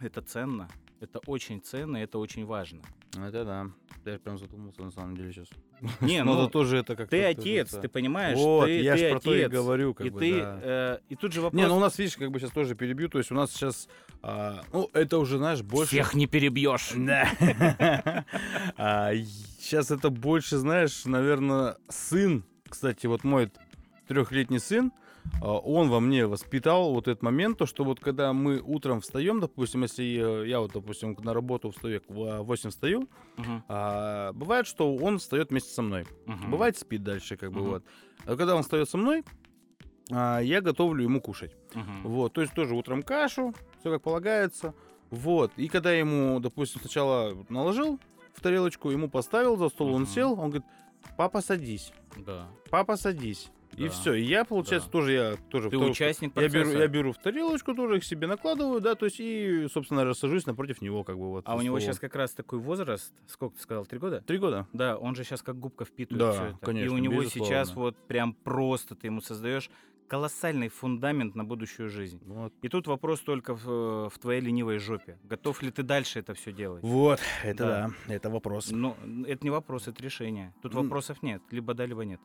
это 0.00 0.22
ценно, 0.22 0.68
это 1.00 1.20
очень 1.26 1.60
ценно, 1.60 1.98
это 1.98 2.18
очень 2.18 2.46
важно. 2.46 2.82
Это 3.16 3.44
да. 3.44 3.70
Я 4.10 4.18
прям 4.18 4.38
задумался 4.38 4.82
на 4.82 4.90
самом 4.90 5.16
деле 5.16 5.32
сейчас. 5.32 5.48
Не, 6.00 6.24
Надо 6.24 6.42
ну, 6.42 6.48
тоже 6.48 6.78
это 6.78 6.96
как-то... 6.96 7.10
ты 7.10 7.22
как 7.22 7.38
отец, 7.38 7.70
ты 7.70 7.88
понимаешь, 7.88 8.38
Вот, 8.38 8.66
ты, 8.66 8.80
я 8.80 8.96
ты 8.96 9.10
про 9.10 9.20
то 9.20 9.34
и 9.34 9.46
говорю, 9.46 9.94
как 9.94 10.06
и 10.06 10.10
бы, 10.10 10.20
ты, 10.20 10.40
да. 10.40 10.58
э, 10.62 10.98
и 11.08 11.16
тут 11.16 11.32
же 11.32 11.40
вопрос. 11.40 11.60
Не, 11.60 11.66
ну 11.68 11.76
у 11.76 11.80
нас, 11.80 11.98
видишь, 11.98 12.16
как 12.16 12.30
бы 12.30 12.38
сейчас 12.38 12.50
тоже 12.50 12.74
перебью, 12.74 13.08
то 13.08 13.18
есть 13.18 13.30
у 13.30 13.34
нас 13.34 13.52
сейчас, 13.52 13.88
а, 14.22 14.62
ну, 14.72 14.90
это 14.92 15.18
уже, 15.18 15.38
знаешь, 15.38 15.62
больше... 15.62 15.92
Всех 15.92 16.14
не 16.14 16.26
перебьешь. 16.26 16.92
Сейчас 19.58 19.90
это 19.90 20.10
больше, 20.10 20.56
знаешь, 20.58 21.04
наверное, 21.04 21.76
сын, 21.88 22.44
кстати, 22.68 23.06
вот 23.06 23.24
мой 23.24 23.50
трехлетний 24.08 24.60
сын, 24.60 24.92
а, 24.94 25.05
он 25.40 25.88
во 25.90 26.00
мне 26.00 26.26
воспитал 26.26 26.92
вот 26.94 27.08
этот 27.08 27.22
момент, 27.22 27.58
то, 27.58 27.66
что 27.66 27.84
вот 27.84 28.00
когда 28.00 28.32
мы 28.32 28.60
утром 28.60 29.00
встаем, 29.00 29.40
допустим, 29.40 29.82
если 29.82 30.02
я, 30.02 30.44
я 30.44 30.60
вот, 30.60 30.72
допустим, 30.72 31.16
на 31.20 31.34
работу 31.34 31.70
встаю, 31.70 32.00
в 32.08 32.42
8 32.42 32.70
встаю, 32.70 33.08
Мгм, 33.36 33.64
а, 33.68 34.32
бывает, 34.32 34.66
что 34.66 34.94
он 34.96 35.18
встает 35.18 35.50
вместе 35.50 35.72
со 35.72 35.82
мной. 35.82 36.06
мгм. 36.26 36.50
Бывает, 36.50 36.76
спит 36.78 37.02
дальше, 37.02 37.36
как 37.36 37.52
бы 37.52 37.60
Мгм. 37.60 37.68
вот. 37.70 37.84
А 38.24 38.36
когда 38.36 38.56
он 38.56 38.62
встает 38.62 38.88
со 38.88 38.96
мной, 38.96 39.24
а, 40.10 40.40
я 40.40 40.60
готовлю 40.60 41.02
ему 41.04 41.20
кушать. 41.20 41.54
Мгм. 41.74 42.02
Вот, 42.04 42.32
то 42.32 42.40
есть 42.40 42.54
тоже 42.54 42.74
утром 42.74 43.02
кашу, 43.02 43.54
все 43.80 43.90
как 43.92 44.02
полагается. 44.02 44.74
Вот, 45.10 45.52
и 45.56 45.68
когда 45.68 45.92
я 45.92 45.98
ему, 46.00 46.40
допустим, 46.40 46.80
сначала 46.80 47.36
наложил 47.48 48.00
в 48.34 48.40
тарелочку, 48.40 48.90
ему 48.90 49.08
поставил 49.08 49.56
за 49.56 49.68
стол, 49.68 49.88
он 49.94 50.02
Мгм. 50.02 50.10
сел, 50.10 50.32
он 50.32 50.50
говорит, 50.50 50.64
папа, 51.16 51.40
садись, 51.42 51.92
Да. 52.16 52.48
папа, 52.70 52.96
садись. 52.96 53.50
И 53.76 53.84
Да, 53.84 53.90
все, 53.90 54.14
и 54.14 54.22
я, 54.22 54.44
получается, 54.44 54.88
да. 54.88 54.92
тоже 54.92 55.12
я 55.12 55.36
тоже 55.50 55.68
Ты 55.70 55.76
в 55.78 55.82
участник 55.84 56.30
я 56.30 56.42
процесса. 56.42 56.58
беру, 56.70 56.78
я 56.80 56.88
беру 56.88 57.12
в 57.12 57.18
тарелочку, 57.18 57.74
тоже 57.74 57.98
их 57.98 58.04
себе 58.04 58.26
накладываю, 58.26 58.80
да, 58.80 58.94
то 58.94 59.04
есть 59.04 59.20
и, 59.20 59.66
собственно, 59.72 60.04
рассажусь 60.04 60.46
напротив 60.46 60.80
него, 60.80 61.04
как 61.04 61.16
бы 61.18 61.28
вот. 61.28 61.44
А 61.46 61.54
у 61.56 61.60
него 61.62 61.78
сейчас 61.80 61.98
как 61.98 62.14
раз 62.16 62.32
такой 62.32 62.58
возраст, 62.58 63.12
сколько 63.26 63.56
ты 63.56 63.62
сказал, 63.62 63.84
три 63.86 63.98
года? 63.98 64.22
три 64.26 64.38
года. 64.38 64.66
Да, 64.72 64.96
он 64.96 65.14
же 65.14 65.24
сейчас 65.24 65.42
как 65.42 65.58
губка 65.58 65.84
впитывает 65.84 66.18
Да, 66.20 66.32
все 66.32 66.44
это. 66.54 66.58
конечно, 66.64 66.86
И 66.86 66.88
у 66.88 66.98
него 66.98 67.20
безусловно. 67.20 67.46
сейчас 67.54 67.74
вот 67.74 67.96
прям 68.06 68.32
просто 68.32 68.94
ты 68.94 69.08
ему 69.08 69.20
создаешь 69.20 69.70
колоссальный 70.08 70.68
фундамент 70.68 71.34
на 71.34 71.44
будущую 71.44 71.88
жизнь. 71.90 72.20
Вот. 72.26 72.52
И 72.62 72.68
тут 72.68 72.86
вопрос 72.86 73.20
только 73.20 73.56
в, 73.56 74.08
в 74.08 74.18
твоей 74.20 74.40
ленивой 74.40 74.78
жопе. 74.78 75.18
Готов 75.24 75.62
ли 75.62 75.72
ты 75.72 75.82
дальше 75.82 76.20
это 76.20 76.32
все 76.34 76.52
делать? 76.52 76.82
Вот, 76.84 77.18
это 77.42 77.64
Да. 77.64 77.90
да, 78.06 78.14
это 78.14 78.30
вопрос. 78.30 78.70
Но 78.70 78.96
это 79.26 79.44
не 79.44 79.50
вопрос, 79.50 79.88
это 79.88 80.00
решение. 80.02 80.54
Тут 80.62 80.74
вопросов 80.74 81.22
нет. 81.24 81.42
Либо 81.50 81.74
да, 81.74 81.86
либо 81.86 82.04
нет. 82.04 82.20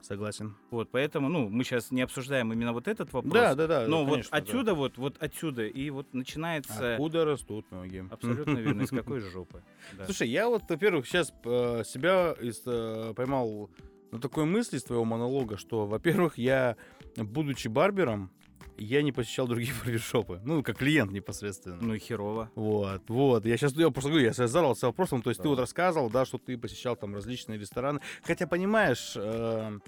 Согласен. 0.00 0.54
Вот, 0.70 0.88
поэтому, 0.90 1.28
ну, 1.28 1.48
мы 1.48 1.64
сейчас 1.64 1.90
не 1.90 2.02
обсуждаем 2.02 2.52
именно 2.52 2.72
вот 2.72 2.88
этот 2.88 3.12
вопрос. 3.12 3.32
Да, 3.32 3.54
да, 3.54 3.66
да. 3.66 3.86
Но 3.86 3.98
да, 3.98 4.04
вот 4.04 4.10
конечно, 4.12 4.30
да. 4.30 4.36
отсюда, 4.38 4.74
вот, 4.74 4.98
вот 4.98 5.16
отсюда, 5.20 5.66
и 5.66 5.90
вот 5.90 6.12
начинается... 6.14 6.94
Откуда 6.94 7.24
растут 7.24 7.70
ноги? 7.70 8.06
Абсолютно 8.10 8.58
верно. 8.58 8.82
Из 8.82 8.90
какой 8.90 9.20
жопы? 9.20 9.62
Да. 9.98 10.04
Слушай, 10.04 10.28
я 10.28 10.48
вот, 10.48 10.62
во-первых, 10.68 11.06
сейчас 11.06 11.28
себя 11.28 12.34
из, 12.40 12.62
э, 12.66 13.14
поймал 13.16 13.70
на 14.12 14.20
такой 14.20 14.44
мысли 14.44 14.76
из 14.76 14.84
твоего 14.84 15.04
монолога, 15.04 15.56
что, 15.56 15.86
во-первых, 15.86 16.38
я, 16.38 16.76
будучи 17.16 17.68
барбером, 17.68 18.30
я 18.76 19.02
не 19.02 19.12
посещал 19.12 19.46
другие 19.46 19.72
барбершопы. 19.84 20.40
Ну, 20.44 20.62
как 20.62 20.78
клиент 20.78 21.12
непосредственно. 21.12 21.78
Ну 21.80 21.94
и 21.94 21.98
херово. 21.98 22.50
Вот, 22.54 23.02
вот. 23.08 23.46
Я 23.46 23.56
сейчас, 23.56 23.74
я 23.74 23.90
просто 23.90 24.10
говорю, 24.10 24.26
я 24.26 24.32
сейчас 24.32 24.50
задался 24.50 24.86
вопросом, 24.86 25.22
то 25.22 25.30
есть 25.30 25.38
ты 25.38 25.44
Да. 25.44 25.50
вот 25.50 25.58
рассказывал, 25.58 26.10
да, 26.10 26.24
что 26.24 26.38
ты 26.38 26.56
посещал 26.58 26.96
там 26.96 27.14
различные 27.14 27.58
рестораны. 27.58 28.00
Хотя, 28.22 28.46
понимаешь, 28.46 29.14
э, 29.16 29.78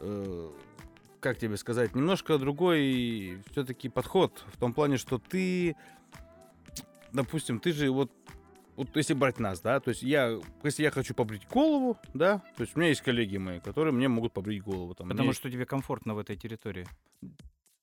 э, 0.00 0.50
как 1.20 1.38
тебе 1.38 1.56
сказать, 1.56 1.94
немножко 1.94 2.38
другой 2.38 3.42
все-таки 3.50 3.88
подход 3.88 4.44
в 4.52 4.58
том 4.58 4.72
плане, 4.72 4.96
что 4.96 5.18
ты, 5.18 5.76
допустим, 7.12 7.58
ты 7.60 7.72
же 7.72 7.90
вот 7.90 8.10
вот 8.76 8.94
если 8.96 9.14
брать 9.14 9.40
нас, 9.40 9.60
да, 9.60 9.80
то 9.80 9.88
есть 9.88 10.04
я, 10.04 10.38
если 10.62 10.84
я 10.84 10.92
хочу 10.92 11.12
побрить 11.12 11.48
голову, 11.48 11.98
да, 12.14 12.38
то 12.56 12.62
есть 12.62 12.76
у 12.76 12.78
меня 12.78 12.90
есть 12.90 13.00
коллеги 13.00 13.36
мои, 13.36 13.58
которые 13.58 13.92
мне 13.92 14.06
могут 14.06 14.32
побрить 14.32 14.62
голову. 14.62 14.94
Там, 14.94 15.08
Потому 15.08 15.32
что 15.32 15.50
тебе 15.50 15.66
комфортно 15.66 16.14
в 16.14 16.18
этой 16.18 16.36
территории. 16.36 16.86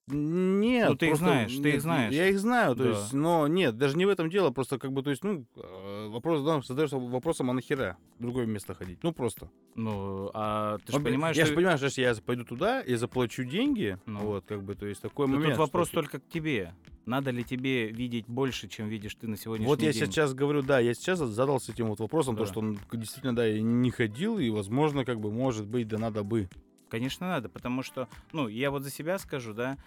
Нет, 0.08 0.90
Ну, 0.90 0.96
ты 0.96 1.06
их 1.08 1.12
просто- 1.14 1.26
знаешь, 1.26 1.52
ты 1.52 1.68
их 1.70 1.74
нет, 1.76 1.82
знаешь. 1.82 2.14
Я 2.14 2.30
их 2.30 2.40
знаю, 2.40 2.76
то 2.76 2.84
Да. 2.84 2.90
есть, 2.92 3.14
но 3.14 3.48
нет, 3.48 3.76
даже 3.76 3.98
не 3.98 4.06
в 4.06 4.10
этом 4.10 4.30
дело, 4.30 4.52
просто 4.52 4.78
как 4.78 4.92
бы, 4.94 5.02
то 5.02 5.10
есть, 5.10 5.24
ну, 5.24 5.46
э, 5.56 6.08
вопрос, 6.10 6.44
да, 6.44 6.62
задаешься 6.62 6.98
вопросом, 6.98 7.50
а 7.50 7.54
нахера 7.54 7.98
в 8.20 8.22
другое 8.22 8.46
место 8.46 8.76
ходить? 8.76 9.00
Ну, 9.02 9.12
просто. 9.14 9.50
Ну, 9.74 10.30
а 10.36 10.78
ты 10.86 10.92
же 10.92 11.00
Вот, 11.00 11.04
понимаешь, 11.06 11.36
я 11.36 11.46
что... 11.46 11.50
же 11.54 11.56
понимаю, 11.56 11.78
что 11.80 12.02
я 12.02 12.14
пойду 12.24 12.44
туда 12.46 12.82
и 12.82 12.94
заплачу 12.96 13.44
деньги, 13.46 13.98
Ну. 14.06 14.20
вот, 14.20 14.46
как 14.46 14.64
бы, 14.64 14.76
то 14.76 14.86
есть, 14.86 15.02
такой 15.02 15.26
момент. 15.26 15.50
тут 15.56 15.58
вопрос 15.58 15.88
что, 15.88 16.02
только 16.02 16.20
к 16.20 16.28
тебе. 16.30 16.76
Надо 17.08 17.32
ли 17.32 17.44
тебе 17.44 17.88
видеть 17.90 18.26
больше, 18.28 18.68
чем 18.68 18.88
видишь 18.88 19.16
ты 19.16 19.28
на 19.28 19.38
сегодняшний 19.38 19.68
Вот 19.68 19.82
я 19.82 19.92
день? 19.92 20.06
сейчас 20.06 20.34
говорю, 20.36 20.62
да, 20.62 20.80
я 20.80 20.94
сейчас 20.94 21.20
задался 21.20 21.72
этим 21.72 21.88
вот 21.88 22.00
вопросом, 22.00 22.36
то, 22.36 22.44
Да. 22.46 22.52
что 22.52 22.60
он 22.60 22.80
действительно, 22.94 23.36
да, 23.36 23.46
я 23.46 23.60
не 23.62 23.90
ходил, 23.92 24.38
и, 24.38 24.50
возможно, 24.52 25.04
как 25.04 25.20
бы, 25.20 25.32
может 25.32 25.66
быть, 25.68 25.88
да 25.88 25.98
надо 25.98 26.24
бы. 26.24 26.48
Конечно, 26.96 27.28
надо, 27.28 27.50
потому 27.50 27.84
что, 27.84 28.08
ну, 28.32 28.48
я 28.48 28.72
вот 28.72 28.84
за 28.84 28.90
себя 28.90 29.20
скажу, 29.20 29.54
да, 29.54 29.78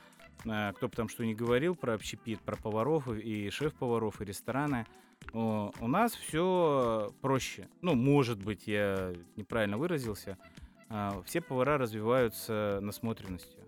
э, 0.45 0.75
кто 0.77 0.89
бы 0.89 0.95
там 0.95 1.09
что 1.09 1.25
ни 1.25 1.33
говорил 1.33 1.75
про 1.75 1.95
общепит, 1.95 2.39
про 2.41 2.55
поваров 2.55 3.09
и 3.09 3.49
шеф-поваров, 3.49 4.21
и 4.21 4.27
рестораны, 4.27 4.85
у 5.33 5.89
нас 5.89 6.13
все 6.13 7.11
проще. 7.23 7.67
Ну, 7.81 7.95
может 7.95 8.43
быть, 8.43 8.67
я 8.67 9.15
неправильно 9.37 9.79
выразился. 9.79 10.37
А, 10.91 11.23
Все 11.25 11.41
повара 11.41 11.79
развиваются 11.79 12.79
насмотренностью. 12.83 13.59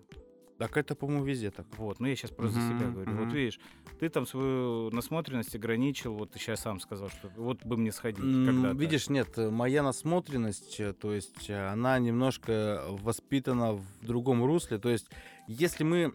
Так 0.61 0.77
это, 0.77 0.93
по-моему, 0.93 1.23
везде 1.23 1.49
так. 1.49 1.65
Вот, 1.77 1.99
ну 1.99 2.05
я 2.05 2.15
сейчас 2.15 2.29
просто 2.29 2.59
за 2.61 2.67
себя 2.67 2.87
говорю. 2.91 3.09
мгм. 3.09 3.25
Вот 3.25 3.33
видишь, 3.33 3.59
ты 3.99 4.09
там 4.09 4.27
свою 4.27 4.91
насмотренность 4.91 5.55
ограничил, 5.55 6.13
вот 6.13 6.33
ты 6.33 6.37
сейчас 6.37 6.59
сам 6.59 6.79
сказал, 6.79 7.09
что 7.09 7.31
вот 7.35 7.65
бы 7.65 7.77
мне 7.77 7.91
сходить 7.91 8.23
М, 8.23 8.45
когда-то. 8.45 8.77
Видишь, 8.77 9.09
нет, 9.09 9.29
э, 9.37 9.49
моя 9.49 9.81
насмотренность, 9.81 10.79
э, 10.79 10.93
то 10.93 11.15
есть 11.15 11.49
э, 11.49 11.67
она 11.69 11.97
немножко 11.97 12.83
воспитана 12.89 13.73
в 13.73 13.83
другом 14.05 14.45
русле. 14.45 14.77
То 14.77 14.89
есть, 14.89 15.09
если 15.47 15.83
мы 15.83 16.13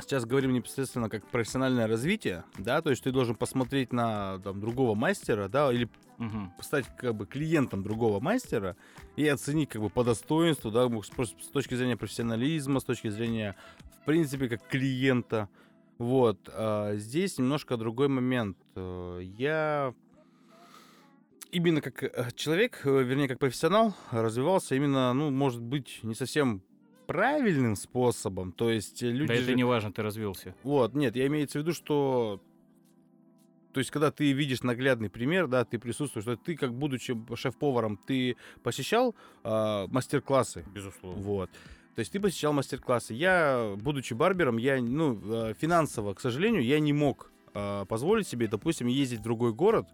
сейчас 0.00 0.24
говорим 0.24 0.52
непосредственно 0.52 1.08
как 1.08 1.26
профессиональное 1.26 1.86
развитие, 1.86 2.44
да, 2.58 2.82
то 2.82 2.90
есть 2.90 3.02
ты 3.02 3.10
должен 3.12 3.34
посмотреть 3.34 3.92
на 3.92 4.38
там, 4.40 4.60
другого 4.60 4.94
мастера, 4.94 5.48
да, 5.48 5.72
или 5.72 5.88
Мгм. 6.18 6.52
стать 6.60 6.86
как 6.98 7.16
бы 7.16 7.26
клиентом 7.26 7.82
другого 7.82 8.20
мастера 8.20 8.76
и 9.16 9.26
оценить 9.26 9.70
как 9.70 9.82
бы 9.82 9.90
по 9.90 10.04
достоинству, 10.04 10.70
да, 10.70 10.88
с 10.88 11.08
с 11.44 11.48
точки 11.48 11.74
зрения 11.74 11.96
профессионализма, 11.96 12.78
с 12.80 12.84
точки 12.84 13.08
зрения, 13.08 13.56
в 14.00 14.04
принципе, 14.04 14.48
как 14.48 14.66
клиента. 14.68 15.48
Вот. 15.98 16.48
а 16.52 16.94
здесь 16.96 17.38
немножко 17.38 17.76
другой 17.76 18.08
момент. 18.08 18.56
Э, 18.76 19.20
Я 19.22 19.94
именно 21.50 21.80
как 21.80 22.02
э, 22.02 22.28
человек, 22.34 22.80
э, 22.84 23.02
вернее, 23.02 23.28
как 23.28 23.38
профессионал, 23.38 23.94
развивался 24.10 24.74
именно, 24.74 25.12
ну, 25.12 25.30
может 25.30 25.60
быть, 25.60 26.00
не 26.02 26.14
совсем 26.14 26.62
правильным 27.06 27.76
способом. 27.76 28.52
То 28.52 28.70
есть 28.70 29.02
э, 29.02 29.10
люди 29.10 29.28
Да 29.28 29.34
это 29.34 29.44
же- 29.44 29.54
не 29.54 29.64
важно, 29.64 29.92
ты 29.92 30.02
развился. 30.02 30.54
вот, 30.62 30.94
нет, 30.94 31.16
я 31.16 31.26
имею 31.26 31.48
в 31.48 31.54
виду, 31.54 31.72
что... 31.72 32.40
То 33.72 33.80
есть, 33.80 33.90
когда 33.90 34.10
ты 34.10 34.32
видишь 34.32 34.62
наглядный 34.62 35.08
пример, 35.08 35.46
да, 35.46 35.64
ты 35.64 35.78
присутствуешь, 35.78 36.24
что 36.24 36.36
ты, 36.36 36.56
как 36.56 36.74
будучи 36.74 37.16
шеф-поваром, 37.34 37.96
ты 37.96 38.36
посещал 38.62 39.14
а, 39.44 39.86
мастер-классы. 39.88 40.62
Безусловно. 40.74 41.22
Вот. 41.22 41.50
То 41.94 42.00
есть 42.00 42.12
ты 42.12 42.20
посещал 42.20 42.52
мастер-классы. 42.52 43.14
Я, 43.14 43.74
будучи 43.78 44.12
барбером, 44.12 44.58
я, 44.58 44.80
ну, 44.82 45.18
э, 45.24 45.54
финансово, 45.58 46.12
к 46.12 46.20
сожалению, 46.20 46.62
я 46.62 46.80
не 46.80 46.92
мог 46.92 47.30
э, 47.54 47.86
позволить 47.88 48.28
себе, 48.28 48.46
допустим, 48.46 48.88
ездить 48.88 49.20
в 49.20 49.22
другой 49.22 49.54
город 49.54 49.86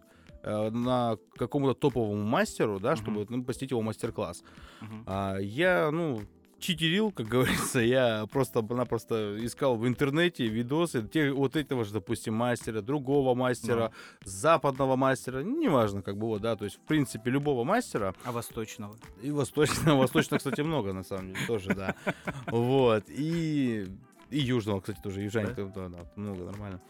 э, 0.43 0.71
на 0.71 1.17
какому-то 1.37 1.75
топовому 1.75 2.25
мастеру, 2.25 2.81
да, 2.81 2.97
чтобы 2.97 3.27
ну, 3.29 3.45
посетить 3.45 3.71
его 3.71 3.83
мастер-класс. 3.83 4.43
Мгм. 4.81 5.05
А, 5.07 5.39
я, 5.39 5.91
ну, 5.93 6.21
читерил, 6.59 7.11
как 7.13 7.27
говорится, 7.29 7.81
я 7.81 8.27
просто-напросто 8.31 9.37
искал 9.45 9.77
в 9.77 9.87
интернете 9.87 10.47
видосы 10.47 11.03
те, 11.07 11.31
вот 11.33 11.57
этого 11.57 11.85
же, 11.85 11.93
допустим, 11.93 12.35
мастера, 12.35 12.81
другого 12.81 13.35
мастера, 13.35 13.93
западного 14.25 14.97
мастера, 14.97 15.43
неважно, 15.43 16.03
как 16.03 16.17
бы 16.17 16.27
вот, 16.27 16.43
да, 16.43 16.57
то 16.57 16.65
есть, 16.65 16.77
в 16.77 16.81
принципе, 16.81 17.31
любого 17.31 17.65
мастера, 17.65 18.15
А 18.25 18.33
восточного? 18.33 18.97
и 19.23 19.31
восточного, 19.31 19.99
восточного, 19.99 20.39
кстати, 20.39 20.61
много, 20.63 20.93
на 20.93 21.05
самом 21.05 21.33
деле, 21.33 21.47
тоже, 21.47 21.75
да, 21.75 21.95
вот, 22.49 23.05
и, 23.09 23.87
и 24.31 24.39
южного, 24.39 24.81
кстати, 24.81 24.99
тоже, 25.03 25.23
южане, 25.23 25.55
Да? 25.57 25.65
да, 25.65 25.89
да, 25.89 25.99
много, 26.17 26.45
нормально. 26.45 26.81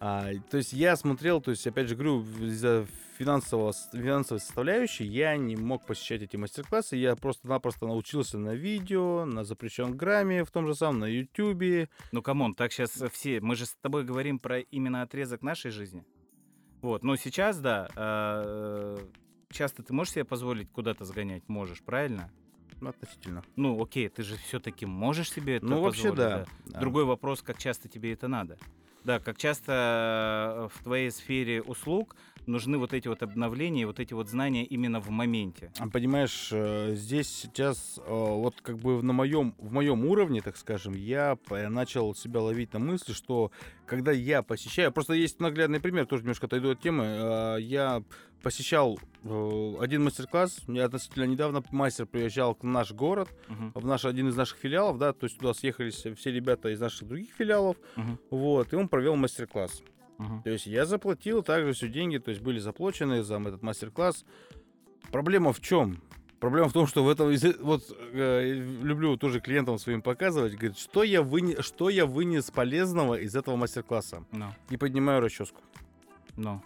А, 0.00 0.30
то 0.50 0.56
есть 0.56 0.72
я 0.72 0.96
смотрел, 0.96 1.40
то 1.40 1.50
есть, 1.50 1.66
опять 1.66 1.88
же, 1.88 1.94
говорю, 1.94 2.22
из-за 2.40 2.86
финансового, 3.18 3.72
финансовой 3.92 4.40
составляющей 4.40 5.04
я 5.04 5.36
не 5.36 5.56
мог 5.56 5.84
посещать 5.84 6.22
эти 6.22 6.36
мастер-классы. 6.36 6.96
Я 6.96 7.16
просто-напросто 7.16 7.86
научился 7.86 8.38
на 8.38 8.54
видео, 8.54 9.24
на 9.24 9.44
запрещенном 9.44 9.96
грамме, 9.96 10.44
в 10.44 10.50
том 10.50 10.66
же 10.66 10.74
самом, 10.74 11.00
на 11.00 11.06
ютубе. 11.06 11.88
Ну, 12.12 12.22
come 12.22 12.40
on, 12.40 12.54
так 12.54 12.72
сейчас 12.72 13.02
все... 13.12 13.40
Мы 13.40 13.56
же 13.56 13.66
с 13.66 13.74
тобой 13.80 14.04
говорим 14.04 14.38
про 14.38 14.60
именно 14.60 15.02
отрезок 15.02 15.42
нашей 15.42 15.72
жизни. 15.72 16.04
Вот, 16.80 17.02
но 17.02 17.16
сейчас, 17.16 17.58
да, 17.58 17.88
э, 17.96 18.98
часто 19.50 19.82
ты 19.82 19.92
можешь 19.92 20.12
себе 20.12 20.24
позволить 20.24 20.70
куда-то 20.70 21.04
сгонять? 21.04 21.48
Можешь, 21.48 21.82
правильно? 21.82 22.30
Ну, 22.80 22.90
относительно. 22.90 23.42
Ну, 23.56 23.82
окей, 23.82 24.08
ты 24.08 24.22
же 24.22 24.36
все-таки 24.36 24.86
можешь 24.86 25.32
себе 25.32 25.56
это 25.56 25.66
Ну, 25.66 25.82
вообще, 25.82 26.10
позволить, 26.10 26.18
да. 26.18 26.46
да. 26.66 26.78
Другой 26.78 27.04
вопрос, 27.04 27.42
как 27.42 27.58
часто 27.58 27.88
тебе 27.88 28.12
это 28.12 28.28
надо. 28.28 28.58
Да, 29.08 29.20
как 29.20 29.38
часто 29.38 30.68
э, 30.68 30.78
в 30.78 30.82
твоей 30.82 31.10
сфере 31.10 31.62
услуг 31.62 32.14
нужны 32.44 32.76
вот 32.76 32.92
эти 32.92 33.08
вот 33.08 33.22
обновления, 33.22 33.86
вот 33.86 34.00
эти 34.00 34.12
вот 34.12 34.28
знания 34.28 34.66
именно 34.66 35.00
в 35.00 35.08
моменте. 35.08 35.72
А, 35.78 35.88
Понимаешь, 35.88 36.50
э, 36.52 36.92
здесь 36.94 37.26
сейчас 37.26 37.98
э, 37.98 38.02
вот 38.06 38.60
как 38.60 38.76
бы 38.76 39.02
на 39.02 39.14
моем, 39.14 39.54
в 39.56 39.72
моем 39.72 40.04
уровне, 40.04 40.42
так 40.42 40.58
скажем, 40.58 40.92
я 40.92 41.38
начал 41.48 42.14
себя 42.14 42.42
ловить 42.42 42.74
на 42.74 42.80
мысли, 42.80 43.14
что 43.14 43.50
когда 43.88 44.12
я 44.12 44.42
посещаю, 44.42 44.92
просто 44.92 45.14
есть 45.14 45.40
наглядный 45.40 45.80
пример, 45.80 46.06
тоже 46.06 46.22
немножко 46.22 46.46
отойду 46.46 46.70
от 46.70 46.80
темы, 46.80 47.04
э, 47.04 47.56
я 47.60 48.02
посещал 48.42 48.98
э, 49.24 49.74
один 49.80 50.04
мастер-класс, 50.04 50.60
я 50.68 50.84
относительно 50.84 51.24
недавно 51.24 51.62
мастер 51.72 52.06
приезжал 52.06 52.54
в 52.54 52.62
наш 52.62 52.92
город, 52.92 53.28
Мгм, 53.48 53.72
в 53.74 53.86
наш 53.86 54.04
один 54.04 54.28
из 54.28 54.36
наших 54.36 54.58
филиалов, 54.58 54.98
да, 54.98 55.12
то 55.12 55.24
есть 55.24 55.38
туда 55.38 55.54
съехались 55.54 56.04
все 56.16 56.30
ребята 56.30 56.68
из 56.68 56.80
наших 56.80 57.08
других 57.08 57.30
филиалов, 57.36 57.76
мгм, 57.96 58.18
вот, 58.30 58.72
и 58.72 58.76
он 58.76 58.88
провел 58.88 59.16
мастер-класс. 59.16 59.82
мгм. 60.18 60.42
То 60.42 60.50
есть 60.50 60.66
я 60.66 60.84
заплатил 60.84 61.42
также 61.42 61.72
все 61.72 61.88
деньги, 61.88 62.18
то 62.18 62.30
есть 62.30 62.42
были 62.42 62.58
заплачены 62.58 63.22
за 63.22 63.36
этот 63.40 63.62
мастер-класс. 63.62 64.24
Проблема 65.10 65.52
в 65.52 65.60
чем? 65.60 66.02
Проблема 66.40 66.68
в 66.68 66.72
том, 66.72 66.86
что 66.86 67.02
в 67.02 67.08
этом 67.08 67.34
вот 67.60 67.82
э, 68.12 68.52
люблю 68.82 69.16
тоже 69.16 69.40
клиентам 69.40 69.78
своим 69.78 70.02
показывать, 70.02 70.52
говорит, 70.54 70.78
что 70.78 71.02
я 71.02 71.22
вынес, 71.22 71.64
что 71.64 71.90
я 71.90 72.06
вынес 72.06 72.50
полезного 72.50 73.14
из 73.14 73.34
этого 73.34 73.56
мастер-класса. 73.56 74.24
Ну, 74.30 74.46
Не 74.70 74.76
поднимаю 74.76 75.20
расческу. 75.20 75.60
ну. 76.36 76.62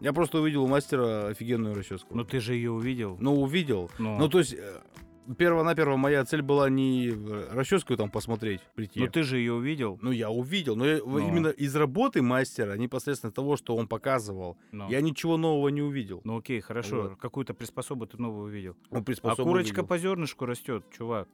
Я 0.00 0.12
просто 0.12 0.40
увидел 0.40 0.62
у 0.64 0.66
мастера 0.66 1.28
офигенную 1.28 1.74
расческу. 1.74 2.14
Ну, 2.14 2.22
ты 2.22 2.38
же 2.38 2.52
ее 2.54 2.70
увидел. 2.70 3.16
Ну, 3.18 3.40
увидел. 3.40 3.90
Ну, 3.98 4.18
Ну, 4.18 4.28
то 4.28 4.40
есть, 4.40 4.52
э, 4.52 4.80
перво-наперво 5.38 5.96
моя 5.96 6.24
цель 6.24 6.42
была 6.42 6.68
не 6.70 7.08
э, 7.08 7.48
расческу 7.52 7.96
там 7.96 8.10
посмотреть, 8.10 8.60
прийти. 8.74 9.00
ну, 9.00 9.08
ты 9.08 9.22
же 9.22 9.38
ее 9.38 9.52
увидел. 9.54 9.98
Ну, 10.02 10.10
я 10.10 10.30
увидел, 10.30 10.76
но 10.76 10.86
я- 10.86 11.00
Ну. 11.04 11.18
именно 11.18 11.48
из 11.48 11.74
работы 11.76 12.22
мастера, 12.22 12.74
непосредственно 12.76 13.32
того, 13.32 13.56
что 13.56 13.74
он 13.76 13.88
показывал, 13.88 14.56
Ну. 14.72 14.88
я 14.88 15.00
ничего 15.00 15.36
нового 15.36 15.68
не 15.68 15.82
увидел. 15.82 16.20
Ну 16.24 16.38
окей, 16.38 16.60
хорошо. 16.60 17.02
Вот. 17.02 17.16
Какую-то 17.16 17.54
приспособу 17.54 18.06
ты 18.06 18.16
новую 18.18 18.46
увидел. 18.46 18.76
Он 18.90 19.00
А 19.00 19.04
приспособу 19.04 19.48
курочка 19.50 19.74
увидел. 19.80 19.86
по 19.86 19.98
зернышку 19.98 20.46
растет, 20.46 20.84
чувак. 20.96 21.28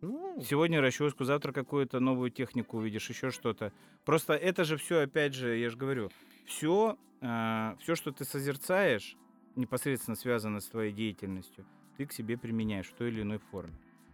Ну, 0.00 0.42
Сегодня 0.42 0.80
расческу, 0.82 1.24
завтра 1.24 1.52
какую-то 1.52 1.98
новую 2.00 2.30
технику 2.30 2.76
увидишь, 2.78 3.08
еще 3.08 3.30
что-то. 3.30 3.72
Просто 4.04 4.34
это 4.34 4.64
же 4.64 4.76
все, 4.76 5.00
опять 5.00 5.32
же, 5.34 5.56
я 5.56 5.70
же 5.70 5.76
говорю, 5.78 6.10
все, 6.44 6.98
все, 7.20 7.94
что 7.94 8.12
ты 8.12 8.24
созерцаешь, 8.24 9.16
непосредственно 9.56 10.14
связано 10.16 10.60
с 10.60 10.66
твоей 10.66 10.92
деятельностью, 10.92 11.64
ты 11.96 12.06
к 12.06 12.12
себе 12.12 12.36
применяешь 12.36 12.86
в 12.86 12.94
той 12.94 13.08
или 13.08 13.22
иной 13.22 13.38
форме. 13.38 13.72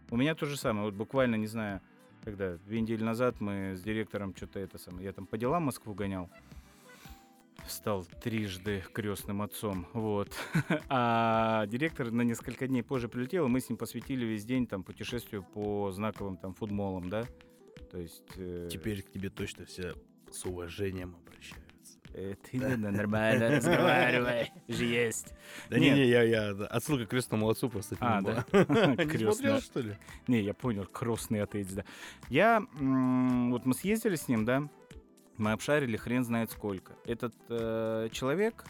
У 0.09 0.17
меня 0.17 0.35
то 0.35 0.45
же 0.45 0.57
самое. 0.57 0.85
Вот 0.85 0.93
буквально, 0.93 1.35
не 1.35 1.47
знаю, 1.47 1.81
когда 2.23 2.57
две 2.57 2.81
недели 2.81 3.03
назад 3.03 3.39
мы 3.39 3.75
с 3.75 3.81
директором 3.81 4.35
что-то 4.35 4.59
это 4.59 4.77
самое, 4.77 5.05
я 5.05 5.13
там 5.13 5.25
по 5.25 5.37
делам 5.37 5.63
Москву 5.63 5.93
гонял, 5.93 6.29
стал 7.67 8.03
трижды 8.05 8.83
крестным 8.93 9.41
отцом, 9.41 9.87
вот. 9.93 10.29
А 10.89 11.65
директор 11.67 12.11
на 12.11 12.23
несколько 12.23 12.67
дней 12.67 12.81
позже 12.83 13.07
прилетел, 13.07 13.45
и 13.45 13.49
мы 13.49 13.59
с 13.61 13.69
ним 13.69 13.77
посвятили 13.77 14.25
весь 14.25 14.45
день 14.45 14.67
там 14.67 14.83
путешествию 14.83 15.43
по 15.43 15.91
знаковым 15.91 16.37
там 16.37 16.53
футболам, 16.53 17.09
да. 17.09 17.25
То 17.91 17.97
есть... 17.97 18.23
э, 18.35 18.69
Теперь 18.71 19.01
к 19.03 19.11
тебе 19.11 19.29
точно 19.29 19.65
все 19.65 19.93
с 20.31 20.45
уважением. 20.45 21.15
Э, 22.13 22.35
ты 22.49 22.59
ну, 22.59 22.91
нормально 22.91 23.49
разговаривай, 23.57 24.51
же 24.67 24.85
есть. 24.85 25.33
Да 25.69 25.77
Нет. 25.77 25.95
не-не, 25.95 26.09
я, 26.09 26.23
я 26.23 26.49
отсылка 26.49 27.05
к 27.05 27.09
крестному 27.09 27.49
отцу 27.49 27.69
просто 27.69 27.95
А, 27.99 28.21
да. 28.21 28.45
Не 28.51 28.95
Крестный 29.05 29.33
смотрел, 29.33 29.61
что 29.61 29.79
ли? 29.81 29.97
Не, 30.27 30.41
я 30.41 30.53
понял, 30.53 30.85
крестный 30.85 31.41
отец, 31.41 31.67
да. 31.69 31.83
Я, 32.29 32.61
вот 32.79 33.65
мы 33.65 33.73
съездили 33.73 34.15
с 34.15 34.27
ним, 34.27 34.45
да, 34.45 34.67
мы 35.37 35.51
обшарили 35.51 35.97
хрен 35.97 36.23
знает 36.23 36.51
сколько. 36.51 36.93
Этот 37.05 37.33
э, 37.49 38.09
человек, 38.11 38.63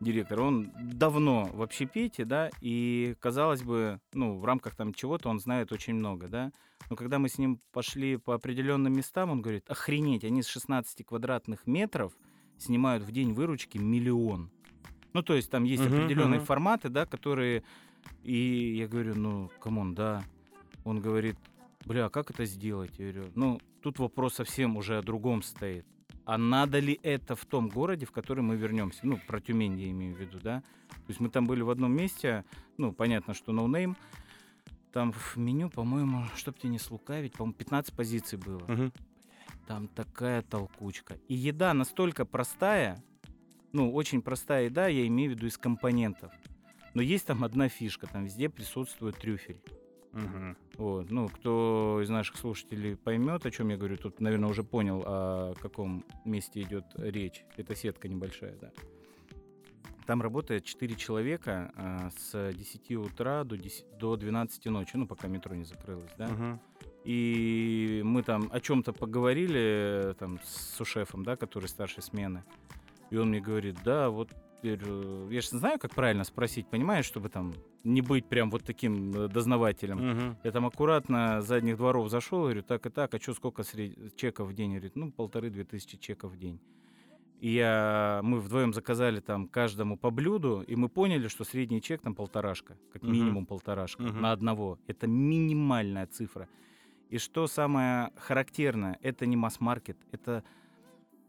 директор, 0.00 0.40
он 0.40 0.70
давно 0.80 1.50
в 1.52 1.62
общепите, 1.62 2.24
да, 2.24 2.50
и, 2.60 3.16
казалось 3.20 3.62
бы, 3.62 4.00
ну, 4.12 4.38
в 4.38 4.44
рамках 4.44 4.76
там 4.76 4.92
чего-то 4.94 5.28
он 5.28 5.40
знает 5.40 5.72
очень 5.72 5.94
много, 5.94 6.28
да. 6.28 6.52
Но 6.90 6.96
когда 6.96 7.18
мы 7.18 7.28
с 7.28 7.38
ним 7.38 7.60
пошли 7.72 8.16
по 8.16 8.34
определенным 8.34 8.92
местам, 8.92 9.30
он 9.30 9.42
говорит, 9.42 9.68
охренеть, 9.68 10.24
они 10.24 10.42
с 10.42 10.46
16 10.46 11.04
квадратных 11.04 11.66
метров 11.66 12.12
снимают 12.58 13.02
в 13.02 13.12
день 13.12 13.32
выручки 13.32 13.78
миллион. 13.78 14.50
Ну, 15.12 15.22
то 15.22 15.34
есть 15.34 15.50
там 15.50 15.64
есть 15.64 15.82
Мгм, 15.84 15.94
определенные 15.94 16.38
мгм. 16.38 16.46
форматы, 16.46 16.88
да, 16.88 17.06
которые... 17.06 17.62
И 18.22 18.76
я 18.76 18.86
говорю, 18.86 19.14
ну, 19.14 19.50
come 19.60 19.79
on, 19.79 19.94
да. 19.94 20.22
Он 20.84 21.00
говорит, 21.00 21.36
бля, 21.84 22.06
а 22.06 22.10
как 22.10 22.30
это 22.30 22.44
сделать? 22.44 22.92
Я 22.98 23.12
говорю, 23.12 23.30
ну, 23.34 23.60
тут 23.82 23.98
вопрос 23.98 24.34
совсем 24.34 24.76
уже 24.76 24.98
о 24.98 25.02
другом 25.02 25.42
стоит. 25.42 25.86
А 26.24 26.38
надо 26.38 26.80
ли 26.80 26.98
это 27.02 27.36
в 27.36 27.44
том 27.46 27.68
городе, 27.68 28.04
в 28.04 28.10
который 28.10 28.42
мы 28.42 28.56
вернемся? 28.56 29.00
Ну, 29.04 29.18
про 29.26 29.40
Тюмень 29.40 29.78
я 29.78 29.90
имею 29.90 30.14
в 30.16 30.20
виду, 30.20 30.40
да? 30.40 30.62
То 30.88 31.08
есть 31.08 31.20
мы 31.20 31.28
там 31.28 31.46
были 31.46 31.62
в 31.62 31.70
одном 31.70 31.92
месте, 31.92 32.44
ну, 32.78 32.92
понятно, 32.92 33.32
что 33.32 33.52
no 33.52 33.65
name. 33.65 33.96
Там 34.92 35.12
в 35.12 35.36
меню, 35.36 35.70
по-моему, 35.70 36.24
чтоб 36.34 36.58
тебе 36.58 36.70
не 36.70 36.78
слукавить, 36.78 37.34
по-моему, 37.34 37.54
15 37.54 37.94
позиций 37.94 38.38
было. 38.38 38.64
Мгм. 38.66 38.92
Там 39.66 39.88
такая 39.88 40.42
толкучка. 40.42 41.18
И 41.28 41.34
еда 41.34 41.74
настолько 41.74 42.24
простая, 42.24 43.02
ну, 43.72 43.92
очень 43.92 44.22
простая 44.22 44.66
еда, 44.66 44.86
я 44.86 45.06
имею 45.06 45.32
в 45.32 45.34
виду 45.34 45.46
из 45.46 45.58
компонентов. 45.58 46.32
Но 46.94 47.02
есть 47.02 47.26
там 47.26 47.44
одна 47.44 47.68
фишка, 47.68 48.06
там 48.06 48.24
везде 48.24 48.48
присутствует 48.48 49.16
трюфель. 49.18 49.60
Мгм. 50.12 50.56
Вот. 50.78 51.10
Ну, 51.10 51.28
кто 51.28 52.00
из 52.02 52.08
наших 52.08 52.36
слушателей 52.36 52.96
поймет, 52.96 53.44
о 53.44 53.50
чем 53.50 53.68
я 53.68 53.76
говорю, 53.76 53.98
тут, 53.98 54.20
наверное, 54.20 54.48
уже 54.48 54.62
понял, 54.62 55.02
о 55.04 55.54
каком 55.60 56.04
месте 56.24 56.62
идет 56.62 56.86
речь. 56.96 57.44
Это 57.56 57.74
сетка 57.74 58.08
небольшая, 58.08 58.56
да. 58.56 58.72
Там 60.06 60.22
работает 60.22 60.64
4 60.64 60.94
человека 60.94 61.72
а, 61.74 62.10
с 62.16 62.52
10 62.52 62.92
утра 62.92 63.42
до, 63.42 63.58
10 63.58 63.98
до 63.98 64.16
12 64.16 64.66
ночи, 64.66 64.96
ну, 64.96 65.06
пока 65.06 65.26
метро 65.26 65.54
не 65.54 65.64
закрылось, 65.64 66.12
да. 66.16 66.28
Мгм. 66.28 66.60
И 67.06 68.02
мы 68.04 68.22
там 68.24 68.48
о 68.52 68.58
чем-то 68.60 68.92
поговорили 68.92 70.10
э, 70.10 70.14
там 70.18 70.40
с 70.42 70.74
сушефом, 70.76 71.22
да, 71.22 71.36
который 71.36 71.66
старшей 71.68 72.02
смены. 72.02 72.42
И 73.10 73.16
он 73.16 73.28
мне 73.28 73.40
говорит, 73.40 73.76
да, 73.84 74.10
вот 74.10 74.30
я 74.62 74.76
говорю, 74.76 75.30
я 75.30 75.40
же 75.40 75.48
знаю, 75.50 75.78
как 75.78 75.94
правильно 75.94 76.24
спросить, 76.24 76.66
понимаешь, 76.66 77.04
чтобы 77.04 77.28
там 77.28 77.54
не 77.84 78.00
быть 78.02 78.26
прям 78.26 78.50
вот 78.50 78.64
таким 78.64 79.12
э, 79.14 79.28
дознавателем. 79.28 79.98
Мгм. 79.98 80.36
Я 80.42 80.50
там 80.50 80.66
аккуратно 80.66 81.40
с 81.42 81.46
задних 81.46 81.76
дворов 81.76 82.10
зашел, 82.10 82.40
говорю, 82.40 82.62
так 82.64 82.84
и 82.86 82.90
так, 82.90 83.14
а 83.14 83.20
что, 83.20 83.34
сколько 83.34 83.62
сред- 83.62 84.16
чеков 84.16 84.48
в 84.48 84.54
день? 84.54 84.70
Говорит, 84.72 84.96
ну, 84.96 85.12
полторы-две 85.12 85.62
тысячи 85.62 85.96
чеков 85.98 86.32
в 86.32 86.36
день. 86.36 86.58
И 87.40 87.50
я, 87.52 88.20
мы 88.24 88.40
вдвоем 88.40 88.72
заказали 88.74 89.20
там 89.20 89.46
каждому 89.46 89.96
по 89.96 90.10
блюду, 90.10 90.64
и 90.66 90.74
мы 90.74 90.88
поняли, 90.88 91.28
что 91.28 91.44
средний 91.44 91.80
чек 91.80 92.00
там 92.02 92.16
полторашка, 92.16 92.76
как 92.92 93.04
Мгм. 93.04 93.12
минимум 93.12 93.46
полторашка 93.46 94.02
Мгм. 94.02 94.20
на 94.22 94.32
одного. 94.32 94.80
Это 94.88 95.06
минимальная 95.06 96.06
цифра. 96.08 96.48
И 97.10 97.18
что 97.18 97.46
самое 97.46 98.10
характерное, 98.16 98.98
это 99.02 99.26
не 99.26 99.36
масс-маркет, 99.36 99.96
это, 100.12 100.42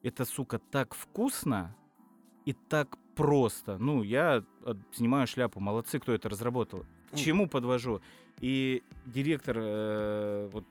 это, 0.01 0.25
сука, 0.25 0.59
так 0.59 0.95
вкусно 0.95 1.75
и 2.45 2.53
так 2.53 2.97
просто. 3.15 3.77
Ну, 3.77 4.03
я 4.03 4.43
э, 4.63 4.73
снимаю 4.91 5.27
шляпу, 5.27 5.59
молодцы, 5.59 5.99
кто 5.99 6.13
это 6.13 6.29
разработал. 6.29 6.85
К 7.11 7.15
чему 7.15 7.47
подвожу? 7.47 8.01
И 8.39 8.83
директор 9.05 9.57
э, 9.59 10.49
вот, 10.51 10.65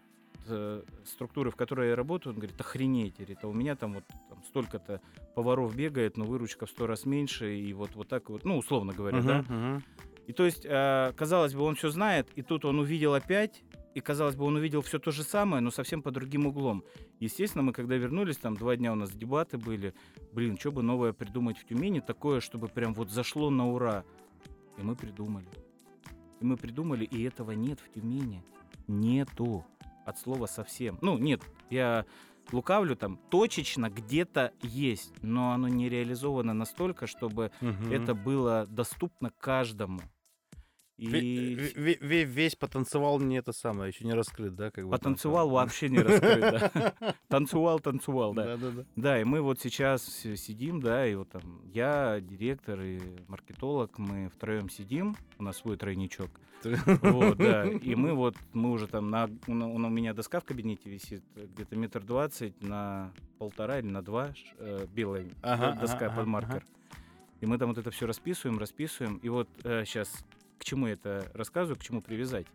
э, 0.48 0.82
структуры, 1.04 1.50
в 1.50 1.56
которой 1.56 1.90
я 1.90 1.96
работаю, 1.96 2.32
он 2.32 2.40
говорит, 2.40 2.60
охренеть, 2.60 3.16
говорит, 3.16 3.38
а 3.42 3.48
у 3.48 3.52
меня 3.52 3.76
там 3.76 3.94
вот 3.94 4.04
там 4.28 4.42
столько-то 4.44 5.00
поваров 5.34 5.74
бегает, 5.74 6.16
но 6.16 6.24
выручка 6.24 6.66
в 6.66 6.70
сто 6.70 6.86
раз 6.86 7.04
меньше, 7.04 7.56
и 7.56 7.72
вот, 7.72 7.94
вот 7.94 8.08
так 8.08 8.28
вот, 8.28 8.44
ну, 8.44 8.58
условно 8.58 8.92
говоря, 8.92 9.20
да. 9.22 9.42
Мгм, 9.42 9.54
мгм. 9.54 9.84
И 10.26 10.32
то 10.32 10.44
есть, 10.44 10.64
э, 10.64 11.12
казалось 11.16 11.54
бы, 11.54 11.62
он 11.62 11.76
все 11.76 11.90
знает, 11.90 12.28
и 12.34 12.42
тут 12.42 12.64
он 12.64 12.80
увидел 12.80 13.14
опять, 13.14 13.62
и 13.96 14.00
казалось 14.02 14.36
бы, 14.36 14.44
он 14.44 14.56
увидел 14.56 14.82
все 14.82 14.98
то 14.98 15.10
же 15.10 15.22
самое, 15.22 15.62
но 15.62 15.70
совсем 15.70 16.02
по 16.02 16.10
другим 16.10 16.46
углом. 16.46 16.84
Естественно, 17.18 17.62
мы 17.62 17.72
когда 17.72 17.96
вернулись, 17.96 18.36
там 18.36 18.54
два 18.54 18.76
дня 18.76 18.92
у 18.92 18.94
нас 18.94 19.10
дебаты 19.10 19.56
были, 19.56 19.94
блин, 20.34 20.58
что 20.58 20.70
бы 20.70 20.82
новое 20.82 21.14
придумать 21.14 21.56
в 21.56 21.64
Тюмени, 21.64 22.00
такое, 22.00 22.40
чтобы 22.40 22.68
прям 22.68 22.92
вот 22.92 23.10
зашло 23.10 23.48
на 23.48 23.66
ура. 23.70 24.04
И 24.76 24.82
мы 24.82 24.96
придумали. 24.96 25.48
И 26.40 26.44
мы 26.44 26.58
придумали, 26.58 27.06
и 27.06 27.22
этого 27.22 27.52
нет 27.52 27.80
в 27.80 27.90
Тюмени. 27.90 28.44
Нету. 28.86 29.64
От 30.04 30.18
слова 30.18 30.44
совсем. 30.44 30.98
Ну, 31.00 31.16
нет, 31.16 31.40
я 31.70 32.04
лукавлю 32.52 32.96
там, 32.96 33.18
точечно 33.30 33.88
где-то 33.88 34.52
есть, 34.60 35.14
но 35.22 35.52
оно 35.52 35.68
не 35.68 35.88
реализовано 35.88 36.52
настолько, 36.52 37.06
чтобы 37.06 37.50
Мгм. 37.62 37.90
это 37.90 38.14
было 38.14 38.66
доступно 38.68 39.30
каждому. 39.30 40.02
И 40.98 41.06
ве- 41.08 41.74
ве- 41.74 41.98
ве- 42.00 42.24
Весь 42.24 42.56
потанцевал 42.56 43.20
не 43.20 43.36
это 43.36 43.52
самое, 43.52 43.90
еще 43.90 44.04
не 44.06 44.14
раскрыт, 44.14 44.54
да? 44.56 44.70
Как 44.70 44.84
бы 44.84 44.90
потанцевал 44.90 45.50
вообще 45.50 45.90
не 45.90 45.98
раскрыт, 45.98 46.40
да. 46.40 47.14
Танцевал, 47.28 47.80
танцевал, 47.80 48.32
да. 48.32 48.56
Да, 48.96 49.20
и 49.20 49.24
мы 49.24 49.42
вот 49.42 49.60
сейчас 49.60 50.02
сидим, 50.06 50.80
да, 50.80 51.06
и 51.06 51.14
вот 51.14 51.28
там 51.28 51.60
я, 51.72 52.18
директор 52.20 52.80
и 52.80 52.98
маркетолог, 53.28 53.98
мы 53.98 54.30
втроем 54.30 54.70
сидим, 54.70 55.16
у 55.38 55.42
нас 55.42 55.58
свой 55.58 55.76
тройничок. 55.76 56.30
Вот, 57.02 57.36
да. 57.36 57.64
И 57.68 57.94
мы 57.94 58.14
вот, 58.14 58.34
мы 58.54 58.70
уже 58.70 58.86
там, 58.88 59.10
на, 59.10 59.28
у 59.46 59.52
меня 59.52 60.14
доска 60.14 60.40
в 60.40 60.44
кабинете 60.44 60.88
висит 60.88 61.22
э, 61.36 61.46
где-то 61.54 61.76
метр 61.76 62.02
двадцать 62.02 62.60
на 62.62 63.12
полтора 63.38 63.78
или 63.78 63.86
на 63.86 64.02
два, 64.02 64.32
э, 64.58 64.86
белая 64.92 65.26
доска 65.42 66.10
под 66.10 66.26
маркер. 66.26 66.64
И 67.40 67.46
мы 67.46 67.58
там 67.58 67.68
вот 67.68 67.78
это 67.78 67.90
все 67.90 68.06
расписываем, 68.06 68.58
расписываем. 68.58 69.18
И 69.18 69.28
вот 69.28 69.48
сейчас 69.62 70.24
к 70.58 70.64
чему 70.64 70.86
это 70.86 71.30
рассказываю, 71.34 71.78
к 71.78 71.82
чему 71.82 72.02
привязать. 72.02 72.46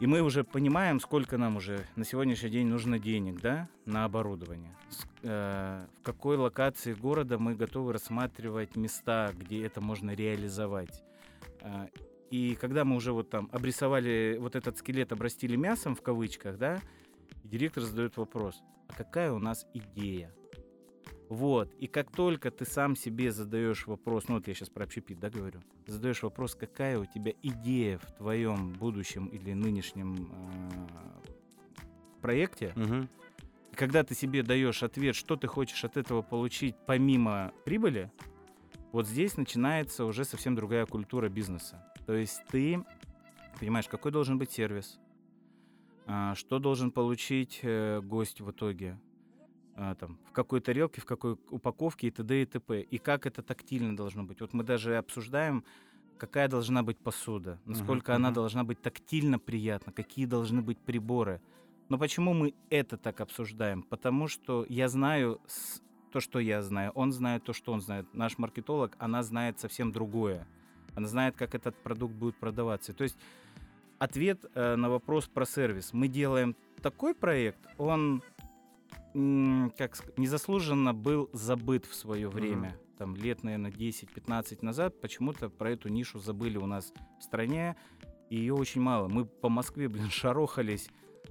И 0.00 0.06
мы 0.06 0.22
уже 0.22 0.42
понимаем, 0.42 0.98
сколько 0.98 1.38
нам 1.38 1.56
уже 1.56 1.86
на 1.94 2.04
сегодняшний 2.04 2.50
день 2.50 2.66
нужно 2.66 2.98
денег, 2.98 3.40
да, 3.40 3.68
на 3.86 4.04
оборудование. 4.04 4.74
Э, 5.22 5.86
в 5.98 6.02
какой 6.02 6.36
локации 6.36 6.94
города 6.94 7.38
мы 7.38 7.54
готовы 7.54 7.92
рассматривать 7.92 8.76
места, 8.76 9.32
где 9.38 9.64
это 9.64 9.80
можно 9.80 10.10
реализовать. 10.10 11.02
А, 11.62 11.88
И 12.30 12.56
когда 12.56 12.84
мы 12.84 12.96
уже 12.96 13.12
вот 13.12 13.30
там 13.30 13.48
обрисовали 13.52 14.36
вот 14.40 14.56
этот 14.56 14.76
скелет, 14.78 15.12
обрастили 15.12 15.54
мясом 15.56 15.94
в 15.94 16.02
кавычках, 16.02 16.58
да, 16.58 16.80
директор 17.44 17.84
задает 17.84 18.16
вопрос, 18.16 18.60
а 18.88 18.94
какая 18.94 19.30
у 19.32 19.38
нас 19.38 19.64
идея? 19.74 20.34
Вот, 21.28 21.72
и 21.78 21.86
как 21.86 22.10
только 22.10 22.50
ты 22.50 22.64
сам 22.66 22.96
себе 22.96 23.32
задаешь 23.32 23.86
вопрос, 23.86 24.28
ну 24.28 24.34
вот 24.36 24.46
я 24.46 24.54
сейчас 24.54 24.68
про 24.68 24.84
общепит, 24.84 25.18
да, 25.20 25.30
говорю, 25.30 25.60
задаешь 25.86 26.22
вопрос, 26.22 26.54
какая 26.54 26.98
у 26.98 27.06
тебя 27.06 27.32
идея 27.42 27.98
в 27.98 28.12
твоем 28.12 28.72
будущем 28.74 29.26
или 29.26 29.52
нынешнем 29.54 30.30
э, 30.30 31.30
проекте, 32.20 32.72
Мгм. 32.76 33.08
и 33.72 33.74
когда 33.74 34.04
ты 34.04 34.14
себе 34.14 34.42
даешь 34.42 34.82
ответ, 34.82 35.16
что 35.16 35.36
ты 35.36 35.46
хочешь 35.46 35.82
от 35.84 35.96
этого 35.96 36.22
получить 36.22 36.76
помимо 36.86 37.52
прибыли, 37.64 38.12
вот 38.92 39.08
здесь 39.08 39.36
начинается 39.36 40.04
уже 40.04 40.24
совсем 40.24 40.54
другая 40.54 40.86
культура 40.86 41.28
бизнеса. 41.28 41.84
То 42.06 42.12
есть 42.14 42.42
ты 42.50 42.84
понимаешь, 43.58 43.88
какой 43.88 44.12
должен 44.12 44.38
быть 44.38 44.52
сервис, 44.52 45.00
а, 46.06 46.34
что 46.34 46.58
должен 46.58 46.90
получить 46.90 47.60
э, 47.62 48.00
гость 48.02 48.40
в 48.40 48.50
итоге, 48.50 49.00
там, 49.74 50.18
в 50.28 50.32
какой 50.32 50.60
тарелке, 50.60 51.00
в 51.00 51.04
какой 51.04 51.36
упаковке 51.50 52.08
и 52.08 52.10
т.д. 52.10 52.42
и 52.42 52.46
т.п. 52.46 52.80
И 52.82 52.98
как 52.98 53.26
это 53.26 53.42
тактильно 53.42 53.96
должно 53.96 54.24
быть. 54.24 54.40
Вот 54.40 54.52
мы 54.52 54.64
даже 54.64 54.96
обсуждаем, 54.96 55.64
какая 56.18 56.48
должна 56.48 56.82
быть 56.82 56.98
посуда, 56.98 57.58
насколько 57.64 58.14
она 58.14 58.28
мгм. 58.28 58.34
должна 58.34 58.64
быть 58.64 58.80
тактильно 58.80 59.38
приятна, 59.38 59.92
какие 59.92 60.26
должны 60.26 60.62
быть 60.62 60.78
приборы. 60.78 61.40
Но 61.88 61.98
почему 61.98 62.32
мы 62.32 62.54
это 62.70 62.96
так 62.96 63.20
обсуждаем? 63.20 63.82
Потому 63.82 64.28
что 64.28 64.64
я 64.68 64.88
знаю 64.88 65.40
то, 66.12 66.20
что 66.20 66.38
я 66.38 66.62
знаю, 66.62 66.92
он 66.94 67.12
знает 67.12 67.44
то, 67.44 67.52
что 67.52 67.72
он 67.72 67.80
знает. 67.80 68.06
Наш 68.14 68.38
маркетолог, 68.38 68.96
она 68.98 69.22
знает 69.22 69.58
совсем 69.58 69.92
другое. 69.92 70.46
Она 70.94 71.08
знает, 71.08 71.34
как 71.36 71.54
этот 71.54 71.74
продукт 71.74 72.14
будет 72.14 72.36
продаваться. 72.36 72.92
То 72.92 73.02
есть 73.04 73.18
ответ 73.98 74.44
э, 74.54 74.76
на 74.76 74.88
вопрос 74.88 75.26
про 75.26 75.44
сервис. 75.44 75.92
Мы 75.92 76.08
делаем 76.08 76.54
такой 76.80 77.14
проект, 77.14 77.58
он 77.78 78.22
как 79.14 79.96
незаслуженно 80.18 80.92
был 80.92 81.30
забыт 81.32 81.86
в 81.86 81.94
свое 81.94 82.28
время. 82.28 82.76
Там 82.98 83.14
лет, 83.14 83.44
наверное, 83.44 83.70
10-15 83.70 84.58
назад 84.62 85.00
почему-то 85.00 85.48
про 85.48 85.70
эту 85.70 85.88
нишу 85.88 86.18
забыли 86.18 86.58
у 86.58 86.66
нас 86.66 86.92
в 87.20 87.22
стране. 87.22 87.76
И 88.28 88.36
ее 88.36 88.54
очень 88.54 88.80
мало. 88.80 89.06
Мы 89.08 89.24
по 89.24 89.48
Москве, 89.48 89.88
блин, 89.88 90.08
шарохались 90.10 90.88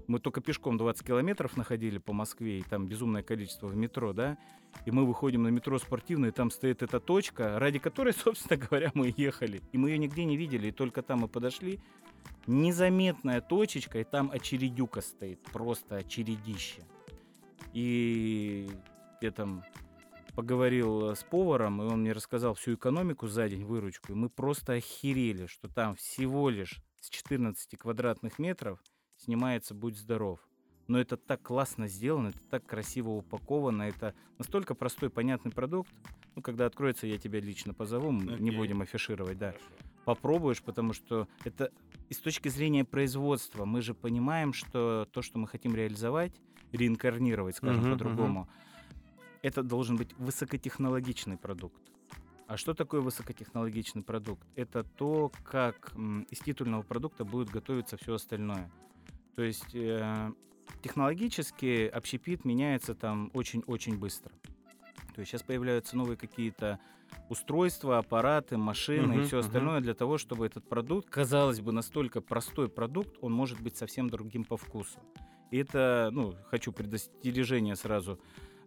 Мы 0.08 0.20
только 0.20 0.40
пешком 0.40 0.78
20 0.78 1.06
километров 1.06 1.58
находили 1.58 1.98
по 1.98 2.14
Москве, 2.14 2.60
и 2.60 2.62
там 2.62 2.88
безумное 2.88 3.24
количество 3.24 3.68
в 3.68 3.76
метро, 3.76 4.14
да, 4.14 4.38
и 4.86 4.92
мы 4.92 5.06
выходим 5.06 5.44
на 5.44 5.50
метро 5.50 5.78
спортивное, 5.78 6.30
и 6.30 6.34
там 6.34 6.52
стоит 6.52 6.84
эта 6.84 7.00
точка, 7.00 7.60
ради 7.60 7.80
которой, 7.80 8.14
собственно 8.18 8.58
говоря, 8.58 8.92
мы 8.94 9.14
ехали. 9.16 9.62
И 9.74 9.78
мы 9.78 9.90
ее 9.90 9.98
нигде 9.98 10.24
не 10.24 10.38
видели, 10.38 10.68
и 10.68 10.72
только 10.72 11.02
там 11.02 11.20
мы 11.20 11.28
подошли. 11.28 11.80
Незаметная 12.48 13.42
точечка, 13.42 14.00
и 14.00 14.04
там 14.04 14.32
очередюка 14.32 15.02
стоит, 15.02 15.42
просто 15.52 15.98
очередище. 15.98 16.84
И 17.74 18.70
я 19.22 19.32
там 19.32 19.64
поговорил 20.36 21.12
э, 21.12 21.16
с 21.16 21.24
поваром, 21.24 21.82
и 21.82 21.86
он 21.86 22.02
мне 22.02 22.12
рассказал 22.12 22.54
всю 22.54 22.76
экономику 22.76 23.28
за 23.28 23.50
день, 23.50 23.66
выручку, 23.66 24.12
и 24.12 24.16
мы 24.16 24.30
просто 24.30 24.74
охерели, 24.74 25.46
что 25.48 25.68
там 25.68 25.96
всего 25.96 26.50
лишь 26.50 26.82
с 27.00 27.10
14 27.10 27.78
квадратных 27.78 28.40
метров 28.40 28.80
снимается 29.18 29.74
«Будь 29.74 29.98
здоров». 29.98 30.40
Но 30.88 31.00
это 31.00 31.16
так 31.16 31.42
классно 31.42 31.88
сделано, 31.88 32.30
это 32.30 32.40
так 32.50 32.66
красиво 32.66 33.12
упаковано, 33.12 33.84
это 33.84 34.14
настолько 34.38 34.76
простой, 34.76 35.10
понятный 35.10 35.52
продукт. 35.52 35.92
Ну, 36.36 36.42
когда 36.42 36.66
откроется, 36.66 37.08
я 37.08 37.18
тебя 37.18 37.40
лично 37.40 37.74
позову, 37.74 38.10
м, 38.10 38.44
не 38.44 38.52
будем 38.52 38.82
афишировать, 38.82 39.38
да. 39.38 39.54
Попробуешь, 40.04 40.62
потому 40.62 40.92
что 40.92 41.28
это 41.46 41.72
и 42.10 42.14
с 42.14 42.18
точки 42.18 42.50
зрения 42.50 42.84
производства 42.84 43.64
мы 43.64 43.82
же 43.82 43.94
понимаем, 43.94 44.52
что 44.52 45.08
то, 45.12 45.22
что 45.22 45.40
мы 45.40 45.48
хотим 45.48 45.74
реализовать, 45.74 46.34
реинкарнировать, 46.74 47.56
скажем 47.56 47.82
Мгм, 47.82 47.92
по-другому, 47.92 48.50
это 49.42 49.64
должен 49.64 49.96
быть 49.96 50.14
высокотехнологичный 50.18 51.38
продукт. 51.38 51.82
А 52.48 52.58
что 52.58 52.74
такое 52.74 53.02
высокотехнологичный 53.02 54.04
продукт? 54.04 54.46
Это 54.56 54.84
то, 54.84 55.32
как 55.44 55.94
из 56.30 56.40
титульного 56.40 56.84
продукта 56.84 57.26
будет 57.26 57.50
готовиться 57.50 57.98
все 57.98 58.16
остальное. 58.16 58.70
То 59.36 59.44
есть 59.44 59.74
э, 59.74 60.32
технологически 60.82 61.88
общепит 61.88 62.46
меняется 62.46 62.94
там 62.96 63.32
очень-очень 63.34 63.98
быстро. 63.98 64.32
То 65.16 65.20
есть 65.20 65.32
сейчас 65.32 65.44
появляются 65.44 65.96
новые 65.96 66.18
какие-то 66.18 66.80
устройства, 67.30 68.00
аппараты, 68.00 68.58
машины 68.58 69.14
и 69.14 69.18
Мгм, 69.18 69.28
все 69.28 69.40
остальное 69.40 69.82
для 69.82 69.94
того, 69.94 70.18
чтобы 70.18 70.46
этот 70.46 70.68
продукт, 70.68 71.10
казалось 71.10 71.62
бы, 71.62 71.72
настолько 71.72 72.22
простой 72.22 72.70
продукт, 72.70 73.18
он 73.22 73.32
может 73.32 73.62
быть 73.62 73.78
совсем 73.78 74.10
другим 74.10 74.44
по 74.44 74.58
вкусу. 74.58 75.00
Это, 75.60 76.10
ну, 76.12 76.36
хочу 76.50 76.72
предостережение 76.72 77.76
сразу 77.76 78.20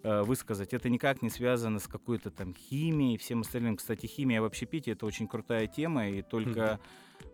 э, 0.03 0.23
высказать. 0.23 0.73
Это 0.73 0.89
никак 0.89 1.23
не 1.23 1.31
связано 1.31 1.79
с 1.79 1.89
какой-то 1.89 2.31
там 2.31 2.55
химией 2.55 3.15
и 3.15 3.19
всем 3.19 3.41
остальным. 3.41 3.77
Кстати, 3.77 4.07
химия 4.07 4.41
в 4.41 4.45
общепите 4.45 4.93
это 4.93 5.05
очень 5.07 5.27
крутая 5.27 5.67
тема, 5.67 6.09
и 6.09 6.23
только 6.23 6.79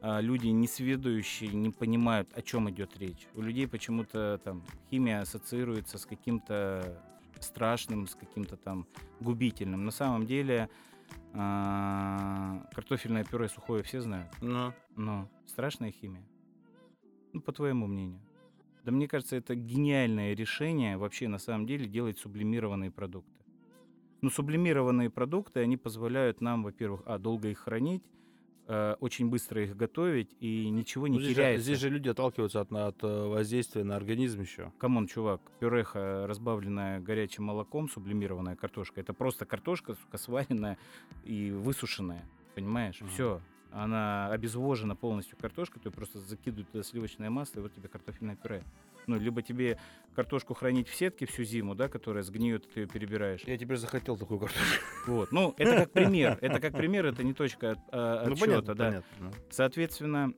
а, 0.00 0.20
люди 0.20 0.48
несведущие 0.48 1.52
не 1.52 1.70
понимают, 1.70 2.28
о 2.34 2.42
чем 2.42 2.70
идет 2.70 2.96
речь. 2.98 3.28
У 3.34 3.42
людей 3.42 3.68
почему-то 3.68 4.40
там 4.42 4.64
химия 4.90 5.20
ассоциируется 5.20 5.98
с 5.98 6.06
каким-то 6.06 7.00
страшным, 7.40 8.06
с 8.06 8.14
каким-то 8.14 8.56
там 8.56 8.86
губительным. 9.20 9.84
На 9.84 9.90
самом 9.90 10.26
деле 10.26 10.68
а, 11.34 12.66
картофельное 12.74 13.24
пюре 13.24 13.48
сухое 13.48 13.82
все 13.82 14.00
знают, 14.00 14.30
Ну, 14.40 14.72
но 14.96 15.28
страшная 15.46 15.92
химия. 15.92 16.24
Ну, 17.32 17.40
по 17.40 17.52
твоему 17.52 17.86
мнению. 17.86 18.20
Да 18.84 18.90
мне 18.90 19.06
кажется, 19.06 19.36
это 19.36 19.54
гениальное 19.54 20.34
решение 20.34 20.96
вообще 20.96 21.28
на 21.28 21.38
самом 21.38 21.66
деле 21.66 21.86
делать 21.86 22.18
сублимированные 22.18 22.90
продукты. 22.90 23.30
Ну, 24.22 24.30
сублимированные 24.30 25.10
продукты, 25.10 25.60
они 25.60 25.76
позволяют 25.76 26.40
нам, 26.40 26.62
во-первых, 26.62 27.02
а, 27.06 27.18
долго 27.18 27.48
их 27.48 27.58
хранить, 27.58 28.02
э, 28.68 28.94
очень 29.00 29.28
быстро 29.28 29.64
их 29.64 29.76
готовить, 29.76 30.36
и 30.38 30.68
ничего 30.70 31.08
не 31.08 31.18
ну, 31.18 31.20
здесь, 31.20 31.30
же, 31.30 31.42
теряется. 31.42 31.64
здесь 31.64 31.78
же 31.78 31.90
люди 31.90 32.08
отталкиваются 32.08 32.60
от, 32.60 32.72
от 32.72 33.02
э, 33.02 33.26
воздействия 33.26 33.82
на 33.82 33.96
организм 33.96 34.40
еще. 34.40 34.72
Come 34.78 34.95
on, 34.95 35.08
чувак, 35.08 35.40
пюреха, 35.58 36.26
разбавленная 36.28 37.00
горячим 37.00 37.44
молоком, 37.44 37.88
сублимированная 37.88 38.54
картошка, 38.54 39.00
это 39.00 39.12
просто 39.12 39.44
картошка, 39.44 39.94
сука, 39.94 40.18
сваренная 40.18 40.78
и 41.24 41.50
высушенная, 41.50 42.24
понимаешь? 42.54 42.98
Ага. 43.00 43.10
Все, 43.10 43.40
она 43.72 44.30
обезвожена 44.30 44.94
полностью 44.94 45.36
картошка, 45.38 45.80
ты 45.80 45.90
просто 45.90 46.18
закидывают 46.18 46.70
туда 46.70 46.84
сливочное 46.84 47.30
масло, 47.30 47.60
и 47.60 47.62
вот 47.62 47.74
тебе 47.74 47.88
картофельное 47.88 48.36
пюре. 48.36 48.62
Ну, 49.06 49.18
либо 49.18 49.42
тебе 49.42 49.78
картошку 50.14 50.54
хранить 50.54 50.88
в 50.88 50.94
сетке 50.94 51.26
всю 51.26 51.42
зиму, 51.42 51.74
да, 51.74 51.88
которая 51.88 52.22
сгниет, 52.22 52.70
ты 52.72 52.80
ее 52.80 52.86
перебираешь. 52.86 53.40
Я 53.46 53.58
теперь 53.58 53.76
захотел 53.76 54.16
такую 54.16 54.38
картошку. 54.38 54.84
Вот. 55.06 55.32
Ну, 55.32 55.54
это 55.56 55.76
как 55.76 55.90
пример. 55.90 56.38
Это 56.40 56.60
как 56.60 56.72
пример, 56.74 57.06
это 57.06 57.24
не 57.24 57.32
точка 57.34 57.76
а, 57.90 58.26
Ну, 58.26 58.32
отсчета, 58.32 58.46
понятно, 58.50 58.74
да. 58.74 58.84
понятно. 58.86 59.08
ну. 59.20 59.30
Соответственно, 59.50 60.34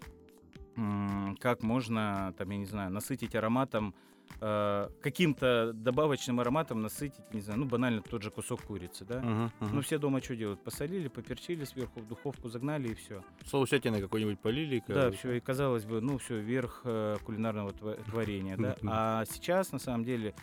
как 1.40 1.62
можно, 1.62 2.34
там, 2.38 2.50
я 2.50 2.56
не 2.56 2.66
знаю, 2.66 2.90
насытить 2.90 3.34
ароматом, 3.34 3.94
э, 4.40 4.88
каким-то 5.02 5.72
добавочным 5.72 6.40
ароматом 6.40 6.82
насытить, 6.82 7.32
не 7.32 7.40
знаю, 7.40 7.60
ну, 7.60 7.66
банально 7.66 8.02
тот 8.02 8.22
же 8.22 8.30
кусок 8.30 8.62
курицы, 8.62 9.04
да? 9.04 9.20
Мгм, 9.20 9.52
мгм. 9.60 9.74
Ну, 9.76 9.80
все 9.80 9.98
дома 9.98 10.22
что 10.22 10.36
делают? 10.36 10.62
Посолили, 10.62 11.08
поперчили 11.08 11.64
сверху, 11.64 12.00
в 12.00 12.08
духовку 12.08 12.48
загнали 12.48 12.88
и 12.88 12.94
все. 12.94 13.22
Соусятиной 13.46 14.00
какой-нибудь 14.00 14.40
полили. 14.40 14.82
Да, 14.88 15.10
все, 15.10 15.32
и 15.32 15.40
казалось 15.40 15.84
бы, 15.84 16.00
ну, 16.00 16.18
все, 16.18 16.40
верх 16.40 16.82
э, 16.84 17.16
кулинарного 17.24 17.72
творения, 17.72 18.56
да? 18.56 18.76
А 18.86 19.24
сейчас, 19.26 19.72
на 19.72 19.78
самом 19.78 20.04
деле, 20.04 20.34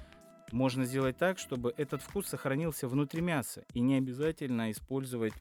можно 0.51 0.85
сделать 0.85 1.17
так, 1.17 1.39
чтобы 1.39 1.73
этот 1.77 2.01
вкус 2.01 2.27
сохранился 2.27 2.87
внутри 2.87 3.21
мяса, 3.21 3.63
и 3.73 3.79
не 3.79 3.95
обязательно 3.95 4.71
использовать 4.71 5.33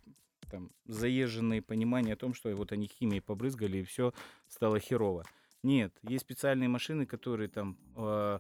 там 0.51 0.71
заезженные 0.87 1.63
понимания 1.63 2.15
о 2.15 2.17
том, 2.17 2.35
что 2.35 2.55
вот 2.55 2.73
они 2.73 2.87
химией 2.87 3.23
побрызгали, 3.23 3.79
и 3.79 3.85
все 3.85 4.13
стало 4.49 4.81
херово. 4.81 5.25
Нет, 5.63 5.93
есть 6.03 6.25
специальные 6.25 6.69
машины, 6.69 7.07
которые 7.07 7.49
там 7.49 7.77
э, 7.97 8.39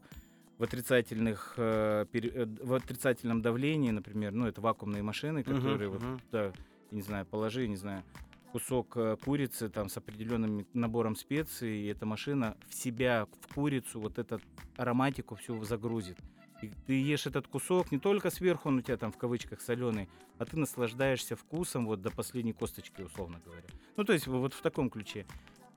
в 0.58 0.62
отрицательных 0.62 1.54
э, 1.56 2.06
пере- 2.10 2.30
э, 2.30 2.46
в 2.46 2.72
отрицательном 2.74 3.42
давлении, 3.42 3.90
например, 3.90 4.32
ну 4.32 4.46
это 4.46 4.60
вакуумные 4.60 5.02
машины, 5.02 5.42
которые 5.42 5.88
вот 5.88 6.02
мгм. 6.02 6.20
да, 6.32 6.44
я 6.46 6.52
не 6.90 7.02
знаю, 7.02 7.26
положи, 7.26 7.68
не 7.68 7.76
знаю, 7.76 8.04
кусок 8.52 8.96
э, 8.96 9.16
курицы 9.22 9.68
там 9.68 9.88
с 9.88 9.96
определенным 9.96 10.66
набором 10.72 11.14
специй, 11.14 11.82
и 11.82 11.86
эта 11.86 12.06
машина 12.06 12.56
в 12.68 12.74
себя, 12.74 13.26
в 13.42 13.54
курицу, 13.54 14.00
вот 14.00 14.18
эту 14.18 14.40
ароматику 14.76 15.34
всю 15.36 15.62
загрузит. 15.64 16.18
И 16.62 16.70
ты 16.86 17.00
ешь 17.00 17.26
этот 17.26 17.48
кусок, 17.48 17.90
не 17.90 17.98
только 17.98 18.30
сверху 18.30 18.68
он 18.68 18.78
у 18.78 18.80
тебя 18.82 18.96
там 18.98 19.12
в 19.12 19.16
кавычках 19.16 19.60
соленый, 19.60 20.08
а 20.38 20.44
ты 20.44 20.58
наслаждаешься 20.58 21.36
вкусом 21.36 21.86
вот 21.86 22.02
до 22.02 22.10
последней 22.10 22.52
косточки, 22.52 23.00
условно 23.00 23.40
говоря. 23.44 23.64
Ну, 23.96 24.04
то 24.04 24.12
есть 24.12 24.26
вот 24.26 24.52
в 24.52 24.60
таком 24.60 24.90
ключе. 24.90 25.26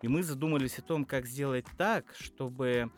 И 0.04 0.10
мы 0.10 0.22
задумались 0.22 0.78
о 0.80 0.82
том, 0.82 1.06
как 1.06 1.26
сделать 1.26 1.66
так, 1.78 2.14
чтобы 2.20 2.92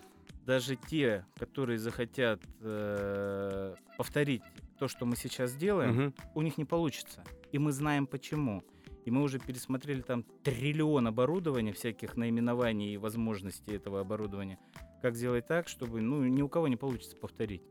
даже 0.43 0.75
те, 0.75 1.23
которые 1.37 1.77
захотят 1.77 2.41
э, 2.61 3.75
повторить 3.95 4.41
то, 4.79 4.87
что 4.87 5.05
мы 5.05 5.15
сейчас 5.15 5.53
делаем, 5.55 5.93
Мгм. 5.95 6.13
у 6.33 6.41
них 6.41 6.57
не 6.57 6.65
получится. 6.65 7.23
И 7.51 7.59
мы 7.59 7.73
знаем 7.73 8.07
почему. 8.07 8.63
И 9.05 9.11
мы 9.11 9.21
уже 9.21 9.37
пересмотрели 9.37 10.01
там 10.01 10.23
триллион 10.43 11.05
оборудования, 11.05 11.73
всяких 11.73 12.17
наименований 12.17 12.95
и 12.95 12.97
возможностей 12.97 13.75
этого 13.75 14.01
оборудования. 14.01 14.57
Как 15.03 15.15
сделать 15.15 15.45
так, 15.45 15.67
чтобы 15.67 16.01
ну, 16.01 16.25
ни 16.25 16.41
у 16.41 16.49
кого 16.49 16.67
не 16.67 16.75
получится 16.75 17.15
повторить. 17.15 17.61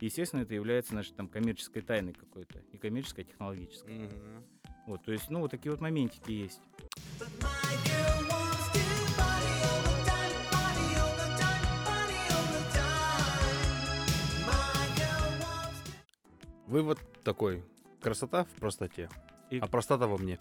И, 0.00 0.06
естественно, 0.06 0.40
это 0.40 0.54
является 0.54 0.96
нашей 0.96 1.14
там 1.14 1.28
коммерческой 1.28 1.82
тайной 1.82 2.12
какой-то. 2.12 2.58
И 2.72 2.76
коммерческой, 2.76 3.22
и 3.22 3.28
технологической. 3.28 3.94
Мгм. 3.94 4.44
Вот, 4.88 5.04
то 5.04 5.12
есть, 5.12 5.30
ну, 5.30 5.38
вот 5.38 5.52
такие 5.52 5.70
вот 5.70 5.80
моментики 5.80 6.32
есть. 6.32 6.60
Вывод 16.70 17.00
такой. 17.24 17.64
Красота 18.00 18.44
в 18.44 18.50
простоте, 18.60 19.10
И- 19.50 19.58
а 19.58 19.66
простота 19.66 20.06
во 20.06 20.16
мне. 20.16 20.38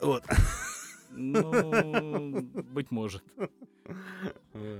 Вот. 0.00 0.24
Ну, 1.12 2.40
быть 2.72 2.92
может. 2.92 3.24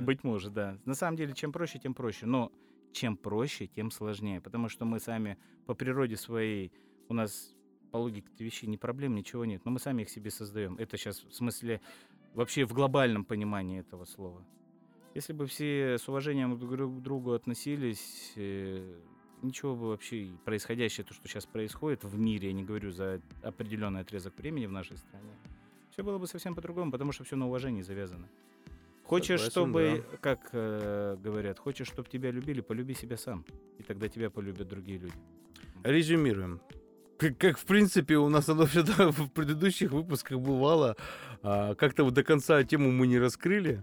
Быть 0.01 0.23
может, 0.23 0.53
да. 0.53 0.79
На 0.85 0.95
самом 0.95 1.17
деле, 1.17 1.33
чем 1.35 1.51
проще, 1.51 1.81
тем 1.81 1.93
проще. 1.93 2.25
Но 2.25 2.53
чем 2.93 3.17
проще, 3.17 3.67
тем 3.67 3.91
сложнее. 3.91 4.41
Потому 4.41 4.69
что 4.69 4.85
мы 4.85 5.01
сами 5.01 5.39
по 5.67 5.75
природе 5.75 6.17
своей, 6.17 6.71
у 7.09 7.15
нас 7.15 7.57
по 7.91 7.97
логике 7.97 8.29
вещей 8.39 8.69
ни 8.69 8.77
проблем, 8.77 9.17
ничего 9.17 9.45
нет. 9.45 9.65
Но 9.65 9.73
мы 9.73 9.81
сами 9.81 10.03
их 10.03 10.09
себе 10.09 10.31
создаем. 10.31 10.77
Это 10.77 10.97
сейчас 10.97 11.19
в 11.25 11.35
смысле 11.35 11.81
вообще 12.35 12.65
в 12.65 12.73
глобальном 12.75 13.25
понимании 13.25 13.81
этого 13.81 14.05
слова. 14.05 14.47
Если 15.17 15.33
бы 15.33 15.47
все 15.47 15.99
с 15.99 16.09
уважением 16.09 16.57
друг 16.57 16.99
к 16.99 17.03
другу 17.03 17.33
относились, 17.33 18.35
э, 18.37 19.01
ничего 19.43 19.77
бы 19.77 19.89
вообще 19.89 20.31
происходящее, 20.45 21.05
то, 21.05 21.15
что 21.15 21.27
сейчас 21.29 21.47
происходит 21.47 22.05
в 22.05 22.19
мире, 22.19 22.49
я 22.49 22.55
не 22.55 22.65
говорю 22.65 22.91
за 22.91 23.21
определенный 23.43 24.01
отрезок 24.01 24.37
времени 24.39 24.67
в 24.67 24.73
нашей 24.73 24.97
стране, 24.97 25.33
все 25.91 26.03
было 26.03 26.19
бы 26.19 26.27
совсем 26.27 26.55
по-другому, 26.55 26.91
потому 26.93 27.13
что 27.13 27.25
все 27.25 27.37
на 27.37 27.47
уважении 27.47 27.83
завязано. 27.83 28.29
Хочешь, 29.05 29.41
Согласен, 29.41 29.51
чтобы, 29.51 30.05
как 30.21 30.51
э, 30.53 31.17
говорят, 31.21 31.59
хочешь, 31.59 31.89
чтобы 31.89 32.09
тебя 32.09 32.31
любили, 32.31 32.61
полюби 32.61 32.95
себя 32.95 33.17
сам. 33.17 33.45
И 33.79 33.83
тогда 33.83 34.09
тебя 34.09 34.31
полюбят 34.31 34.69
другие 34.69 34.99
люди. 34.99 35.15
Резюмируем. 35.83 36.61
Как, 37.19 37.37
как, 37.37 37.59
в 37.59 37.65
принципе, 37.65 38.17
у 38.19 38.29
нас 38.29 38.49
оно 38.49 38.67
всегда 38.67 39.11
в 39.11 39.29
предыдущих 39.31 39.91
выпусках 39.91 40.39
бывало. 40.39 40.97
а, 41.43 41.75
как-то 41.75 42.05
вот 42.05 42.15
до 42.15 42.23
конца 42.23 42.63
тему 42.63 42.93
мы 42.93 43.09
не 43.09 43.19
раскрыли. 43.19 43.83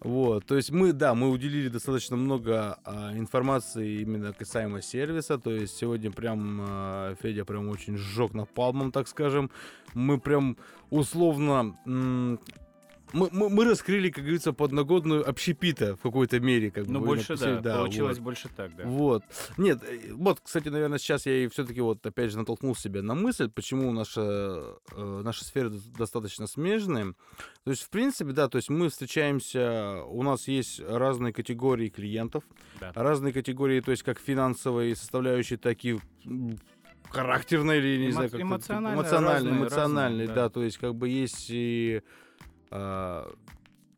Вот, 0.00 0.46
то 0.46 0.56
есть 0.56 0.70
мы, 0.70 0.94
да, 0.94 1.14
мы 1.14 1.28
уделили 1.28 1.68
достаточно 1.68 2.16
много 2.16 2.78
а, 2.84 3.12
информации 3.12 4.00
именно 4.00 4.32
касаемо 4.32 4.80
сервиса, 4.80 5.38
то 5.38 5.50
есть 5.50 5.76
сегодня 5.76 6.10
прям 6.10 6.60
а, 6.62 7.14
Федя 7.20 7.44
прям 7.44 7.68
очень 7.68 7.98
сжег 7.98 8.32
напалмом, 8.32 8.92
так 8.92 9.08
скажем. 9.08 9.50
Мы 9.94 10.18
прям 10.18 10.56
условно... 10.88 11.76
мы, 13.12 13.28
мы, 13.32 13.48
мы 13.50 13.64
раскрыли, 13.64 14.10
как 14.10 14.24
говорится, 14.24 14.52
подноготную 14.52 15.28
общепита 15.28 15.96
в 15.96 16.00
какой-то 16.00 16.40
мере. 16.40 16.70
Как 16.70 16.86
Ну, 16.86 17.00
бы, 17.00 17.06
больше, 17.06 17.32
написали, 17.32 17.60
да, 17.60 17.76
получилось 17.78 18.18
вот. 18.18 18.24
больше 18.24 18.48
так, 18.56 18.74
да. 18.76 18.84
Вот. 18.84 19.22
Нет, 19.56 19.82
э, 19.82 20.12
вот, 20.12 20.40
кстати, 20.40 20.68
наверное, 20.68 20.98
сейчас 20.98 21.26
я 21.26 21.44
и 21.44 21.48
все-таки 21.48 21.80
вот 21.80 22.04
опять 22.06 22.30
же 22.30 22.38
натолкнул 22.38 22.74
себя 22.76 23.02
на 23.02 23.14
мысль, 23.14 23.48
почему 23.50 23.92
наша, 23.92 24.76
э, 24.96 25.20
наша 25.24 25.44
сфера 25.44 25.68
д- 25.70 25.78
достаточно 25.96 26.46
смежная. 26.46 27.14
То 27.64 27.70
есть, 27.70 27.82
в 27.82 27.90
принципе, 27.90 28.32
да, 28.32 28.48
то 28.48 28.56
есть 28.56 28.70
мы 28.70 28.88
встречаемся, 28.88 30.02
у 30.06 30.22
нас 30.22 30.48
есть 30.48 30.80
разные 30.80 31.32
категории 31.32 31.88
клиентов, 31.88 32.44
Да. 32.80 32.92
разные 32.94 33.32
категории, 33.32 33.80
то 33.80 33.90
есть 33.90 34.02
как 34.02 34.18
финансовые 34.18 34.96
составляющие, 34.96 35.58
так 35.58 35.84
и 35.84 35.98
м, 36.24 36.58
характерные 37.10 37.78
или, 37.80 37.98
не 37.98 38.08
Эмо- 38.08 38.12
знаю, 38.12 38.30
как 38.30 38.40
эмоциональные, 38.40 38.94
эмоциональные, 38.94 39.34
разные, 39.50 39.60
эмоциональные, 39.62 40.18
разные, 40.20 40.26
да. 40.28 40.34
да. 40.34 40.48
то 40.48 40.62
есть 40.62 40.78
как 40.78 40.94
бы 40.94 41.08
есть 41.08 41.46
и 41.50 42.02
а, 42.70 43.30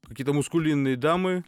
какие-то 0.09 0.33
мускулинные 0.33 0.97
дамы, 0.97 1.45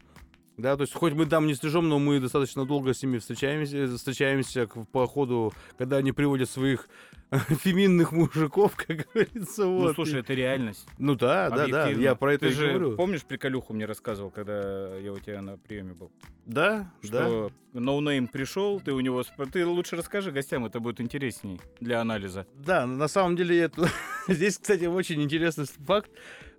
да, 0.57 0.77
то 0.77 0.83
есть 0.83 0.95
хоть 0.95 1.15
мы 1.15 1.27
дам 1.27 1.47
не 1.47 1.55
стрижем, 1.55 1.89
но 1.89 1.99
мы 1.99 2.21
достаточно 2.21 2.65
долго 2.65 2.95
с 2.95 3.03
ними 3.03 3.19
встречаемся, 3.19 3.97
встречаемся 3.97 4.69
по 4.93 5.07
ходу, 5.07 5.53
когда 5.77 5.97
они 5.97 6.13
приводят 6.13 6.49
своих 6.49 6.89
феминных 7.33 8.13
мужиков, 8.13 8.77
как 8.77 9.09
говорится, 9.13 9.67
вот. 9.67 9.89
Ну, 9.89 9.95
слушай, 9.95 10.21
это 10.21 10.33
реальность. 10.33 10.87
Ну 10.99 11.17
да, 11.17 11.51
да, 11.51 11.67
да, 11.67 11.89
я 11.89 12.15
про 12.15 12.35
это 12.35 12.47
Ты 12.47 12.53
и 12.53 12.55
же 12.55 12.69
говорю. 12.69 12.97
помнишь 12.97 13.25
приколюху 13.25 13.73
мне 13.73 13.85
рассказывал, 13.85 14.31
когда 14.31 14.97
я 14.97 15.13
у 15.13 15.19
тебя 15.19 15.43
на 15.43 15.59
приеме 15.59 15.95
был? 15.95 16.13
Да, 16.47 16.93
да. 17.03 17.09
Что 17.09 17.51
no 17.73 17.91
name 17.91 18.29
пришел, 18.29 18.79
ты 18.81 18.93
у 18.93 19.01
него... 19.01 19.25
Ты 19.53 19.67
лучше 19.67 19.97
расскажи 19.97 20.31
гостям, 20.31 20.65
это 20.67 20.79
будет 20.79 21.01
интересней 21.01 21.61
для 21.81 22.01
анализа. 22.01 22.47
Да, 22.55 22.87
на 22.87 23.09
самом 23.09 23.35
деле 23.35 23.59
это... 23.59 23.89
здесь, 24.29 24.59
кстати, 24.59 24.85
очень 24.85 25.21
интересный 25.21 25.65
факт. 25.85 26.11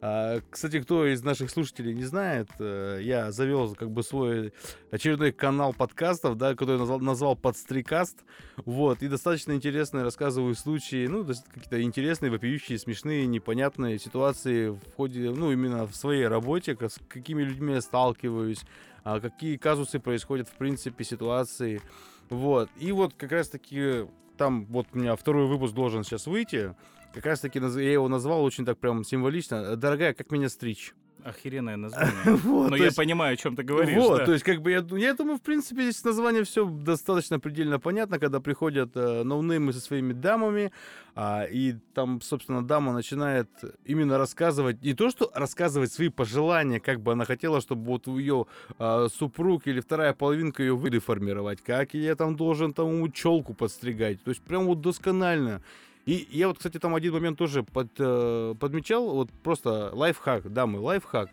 А, 0.01 0.39
Кстати, 0.49 0.81
кто 0.81 1.05
из 1.05 1.23
наших 1.23 1.49
слушателей 1.49 1.93
не 1.93 2.03
знает, 2.03 2.49
э, 2.59 2.99
я 3.01 3.31
завел 3.31 3.73
как 3.75 3.91
бы 3.91 4.03
свой 4.03 4.53
очередной 4.91 5.31
канал 5.31 5.73
подкастов, 5.73 6.37
да, 6.37 6.51
который 6.55 6.77
назвал, 6.77 6.99
назвал 6.99 7.35
Подстрикаст. 7.35 8.23
Вот, 8.65 9.01
и 9.01 9.07
достаточно 9.07 9.53
интересные 9.53 10.03
рассказываю 10.03 10.55
случаи, 10.55 11.07
ну, 11.07 11.25
какие-то 11.25 11.81
интересные, 11.81 12.31
вопиющие, 12.31 12.77
смешные, 12.77 13.25
непонятные 13.25 13.99
ситуации 13.99 14.69
в 14.69 14.95
ходе, 14.95 15.31
ну, 15.31 15.51
именно 15.51 15.85
в 15.85 15.95
своей 15.95 16.27
работе, 16.27 16.77
с 16.79 16.99
какими 17.07 17.43
людьми 17.43 17.73
я 17.73 17.81
сталкиваюсь, 17.81 18.61
а, 19.03 19.19
какие 19.19 19.57
казусы 19.57 19.99
происходят, 19.99 20.47
в 20.49 20.53
принципе, 20.53 21.03
ситуации. 21.03 21.81
Вот, 22.29 22.69
и 22.79 22.91
вот 22.91 23.13
как 23.13 23.31
раз-таки 23.31 24.05
там 24.37 24.65
вот 24.65 24.87
у 24.93 24.97
меня 24.97 25.15
второй 25.15 25.47
выпуск 25.47 25.73
должен 25.73 26.03
сейчас 26.03 26.27
выйти. 26.27 26.75
Как 27.15 27.25
раз 27.25 27.39
таки 27.39 27.59
наз- 27.59 27.81
я 27.81 27.93
его 27.93 28.07
назвал 28.07 28.43
очень 28.43 28.65
так 28.65 28.77
прям 28.77 29.03
символично. 29.03 29.75
Дорогая, 29.75 30.13
как 30.13 30.31
меня 30.31 30.49
стричь? 30.49 30.93
Охеренное 31.23 31.75
название. 31.75 32.13
Вот, 32.43 32.69
Но 32.69 32.75
я 32.75 32.85
есть- 32.85 32.97
понимаю, 32.97 33.33
о 33.33 33.35
чем 33.37 33.55
ты 33.55 33.63
говоришь. 33.63 33.95
вот, 33.95 34.19
да. 34.19 34.25
то 34.25 34.33
есть, 34.33 34.43
как 34.43 34.61
бы 34.61 34.69
я, 34.69 34.85
я 34.91 35.13
думаю, 35.15 35.37
в 35.37 35.41
принципе, 35.41 35.81
здесь 35.83 36.03
название 36.03 36.43
все 36.43 36.65
достаточно 36.69 37.39
предельно 37.39 37.79
понятно, 37.79 38.19
когда 38.19 38.39
приходят 38.39 38.91
э, 38.95 39.23
ноунеймы 39.23 39.73
со 39.73 39.79
своими 39.79 40.13
дамами, 40.13 40.71
а, 41.15 41.45
и 41.45 41.77
там, 41.95 42.21
собственно, 42.21 42.63
дама 42.63 42.93
начинает 42.93 43.49
именно 43.85 44.19
рассказывать, 44.19 44.83
не 44.83 44.93
то, 44.93 45.09
что 45.09 45.31
рассказывать 45.33 45.91
свои 45.91 46.09
пожелания, 46.09 46.79
как 46.79 47.01
бы 47.01 47.13
она 47.13 47.25
хотела, 47.25 47.59
чтобы 47.59 47.85
вот 47.85 48.05
ее 48.05 48.45
а, 48.77 49.07
супруг 49.07 49.65
или 49.65 49.79
вторая 49.79 50.13
половинка 50.13 50.61
ее 50.61 50.75
выли 50.75 50.99
формировать, 50.99 51.59
как 51.61 51.95
я 51.95 52.15
там 52.15 52.35
должен 52.35 52.71
там 52.71 53.11
челку 53.11 53.55
подстригать, 53.55 54.21
то 54.23 54.29
есть 54.29 54.41
прям 54.43 54.65
вот 54.65 54.81
досконально. 54.81 55.63
И 56.05 56.27
я 56.31 56.47
вот, 56.47 56.57
кстати, 56.57 56.77
там 56.77 56.93
один 56.93 57.13
момент 57.13 57.37
тоже 57.37 57.63
под, 57.63 57.89
э, 57.97 58.53
подмечал, 58.59 59.09
вот 59.09 59.31
просто 59.43 59.89
лайфхак, 59.93 60.53
дамы, 60.53 60.79
лайфхак. 60.79 61.29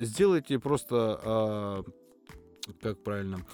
Сделайте 0.00 0.58
просто, 0.58 1.20
а, 1.22 1.84
как 2.80 3.02
правильно, 3.02 3.46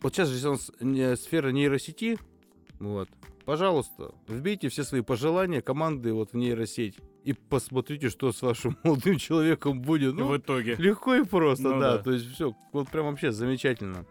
вот 0.00 0.14
сейчас 0.14 0.28
же 0.28 1.16
сфера 1.16 1.50
нейросети, 1.50 2.18
вот, 2.78 3.08
пожалуйста, 3.44 4.14
вбейте 4.28 4.68
все 4.68 4.84
свои 4.84 5.02
пожелания, 5.02 5.60
команды 5.60 6.12
вот 6.14 6.32
в 6.32 6.36
нейросеть 6.36 6.96
и 7.24 7.34
посмотрите, 7.34 8.08
что 8.08 8.32
с 8.32 8.40
вашим 8.40 8.78
молодым 8.84 9.18
человеком 9.18 9.82
будет. 9.82 10.14
Ну, 10.14 10.28
в 10.28 10.36
итоге. 10.38 10.76
Легко 10.76 11.14
и 11.16 11.24
просто, 11.24 11.64
Ну 11.64 11.80
да. 11.80 11.96
да. 11.96 12.02
То 12.02 12.12
есть 12.12 12.32
все, 12.32 12.56
вот 12.72 12.88
прям 12.88 13.06
вообще 13.06 13.32
замечательно. 13.32 14.06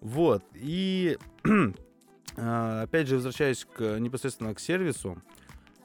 Вот. 0.00 0.42
И 0.54 1.18
опять 2.36 3.06
же, 3.08 3.16
возвращаясь 3.16 3.64
к, 3.64 3.98
непосредственно 3.98 4.54
к 4.54 4.60
сервису, 4.60 5.20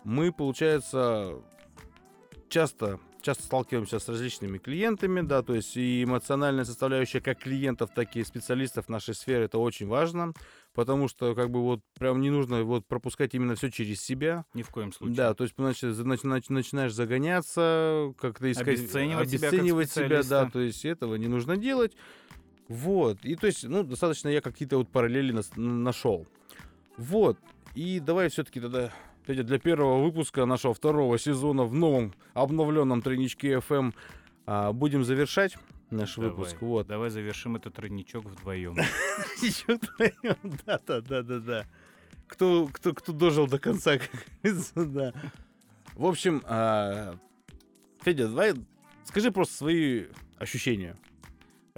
мы, 0.03 0.31
получается, 0.31 1.35
часто, 2.49 2.99
часто 3.21 3.43
сталкиваемся 3.43 3.97
с 3.99 4.07
различными 4.07 4.57
клиентами, 4.59 5.21
да, 5.21 5.41
то 5.41 5.55
есть 5.55 5.75
и 5.75 6.03
эмоциональная 6.03 6.63
составляющая 6.65 7.21
как 7.21 7.39
клиентов, 7.39 7.89
так 7.95 8.15
и 8.15 8.23
специалистов 8.23 8.87
нашей 8.87 9.15
сферы 9.15 9.45
это 9.45 9.57
очень 9.57 9.87
важно, 9.87 10.33
потому 10.75 11.07
что 11.07 11.33
как 11.33 11.49
бы 11.49 11.61
вот 11.63 11.79
прям 11.97 12.21
не 12.21 12.29
нужно 12.29 12.63
вот 12.63 12.85
пропускать 12.85 13.33
именно 13.33 13.55
все 13.55 13.71
через 13.71 14.01
себя, 14.03 14.45
Ни 14.53 14.61
в 14.61 14.69
коем 14.69 14.93
случае. 14.93 15.15
да, 15.15 15.33
то 15.33 15.43
есть 15.45 15.55
значит, 15.57 15.95
за- 15.95 16.03
нач- 16.03 16.23
нач- 16.23 16.45
начинаешь 16.49 16.93
загоняться, 16.93 18.13
как-то 18.19 18.51
искать, 18.51 18.67
Обесценивать 18.67 19.29
себя 19.31 19.47
обесценивать 19.49 19.91
себя, 19.91 20.07
да, 20.09 20.21
специалиста. 20.21 20.49
то 20.53 20.59
есть 20.61 20.85
этого 20.85 21.15
не 21.15 21.27
нужно 21.27 21.57
делать. 21.57 21.93
Вот, 22.67 23.23
и 23.23 23.35
то 23.35 23.47
есть, 23.47 23.63
ну, 23.63 23.83
достаточно 23.83 24.29
я 24.29 24.41
какие-то 24.41 24.77
вот 24.77 24.89
параллели 24.89 25.31
нас- 25.31 25.51
нашел. 25.55 26.25
Вот, 26.97 27.37
и 27.75 27.99
давай 27.99 28.29
все-таки 28.29 28.59
тогда, 28.59 28.91
для 29.27 29.59
первого 29.59 30.03
выпуска 30.03 30.45
нашего 30.45 30.73
второго 30.73 31.19
сезона 31.19 31.63
в 31.63 31.73
новом 31.73 32.13
обновленном 32.33 33.01
тройничке 33.01 33.53
FM 33.57 33.93
а, 34.47 34.71
будем 34.71 35.03
завершать 35.03 35.57
наш 35.89 36.15
Давай, 36.15 36.29
выпуск. 36.31 36.57
Вот. 36.61 36.87
Давай 36.87 37.09
завершим 37.09 37.55
этот 37.55 37.75
тройничок 37.75 38.25
вдвоем. 38.25 38.75
Ещё 39.41 39.77
вдвоём, 39.77 40.37
Да, 40.65 40.79
да, 40.85 41.21
да, 41.21 41.39
да. 41.39 41.65
Кто, 42.27 42.67
кто, 42.71 42.93
кто 42.93 43.13
дожил 43.13 43.47
до 43.47 43.59
конца, 43.59 43.97
как 43.99 44.09
говорится, 44.43 44.85
да. 44.85 45.13
В 45.95 46.05
общем, 46.05 46.41
а, 46.45 47.15
Федя, 48.03 48.27
давай 48.27 48.53
скажи 49.03 49.31
просто 49.31 49.55
свои 49.55 50.05
ощущения. 50.37 50.95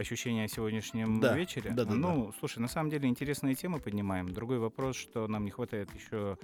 Ощущения 0.02 0.44
о 0.44 0.48
сегодняшнем 0.48 1.20
Да, 1.20 1.36
вечере? 1.36 1.72
да, 1.72 1.84
да, 1.84 1.96
ну, 1.96 2.32
слушай, 2.38 2.60
на 2.60 2.68
самом 2.68 2.92
деле 2.92 3.10
интересные 3.10 3.56
темы 3.56 3.80
поднимаем. 3.80 4.30
Другой 4.32 4.60
вопрос, 4.60 4.96
что 4.96 5.28
нам 5.28 5.44
не 5.44 5.50
хватает 5.50 5.90
еще 5.96 6.38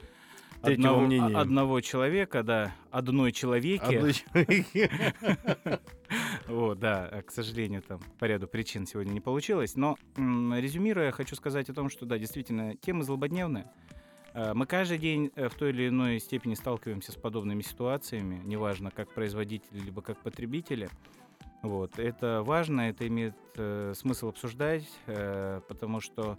Третьего 0.64 0.90
одного, 0.90 1.02
мнения. 1.06 1.38
одного 1.38 1.80
человека, 1.82 2.42
да, 2.42 2.76
одной 2.90 3.32
человеки. 3.32 3.94
Одной 3.96 4.14
человеке. 4.14 5.14
Вот, 6.48 6.80
да, 6.80 7.08
э, 7.12 7.22
к 7.22 7.32
сожалению, 7.32 7.84
там 7.84 8.00
по 8.18 8.26
ряду 8.26 8.48
причин 8.48 8.88
сегодня 8.88 9.12
не 9.14 9.22
получилось. 9.22 9.76
Но 9.76 9.98
резюмируя, 10.18 11.12
хочу 11.12 11.36
сказать 11.36 11.70
о 11.70 11.74
том, 11.76 11.90
что 11.90 12.08
да, 12.08 12.18
действительно, 12.18 12.76
тема 12.76 13.04
злободневная. 13.04 13.72
Э, 14.34 14.54
Мы 14.56 14.66
каждый 14.66 14.98
день 14.98 15.32
э, 15.36 15.48
в 15.48 15.54
той 15.54 15.70
или 15.70 15.90
иной 15.90 16.20
степени 16.20 16.56
сталкиваемся 16.56 17.12
с 17.12 17.16
подобными 17.16 17.62
ситуациями, 17.62 18.42
неважно, 18.44 18.90
как 18.90 19.14
производители, 19.14 19.80
либо 19.80 20.02
как 20.02 20.18
потребители. 20.24 20.90
Вот. 21.64 21.98
Это 21.98 22.44
важно, 22.44 22.90
это 22.90 23.08
имеет 23.08 23.36
э, 23.56 23.94
смысл 23.96 24.28
обсуждать, 24.28 24.88
э, 25.08 25.62
потому 25.70 26.02
что 26.02 26.38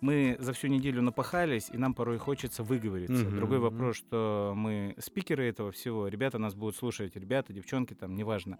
мы 0.00 0.36
за 0.40 0.52
всю 0.52 0.66
неделю 0.66 1.00
напахались, 1.00 1.70
и 1.72 1.78
нам 1.78 1.94
порой 1.94 2.18
хочется 2.18 2.64
выговориться. 2.64 3.24
Мгм, 3.24 3.36
Другой 3.36 3.60
вопрос, 3.60 3.96
что 3.96 4.52
мы 4.56 4.96
спикеры 4.98 5.48
этого 5.48 5.70
всего, 5.70 6.08
ребята 6.08 6.38
нас 6.38 6.56
будут 6.56 6.74
слушать, 6.74 7.14
ребята, 7.14 7.52
девчонки, 7.52 7.94
там, 7.94 8.16
неважно. 8.16 8.58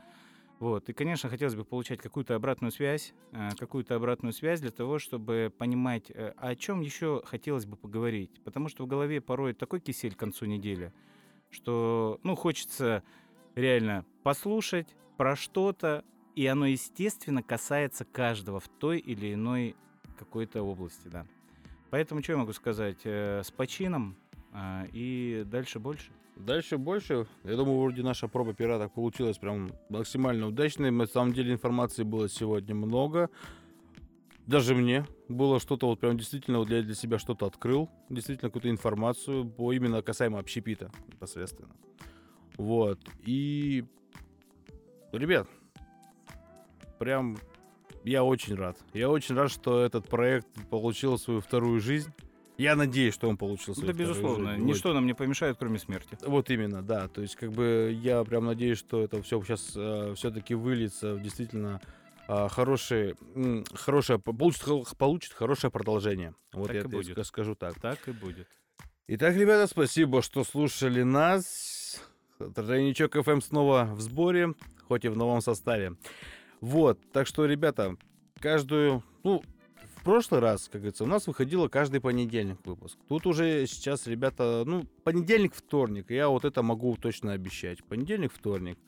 Вот. 0.61 0.89
И, 0.89 0.93
конечно, 0.93 1.29
хотелось 1.29 1.57
бы 1.57 1.65
получать 1.65 2.01
какую-то 2.01 2.37
обратную 2.37 2.71
связь, 2.71 3.13
э, 3.33 3.51
какую-то 3.59 3.97
обратную 3.97 4.33
связь 4.33 4.61
для 4.61 4.71
того, 4.71 5.01
чтобы 5.01 5.53
понимать, 5.57 6.11
э, 6.11 6.33
о 6.37 6.55
чем 6.55 6.81
еще 6.81 7.23
хотелось 7.25 7.67
бы 7.67 7.77
поговорить. 7.77 8.41
Потому 8.45 8.69
что 8.69 8.85
в 8.85 8.87
голове 8.87 9.21
порой 9.21 9.53
такой 9.53 9.81
кисель 9.81 10.15
к 10.15 10.19
концу 10.19 10.47
недели, 10.47 10.93
что, 11.51 12.21
ну, 12.23 12.37
хочется 12.37 13.03
реально 13.57 14.05
послушать 14.23 14.95
про 15.19 15.37
что-то, 15.37 16.05
и 16.37 16.47
оно, 16.47 16.65
естественно, 16.65 17.43
касается 17.43 18.07
каждого 18.07 18.61
в 18.61 18.69
той 18.69 18.99
или 18.99 19.35
иной 19.35 19.77
какой-то 20.19 20.63
области, 20.63 21.09
да. 21.09 21.27
Поэтому 21.91 22.23
что 22.23 22.33
я 22.33 22.39
могу 22.39 22.53
сказать? 22.53 22.99
Э, 23.05 23.43
с 23.45 23.51
почином 23.51 24.17
а, 24.53 24.87
и 24.93 25.45
дальше 25.45 25.79
больше. 25.81 26.11
Дальше 26.37 26.79
больше. 26.79 27.27
Я 27.43 27.57
думаю, 27.57 27.81
вроде 27.81 28.03
наша 28.03 28.29
проба 28.29 28.55
пера 28.55 28.79
так 28.79 28.93
получилась 28.93 29.39
прям 29.39 29.71
максимально 29.89 30.47
удачной. 30.47 30.93
На 30.93 31.07
самом 31.07 31.33
деле 31.33 31.53
информации 31.53 32.05
было 32.05 32.29
сегодня 32.29 32.75
много. 32.75 33.29
Даже 34.47 34.75
мне 34.75 35.05
было 35.29 35.59
что-то 35.59 35.89
вот 35.89 35.99
прям 35.99 36.17
действительно 36.17 36.61
вот 36.61 36.71
я 36.71 36.83
для 36.83 36.95
себя 36.95 37.19
что-то 37.19 37.47
открыл. 37.47 37.91
Действительно 38.09 38.49
какую-то 38.49 38.71
информацию 38.71 39.51
по 39.51 39.73
именно 39.73 40.01
касаемо 40.01 40.39
общепита 40.39 40.93
непосредственно. 41.09 41.75
Вот. 42.57 43.01
И, 43.25 43.85
ребят, 45.13 45.47
прям 46.99 47.39
я 48.05 48.25
очень 48.25 48.55
рад. 48.55 48.77
Я 48.95 49.11
очень 49.11 49.35
рад, 49.35 49.51
что 49.51 49.83
этот 49.85 50.09
проект 50.09 50.47
получил 50.71 51.19
свою 51.19 51.41
вторую 51.41 51.81
жизнь. 51.81 52.11
Я 52.57 52.75
надеюсь, 52.75 53.15
что 53.15 53.29
он 53.29 53.37
получил 53.37 53.75
свою 53.75 53.93
Да, 53.93 53.97
безусловно. 53.99 54.55
жизнь. 54.55 54.65
Ничто 54.65 54.93
нам 54.93 55.07
не 55.07 55.15
помешает, 55.15 55.57
кроме 55.59 55.79
смерти. 55.79 56.19
Вот, 56.23 56.51
именно, 56.51 56.83
да. 56.83 57.07
То 57.07 57.23
есть, 57.23 57.37
как 57.37 57.53
бы 57.53 57.97
я 58.03 58.25
прям 58.25 58.47
надеюсь, 58.47 58.79
что 58.79 59.01
это 59.03 59.23
все 59.23 59.41
сейчас 59.43 59.61
все-таки 60.17 60.55
выльется 60.55 61.15
в 61.15 61.23
действительно 61.23 61.81
а, 62.31 62.49
хорошее, 62.49 63.15
м, 63.37 63.65
хорошее, 63.73 64.19
по- 64.19 64.35
получит, 64.35 64.63
получит 64.99 65.33
хорошее 65.33 65.71
продолжение. 65.71 66.35
Вот 66.53 66.67
Так 66.67 66.75
я 66.77 66.83
и 66.83 66.85
будет. 66.85 67.17
ска- 67.17 67.25
скажу 67.25 67.55
так. 67.55 67.81
Так 67.81 68.07
и 68.07 68.11
будет. 68.13 68.47
Итак, 69.07 69.35
ребята, 69.35 69.67
спасибо, 69.67 70.21
что 70.21 70.45
слушали 70.45 71.03
нас. 71.05 71.78
Тройничок 72.55 73.17
FM 73.17 73.41
снова 73.43 73.89
в 73.93 74.01
сборе, 74.01 74.55
хоть 74.87 75.05
и 75.05 75.09
в 75.09 75.17
новом 75.17 75.41
составе. 75.41 75.95
Вот, 76.61 76.99
так 77.13 77.27
что, 77.27 77.45
ребята, 77.47 77.97
каждую, 78.41 79.03
ну, 79.23 79.43
в 79.97 80.05
прошлый 80.05 80.41
раз, 80.41 80.69
как 80.71 80.81
говорится, 80.81 81.05
у 81.05 81.09
нас 81.09 81.27
выходило 81.27 81.69
каждый 81.69 82.01
понедельник 82.01 82.59
выпуск. 82.65 82.99
Тут 83.09 83.27
уже 83.27 83.67
сейчас, 83.67 84.07
ребята, 84.07 84.63
ну, 84.67 84.85
понедельник, 85.05 85.55
вторник, 85.55 86.11
я 86.11 86.29
вот 86.29 86.45
это 86.45 86.63
могу 86.63 86.97
точно 86.97 87.33
обещать. 87.33 87.85
Понедельник, 87.85 88.33
вторник. 88.33 88.79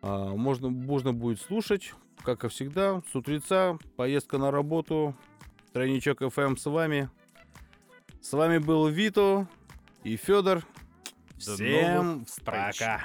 А, 0.00 0.34
можно, 0.34 0.68
можно 0.68 1.12
будет 1.12 1.40
слушать, 1.40 1.94
как 2.22 2.44
и 2.44 2.48
всегда, 2.48 3.02
с 3.10 3.14
утреца, 3.14 3.78
поездка 3.96 4.38
на 4.38 4.50
работу, 4.50 5.16
Тройничок 5.72 6.20
FM 6.20 6.58
с 6.58 6.66
вами. 6.66 7.08
С 8.20 8.32
вами 8.32 8.58
был 8.58 8.88
Вито 8.88 9.48
и 10.04 10.16
Федор. 10.16 10.66
До 11.46 11.54
Всем 11.54 12.26
пока. 12.44 13.02